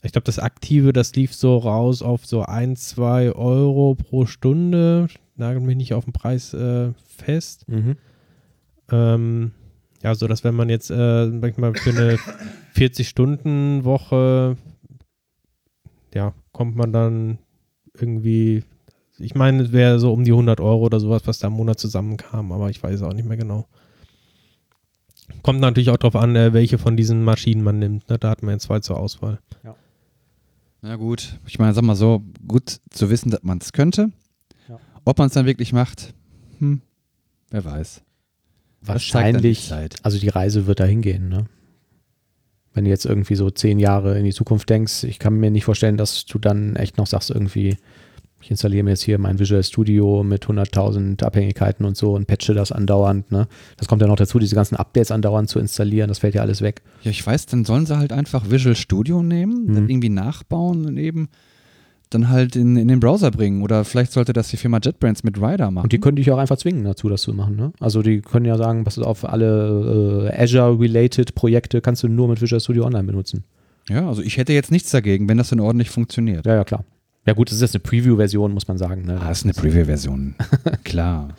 Ich 0.02 0.12
glaube, 0.12 0.24
das 0.24 0.38
Aktive, 0.38 0.92
das 0.92 1.14
lief 1.16 1.34
so 1.34 1.56
raus 1.56 2.02
auf 2.02 2.26
so 2.26 2.42
1, 2.42 2.88
2 2.90 3.32
Euro 3.32 3.96
pro 3.96 4.26
Stunde. 4.26 5.08
Nagelt 5.36 5.64
mich 5.64 5.76
nicht 5.76 5.94
auf 5.94 6.04
den 6.04 6.12
Preis 6.12 6.54
äh, 6.54 6.92
fest. 7.04 7.68
Mhm. 7.68 7.96
Ähm, 8.90 9.50
ja, 10.02 10.14
so 10.14 10.28
dass 10.28 10.44
wenn 10.44 10.54
man 10.54 10.68
jetzt 10.68 10.90
äh, 10.90 11.26
manchmal 11.26 11.74
für 11.74 11.90
eine 11.90 12.18
40-Stunden-Woche, 12.76 14.56
ja, 16.14 16.34
kommt 16.52 16.76
man 16.76 16.92
dann 16.92 17.38
irgendwie, 17.98 18.62
ich 19.18 19.34
meine, 19.34 19.64
es 19.64 19.72
wäre 19.72 19.98
so 19.98 20.12
um 20.12 20.22
die 20.24 20.30
100 20.32 20.60
Euro 20.60 20.84
oder 20.84 21.00
sowas, 21.00 21.22
was 21.26 21.40
da 21.40 21.48
im 21.48 21.54
Monat 21.54 21.80
zusammenkam, 21.80 22.52
aber 22.52 22.70
ich 22.70 22.82
weiß 22.82 22.94
es 22.94 23.02
auch 23.02 23.12
nicht 23.12 23.26
mehr 23.26 23.36
genau. 23.36 23.66
Kommt 25.42 25.60
natürlich 25.60 25.90
auch 25.90 25.96
darauf 25.96 26.16
an, 26.16 26.34
äh, 26.36 26.52
welche 26.52 26.78
von 26.78 26.96
diesen 26.96 27.22
Maschinen 27.22 27.62
man 27.62 27.78
nimmt. 27.78 28.08
Ne? 28.08 28.18
Da 28.18 28.30
hat 28.30 28.42
man 28.42 28.54
ja 28.54 28.58
zwei 28.58 28.80
zur 28.80 28.98
Auswahl. 28.98 29.38
Na 30.82 30.96
gut, 30.96 31.38
ich 31.46 31.58
meine, 31.58 31.74
sag 31.74 31.82
mal 31.82 31.96
so, 31.96 32.22
gut 32.46 32.78
zu 32.90 33.10
wissen, 33.10 33.30
dass 33.30 33.42
man 33.42 33.58
es 33.58 33.72
könnte. 33.72 34.12
Ja. 34.68 34.78
Ob 35.04 35.18
man 35.18 35.26
es 35.28 35.34
dann 35.34 35.46
wirklich 35.46 35.72
macht, 35.72 36.14
hm, 36.58 36.80
wer 37.50 37.64
weiß. 37.64 38.02
Die 38.82 38.88
wahrscheinlich, 38.88 39.68
Zeit. 39.68 39.96
also 40.04 40.18
die 40.18 40.28
Reise 40.28 40.66
wird 40.66 40.80
dahin 40.80 41.02
gehen, 41.02 41.28
ne? 41.28 41.46
Wenn 42.72 42.84
du 42.84 42.90
jetzt 42.90 43.06
irgendwie 43.06 43.34
so 43.34 43.50
zehn 43.50 43.78
Jahre 43.78 44.18
in 44.18 44.24
die 44.24 44.34
Zukunft 44.34 44.68
denkst, 44.68 45.04
ich 45.04 45.18
kann 45.18 45.34
mir 45.34 45.50
nicht 45.50 45.64
vorstellen, 45.64 45.96
dass 45.96 46.26
du 46.26 46.38
dann 46.38 46.76
echt 46.76 46.98
noch 46.98 47.06
sagst, 47.06 47.30
irgendwie, 47.30 47.78
ich 48.40 48.50
installiere 48.50 48.84
mir 48.84 48.90
jetzt 48.90 49.02
hier 49.02 49.18
mein 49.18 49.38
Visual 49.38 49.62
Studio 49.64 50.22
mit 50.22 50.46
100.000 50.46 51.24
Abhängigkeiten 51.24 51.84
und 51.84 51.96
so 51.96 52.12
und 52.14 52.26
patche 52.26 52.54
das 52.54 52.70
andauernd, 52.70 53.32
ne? 53.32 53.48
Das 53.76 53.88
kommt 53.88 54.02
ja 54.02 54.08
noch 54.08 54.16
dazu, 54.16 54.38
diese 54.38 54.54
ganzen 54.54 54.76
Updates 54.76 55.10
andauernd 55.10 55.48
zu 55.48 55.58
installieren, 55.58 56.08
das 56.08 56.18
fällt 56.20 56.34
ja 56.34 56.42
alles 56.42 56.60
weg. 56.62 56.82
Ja, 57.02 57.10
ich 57.10 57.26
weiß, 57.26 57.46
dann 57.46 57.64
sollen 57.64 57.86
sie 57.86 57.96
halt 57.96 58.12
einfach 58.12 58.50
Visual 58.50 58.76
Studio 58.76 59.22
nehmen, 59.22 59.72
dann 59.74 59.84
Mhm. 59.84 59.90
irgendwie 59.90 60.08
nachbauen 60.10 60.86
und 60.86 60.96
eben 60.98 61.28
dann 62.10 62.28
halt 62.28 62.54
in, 62.54 62.76
in 62.76 62.86
den 62.86 63.00
Browser 63.00 63.32
bringen. 63.32 63.62
Oder 63.62 63.84
vielleicht 63.84 64.12
sollte 64.12 64.32
das 64.32 64.46
die 64.48 64.56
Firma 64.56 64.78
JetBrains 64.80 65.24
mit 65.24 65.38
Rider 65.38 65.72
machen. 65.72 65.86
Und 65.86 65.92
die 65.92 65.98
können 65.98 66.14
dich 66.16 66.30
auch 66.30 66.38
einfach 66.38 66.56
zwingen 66.56 66.84
dazu, 66.84 67.08
das 67.08 67.22
zu 67.22 67.34
machen. 67.34 67.56
Ne? 67.56 67.72
Also 67.80 68.00
die 68.00 68.20
können 68.20 68.44
ja 68.46 68.56
sagen, 68.56 68.84
pass 68.84 68.96
auf, 69.00 69.24
alle 69.28 70.28
äh, 70.32 70.40
Azure-related 70.42 71.34
Projekte 71.34 71.80
kannst 71.80 72.04
du 72.04 72.08
nur 72.08 72.28
mit 72.28 72.40
Visual 72.40 72.60
Studio 72.60 72.84
Online 72.84 73.04
benutzen. 73.04 73.42
ja, 73.88 74.06
also 74.06 74.22
ich 74.22 74.36
hätte 74.36 74.52
jetzt 74.52 74.70
nichts 74.70 74.92
dagegen, 74.92 75.28
wenn 75.28 75.36
das 75.38 75.48
dann 75.48 75.58
ordentlich 75.58 75.90
funktioniert. 75.90 76.46
Ja, 76.46 76.54
ja, 76.54 76.64
klar. 76.64 76.84
Ja 77.26 77.32
gut, 77.32 77.48
das 77.48 77.56
ist 77.56 77.62
jetzt 77.62 77.74
eine 77.74 77.80
Preview-Version, 77.82 78.52
muss 78.52 78.68
man 78.68 78.78
sagen. 78.78 79.02
Ne? 79.04 79.20
Ah, 79.20 79.30
ist 79.30 79.44
eine 79.44 79.52
Preview-Version. 79.52 80.36
Klar. 80.84 81.34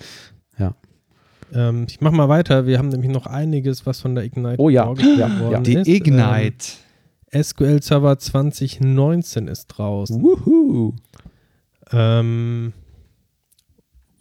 Ähm, 1.54 1.86
ich 1.88 2.02
mach 2.02 2.12
mal 2.12 2.30
weiter. 2.30 2.66
Wir 2.66 2.78
haben 2.78 2.90
nämlich 2.90 3.12
noch 3.12 3.26
einiges, 3.26 3.86
was 3.86 4.02
von 4.02 4.16
der 4.16 4.26
Ignite 4.26 4.60
Oh 4.60 4.70
ja. 4.70 4.84
vorgestellt 4.86 5.20
Ja, 5.20 5.40
worden 5.40 5.52
ja. 5.54 5.60
Die 5.62 5.74
ist. 5.76 5.88
Ignite. 5.88 6.74
Ähm, 7.32 7.44
SQL 7.44 7.82
Server 7.82 8.18
2019 8.18 9.48
ist 9.48 9.68
draußen. 9.68 10.22
Wuhu. 10.22 10.94
Ähm, 11.92 12.74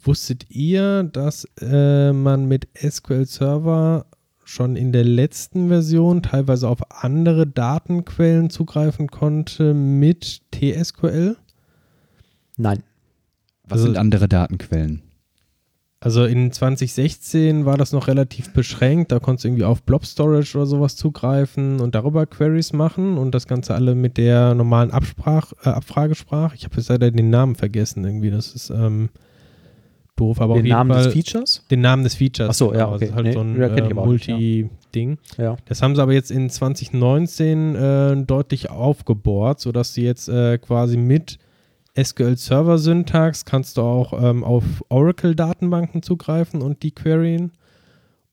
wusstet 0.01 0.49
ihr, 0.49 1.03
dass 1.03 1.45
äh, 1.61 2.13
man 2.13 2.45
mit 2.47 2.67
SQL 2.77 3.25
Server 3.25 4.05
schon 4.43 4.77
in 4.77 4.93
der 4.93 5.03
letzten 5.03 5.67
Version 5.67 6.21
teilweise 6.23 6.69
auf 6.69 6.79
andere 7.03 7.45
Datenquellen 7.45 8.49
zugreifen 8.49 9.07
konnte 9.07 9.73
mit 9.73 10.41
TSQL? 10.53 11.35
Nein. 12.57 12.83
Was 13.63 13.73
Also- 13.73 13.85
sind 13.85 13.97
andere 13.97 14.27
Datenquellen? 14.27 15.01
Also 15.99 16.25
in 16.25 16.51
2016 16.51 17.65
war 17.65 17.75
das 17.75 17.91
noch 17.91 18.07
relativ 18.07 18.53
beschränkt. 18.53 19.11
Da 19.11 19.17
konntest 19.19 19.45
du 19.45 19.47
irgendwie 19.47 19.63
auf 19.63 19.81
Blob 19.81 20.05
Storage 20.05 20.55
oder 20.55 20.67
sowas 20.67 20.95
zugreifen 20.95 21.79
und 21.79 21.95
darüber 21.95 22.27
Queries 22.27 22.71
machen 22.71 23.17
und 23.17 23.33
das 23.33 23.47
Ganze 23.47 23.73
alle 23.73 23.95
mit 23.95 24.17
der 24.17 24.53
normalen 24.53 24.91
Absprach, 24.91 25.53
äh, 25.63 25.69
Abfragesprache. 25.69 26.55
Ich 26.55 26.65
habe 26.65 26.75
jetzt 26.75 26.89
leider 26.89 27.09
den 27.09 27.31
Namen 27.31 27.55
vergessen 27.55 28.05
irgendwie. 28.05 28.29
Das 28.29 28.53
ist 28.53 28.69
ähm, 28.69 29.09
doof, 30.15 30.39
aber 30.39 30.53
auf 30.53 30.59
Den 30.59 30.65
jeden 30.67 30.77
Namen 30.77 30.93
Fall 30.93 31.03
des 31.05 31.13
Features? 31.13 31.65
den 31.71 31.81
Namen 31.81 32.03
des 32.03 32.13
Features. 32.13 32.49
Ach 32.51 32.53
so, 32.53 32.73
ja, 32.75 32.85
genau. 32.85 32.95
okay. 32.95 32.99
Das 32.99 33.09
ist 33.09 33.15
halt 33.15 33.25
Nee, 33.25 33.33
so 33.33 33.39
ein 33.39 33.59
äh, 33.61 33.69
nicht, 33.81 33.87
ja. 33.89 33.93
Multi-Ding. 33.95 35.17
Ja. 35.39 35.57
Das 35.65 35.81
haben 35.81 35.95
sie 35.95 36.01
aber 36.03 36.13
jetzt 36.13 36.29
in 36.29 36.49
2019 36.51 37.75
äh, 37.75 38.15
deutlich 38.23 38.69
aufgebohrt, 38.69 39.59
sodass 39.59 39.95
sie 39.95 40.03
jetzt 40.03 40.29
äh, 40.29 40.59
quasi 40.59 40.95
mit 40.95 41.39
SQL 42.01 42.37
Server 42.37 42.77
Syntax 42.77 43.45
kannst 43.45 43.77
du 43.77 43.81
auch 43.81 44.13
ähm, 44.21 44.43
auf 44.43 44.63
Oracle 44.89 45.35
Datenbanken 45.35 46.01
zugreifen 46.03 46.61
und 46.61 46.83
die 46.83 46.91
queryen 46.91 47.51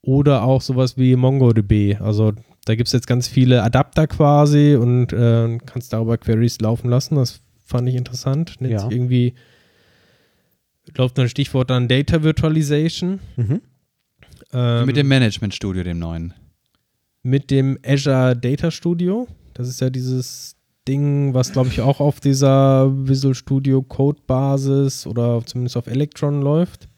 oder 0.03 0.43
auch 0.43 0.61
sowas 0.61 0.97
wie 0.99 1.17
MongoDB. 1.17 2.01
Also 2.01 2.33
da 2.67 2.75
gibt 2.75 2.89
es 2.89 2.93
jetzt 2.93 3.07
ganz 3.07 3.27
viele 3.29 3.63
Adapter 3.63 4.07
quasi 4.07 4.75
und 4.77 5.13
äh, 5.13 5.59
kannst 5.67 5.93
darüber 5.93 6.19
Queries 6.19 6.61
laufen 6.61 6.89
lassen. 6.91 7.17
Das 7.17 7.41
fand 7.65 7.89
ich 7.89 7.95
interessant. 7.95 8.61
Nennt 8.61 8.73
Ja. 8.73 8.81
sich 8.81 8.91
irgendwie 8.93 9.35
läuft 10.97 11.19
ein 11.19 11.29
Stichwort 11.29 11.71
dann 11.71 11.89
Data 11.89 12.23
Virtualization. 12.23 13.21
Mhm. 13.37 13.61
Ähm, 14.53 14.87
mit 14.87 14.97
dem 14.97 15.09
Management 15.09 15.55
Studio, 15.55 15.83
dem 15.83 15.99
neuen. 15.99 16.35
mit 17.23 17.51
dem 17.51 17.79
Azure 17.87 18.37
Data 18.37 18.71
Studio. 18.71 19.27
Das 19.55 19.69
ist 19.69 19.81
ja 19.81 19.89
dieses 19.89 20.57
Ding, 20.87 21.35
was 21.35 21.53
glaube 21.53 21.69
ich 21.69 21.81
auch 21.81 22.01
auf 22.01 22.21
dieser 22.21 22.91
Visual 23.09 23.35
Studio 23.35 23.83
Code 23.83 24.21
Basis 24.27 25.07
oder 25.07 25.43
zumindest 25.45 25.77
auf 25.77 25.87
Electron 25.87 26.43
läuft. 26.43 26.89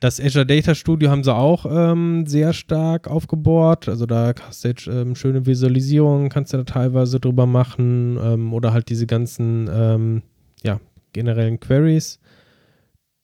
Das 0.00 0.20
Azure 0.20 0.46
Data 0.46 0.76
Studio 0.76 1.10
haben 1.10 1.24
sie 1.24 1.34
auch 1.34 1.66
ähm, 1.68 2.24
sehr 2.26 2.52
stark 2.52 3.08
aufgebohrt. 3.08 3.88
Also 3.88 4.06
da 4.06 4.32
hast 4.46 4.62
du 4.62 4.68
jetzt 4.68 4.86
ähm, 4.86 5.16
schöne 5.16 5.44
Visualisierungen, 5.44 6.28
kannst 6.28 6.52
du 6.52 6.58
da 6.58 6.62
teilweise 6.62 7.18
drüber 7.18 7.46
machen 7.46 8.16
ähm, 8.22 8.54
oder 8.54 8.72
halt 8.72 8.90
diese 8.90 9.08
ganzen 9.08 9.68
ähm, 9.72 10.22
ja, 10.62 10.78
generellen 11.12 11.58
Queries. 11.58 12.20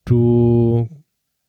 Du 0.05 0.89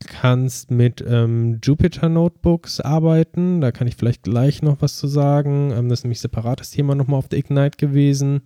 kannst 0.08 0.72
mit 0.72 1.04
ähm, 1.08 1.60
Jupyter 1.64 2.10
Notebooks 2.10 2.80
arbeiten. 2.80 3.62
Da 3.62 3.72
kann 3.72 3.88
ich 3.88 3.96
vielleicht 3.96 4.24
gleich 4.24 4.62
noch 4.62 4.82
was 4.82 4.98
zu 4.98 5.08
sagen. 5.08 5.72
Ähm, 5.72 5.90
das 5.90 6.00
ist 6.00 6.04
nämlich 6.04 6.22
separates 6.22 6.72
Thema 6.72 6.96
nochmal 6.96 7.20
auf 7.20 7.28
der 7.28 7.40
Ignite 7.40 7.78
gewesen. 7.78 8.42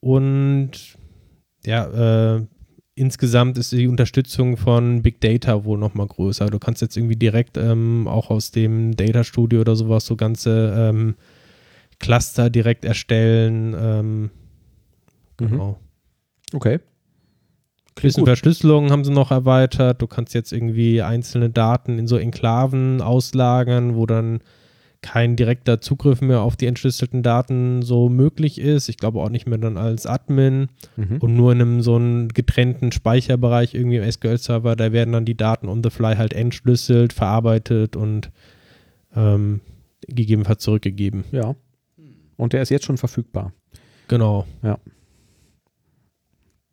Und 0.00 0.96
ja, 1.64 2.36
äh, 2.36 2.46
insgesamt 2.94 3.58
ist 3.58 3.72
die 3.72 3.88
Unterstützung 3.88 4.56
von 4.56 5.02
Big 5.02 5.20
Data 5.20 5.64
wohl 5.64 5.78
nochmal 5.78 6.06
größer. 6.06 6.46
Du 6.46 6.58
kannst 6.58 6.82
jetzt 6.82 6.96
irgendwie 6.96 7.16
direkt 7.16 7.56
ähm, 7.56 8.06
auch 8.08 8.30
aus 8.30 8.50
dem 8.50 8.96
Data 8.96 9.24
Studio 9.24 9.60
oder 9.60 9.76
sowas 9.76 10.06
so 10.06 10.16
ganze 10.16 10.74
ähm, 10.76 11.14
Cluster 11.98 12.50
direkt 12.50 12.84
erstellen. 12.84 13.74
Ähm, 13.78 14.30
Mhm. 15.40 15.48
genau. 15.50 15.78
Okay. 16.52 16.80
Bisschen 18.02 18.24
Verschlüsselung 18.24 18.90
haben 18.90 19.04
sie 19.04 19.12
noch 19.12 19.30
erweitert. 19.30 20.00
Du 20.02 20.06
kannst 20.06 20.34
jetzt 20.34 20.52
irgendwie 20.52 21.02
einzelne 21.02 21.50
Daten 21.50 21.98
in 21.98 22.06
so 22.06 22.16
Enklaven 22.16 23.00
auslagern, 23.00 23.94
wo 23.94 24.06
dann 24.06 24.40
kein 25.00 25.36
direkter 25.36 25.80
Zugriff 25.80 26.20
mehr 26.20 26.40
auf 26.40 26.56
die 26.56 26.66
entschlüsselten 26.66 27.22
Daten 27.22 27.82
so 27.82 28.08
möglich 28.08 28.58
ist. 28.60 28.88
Ich 28.88 28.96
glaube 28.96 29.20
auch 29.20 29.28
nicht 29.30 29.46
mehr 29.46 29.58
dann 29.58 29.76
als 29.76 30.06
Admin 30.06 30.68
Mhm. 30.96 31.18
und 31.18 31.36
nur 31.36 31.52
in 31.52 31.60
einem 31.60 31.82
so 31.82 31.94
einen 31.94 32.28
getrennten 32.28 32.90
Speicherbereich 32.90 33.74
irgendwie 33.74 33.98
im 33.98 34.10
SQL-Server. 34.10 34.74
Da 34.74 34.90
werden 34.92 35.12
dann 35.12 35.24
die 35.24 35.36
Daten 35.36 35.68
on 35.68 35.84
the 35.84 35.90
fly 35.90 36.16
halt 36.16 36.32
entschlüsselt, 36.32 37.12
verarbeitet 37.12 37.94
und 37.94 38.30
ähm, 39.14 39.60
gegebenenfalls 40.08 40.62
zurückgegeben. 40.62 41.24
Ja. 41.30 41.54
Und 42.36 42.52
der 42.52 42.62
ist 42.62 42.70
jetzt 42.70 42.84
schon 42.84 42.98
verfügbar. 42.98 43.52
Genau. 44.08 44.46
Ja. 44.62 44.78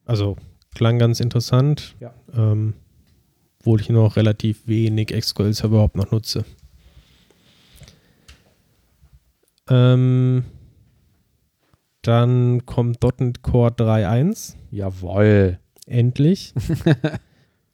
Also 0.05 0.35
klang 0.75 0.99
ganz 0.99 1.19
interessant. 1.19 1.95
Ja. 1.99 2.13
Ähm, 2.35 2.75
obwohl 3.59 3.81
ich 3.81 3.89
noch 3.89 4.15
relativ 4.15 4.67
wenig 4.67 5.11
SQL-Server 5.19 5.75
überhaupt 5.75 5.95
noch 5.95 6.11
nutze. 6.11 6.45
Ähm, 9.67 10.43
dann 12.03 12.67
kommt 12.67 13.01
.NET 13.19 13.41
Core 13.41 13.71
3.1. 13.71 14.53
Jawoll. 14.69 15.57
Endlich. 15.87 16.53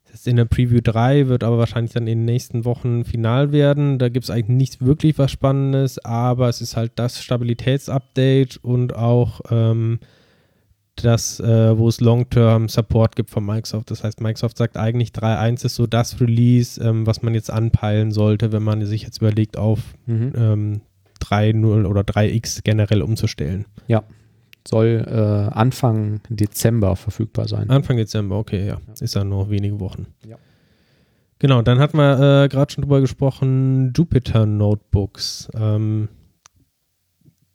das 0.05 0.13
ist 0.13 0.27
in 0.27 0.37
der 0.37 0.45
Preview 0.45 0.79
3, 0.81 1.27
wird 1.27 1.43
aber 1.43 1.57
wahrscheinlich 1.57 1.91
dann 1.91 2.07
in 2.07 2.19
den 2.19 2.25
nächsten 2.25 2.63
Wochen 2.63 3.03
final 3.03 3.51
werden. 3.51 3.99
Da 3.99 4.07
gibt 4.07 4.23
es 4.23 4.29
eigentlich 4.29 4.47
nicht 4.47 4.85
wirklich 4.85 5.17
was 5.17 5.31
Spannendes, 5.31 5.99
aber 5.99 6.47
es 6.47 6.61
ist 6.61 6.77
halt 6.77 6.93
das 6.95 7.21
Stabilitätsupdate 7.21 8.57
und 8.61 8.95
auch 8.95 9.41
ähm, 9.49 9.99
das, 10.95 11.39
äh, 11.39 11.77
wo 11.77 11.87
es 11.87 11.99
Long-Term 12.01 12.67
Support 12.69 13.15
gibt 13.15 13.29
von 13.31 13.45
Microsoft. 13.45 13.89
Das 13.91 14.03
heißt, 14.03 14.21
Microsoft 14.21 14.57
sagt 14.57 14.77
eigentlich 14.77 15.09
3.1 15.11 15.65
ist 15.65 15.75
so 15.75 15.87
das 15.87 16.19
Release, 16.21 16.79
ähm, 16.83 17.07
was 17.07 17.21
man 17.21 17.33
jetzt 17.33 17.49
anpeilen 17.49 18.11
sollte, 18.11 18.51
wenn 18.51 18.63
man 18.63 18.85
sich 18.85 19.03
jetzt 19.03 19.17
überlegt, 19.19 19.57
auf 19.57 19.79
Mhm. 20.05 20.33
ähm, 20.35 20.81
3.0 21.19 21.85
oder 21.85 22.01
3x 22.03 22.61
generell 22.63 23.01
umzustellen. 23.01 23.65
Soll 24.67 25.03
äh, 25.07 25.53
Anfang 25.55 26.19
Dezember 26.29 26.95
verfügbar 26.95 27.47
sein. 27.47 27.69
Anfang 27.71 27.97
Dezember, 27.97 28.37
okay, 28.37 28.67
ja. 28.67 28.77
Ist 28.99 29.15
ja 29.15 29.23
nur 29.23 29.49
wenige 29.49 29.79
Wochen. 29.79 30.05
Ja. 30.23 30.37
Genau, 31.39 31.63
dann 31.63 31.79
hatten 31.79 31.97
wir 31.97 32.43
äh, 32.43 32.47
gerade 32.47 32.71
schon 32.71 32.83
drüber 32.83 33.01
gesprochen, 33.01 33.91
Jupyter 33.95 34.45
Notebooks. 34.45 35.49
Ähm, 35.55 36.09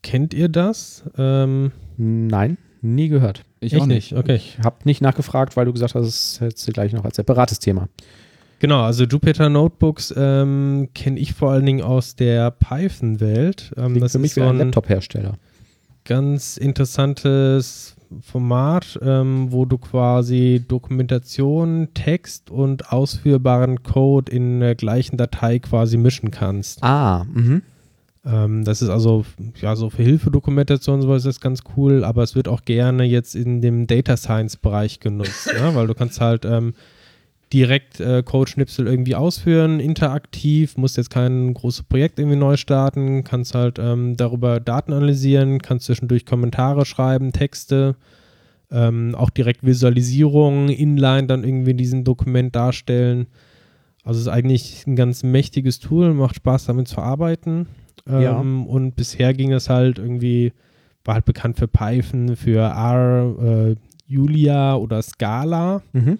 kennt 0.03 0.34
ihr 0.34 0.49
das? 0.49 1.05
Ähm, 1.16 1.70
Nein, 1.97 2.59
nie 2.95 3.09
gehört. 3.09 3.43
Ich, 3.61 3.72
Ich 3.74 3.80
auch 3.80 3.87
nicht. 3.87 4.12
okay. 4.14 4.37
Ich 4.37 4.59
habe 4.64 4.76
nicht 4.84 5.01
nachgefragt, 5.03 5.57
weil 5.57 5.64
du 5.66 5.72
gesagt 5.72 5.95
hast, 5.95 6.07
es 6.07 6.41
hättest 6.41 6.66
du 6.68 6.72
gleich 6.72 6.93
noch 6.93 7.05
als 7.05 7.16
separates 7.16 7.59
Thema. 7.59 7.89
genau, 8.59 8.82
also 8.82 9.05
Jupyter 9.05 9.49
Notebooks 9.51 10.14
ähm, 10.16 10.89
kenne 10.95 11.18
ich 11.20 11.34
vor 11.34 11.51
allen 11.53 11.66
Dingen 11.66 11.82
aus 11.82 12.16
der 12.16 12.51
Python-Welt. 12.51 13.73
Ähm, 13.77 14.01
das 14.01 14.12
für 14.12 14.19
mich 14.19 14.31
ist 14.31 14.35
so 14.36 14.43
ein 14.43 14.48
ein 14.51 14.59
Laptop-Hersteller. 14.59 15.35
ganz 16.05 16.56
interessantes 16.56 17.97
Format, 18.23 18.98
ähm, 19.02 19.48
wo 19.51 19.65
du 19.65 19.78
quasi 19.78 20.65
Dokumentation, 20.66 21.89
Text 21.94 22.51
und 22.51 22.93
ausführbaren 22.93 23.82
Code 23.82 24.31
in 24.31 24.60
der 24.60 24.77
gleichen 24.77 25.16
Datei 25.16 25.59
quasi 25.59 25.97
mischen 25.97 26.31
kannst. 26.31 26.82
Ah, 26.85 27.24
mhm. 27.32 27.62
Ähm, 28.27 28.65
das 28.65 28.82
ist 28.82 28.89
also, 28.89 29.24
ja, 29.61 29.77
so 29.77 29.89
für 29.89 30.03
Hilfedokumentation 30.03 30.97
und 30.97 31.03
sowas 31.03 31.19
ist 31.19 31.36
das 31.36 31.40
ganz 31.40 31.61
cool, 31.77 32.03
aber 32.05 32.24
es 32.24 32.35
wird 32.35 32.48
auch 32.48 32.65
gerne 32.65 33.05
jetzt 33.05 33.36
in 33.36 33.61
dem 33.61 33.86
Data 33.86 34.16
Science 34.16 34.57
Bereich 34.57 34.98
genutzt, 34.98 35.47
ne? 35.47 35.74
weil 35.74 35.86
du 35.86 35.94
kannst 35.94 36.20
halt 36.20 36.44
ähm, 36.44 36.74
direkt 37.53 38.01
äh, 38.01 38.24
Code-Schnipsel 38.24 38.89
irgendwie 38.89 39.15
ausführen, 39.15 39.78
interaktiv, 39.78 40.77
musst 40.77 40.97
jetzt 40.97 41.11
kein 41.11 41.55
großes 41.55 41.85
Projekt 41.85 42.19
irgendwie 42.19 42.36
neu 42.36 42.57
starten, 42.57 43.23
kannst 43.23 43.55
halt 43.55 43.78
ähm, 43.78 44.16
darüber 44.16 44.59
Daten 44.59 44.93
analysieren, 44.93 45.62
kannst 45.62 45.86
zwischendurch 45.86 46.27
Kommentare 46.27 46.85
schreiben, 46.85 47.32
Texte, 47.32 47.94
ähm, 48.73 49.15
auch 49.15 49.31
direkt 49.31 49.65
Visualisierungen, 49.65 50.69
Inline 50.69 51.28
dann 51.28 51.44
irgendwie 51.44 51.70
in 51.70 51.77
diesem 51.77 52.03
Dokument 52.03 52.57
darstellen. 52.57 53.28
Also 54.03 54.19
es 54.19 54.27
ist 54.27 54.32
eigentlich 54.32 54.85
ein 54.89 54.97
ganz 54.97 55.23
mächtiges 55.23 55.78
Tool, 55.78 56.12
macht 56.12 56.36
Spaß 56.36 56.66
damit 56.66 56.89
zu 56.89 56.98
arbeiten. 56.98 57.69
Ähm, 58.06 58.20
Ja. 58.20 58.39
Und 58.39 58.97
bisher 58.97 59.35
ging 59.35 59.52
es 59.52 59.68
halt 59.68 59.98
irgendwie, 59.98 60.52
war 61.05 61.14
halt 61.14 61.24
bekannt 61.24 61.56
für 61.59 61.68
Python, 61.68 62.36
für 62.36 62.60
R, 62.60 63.70
äh, 63.70 63.77
Julia 64.06 64.77
oder 64.77 65.02
Scala. 65.02 65.82
Mhm. 65.93 66.18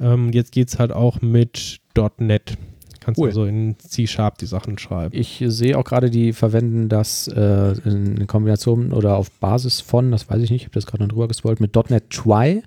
Ähm, 0.00 0.32
jetzt 0.32 0.52
geht 0.52 0.68
es 0.68 0.78
halt 0.78 0.92
auch 0.92 1.20
mit 1.22 1.78
.NET. 2.18 2.56
Kannst 3.00 3.18
Cool. 3.20 3.26
du 3.30 3.40
also 3.40 3.44
in 3.44 3.76
C-Sharp 3.78 4.38
die 4.38 4.46
Sachen 4.46 4.78
schreiben. 4.78 5.14
Ich 5.14 5.42
sehe 5.46 5.76
auch 5.78 5.84
gerade, 5.84 6.10
die 6.10 6.32
verwenden 6.32 6.88
das 6.88 7.28
äh, 7.28 7.74
in 7.84 8.26
Kombination 8.26 8.92
oder 8.92 9.16
auf 9.16 9.30
Basis 9.30 9.80
von, 9.82 10.10
das 10.10 10.28
weiß 10.28 10.42
ich 10.42 10.50
nicht, 10.50 10.62
ich 10.62 10.66
habe 10.68 10.74
das 10.74 10.86
gerade 10.86 11.02
noch 11.02 11.10
drüber 11.10 11.28
gescrollt, 11.28 11.60
mit 11.60 11.74
.NET 11.90 12.08
Try. 12.10 12.62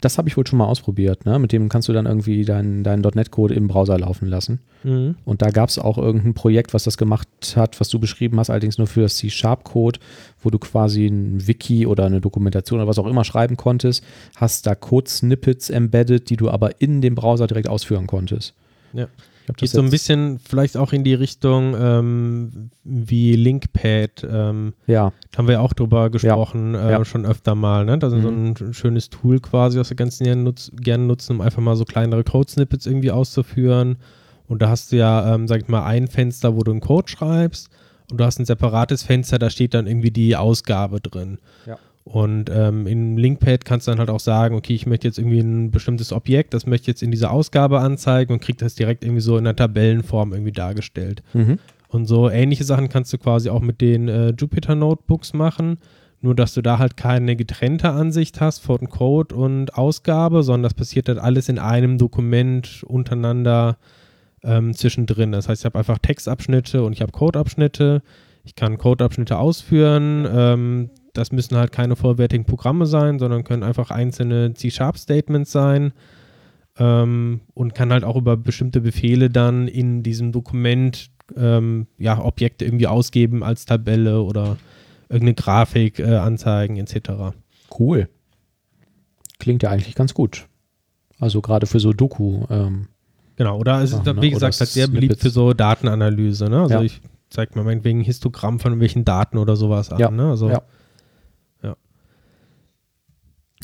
Das 0.00 0.18
habe 0.18 0.28
ich 0.28 0.36
wohl 0.36 0.46
schon 0.46 0.58
mal 0.58 0.66
ausprobiert. 0.66 1.26
Ne? 1.26 1.38
Mit 1.38 1.52
dem 1.52 1.68
kannst 1.68 1.88
du 1.88 1.92
dann 1.92 2.06
irgendwie 2.06 2.44
deinen 2.44 2.84
deinen 2.84 3.02
.NET-Code 3.02 3.54
im 3.54 3.68
Browser 3.68 3.98
laufen 3.98 4.28
lassen. 4.28 4.60
Mhm. 4.82 5.16
Und 5.24 5.42
da 5.42 5.50
gab 5.50 5.68
es 5.68 5.78
auch 5.78 5.98
irgendein 5.98 6.34
Projekt, 6.34 6.72
was 6.74 6.84
das 6.84 6.96
gemacht 6.96 7.28
hat, 7.54 7.80
was 7.80 7.88
du 7.88 7.98
beschrieben 7.98 8.38
hast, 8.38 8.50
allerdings 8.50 8.78
nur 8.78 8.86
für 8.86 9.08
C-Sharp-Code, 9.08 10.00
wo 10.42 10.50
du 10.50 10.58
quasi 10.58 11.06
ein 11.06 11.46
Wiki 11.46 11.86
oder 11.86 12.06
eine 12.06 12.20
Dokumentation 12.20 12.80
oder 12.80 12.88
was 12.88 12.98
auch 12.98 13.06
immer 13.06 13.24
schreiben 13.24 13.56
konntest, 13.56 14.02
hast 14.36 14.66
da 14.66 14.74
Code-Snippets 14.74 15.70
embedded, 15.70 16.30
die 16.30 16.36
du 16.36 16.50
aber 16.50 16.80
in 16.80 17.00
dem 17.00 17.14
Browser 17.14 17.46
direkt 17.46 17.68
ausführen 17.68 18.06
konntest. 18.06 18.54
Ja. 18.92 19.06
Hab 19.50 19.56
Geht 19.56 19.70
so 19.70 19.80
ein 19.82 19.90
bisschen 19.90 20.38
vielleicht 20.38 20.76
auch 20.76 20.92
in 20.92 21.02
die 21.04 21.14
Richtung 21.14 21.74
ähm, 21.78 22.70
wie 22.84 23.34
Linkpad. 23.36 24.24
Ähm, 24.30 24.74
Ja, 24.86 25.12
da 25.32 25.38
haben 25.38 25.48
wir 25.48 25.54
ja 25.54 25.60
auch 25.60 25.72
drüber 25.72 26.08
gesprochen, 26.10 26.74
Äh, 26.74 26.92
Ja. 26.92 27.04
schon 27.04 27.26
öfter 27.26 27.54
mal. 27.54 27.84
Ne? 27.84 27.98
Das 27.98 28.12
ist 28.12 28.18
Mhm. 28.20 28.54
so 28.54 28.68
ein 28.68 28.74
schönes 28.74 29.10
Tool 29.10 29.40
quasi, 29.40 29.78
was 29.78 29.90
wir 29.90 29.96
ganz 29.96 30.18
gerne, 30.18 30.42
nutz 30.42 30.70
gerne 30.80 31.04
nutzen, 31.04 31.32
um 31.36 31.40
einfach 31.40 31.60
mal 31.62 31.76
so 31.76 31.84
kleinere 31.84 32.22
Code-Snippets 32.24 32.86
irgendwie 32.86 33.10
auszuführen. 33.10 33.96
Und 34.46 34.62
da 34.62 34.68
hast 34.68 34.92
du 34.92 34.96
ja, 34.96 35.34
ähm, 35.34 35.46
sag 35.48 35.62
ich 35.62 35.68
mal, 35.68 35.84
ein 35.84 36.08
Fenster, 36.08 36.56
wo 36.56 36.62
du 36.62 36.70
einen 36.72 36.80
Code 36.80 37.08
schreibst 37.08 37.68
und 38.10 38.18
du 38.20 38.24
hast 38.24 38.38
ein 38.40 38.44
separates 38.44 39.02
Fenster, 39.02 39.38
da 39.38 39.50
steht 39.50 39.74
dann 39.74 39.86
irgendwie 39.86 40.10
die 40.10 40.34
Ausgabe 40.36 41.00
drin. 41.00 41.38
Ja. 41.66 41.76
Und 42.04 42.50
ähm, 42.50 42.86
im 42.86 43.18
Linkpad 43.18 43.64
kannst 43.64 43.86
du 43.86 43.92
dann 43.92 43.98
halt 43.98 44.10
auch 44.10 44.20
sagen, 44.20 44.54
okay, 44.56 44.74
ich 44.74 44.86
möchte 44.86 45.06
jetzt 45.06 45.18
irgendwie 45.18 45.40
ein 45.40 45.70
bestimmtes 45.70 46.12
Objekt, 46.12 46.54
das 46.54 46.66
möchte 46.66 46.84
ich 46.84 46.88
jetzt 46.88 47.02
in 47.02 47.10
dieser 47.10 47.30
Ausgabe 47.30 47.80
anzeigen 47.80 48.32
und 48.32 48.40
kriegt 48.40 48.62
das 48.62 48.74
direkt 48.74 49.04
irgendwie 49.04 49.20
so 49.20 49.36
in 49.36 49.46
einer 49.46 49.54
Tabellenform 49.54 50.32
irgendwie 50.32 50.52
dargestellt. 50.52 51.22
mhm. 51.34 51.58
Und 51.92 52.06
so 52.06 52.30
ähnliche 52.30 52.62
Sachen 52.62 52.88
kannst 52.88 53.12
du 53.12 53.18
quasi 53.18 53.50
auch 53.50 53.60
mit 53.60 53.80
den 53.80 54.08
äh, 54.08 54.30
Jupyter 54.30 54.76
Notebooks 54.76 55.32
machen. 55.32 55.78
Nur, 56.22 56.34
dass 56.34 56.54
du 56.54 56.62
da 56.62 56.78
halt 56.78 56.96
keine 56.96 57.34
getrennte 57.34 57.90
Ansicht 57.90 58.40
hast 58.40 58.60
von 58.60 58.88
Code 58.88 59.34
und 59.34 59.74
Ausgabe, 59.74 60.42
sondern 60.42 60.64
das 60.64 60.74
passiert 60.74 61.08
halt 61.08 61.18
alles 61.18 61.48
in 61.48 61.58
einem 61.58 61.98
Dokument 61.98 62.84
untereinander 62.86 63.76
ähm, 64.44 64.74
zwischendrin. 64.74 65.32
Das 65.32 65.48
heißt, 65.48 65.62
ich 65.62 65.64
habe 65.64 65.78
einfach 65.78 65.98
Textabschnitte 65.98 66.84
und 66.84 66.92
ich 66.92 67.02
habe 67.02 67.10
Codeabschnitte. 67.10 68.02
Ich 68.44 68.54
kann 68.54 68.78
Codeabschnitte 68.78 69.38
ausführen. 69.38 70.28
Ähm, 70.30 70.90
das 71.12 71.32
müssen 71.32 71.56
halt 71.56 71.72
keine 71.72 71.96
vollwertigen 71.96 72.44
Programme 72.46 72.86
sein, 72.86 73.18
sondern 73.18 73.44
können 73.44 73.62
einfach 73.62 73.90
einzelne 73.90 74.54
C-Sharp-Statements 74.54 75.50
sein 75.52 75.92
ähm, 76.78 77.40
und 77.54 77.74
kann 77.74 77.92
halt 77.92 78.04
auch 78.04 78.16
über 78.16 78.36
bestimmte 78.36 78.80
Befehle 78.80 79.28
dann 79.30 79.68
in 79.68 80.02
diesem 80.02 80.32
Dokument 80.32 81.10
ähm, 81.36 81.86
ja, 81.98 82.22
Objekte 82.24 82.64
irgendwie 82.64 82.86
ausgeben 82.86 83.42
als 83.42 83.64
Tabelle 83.66 84.22
oder 84.22 84.56
irgendeine 85.08 85.34
Grafik 85.34 85.98
äh, 85.98 86.16
anzeigen 86.16 86.76
etc. 86.76 87.34
Cool. 87.78 88.08
Klingt 89.38 89.62
ja 89.62 89.70
eigentlich 89.70 89.94
ganz 89.94 90.14
gut. 90.14 90.46
Also 91.18 91.40
gerade 91.40 91.66
für 91.66 91.80
so 91.80 91.92
Doku. 91.92 92.44
Ähm, 92.50 92.88
Genau, 93.36 93.58
oder 93.58 93.80
es 93.80 93.92
ist, 93.92 94.04
Machen, 94.04 94.16
ne? 94.16 94.22
wie 94.22 94.30
gesagt, 94.32 94.60
halt 94.60 94.68
sehr 94.68 94.86
beliebt 94.86 95.14
Snippets. 95.14 95.22
für 95.22 95.30
so 95.30 95.54
Datenanalyse. 95.54 96.50
Ne? 96.50 96.60
Also 96.60 96.74
Ja. 96.74 96.82
ich 96.82 97.00
zeig 97.30 97.56
mal 97.56 97.64
meinetwegen 97.64 98.02
Histogramm 98.02 98.58
von 98.60 98.72
irgendwelchen 98.72 99.06
Daten 99.06 99.38
oder 99.38 99.56
sowas 99.56 99.90
an. 99.90 99.98
Ja, 99.98 100.10
Ne? 100.10 100.28
Also. 100.28 100.50
Ja. 100.50 100.60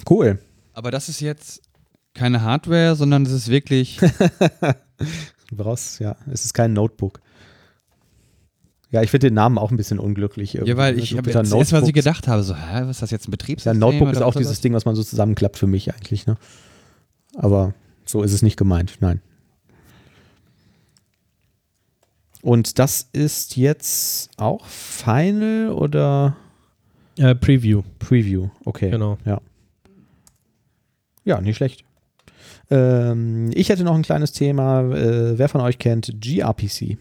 Cool. 0.09 0.39
Aber 0.73 0.91
das 0.91 1.09
ist 1.09 1.21
jetzt 1.21 1.63
keine 2.15 2.43
Hardware, 2.43 2.97
sondern 2.97 3.25
es 3.25 3.33
ist 3.33 3.49
wirklich. 3.49 3.99
Du 5.49 5.55
brauchst, 5.55 6.01
ja, 6.01 6.17
es 6.33 6.45
ist 6.45 6.55
kein 6.55 6.73
Notebook. 6.73 7.21
Ja, 8.91 9.03
ich 9.03 9.11
finde 9.11 9.29
den 9.29 9.35
Namen 9.35 9.59
auch 9.59 9.71
ein 9.71 9.77
bisschen 9.77 10.01
unglücklich. 10.01 10.55
ja, 10.55 10.77
weil 10.77 10.99
ich 10.99 11.11
habe 11.13 11.19
Jupyter 11.19 11.43
jetzt 11.43 11.53
erst, 11.55 11.73
was 11.73 11.87
ich 11.87 11.95
gedacht 11.95 12.27
habe, 12.27 12.43
so, 12.43 12.57
hä, 12.57 12.81
was 12.83 12.97
ist 12.97 13.03
das 13.03 13.11
jetzt 13.13 13.25
ein 13.29 13.31
Ja, 13.31 13.37
Betriebssystem? 13.37 13.73
ein 13.77 13.79
Notebook 13.79 14.11
ist 14.11 14.23
auch 14.23 14.35
dieses 14.35 14.61
Ding, 14.61 14.73
was 14.75 14.85
man 14.87 14.97
so 14.97 15.05
zusammenklappt 15.05 15.57
für 15.57 15.67
mich 15.69 15.95
eigentlich, 15.95 16.27
ne? 16.27 16.37
Aber 17.37 17.75
so 18.07 18.23
ist 18.23 18.33
es 18.33 18.43
nicht 18.43 18.57
gemeint, 18.57 18.97
nein. 19.01 19.21
Und 22.43 22.79
das 22.79 23.09
ist 23.13 23.57
jetzt 23.57 24.31
auch 24.37 24.67
Final 24.67 25.71
oder 25.73 26.37
äh, 27.19 27.35
Preview, 27.35 27.83
Preview? 27.99 28.49
Okay. 28.65 28.91
genau. 28.91 29.19
Ja, 29.25 29.41
nicht 31.41 31.57
schlecht. 31.57 31.85
Ähm, 32.71 33.51
ich 33.55 33.69
hätte 33.69 33.85
noch 33.85 33.95
ein 33.95 34.03
kleines 34.03 34.33
Thema. 34.33 34.81
Äh, 34.95 35.39
wer 35.39 35.49
von 35.49 35.61
euch 35.61 35.79
kennt 35.79 36.13
gRPC? 36.21 36.97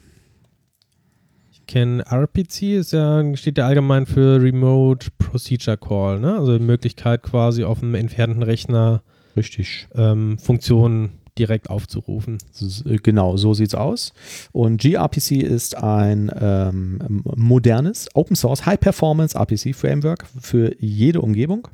Ich 1.51 1.65
kenne 1.67 2.03
RPC, 2.11 2.61
ist 2.77 2.93
ja, 2.93 3.23
steht 3.35 3.57
ja 3.57 3.65
allgemein 3.65 4.05
für 4.05 4.41
Remote 4.41 5.07
Procedure 5.17 5.77
Call, 5.77 6.19
ne? 6.19 6.35
Also 6.37 6.57
die 6.57 6.63
Möglichkeit 6.63 7.23
quasi 7.23 7.63
auf 7.63 7.81
einem 7.81 7.95
entfernten 7.95 8.43
Rechner 8.43 9.01
Richtig. 9.35 9.87
ähm, 9.95 10.37
Funktionen 10.37 11.13
direkt 11.39 11.69
aufzurufen. 11.69 12.37
S- 12.53 12.83
Genau, 13.03 13.35
so 13.35 13.53
sieht's 13.55 13.73
aus. 13.75 14.13
Und 14.51 14.79
gRPC 14.81 15.31
ist 15.41 15.75
ein 15.75 16.31
ähm, 16.39 17.23
modernes 17.35 18.07
Open 18.13 18.35
Source 18.35 18.65
High 18.67 18.79
Performance 18.79 19.35
RPC 19.37 19.75
Framework 19.75 20.25
für 20.39 20.75
jede 20.79 21.21
Umgebung. 21.21 21.67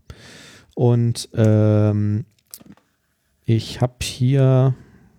Und 0.74 1.28
ähm, 1.36 2.26
ich 3.56 3.82
habe 3.82 3.96
hier, 4.02 4.74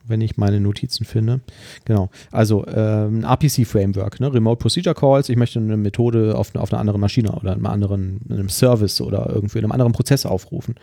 wenn 0.07 0.21
ich 0.23 0.39
meine 0.39 0.59
Notizen 0.59 1.05
finde, 1.05 1.41
genau, 1.85 2.09
also 2.31 2.67
ähm, 2.67 3.21
ein 3.21 3.25
RPC 3.25 3.67
Framework, 3.67 4.21
ne? 4.21 4.33
Remote 4.33 4.59
Procedure 4.59 4.95
Calls. 4.95 5.29
Ich 5.29 5.37
möchte 5.37 5.59
eine 5.59 5.77
Methode 5.77 6.35
auf, 6.37 6.55
auf 6.55 6.73
einer 6.73 6.81
anderen 6.81 7.01
Maschine 7.01 7.33
oder 7.33 7.53
einem 7.53 7.67
anderen 7.67 8.21
einem 8.31 8.49
Service 8.49 9.01
oder 9.01 9.31
irgendwie 9.33 9.59
in 9.59 9.65
einem 9.65 9.73
anderen 9.73 9.93
Prozess 9.93 10.25
aufrufen. 10.25 10.77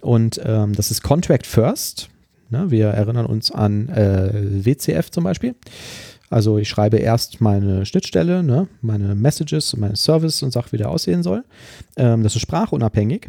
Und 0.00 0.40
ähm, 0.44 0.74
das 0.74 0.90
ist 0.90 1.02
Contract 1.02 1.46
First. 1.46 2.08
Ne? 2.50 2.70
Wir 2.70 2.88
erinnern 2.88 3.26
uns 3.26 3.50
an 3.50 3.88
äh, 3.88 4.64
WCF 4.64 5.10
zum 5.10 5.24
Beispiel. 5.24 5.54
Also 6.30 6.56
ich 6.56 6.68
schreibe 6.68 6.98
erst 6.98 7.40
meine 7.40 7.84
Schnittstelle, 7.84 8.42
ne? 8.42 8.68
meine 8.80 9.14
Messages, 9.14 9.76
meine 9.76 9.96
Service 9.96 10.42
und 10.42 10.52
sage, 10.52 10.68
wie 10.70 10.78
der 10.78 10.88
aussehen 10.88 11.22
soll. 11.22 11.44
Ähm, 11.96 12.22
das 12.22 12.36
ist 12.36 12.42
sprachunabhängig. 12.42 13.28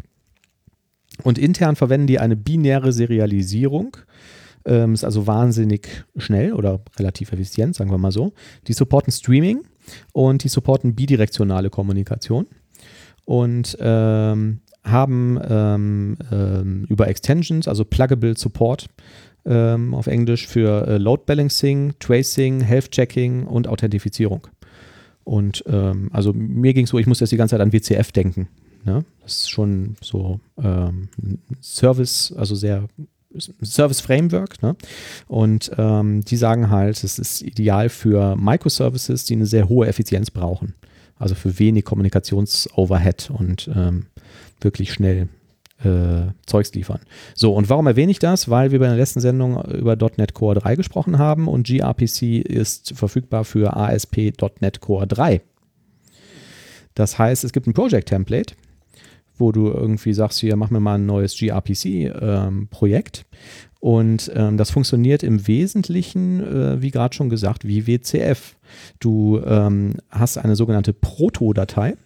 Und 1.22 1.38
intern 1.38 1.76
verwenden 1.76 2.06
die 2.06 2.18
eine 2.18 2.36
binäre 2.36 2.92
Serialisierung. 2.92 3.96
Ähm, 4.66 4.94
ist 4.94 5.04
also 5.04 5.26
wahnsinnig 5.26 6.04
schnell 6.16 6.54
oder 6.54 6.80
relativ 6.98 7.32
effizient, 7.32 7.76
sagen 7.76 7.90
wir 7.90 7.98
mal 7.98 8.12
so. 8.12 8.32
Die 8.66 8.72
supporten 8.72 9.12
Streaming 9.12 9.60
und 10.12 10.42
die 10.42 10.48
supporten 10.48 10.94
bidirektionale 10.94 11.68
Kommunikation 11.68 12.46
und 13.26 13.76
ähm, 13.80 14.60
haben 14.84 15.40
ähm, 15.48 16.16
ähm, 16.30 16.86
über 16.88 17.08
Extensions, 17.08 17.68
also 17.68 17.84
Pluggable 17.84 18.36
Support 18.36 18.88
ähm, 19.46 19.94
auf 19.94 20.06
Englisch 20.06 20.46
für 20.46 20.86
äh, 20.86 20.98
Load 20.98 21.24
Balancing, 21.26 21.94
Tracing, 21.98 22.60
Health 22.60 22.90
Checking 22.90 23.46
und 23.46 23.68
Authentifizierung. 23.68 24.46
Und 25.24 25.64
ähm, 25.66 26.10
also 26.12 26.32
mir 26.34 26.74
ging 26.74 26.84
es 26.84 26.90
so, 26.90 26.98
ich 26.98 27.06
muss 27.06 27.20
jetzt 27.20 27.32
die 27.32 27.36
ganze 27.36 27.54
Zeit 27.54 27.62
an 27.62 27.72
WCF 27.72 28.12
denken. 28.12 28.48
Ne? 28.84 29.04
Das 29.22 29.38
ist 29.38 29.50
schon 29.50 29.96
so 30.00 30.40
ähm, 30.62 31.08
Service, 31.60 32.32
also 32.36 32.54
sehr 32.54 32.88
Service 33.62 34.00
Framework. 34.00 34.62
Ne? 34.62 34.76
Und 35.26 35.70
ähm, 35.76 36.24
die 36.24 36.36
sagen 36.36 36.70
halt, 36.70 37.02
es 37.02 37.18
ist 37.18 37.42
ideal 37.42 37.88
für 37.88 38.36
Microservices, 38.36 39.24
die 39.24 39.34
eine 39.34 39.46
sehr 39.46 39.68
hohe 39.68 39.86
Effizienz 39.86 40.30
brauchen. 40.30 40.74
Also 41.18 41.34
für 41.34 41.58
wenig 41.58 41.84
Kommunikations-Overhead 41.84 43.30
und 43.30 43.70
ähm, 43.74 44.06
wirklich 44.60 44.92
schnell 44.92 45.28
äh, 45.82 46.32
Zeugs 46.46 46.72
liefern. 46.74 47.00
So, 47.34 47.54
und 47.54 47.68
warum 47.68 47.86
erwähne 47.86 48.10
ich 48.10 48.18
das? 48.18 48.48
Weil 48.48 48.70
wir 48.70 48.78
bei 48.78 48.86
der 48.86 48.96
letzten 48.96 49.20
Sendung 49.20 49.62
über 49.64 49.96
.NET 49.96 50.34
Core 50.34 50.56
3 50.56 50.76
gesprochen 50.76 51.18
haben 51.18 51.48
und 51.48 51.66
gRPC 51.66 52.40
ist 52.40 52.94
verfügbar 52.96 53.44
für 53.44 53.76
ASP.NET 53.76 54.80
Core 54.80 55.06
3. 55.06 55.40
Das 56.94 57.18
heißt, 57.18 57.44
es 57.44 57.52
gibt 57.52 57.66
ein 57.66 57.74
Project-Template, 57.74 58.54
wo 59.36 59.52
du 59.52 59.68
irgendwie 59.68 60.14
sagst, 60.14 60.38
hier, 60.38 60.56
mach 60.56 60.70
mir 60.70 60.80
mal 60.80 60.96
ein 60.96 61.06
neues 61.06 61.36
gRPC-Projekt. 61.36 63.18
Ähm, 63.18 63.38
und 63.80 64.32
ähm, 64.34 64.56
das 64.56 64.70
funktioniert 64.70 65.22
im 65.22 65.46
Wesentlichen, 65.46 66.40
äh, 66.40 66.80
wie 66.80 66.90
gerade 66.90 67.14
schon 67.14 67.28
gesagt, 67.28 67.66
wie 67.66 67.86
WCF. 67.86 68.56
Du 68.98 69.40
ähm, 69.44 69.96
hast 70.10 70.38
eine 70.38 70.56
sogenannte 70.56 70.94
Proto-Datei. 70.94 71.96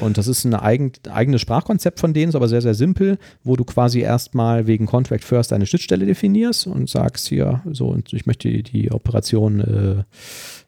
Und 0.00 0.18
das 0.18 0.26
ist 0.26 0.44
ein 0.44 0.54
eigen, 0.54 0.92
eigenes 1.10 1.40
Sprachkonzept 1.40 2.00
von 2.00 2.12
denen, 2.12 2.30
ist 2.30 2.34
aber 2.34 2.48
sehr, 2.48 2.62
sehr 2.62 2.74
simpel, 2.74 3.18
wo 3.44 3.56
du 3.56 3.64
quasi 3.64 4.00
erstmal 4.00 4.66
wegen 4.66 4.86
Contract 4.86 5.24
First 5.24 5.52
eine 5.52 5.66
Schnittstelle 5.66 6.06
definierst 6.06 6.66
und 6.66 6.88
sagst 6.88 7.28
hier, 7.28 7.62
so, 7.70 7.88
und 7.88 8.12
ich 8.12 8.26
möchte 8.26 8.62
die, 8.62 8.90
Operation 8.90 9.60
äh, 9.60 10.04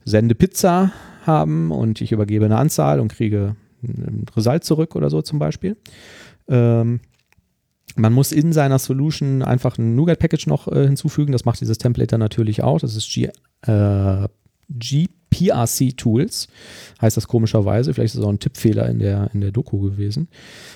Sende 0.05 0.35
Pizza 0.35 0.93
haben 1.27 1.71
und 1.71 2.01
ich 2.01 2.12
übergebe 2.12 2.45
eine 2.45 2.57
Anzahl 2.57 3.01
und 3.01 3.12
kriege 3.12 3.57
Result 4.36 4.65
zurück 4.65 4.97
oder 4.97 5.11
so 5.11 5.23
zum 5.23 5.39
Beispiel. 5.39 5.77
Ähm, 6.48 7.01
man 7.97 8.12
muss 8.12 8.32
in 8.32 8.52
seiner 8.52 8.78
Solution 8.78 9.43
einfach 9.43 9.78
ein 9.78 9.94
NuGet-Package 9.97 10.47
noch 10.47 10.69
äh, 10.69 10.86
hinzufügen. 10.86 11.32
Das 11.32 11.44
macht 11.44 11.61
dieses 11.61 11.78
Template 11.78 12.09
dann 12.09 12.20
natürlich 12.20 12.62
auch. 12.62 12.78
Das 12.81 12.94
ist 12.97 13.11
G, 13.12 13.31
äh, 13.62 14.28
GPRC 14.69 15.20
Tools, 15.97 16.49
heißt 17.01 17.17
das 17.17 17.29
komischerweise. 17.29 17.95
Vielleicht 17.95 18.15
ist 18.15 18.19
das 18.19 18.25
auch 18.25 18.33
ein 18.33 18.39
Tippfehler 18.39 18.89
in 18.89 18.99
der, 18.99 19.31
in 19.33 19.41
der 19.41 19.53
Doku 19.53 19.81
gewesen. 19.81 20.29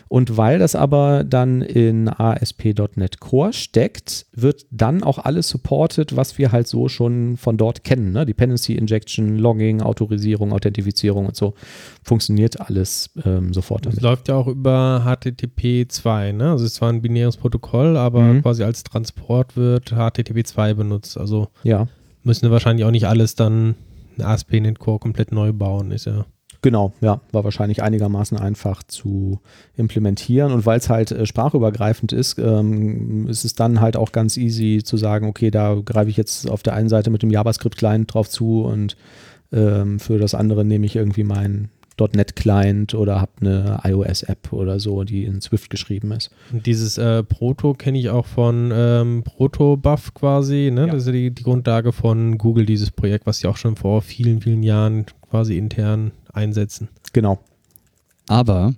Und 0.09 0.37
weil 0.37 0.59
das 0.59 0.75
aber 0.75 1.25
dann 1.25 1.63
in 1.63 2.09
ASP.NET 2.09 3.21
Core 3.21 3.53
steckt, 3.53 4.27
wird 4.33 4.67
dann 4.71 5.03
auch 5.03 5.19
alles 5.19 5.49
supported, 5.49 6.17
was 6.17 6.39
wir 6.39 6.53
halt 6.53 6.67
so 6.67 6.89
schon 6.89 7.37
von 7.37 7.57
dort 7.57 7.85
kennen. 7.85 8.13
Ne? 8.13 8.27
Dependency 8.27 8.75
Injection, 8.75 9.39
Logging, 9.39 9.83
Autorisierung, 9.83 10.53
Authentifizierung 10.53 11.27
und 11.27 11.37
so. 11.37 11.55
Funktioniert 12.03 12.61
alles 12.61 13.11
ähm, 13.25 13.53
sofort 13.53 13.87
damit. 13.87 13.99
Es 13.99 14.03
läuft 14.03 14.29
ja 14.29 14.37
auch 14.37 14.49
über 14.49 15.05
HTTP 15.05 15.87
2. 15.89 16.33
Ne? 16.33 16.51
Also 16.51 16.65
es 16.65 16.73
ist 16.73 16.77
zwar 16.77 16.91
ein 16.91 17.03
binäres 17.03 17.37
Protokoll, 17.37 17.97
aber 17.97 18.23
mhm. 18.23 18.43
quasi 18.43 18.63
als 18.65 18.83
Transport 18.85 19.57
wird 19.57 19.91
HTTP 19.91 20.47
2 20.47 20.75
benutzt. 20.75 21.19
Also 21.19 21.49
ja 21.63 21.87
müssen 22.25 22.43
wir 22.43 22.51
wahrscheinlich 22.51 22.85
auch 22.85 22.91
nicht 22.91 23.07
alles 23.07 23.35
dann 23.35 23.77
ASP.NET 24.21 24.79
Core 24.79 24.99
komplett 24.99 25.33
neu 25.33 25.53
bauen, 25.53 25.91
ist 25.91 26.07
ja. 26.07 26.27
Genau, 26.63 26.95
ja, 27.03 27.21
war 27.31 27.45
wahrscheinlich 27.45 27.83
einigermaßen 27.83 28.39
einfach 28.39 28.83
zu 28.83 29.41
implementieren. 29.77 30.51
Und 30.51 30.65
weil 30.65 30.79
es 30.79 30.89
halt 30.89 31.11
äh, 31.13 31.27
sprachübergreifend 31.27 32.13
ist, 32.13 32.39
ähm, 32.39 33.29
ist 33.29 33.45
es 33.45 33.53
dann 33.53 33.83
halt 33.83 33.99
auch 33.99 34.13
ganz 34.13 34.39
easy 34.39 34.83
zu 34.83 34.97
sagen, 34.97 35.27
okay, 35.27 35.51
da 35.51 35.75
greife 35.85 36.09
ich 36.09 36.17
jetzt 36.17 36.49
auf 36.49 36.63
der 36.63 36.73
einen 36.73 36.89
Seite 36.89 37.11
mit 37.11 37.23
dem 37.23 37.31
JavaScript-Client 37.31 38.13
drauf 38.13 38.31
zu 38.31 38.63
und 38.65 38.97
ähm, 39.53 40.01
für 40.01 40.19
das 40.19 40.35
andere 40.35 40.65
nehme 40.65 40.87
ich 40.87 40.97
irgendwie 40.97 41.25
mein 41.25 41.69
.NET-Client 41.97 42.95
oder 42.95 43.21
habe 43.21 43.33
eine 43.41 43.81
iOS-App 43.85 44.53
oder 44.53 44.81
so, 44.81 45.05
die 45.05 45.25
in 45.25 45.41
Swift 45.41 45.71
geschrieben 45.71 46.13
ist. 46.13 46.31
Und 46.53 46.67
dieses 46.67 46.99
äh, 46.99 47.23
Proto 47.23 47.75
kenne 47.75 47.99
ich 47.99 48.11
auch 48.11 48.27
von 48.27 48.71
ähm, 48.75 49.23
Protobuf 49.25 50.15
quasi, 50.15 50.71
ne? 50.73 50.87
Ja. 50.87 50.93
Das 50.93 51.03
ist 51.03 51.07
ja 51.07 51.13
die, 51.13 51.31
die, 51.31 51.43
Grundlage 51.43 51.93
von 51.93 52.39
Google, 52.39 52.67
dieses 52.67 52.91
Projekt, 52.91 53.27
was 53.27 53.39
sie 53.39 53.49
auch 53.49 53.57
schon 53.57 53.77
vor 53.77 54.03
vielen, 54.03 54.41
vielen 54.41 54.63
Jahren 54.63 55.07
quasi 55.31 55.57
intern 55.57 56.13
einsetzen. 56.33 56.89
Genau. 57.13 57.39
Aber, 58.29 58.75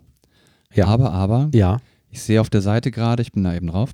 ja. 0.75 0.87
aber, 0.87 1.13
aber, 1.13 1.51
ja. 1.55 1.79
ich 2.11 2.23
sehe 2.23 2.41
auf 2.41 2.51
der 2.51 2.63
Seite 2.63 2.91
gerade, 2.91 3.23
ich 3.23 3.33
bin 3.33 3.45
da 3.45 3.55
eben 3.55 3.69
drauf, 3.69 3.91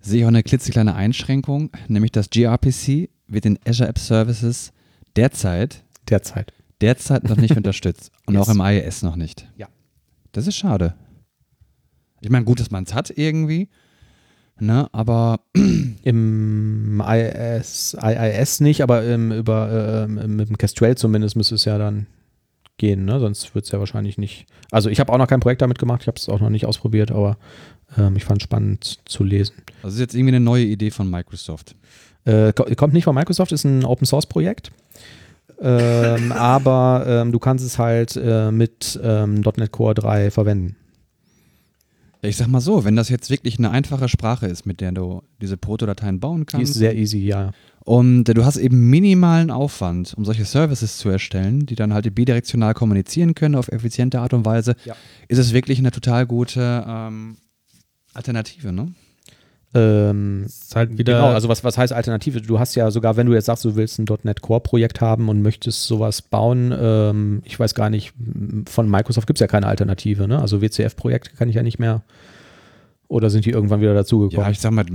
sehe 0.00 0.20
ich 0.20 0.24
auch 0.24 0.28
eine 0.28 0.42
klitzekleine 0.42 0.94
Einschränkung, 0.94 1.70
nämlich 1.88 2.12
das 2.12 2.30
gRPC 2.30 3.10
wird 3.28 3.46
in 3.46 3.58
Azure 3.66 3.88
App 3.88 3.98
Services 3.98 4.72
derzeit 5.16 5.82
derzeit 6.08 6.52
derzeit 6.80 7.24
noch 7.24 7.36
nicht 7.36 7.56
unterstützt. 7.56 8.10
Und 8.26 8.34
yes. 8.34 8.48
auch 8.48 8.52
im 8.52 8.60
IIS 8.60 9.02
noch 9.02 9.16
nicht. 9.16 9.48
Ja. 9.56 9.68
Das 10.32 10.46
ist 10.46 10.56
schade. 10.56 10.94
Ich 12.20 12.30
meine, 12.30 12.44
gut, 12.44 12.60
dass 12.60 12.70
man 12.70 12.84
es 12.84 12.94
hat 12.94 13.12
irgendwie. 13.16 13.68
Ne, 14.58 14.88
aber 14.92 15.40
im 16.02 17.02
IIS, 17.06 17.94
IIS 18.02 18.60
nicht, 18.60 18.82
aber 18.82 19.04
im, 19.04 19.30
über, 19.30 20.06
äh, 20.08 20.08
mit 20.08 20.48
dem 20.48 20.56
Kestrel 20.56 20.96
zumindest 20.96 21.36
müsste 21.36 21.56
es 21.56 21.66
ja 21.66 21.76
dann 21.76 22.06
gehen, 22.78 23.04
ne? 23.04 23.20
sonst 23.20 23.54
wird 23.54 23.66
es 23.66 23.70
ja 23.70 23.78
wahrscheinlich 23.78 24.16
nicht. 24.16 24.46
Also 24.70 24.88
ich 24.88 24.98
habe 24.98 25.12
auch 25.12 25.18
noch 25.18 25.26
kein 25.26 25.40
Projekt 25.40 25.60
damit 25.60 25.78
gemacht, 25.78 26.02
ich 26.02 26.08
habe 26.08 26.16
es 26.16 26.30
auch 26.30 26.40
noch 26.40 26.48
nicht 26.48 26.64
ausprobiert, 26.64 27.10
aber 27.10 27.36
ähm, 27.98 28.16
ich 28.16 28.24
fand 28.24 28.40
es 28.40 28.44
spannend 28.44 28.98
zu 29.04 29.24
lesen. 29.24 29.56
Das 29.82 29.92
ist 29.92 30.00
jetzt 30.00 30.14
irgendwie 30.14 30.34
eine 30.34 30.44
neue 30.44 30.64
Idee 30.64 30.90
von 30.90 31.10
Microsoft. 31.10 31.76
Äh, 32.24 32.54
kommt 32.54 32.94
nicht 32.94 33.04
von 33.04 33.14
Microsoft, 33.14 33.52
ist 33.52 33.64
ein 33.64 33.84
Open 33.84 34.06
Source 34.06 34.26
Projekt 34.26 34.72
ähm, 35.60 36.32
aber 36.36 37.04
ähm, 37.06 37.32
du 37.32 37.38
kannst 37.38 37.64
es 37.64 37.78
halt 37.78 38.16
äh, 38.16 38.50
mit 38.50 38.98
ähm, 39.02 39.40
.NET 39.40 39.72
Core 39.72 39.94
3 39.94 40.30
verwenden. 40.30 40.76
Ich 42.22 42.36
sag 42.36 42.48
mal 42.48 42.60
so, 42.60 42.84
wenn 42.84 42.96
das 42.96 43.08
jetzt 43.08 43.30
wirklich 43.30 43.58
eine 43.58 43.70
einfache 43.70 44.08
Sprache 44.08 44.46
ist, 44.46 44.66
mit 44.66 44.80
der 44.80 44.92
du 44.92 45.22
diese 45.40 45.56
Protodateien 45.56 46.18
bauen 46.18 46.46
kannst. 46.46 46.66
Die 46.66 46.70
ist 46.70 46.78
sehr 46.78 46.96
easy, 46.96 47.18
ja. 47.18 47.52
Und 47.84 48.24
du 48.24 48.44
hast 48.44 48.56
eben 48.56 48.90
minimalen 48.90 49.50
Aufwand, 49.50 50.14
um 50.16 50.24
solche 50.24 50.44
Services 50.44 50.98
zu 50.98 51.08
erstellen, 51.08 51.66
die 51.66 51.76
dann 51.76 51.94
halt 51.94 52.12
bidirektional 52.12 52.74
kommunizieren 52.74 53.34
können 53.34 53.54
auf 53.54 53.68
effiziente 53.68 54.20
Art 54.20 54.34
und 54.34 54.44
Weise, 54.44 54.74
ja. 54.84 54.96
ist 55.28 55.38
es 55.38 55.52
wirklich 55.52 55.78
eine 55.78 55.92
total 55.92 56.26
gute 56.26 56.84
ähm, 56.86 57.36
Alternative, 58.12 58.72
ne? 58.72 58.92
Ähm, 59.76 60.44
ist 60.46 60.74
halt 60.74 60.96
wieder 60.96 61.14
genau, 61.14 61.28
also 61.28 61.48
was, 61.48 61.62
was 61.62 61.76
heißt 61.76 61.92
Alternative? 61.92 62.40
Du 62.40 62.58
hast 62.58 62.74
ja 62.76 62.90
sogar, 62.90 63.16
wenn 63.16 63.26
du 63.26 63.34
jetzt 63.34 63.44
sagst, 63.44 63.64
du 63.64 63.76
willst 63.76 63.98
ein 63.98 64.06
.NET 64.22 64.40
Core-Projekt 64.40 65.02
haben 65.02 65.28
und 65.28 65.42
möchtest 65.42 65.84
sowas 65.84 66.22
bauen, 66.22 66.74
ähm, 66.78 67.42
ich 67.44 67.60
weiß 67.60 67.74
gar 67.74 67.90
nicht, 67.90 68.14
von 68.66 68.88
Microsoft 68.88 69.26
gibt 69.26 69.38
es 69.38 69.40
ja 69.40 69.46
keine 69.46 69.66
Alternative, 69.66 70.26
ne? 70.26 70.40
Also 70.40 70.62
WCF-Projekte 70.62 71.36
kann 71.36 71.48
ich 71.50 71.56
ja 71.56 71.62
nicht 71.62 71.78
mehr 71.78 72.02
oder 73.08 73.30
sind 73.30 73.44
die 73.44 73.50
irgendwann 73.50 73.80
wieder 73.80 73.94
dazugekommen? 73.94 74.44
Ja, 74.44 74.50
ich 74.50 74.60
sag 74.60 74.72
mal, 74.72 74.86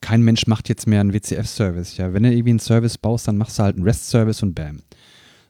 kein 0.00 0.22
Mensch 0.22 0.46
macht 0.46 0.68
jetzt 0.68 0.86
mehr 0.86 1.00
einen 1.00 1.14
WCF-Service. 1.14 1.96
Ja, 1.96 2.12
wenn 2.12 2.22
du 2.22 2.30
irgendwie 2.30 2.50
einen 2.50 2.58
Service 2.58 2.98
baust, 2.98 3.28
dann 3.28 3.38
machst 3.38 3.58
du 3.58 3.62
halt 3.62 3.76
einen 3.76 3.84
REST-Service 3.84 4.42
und 4.42 4.54
bam. 4.54 4.80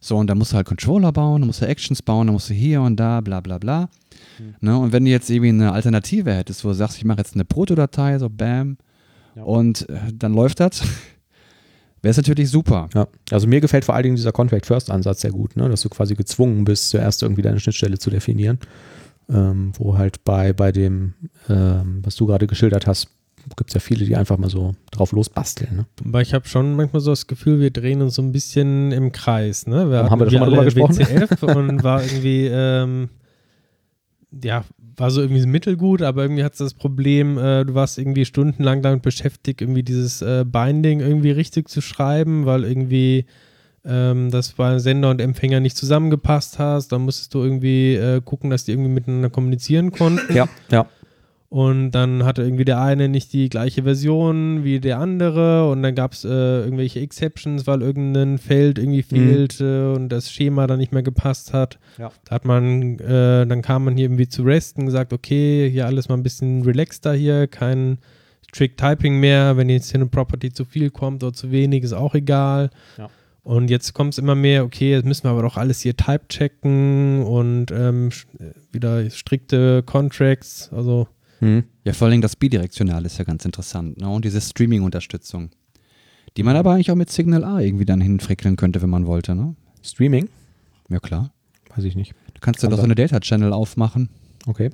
So, 0.01 0.17
und 0.17 0.29
dann 0.29 0.39
musst 0.39 0.53
du 0.53 0.57
halt 0.57 0.67
Controller 0.67 1.11
bauen, 1.11 1.41
dann 1.41 1.47
musst 1.47 1.63
du 1.63 1.67
Actions 1.67 2.03
bauen, 2.03 2.27
dann 2.29 2.35
musst 2.35 2.51
du 2.51 2.55
hier 2.55 2.83
und 2.83 2.97
da, 2.97 3.21
bla 3.21 3.41
bla 3.41 3.59
bla. 3.59 3.89
Mhm. 4.39 4.55
Ne? 4.61 4.79
Und 4.79 4.93
wenn 4.93 5.05
du 5.05 5.11
jetzt 5.11 5.31
irgendwie 5.31 5.51
eine 5.51 5.73
Alternative 5.73 6.33
hättest, 6.33 6.65
wo 6.65 6.69
du 6.69 6.75
sagst, 6.75 6.97
ich 6.97 7.05
mache 7.05 7.19
jetzt 7.19 7.35
eine 7.35 7.45
Protodatei, 7.45 8.19
so 8.19 8.29
bam, 8.29 8.79
ja. 9.35 9.43
und 9.43 9.89
äh, 9.89 10.13
dann 10.15 10.35
läuft 10.35 10.61
das, 10.61 10.83
wäre 12.03 12.11
es 12.11 12.17
natürlich 12.17 12.51
super. 12.51 12.89
Ja, 12.95 13.09
also 13.31 13.47
mir 13.47 13.61
gefällt 13.61 13.85
vor 13.85 13.95
allen 13.95 14.05
Dingen 14.05 14.17
dieser 14.17 14.33
Contract 14.33 14.67
First 14.67 14.91
Ansatz 14.91 15.21
sehr 15.21 15.33
gut, 15.33 15.57
ne? 15.57 15.69
dass 15.69 15.83
du 15.83 15.89
quasi 15.89 16.15
gezwungen 16.15 16.65
bist, 16.65 16.89
zuerst 16.91 17.23
irgendwie 17.23 17.43
deine 17.43 17.61
Schnittstelle 17.61 17.99
zu 17.99 18.11
definieren. 18.11 18.59
Ähm, 19.29 19.73
wo 19.77 19.99
halt 19.99 20.23
bei, 20.23 20.53
bei 20.53 20.71
dem, 20.71 21.15
ähm, 21.49 21.99
was 22.05 22.15
du 22.15 22.27
gerade 22.27 22.47
geschildert 22.47 22.87
hast, 22.87 23.09
gibt 23.55 23.71
es 23.71 23.75
ja 23.75 23.81
viele, 23.81 24.05
die 24.05 24.17
einfach 24.17 24.39
mal 24.39 24.51
so 24.51 24.75
drauf 24.91 25.13
losbasteln. 25.13 25.77
Ne? 25.77 25.87
Aber 26.05 26.21
ich 26.21 26.35
habe 26.35 26.49
schon 26.49 26.75
manchmal 26.75 27.01
so 27.01 27.11
das 27.11 27.27
Gefühl, 27.27 27.61
wir 27.61 27.71
drehen 27.71 28.03
uns 28.03 28.15
so 28.15 28.23
ein 28.23 28.33
bisschen 28.33 28.93
im 28.93 29.13
Kreis. 29.13 29.67
Ne? 29.67 29.91
Wir 29.91 30.11
haben 30.11 30.19
wir 30.19 30.25
da 30.25 30.31
schon 30.31 30.41
mal 30.41 30.51
drüber 30.51 30.65
gesprochen? 30.65 30.99
WCF 30.99 31.43
und 31.43 31.83
war 31.85 32.03
irgendwie 32.03 32.49
ähm, 32.51 33.09
ja, 34.43 34.65
war 34.97 35.11
so 35.11 35.21
irgendwie 35.21 35.45
mittelgut, 35.47 36.03
aber 36.03 36.23
irgendwie 36.23 36.45
hat 36.45 36.53
es 36.53 36.59
das 36.59 36.75
Problem, 36.75 37.39
äh, 37.39 37.65
du 37.65 37.75
warst 37.75 37.99
irgendwie 37.99 38.25
stundenlang 38.25 38.83
damit 38.83 39.03
beschäftigt, 39.03 39.61
irgendwie 39.61 39.83
dieses 39.83 40.23
äh, 40.23 40.45
Binding 40.47 41.01
irgendwie 41.01 41.31
richtig 41.31 41.69
zu 41.69 41.81
schreiben, 41.81 42.47
weil 42.47 42.65
irgendwie 42.65 43.27
ähm, 43.85 44.31
das 44.31 44.53
bei 44.53 44.79
Sender 44.79 45.11
und 45.11 45.21
Empfänger 45.21 45.61
nicht 45.61 45.77
zusammengepasst 45.77 46.59
hast. 46.59 46.89
Dann 46.89 47.03
musstest 47.03 47.35
du 47.35 47.43
irgendwie 47.43 47.95
äh, 47.95 48.21
gucken, 48.25 48.51
dass 48.51 48.65
die 48.65 48.73
irgendwie 48.73 48.91
miteinander 48.91 49.31
kommunizieren 49.31 49.93
konnten. 49.93 50.35
Ja, 50.35 50.49
ja. 50.71 50.87
Und 51.49 51.93
dann 51.93 52.25
hatte 52.25 52.43
irgendwie 52.43 52.65
der 52.65 52.81
eine 52.81 53.09
nicht 53.09 53.33
die 53.33 53.49
gleiche 53.49 53.85
Version 53.85 54.65
wie 54.65 54.81
der 54.81 54.99
andere 54.99 55.71
und 55.71 55.83
dann 55.83 55.95
gab 55.95 56.13
es 56.13 56.25
äh, 56.25 56.29
irgendwelche 56.29 57.01
Exceptions, 57.01 57.69
weil 57.69 57.83
irgendein 57.83 58.39
Feld 58.39 58.79
irgendwie 58.79 59.05
mhm. 59.09 59.29
fehlte 59.29 59.93
und 59.93 60.09
das 60.09 60.33
Schema 60.33 60.67
dann 60.67 60.79
nicht 60.79 60.93
mehr 60.93 61.05
gepasst 61.05 61.53
hat. 61.53 61.79
Ja. 61.99 62.11
Da 62.25 62.35
hat 62.35 62.45
man, 62.45 62.99
äh, 62.99 63.47
dann 63.47 63.63
kam 63.63 63.85
man 63.85 63.97
hier 63.97 64.07
irgendwie 64.07 64.29
zu 64.29 64.43
Resten 64.43 64.81
und 64.81 64.87
gesagt, 64.87 65.13
okay, 65.13 65.71
hier 65.71 65.87
alles 65.87 66.09
mal 66.09 66.17
ein 66.17 66.25
bisschen 66.25 66.63
relaxter 66.63 67.15
hier, 67.15 67.47
kein 67.47 67.99
Strict 68.49 68.77
Typing 68.77 69.21
mehr, 69.21 69.57
wenn 69.57 69.69
jetzt 69.69 69.91
hier 69.91 70.01
eine 70.01 70.07
Property 70.07 70.53
zu 70.53 70.65
viel 70.65 70.91
kommt 70.91 71.23
oder 71.23 71.33
zu 71.33 71.53
wenig, 71.53 71.85
ist 71.85 71.93
auch 71.93 72.15
egal. 72.15 72.71
Ja. 72.99 73.09
Und 73.45 73.71
jetzt 73.71 73.93
kommt 73.93 74.15
es 74.15 74.19
immer 74.19 74.35
mehr, 74.35 74.65
okay, 74.65 74.91
jetzt 74.91 75.05
müssen 75.05 75.23
wir 75.23 75.31
aber 75.31 75.43
doch 75.43 75.57
alles 75.57 75.81
hier 75.81 75.97
type 75.97 76.27
checken 76.29 77.23
und 77.23 77.71
ähm, 77.71 78.09
wieder 78.73 79.09
strikte 79.11 79.85
Contracts, 79.85 80.73
also 80.73 81.07
hm. 81.41 81.65
Ja, 81.85 81.93
vor 81.93 82.09
allem 82.09 82.21
das 82.21 82.37
bidirektional 82.37 83.05
ist 83.05 83.19
ja 83.19 83.25
ganz 83.25 83.45
interessant. 83.45 84.01
Ne? 84.01 84.09
Und 84.09 84.25
diese 84.25 84.41
Streaming-Unterstützung. 84.41 85.51
Die 86.37 86.43
man 86.43 86.57
aber 86.57 86.73
eigentlich 86.73 86.91
auch 86.91 86.97
mit 86.97 87.11
Signal 87.11 87.45
A 87.45 87.61
irgendwie 87.61 87.85
dann 87.85 88.01
hinfrickeln 88.01 88.57
könnte, 88.57 88.83
wenn 88.83 88.91
man 88.91 89.07
wollte. 89.07 89.35
Ne? 89.35 89.55
Streaming? 89.83 90.29
Ja, 90.89 90.99
klar. 90.99 91.31
Weiß 91.75 91.85
ich 91.85 91.97
nicht. 91.97 92.15
Du 92.35 92.41
kannst 92.41 92.63
ja 92.63 92.69
doch 92.69 92.79
so 92.79 92.85
eine 92.85 92.95
Data-Channel 92.95 93.53
aufmachen. 93.53 94.09
Okay. 94.47 94.71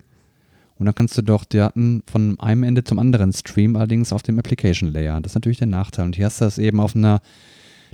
Und 0.79 0.87
dann 0.87 0.95
kannst 0.95 1.17
du 1.17 1.23
doch 1.23 1.45
Daten 1.45 2.03
von 2.11 2.39
einem 2.41 2.65
Ende 2.65 2.83
zum 2.83 2.99
anderen 2.99 3.33
streamen, 3.33 3.77
allerdings 3.77 4.13
auf 4.13 4.23
dem 4.23 4.39
Application 4.39 4.93
Layer. 4.93 5.21
Das 5.21 5.33
ist 5.33 5.35
natürlich 5.37 5.59
der 5.59 5.69
Nachteil. 5.69 6.07
Und 6.07 6.17
hier 6.17 6.27
hast 6.27 6.41
du 6.41 6.45
das 6.45 6.59
eben 6.59 6.81
auf 6.81 6.97
einer 6.97 7.21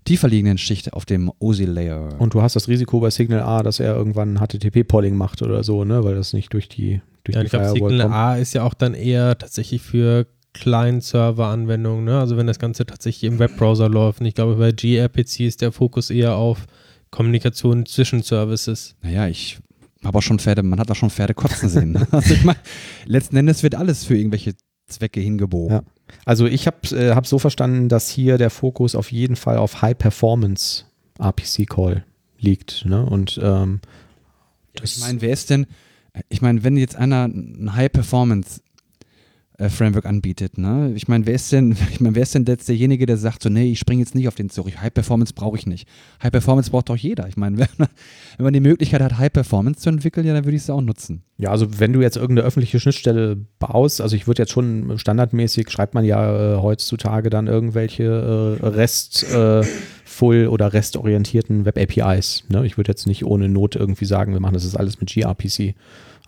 tiefer 0.05 0.29
liegenden 0.29 0.59
Schicht 0.59 0.93
auf 0.95 1.05
dem 1.05 1.31
OSI-Layer. 1.39 2.19
Und 2.19 2.33
du 2.33 2.41
hast 2.41 2.57
das 2.57 2.69
Risiko 2.69 3.01
bei 3.01 3.11
Signal 3.11 3.43
A, 3.43 3.63
dass 3.63 3.81
er 3.81 3.95
irgendwann 3.95 4.39
HTTP-Polling 4.39 5.17
macht 5.17 5.43
oder 5.43 5.63
so, 5.65 5.85
ne? 5.85 6.03
weil 6.05 6.15
das 6.15 6.33
nicht 6.33 6.53
durch 6.55 6.69
die 6.69 7.03
durch 7.33 7.37
Ja, 7.37 7.41
die 7.41 7.47
ich 7.47 7.51
glaube, 7.51 7.67
Firewall 7.67 7.91
Signal 7.91 8.07
kommen. 8.07 8.15
A 8.15 8.37
ist 8.37 8.55
ja 8.55 8.63
auch 8.65 8.75
dann 8.75 8.95
eher 8.95 9.39
tatsächlich 9.39 9.83
für 9.83 10.27
Client-Server-Anwendungen, 10.55 12.05
ne? 12.05 12.19
Also 12.19 12.37
wenn 12.37 12.47
das 12.47 12.59
Ganze 12.59 12.87
tatsächlich 12.87 13.31
im 13.31 13.39
Webbrowser 13.39 13.89
läuft. 13.89 14.21
Und 14.21 14.27
ich 14.27 14.35
glaube, 14.35 14.57
bei 14.57 14.73
gRPC 14.73 15.41
ist 15.41 15.63
der 15.63 15.73
Fokus 15.73 16.11
eher 16.11 16.35
auf 16.35 16.67
Kommunikation 17.11 17.87
zwischen 17.87 18.23
Services. 18.23 18.97
Naja, 19.03 19.29
ich 19.29 19.59
habe 20.05 20.19
auch 20.19 20.23
schon 20.23 20.39
Pferde, 20.39 20.63
man 20.63 20.79
hat 20.79 20.91
auch 20.91 20.97
schon 20.97 21.11
Pferde 21.11 21.35
kotzen 21.35 21.69
sehen. 21.69 21.97
also 22.11 22.35
ich 22.35 22.45
meine, 22.45 22.59
letzten 23.07 23.37
Endes 23.37 23.63
wird 23.63 23.75
alles 23.75 24.05
für 24.05 24.17
irgendwelche 24.17 24.55
Zwecke 24.87 25.21
hingebogen. 25.21 25.77
Ja. 25.77 25.83
Also 26.25 26.47
ich 26.47 26.67
habe 26.67 26.97
äh, 26.97 27.15
hab 27.15 27.27
so 27.27 27.39
verstanden, 27.39 27.89
dass 27.89 28.09
hier 28.09 28.39
der 28.39 28.51
Fokus 28.51 28.95
auf 28.95 29.13
jeden 29.13 29.37
Fall 29.37 29.59
auf 29.59 29.83
High 29.83 29.97
Performance 29.97 30.85
RPC 31.19 31.69
Call 31.69 32.05
liegt. 32.39 32.85
Ne? 32.87 33.05
Und 33.05 33.39
ähm, 33.43 33.81
Ich 34.83 34.99
meine, 35.01 35.21
wer 35.21 35.31
ist 35.31 35.51
denn, 35.51 35.67
ich 36.29 36.43
meine, 36.43 36.65
wenn 36.65 36.77
jetzt 36.77 36.97
einer 36.97 37.25
ein 37.27 37.75
High-Performance 37.75 38.61
äh, 39.59 39.71
Framework 39.71 40.07
anbietet, 40.07 40.57
ne? 40.57 40.93
Ich 40.95 41.09
meine, 41.09 41.27
wer 41.27 41.35
ist 41.35 41.51
denn, 41.51 41.73
ich 41.91 42.01
meine, 42.01 42.15
wer 42.15 42.23
ist 42.23 42.35
denn 42.35 42.45
jetzt 42.47 42.69
derjenige, 42.69 43.07
der 43.07 43.17
sagt 43.17 43.43
so, 43.43 43.49
nee, 43.49 43.73
ich 43.73 43.81
springe 43.81 44.01
jetzt 44.01 44.15
nicht 44.15 44.29
auf 44.29 44.37
den 44.37 44.51
Zug, 44.51 44.69
High 44.69 44.95
Performance 44.95 45.35
brauche 45.35 45.57
ich 45.57 45.67
nicht. 45.67 45.89
High 46.23 46.31
Performance 46.31 46.71
braucht 46.71 46.89
doch 46.89 46.97
jeder. 46.97 47.27
Ich 47.27 47.37
meine, 47.37 47.59
wenn, 47.59 47.69
wenn 47.79 48.45
man 48.45 48.53
die 48.53 48.61
Möglichkeit 48.61 49.03
hat, 49.03 49.19
High 49.19 49.33
Performance 49.33 49.81
zu 49.81 49.91
entwickeln, 49.91 50.27
ja, 50.27 50.33
dann 50.33 50.45
würde 50.45 50.57
ich 50.57 50.63
es 50.63 50.71
auch 50.71 50.81
nutzen. 50.81 51.23
Ja, 51.39 51.51
also 51.51 51.81
wenn 51.81 51.93
du 51.93 52.01
jetzt 52.01 52.17
irgendeine 52.17 52.47
öffentliche 52.47 52.79
Schnittstelle 52.79 53.37
baust, 53.59 54.01
also 54.01 54.15
ich 54.15 54.29
würde 54.29 54.43
jetzt 54.43 54.53
schon 54.53 54.97
standardmäßig, 54.97 55.71
schreibt 55.71 55.95
man 55.95 56.05
ja 56.05 56.55
äh, 56.55 56.63
heutzutage 56.63 57.29
dann 57.29 57.49
irgendwelche 57.49 58.59
äh, 58.63 58.65
REST 58.65 59.25
äh, 59.33 59.63
Full 60.05 60.49
oder 60.49 60.73
REST-orientierten 60.73 61.65
Web-APIs. 61.65 62.45
Ne? 62.49 62.65
Ich 62.67 62.77
würde 62.77 62.91
jetzt 62.91 63.07
nicht 63.07 63.25
ohne 63.25 63.49
Not 63.49 63.77
irgendwie 63.77 64.05
sagen, 64.05 64.33
wir 64.33 64.41
machen 64.41 64.55
das 64.55 64.65
jetzt 64.65 64.79
alles 64.79 65.01
mit 65.01 65.13
gRPC. 65.13 65.75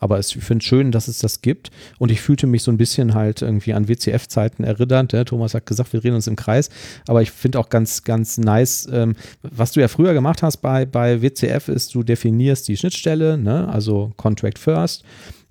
Aber 0.01 0.19
es, 0.19 0.35
ich 0.35 0.43
finde 0.43 0.63
es 0.63 0.69
schön, 0.69 0.91
dass 0.91 1.07
es 1.07 1.19
das 1.19 1.43
gibt. 1.43 1.71
Und 1.99 2.11
ich 2.11 2.21
fühlte 2.21 2.47
mich 2.47 2.63
so 2.63 2.73
ein 2.73 2.79
bisschen 2.79 3.15
halt 3.15 3.43
irgendwie 3.43 3.75
an 3.75 3.89
WCF-Zeiten 3.89 4.65
erinnert. 4.65 5.13
Ja, 5.13 5.25
Thomas 5.25 5.55
hat 5.55 5.67
gesagt, 5.67 5.93
wir 5.93 6.01
drehen 6.01 6.15
uns 6.15 6.27
im 6.27 6.37
Kreis. 6.37 6.71
Aber 7.07 7.23
ich 7.23 7.31
finde 7.31 7.59
auch 7.59 7.69
ganz, 7.69 8.03
ganz 8.03 8.39
nice, 8.39 8.89
ähm, 8.91 9.15
was 9.43 9.73
du 9.73 9.81
ja 9.81 9.89
früher 9.89 10.15
gemacht 10.15 10.43
hast 10.43 10.59
bei, 10.59 10.87
bei 10.87 11.23
WCF 11.23 11.69
ist, 11.69 11.95
du 11.95 12.03
definierst 12.03 12.67
die 12.67 12.77
Schnittstelle, 12.77 13.39
ne? 13.39 13.69
also 13.69 14.13
Contract 14.17 14.59
First. 14.59 15.05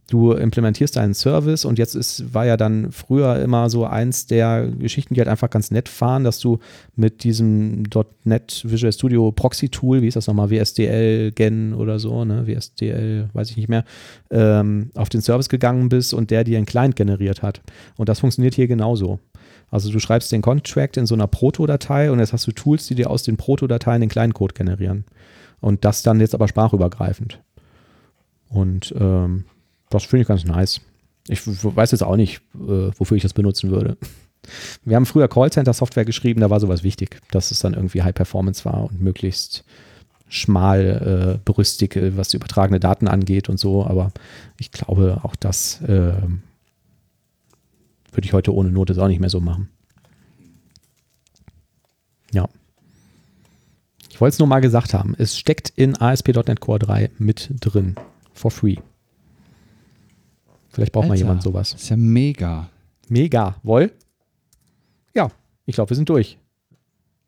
Du 0.09 0.31
implementierst 0.31 0.95
deinen 0.95 1.13
Service 1.13 1.65
und 1.65 1.77
jetzt 1.77 1.93
ist, 1.93 2.33
war 2.33 2.43
ja 2.43 2.57
dann 2.57 2.91
früher 2.91 3.39
immer 3.39 3.69
so 3.69 3.85
eins 3.85 4.25
der 4.25 4.67
Geschichten, 4.67 5.13
die 5.13 5.21
halt 5.21 5.27
einfach 5.27 5.51
ganz 5.51 5.69
nett 5.69 5.87
fahren, 5.87 6.23
dass 6.23 6.39
du 6.39 6.57
mit 6.95 7.23
diesem 7.23 7.83
.NET 8.23 8.63
Visual 8.65 8.91
Studio 8.91 9.31
Proxy 9.31 9.69
Tool, 9.69 10.01
wie 10.01 10.07
ist 10.07 10.15
das 10.15 10.25
nochmal, 10.25 10.49
WSDL 10.49 11.31
Gen 11.31 11.75
oder 11.75 11.99
so, 11.99 12.25
ne, 12.25 12.47
WSDL, 12.47 13.29
weiß 13.33 13.51
ich 13.51 13.57
nicht 13.57 13.69
mehr, 13.69 13.85
ähm, 14.31 14.89
auf 14.95 15.09
den 15.09 15.21
Service 15.21 15.47
gegangen 15.47 15.89
bist 15.89 16.15
und 16.15 16.31
der 16.31 16.43
dir 16.43 16.57
einen 16.57 16.65
Client 16.65 16.95
generiert 16.95 17.43
hat. 17.43 17.61
Und 17.95 18.09
das 18.09 18.19
funktioniert 18.19 18.55
hier 18.55 18.67
genauso. 18.67 19.19
Also 19.69 19.91
du 19.91 19.99
schreibst 19.99 20.31
den 20.31 20.41
Contract 20.41 20.97
in 20.97 21.05
so 21.05 21.13
einer 21.13 21.27
Proto-Datei 21.27 22.09
und 22.09 22.17
jetzt 22.17 22.33
hast 22.33 22.47
du 22.47 22.51
Tools, 22.51 22.87
die 22.87 22.95
dir 22.95 23.11
aus 23.11 23.21
den 23.21 23.37
Proto-Dateien 23.37 24.01
den 24.01 24.09
Client-Code 24.09 24.55
generieren. 24.55 25.05
Und 25.61 25.85
das 25.85 26.01
dann 26.01 26.19
jetzt 26.19 26.33
aber 26.33 26.47
sprachübergreifend. 26.47 27.39
Und 28.49 28.95
ähm, 28.97 29.45
das 29.89 30.05
finde 30.05 30.21
ich 30.21 30.27
ganz 30.27 30.45
nice. 30.45 30.81
Ich 31.27 31.41
weiß 31.45 31.91
jetzt 31.91 32.03
auch 32.03 32.15
nicht, 32.15 32.41
äh, 32.55 32.91
wofür 32.97 33.17
ich 33.17 33.23
das 33.23 33.33
benutzen 33.33 33.71
würde. 33.71 33.97
Wir 34.83 34.95
haben 34.95 35.05
früher 35.05 35.27
Callcenter-Software 35.27 36.05
geschrieben, 36.05 36.41
da 36.41 36.49
war 36.49 36.59
sowas 36.59 36.83
wichtig, 36.83 37.19
dass 37.31 37.51
es 37.51 37.59
dann 37.59 37.73
irgendwie 37.73 38.01
High 38.01 38.15
Performance 38.15 38.65
war 38.65 38.85
und 38.85 39.01
möglichst 39.01 39.63
schmal 40.27 41.37
äh, 41.37 41.39
berüstig, 41.43 41.95
äh, 41.95 42.15
was 42.15 42.33
übertragene 42.33 42.79
Daten 42.79 43.07
angeht 43.07 43.49
und 43.49 43.59
so. 43.59 43.85
Aber 43.85 44.11
ich 44.57 44.71
glaube, 44.71 45.19
auch 45.23 45.35
das 45.35 45.81
äh, 45.81 46.13
würde 48.11 48.25
ich 48.25 48.33
heute 48.33 48.53
ohne 48.53 48.69
Not 48.71 48.89
jetzt 48.89 48.99
auch 48.99 49.07
nicht 49.07 49.19
mehr 49.19 49.29
so 49.29 49.39
machen. 49.39 49.69
Ja. 52.31 52.47
Ich 54.09 54.21
wollte 54.21 54.33
es 54.33 54.39
nur 54.39 54.47
mal 54.47 54.59
gesagt 54.59 54.93
haben. 54.93 55.15
Es 55.17 55.37
steckt 55.37 55.69
in 55.75 55.99
ASP.NET 55.99 56.59
Core 56.59 56.79
3 56.79 57.11
mit 57.17 57.49
drin. 57.59 57.95
For 58.33 58.51
free. 58.51 58.75
Vielleicht 60.69 60.91
braucht 60.91 61.07
mal 61.07 61.13
Alter, 61.13 61.23
jemand 61.23 61.43
sowas. 61.43 61.71
Das 61.71 61.81
ist 61.83 61.89
ja 61.89 61.97
mega. 61.97 62.69
Mega. 63.07 63.55
Woll? 63.63 63.91
Ja, 65.15 65.29
ich 65.65 65.75
glaube, 65.75 65.89
wir 65.89 65.95
sind 65.95 66.09
durch. 66.09 66.37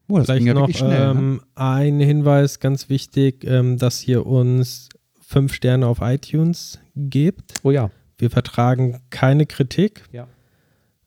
Oh, 0.08 0.18
das 0.18 0.26
Vielleicht 0.26 0.40
ging 0.40 0.48
ja 0.48 0.54
noch 0.54 0.70
schnell. 0.70 1.14
ne? 1.14 1.20
ähm, 1.20 1.42
ein 1.56 2.00
Hinweis, 2.00 2.60
ganz 2.60 2.90
wichtig, 2.90 3.44
ähm, 3.46 3.78
dass 3.78 4.08
ihr 4.08 4.26
uns 4.26 4.90
fünf 5.22 5.54
Sterne 5.54 5.88
auf 5.88 6.00
iTunes 6.02 6.80
gebt. 6.96 7.54
Oh 7.64 7.72
ja. 7.72 7.90
Wir 8.18 8.30
vertragen 8.30 9.00
keine 9.10 9.46
Kritik. 9.46 10.04
Ja. 10.12 10.28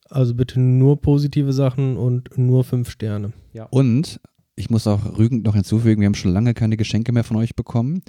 Also 0.09 0.35
bitte 0.35 0.61
nur 0.61 1.01
positive 1.01 1.53
Sachen 1.53 1.97
und 1.97 2.37
nur 2.39 2.65
fünf 2.65 2.91
Sterne. 2.91 3.33
Und 3.71 4.21
ich 4.57 4.71
muss 4.71 4.87
auch 4.87 5.19
rügend 5.19 5.45
noch 5.45 5.55
hinzufügen, 5.55 6.01
wir 6.01 6.07
haben 6.07 6.15
schon 6.15 6.33
lange 6.33 6.55
keine 6.55 6.77
Geschenke 6.77 7.13
mehr 7.13 7.25
von 7.25 7.37
euch 7.37 7.55
bekommen. 7.55 8.03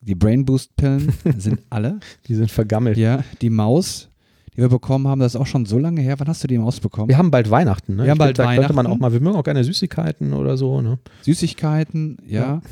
Die 0.00 0.14
Brain 0.14 0.44
Boost 0.44 0.76
Pillen 0.76 1.12
sind 1.38 1.60
alle. 1.70 1.98
Die 2.26 2.34
sind 2.34 2.50
vergammelt. 2.50 2.96
Ja, 2.96 3.24
die 3.42 3.50
Maus, 3.50 4.08
die 4.54 4.58
wir 4.58 4.68
bekommen 4.68 5.08
haben, 5.08 5.20
das 5.20 5.34
ist 5.34 5.40
auch 5.40 5.46
schon 5.46 5.66
so 5.66 5.78
lange 5.78 6.00
her. 6.00 6.14
Wann 6.18 6.28
hast 6.28 6.42
du 6.44 6.48
die 6.48 6.58
Maus 6.58 6.80
bekommen? 6.80 7.08
Wir 7.08 7.18
haben 7.18 7.30
bald 7.30 7.50
Weihnachten. 7.50 7.96
Ne? 7.96 8.04
Wir 8.04 8.10
haben 8.10 8.16
Ich 8.16 8.20
bald 8.20 8.34
glaub, 8.36 8.46
da 8.48 8.54
könnte 8.54 8.72
man 8.74 8.84
Weihnachten. 8.86 8.96
auch 8.96 9.00
mal, 9.00 9.12
wir 9.12 9.20
mögen 9.20 9.36
auch 9.36 9.44
gerne 9.44 9.64
Süßigkeiten 9.64 10.32
oder 10.32 10.56
so. 10.56 10.80
Ne? 10.80 10.98
Süßigkeiten, 11.22 12.18
ja. 12.26 12.40
Ja. 12.40 12.62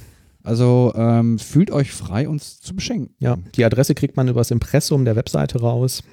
Also 0.45 0.93
ähm, 0.97 1.41
fühlt 1.41 1.73
euch 1.73 1.91
frei, 1.91 2.29
uns 2.29 2.61
zu 2.61 2.77
beschenken. 2.77 3.13
Ja, 3.19 3.37
die 3.57 3.65
Adresse 3.65 3.97
kriegt 3.97 4.17
man 4.17 4.29
über 4.29 4.39
das 4.41 4.53
Impressum 4.53 5.05
der 5.05 5.17
Webseite 5.17 5.61
raus. 5.61 6.05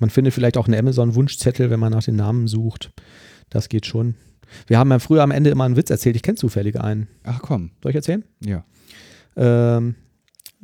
Man 0.00 0.08
findet 0.08 0.32
vielleicht 0.32 0.56
auch 0.56 0.66
einen 0.66 0.78
Amazon-Wunschzettel, 0.78 1.68
wenn 1.68 1.78
man 1.80 1.92
nach 1.92 2.02
den 2.02 2.16
Namen 2.16 2.48
sucht. 2.48 2.92
Das 3.50 3.68
geht 3.68 3.84
schon. 3.84 4.14
Wir 4.66 4.78
haben 4.78 4.90
ja 4.90 4.98
früher 5.00 5.22
am 5.22 5.30
Ende 5.30 5.50
immer 5.50 5.64
einen 5.64 5.76
Witz 5.76 5.90
erzählt. 5.90 6.16
Ich 6.16 6.22
kenne 6.22 6.36
zufällig 6.36 6.80
einen. 6.80 7.08
Ach 7.24 7.40
komm, 7.42 7.72
Soll 7.82 7.90
ich 7.90 7.96
erzählen? 7.96 8.24
ja. 8.40 8.64
Ähm, 9.36 9.96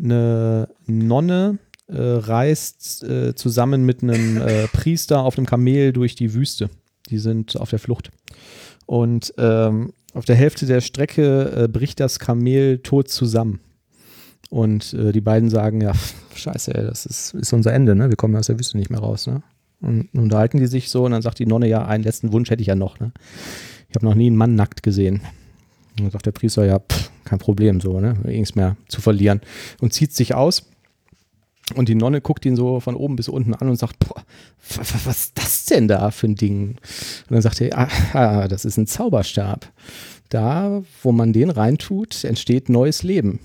eine 0.03 0.69
Nonne 0.87 1.59
äh, 1.89 1.95
reist 1.97 3.03
äh, 3.05 3.35
zusammen 3.35 3.85
mit 3.85 4.03
einem 4.03 4.41
äh, 4.41 4.67
Priester 4.73 5.23
auf 5.23 5.37
einem 5.37 5.47
Kamel 5.47 5.93
durch 5.93 6.15
die 6.15 6.35
Wüste. 6.35 6.71
Die 7.09 7.19
sind 7.19 7.57
auf 7.57 7.71
der 7.71 7.79
Flucht. 7.79 8.11
Und 8.87 9.35
ähm, 9.39 9.93
auf 10.15 10.25
der 10.25 10.37
Hälfte 10.37 10.67
der 10.67 10.81
Strecke 10.81 11.65
äh, 11.65 11.69
bricht 11.69 12.01
das 12.01 12.19
Kamel 12.19 12.79
tot 12.79 13.09
zusammen. 13.09 13.61
Und 14.51 14.95
äh, 14.95 15.13
die 15.13 15.21
beiden 15.21 15.49
sagen, 15.49 15.81
ja, 15.81 15.93
scheiße, 16.35 16.75
ey, 16.75 16.85
das 16.85 17.07
ist, 17.07 17.35
ist 17.35 17.53
unser 17.53 17.73
Ende, 17.73 17.95
ne? 17.95 18.09
Wir 18.09 18.17
kommen 18.17 18.35
aus 18.35 18.49
der 18.49 18.59
Wüste 18.59 18.77
nicht 18.77 18.91
mehr 18.91 19.01
raus, 19.01 19.27
ne? 19.27 19.43
Und 19.81 20.13
und 20.13 20.21
unterhalten 20.21 20.59
die 20.59 20.67
sich 20.67 20.91
so 20.91 21.05
und 21.05 21.13
dann 21.13 21.23
sagt 21.23 21.39
die 21.39 21.47
Nonne, 21.47 21.69
ja, 21.69 21.87
einen 21.87 22.05
letzten 22.05 22.33
Wunsch 22.33 22.51
hätte 22.51 22.61
ich 22.61 22.67
ja 22.67 22.75
noch, 22.75 22.99
ne? 22.99 23.13
Ich 23.89 23.95
habe 23.95 24.07
noch 24.07 24.15
nie 24.15 24.27
einen 24.27 24.37
Mann 24.37 24.57
nackt 24.57 24.83
gesehen. 24.83 25.23
Und 25.97 26.05
dann 26.05 26.11
sagt 26.11 26.27
der 26.27 26.33
Priester, 26.33 26.65
ja, 26.65 26.79
pff, 26.81 27.10
kein 27.25 27.39
Problem, 27.39 27.81
so, 27.81 28.01
ne? 28.01 28.15
Nichts 28.25 28.55
mehr 28.55 28.77
zu 28.89 29.01
verlieren. 29.01 29.41
Und 29.81 29.93
zieht 29.93 30.13
sich 30.13 30.35
aus. 30.35 30.67
Und 31.77 31.89
die 31.89 31.95
Nonne 31.95 32.21
guckt 32.21 32.45
ihn 32.47 32.57
so 32.57 32.81
von 32.81 32.97
oben 32.97 33.15
bis 33.15 33.29
unten 33.29 33.55
an 33.55 33.69
und 33.69 33.77
sagt, 33.77 33.99
boah, 34.01 34.17
wa- 34.17 34.83
wa- 34.83 35.01
was 35.05 35.21
ist 35.27 35.39
das 35.39 35.65
denn 35.67 35.87
da 35.87 36.11
für 36.11 36.27
ein 36.27 36.35
Ding? 36.35 36.71
Und 36.71 37.31
dann 37.31 37.43
sagt 37.43 37.61
er, 37.61 37.79
ah, 37.79 37.89
ah, 38.13 38.49
das 38.49 38.65
ist 38.65 38.77
ein 38.77 38.89
Zauberstab. 38.89 39.71
Da, 40.31 40.83
wo 41.03 41.13
man 41.13 41.33
den 41.33 41.49
reintut, 41.51 42.25
entsteht 42.25 42.69
neues 42.69 43.03
Leben. 43.05 43.39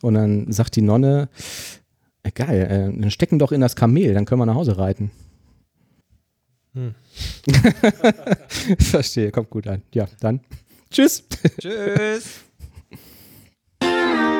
Und 0.00 0.14
dann 0.14 0.52
sagt 0.52 0.76
die 0.76 0.82
Nonne, 0.82 1.28
äh, 2.22 2.30
geil, 2.30 2.92
äh, 2.94 3.00
dann 3.00 3.10
stecken 3.10 3.38
doch 3.40 3.50
in 3.50 3.60
das 3.60 3.74
Kamel, 3.74 4.14
dann 4.14 4.26
können 4.26 4.40
wir 4.40 4.46
nach 4.46 4.54
Hause 4.54 4.78
reiten. 4.78 5.10
Hm. 6.74 6.94
Verstehe, 8.78 9.30
kommt 9.32 9.50
gut 9.50 9.66
an. 9.66 9.82
Ja, 9.92 10.06
dann. 10.20 10.40
Tschüss. 10.90 11.24
Tschüss. 11.58 12.42
Bye. 13.96 14.35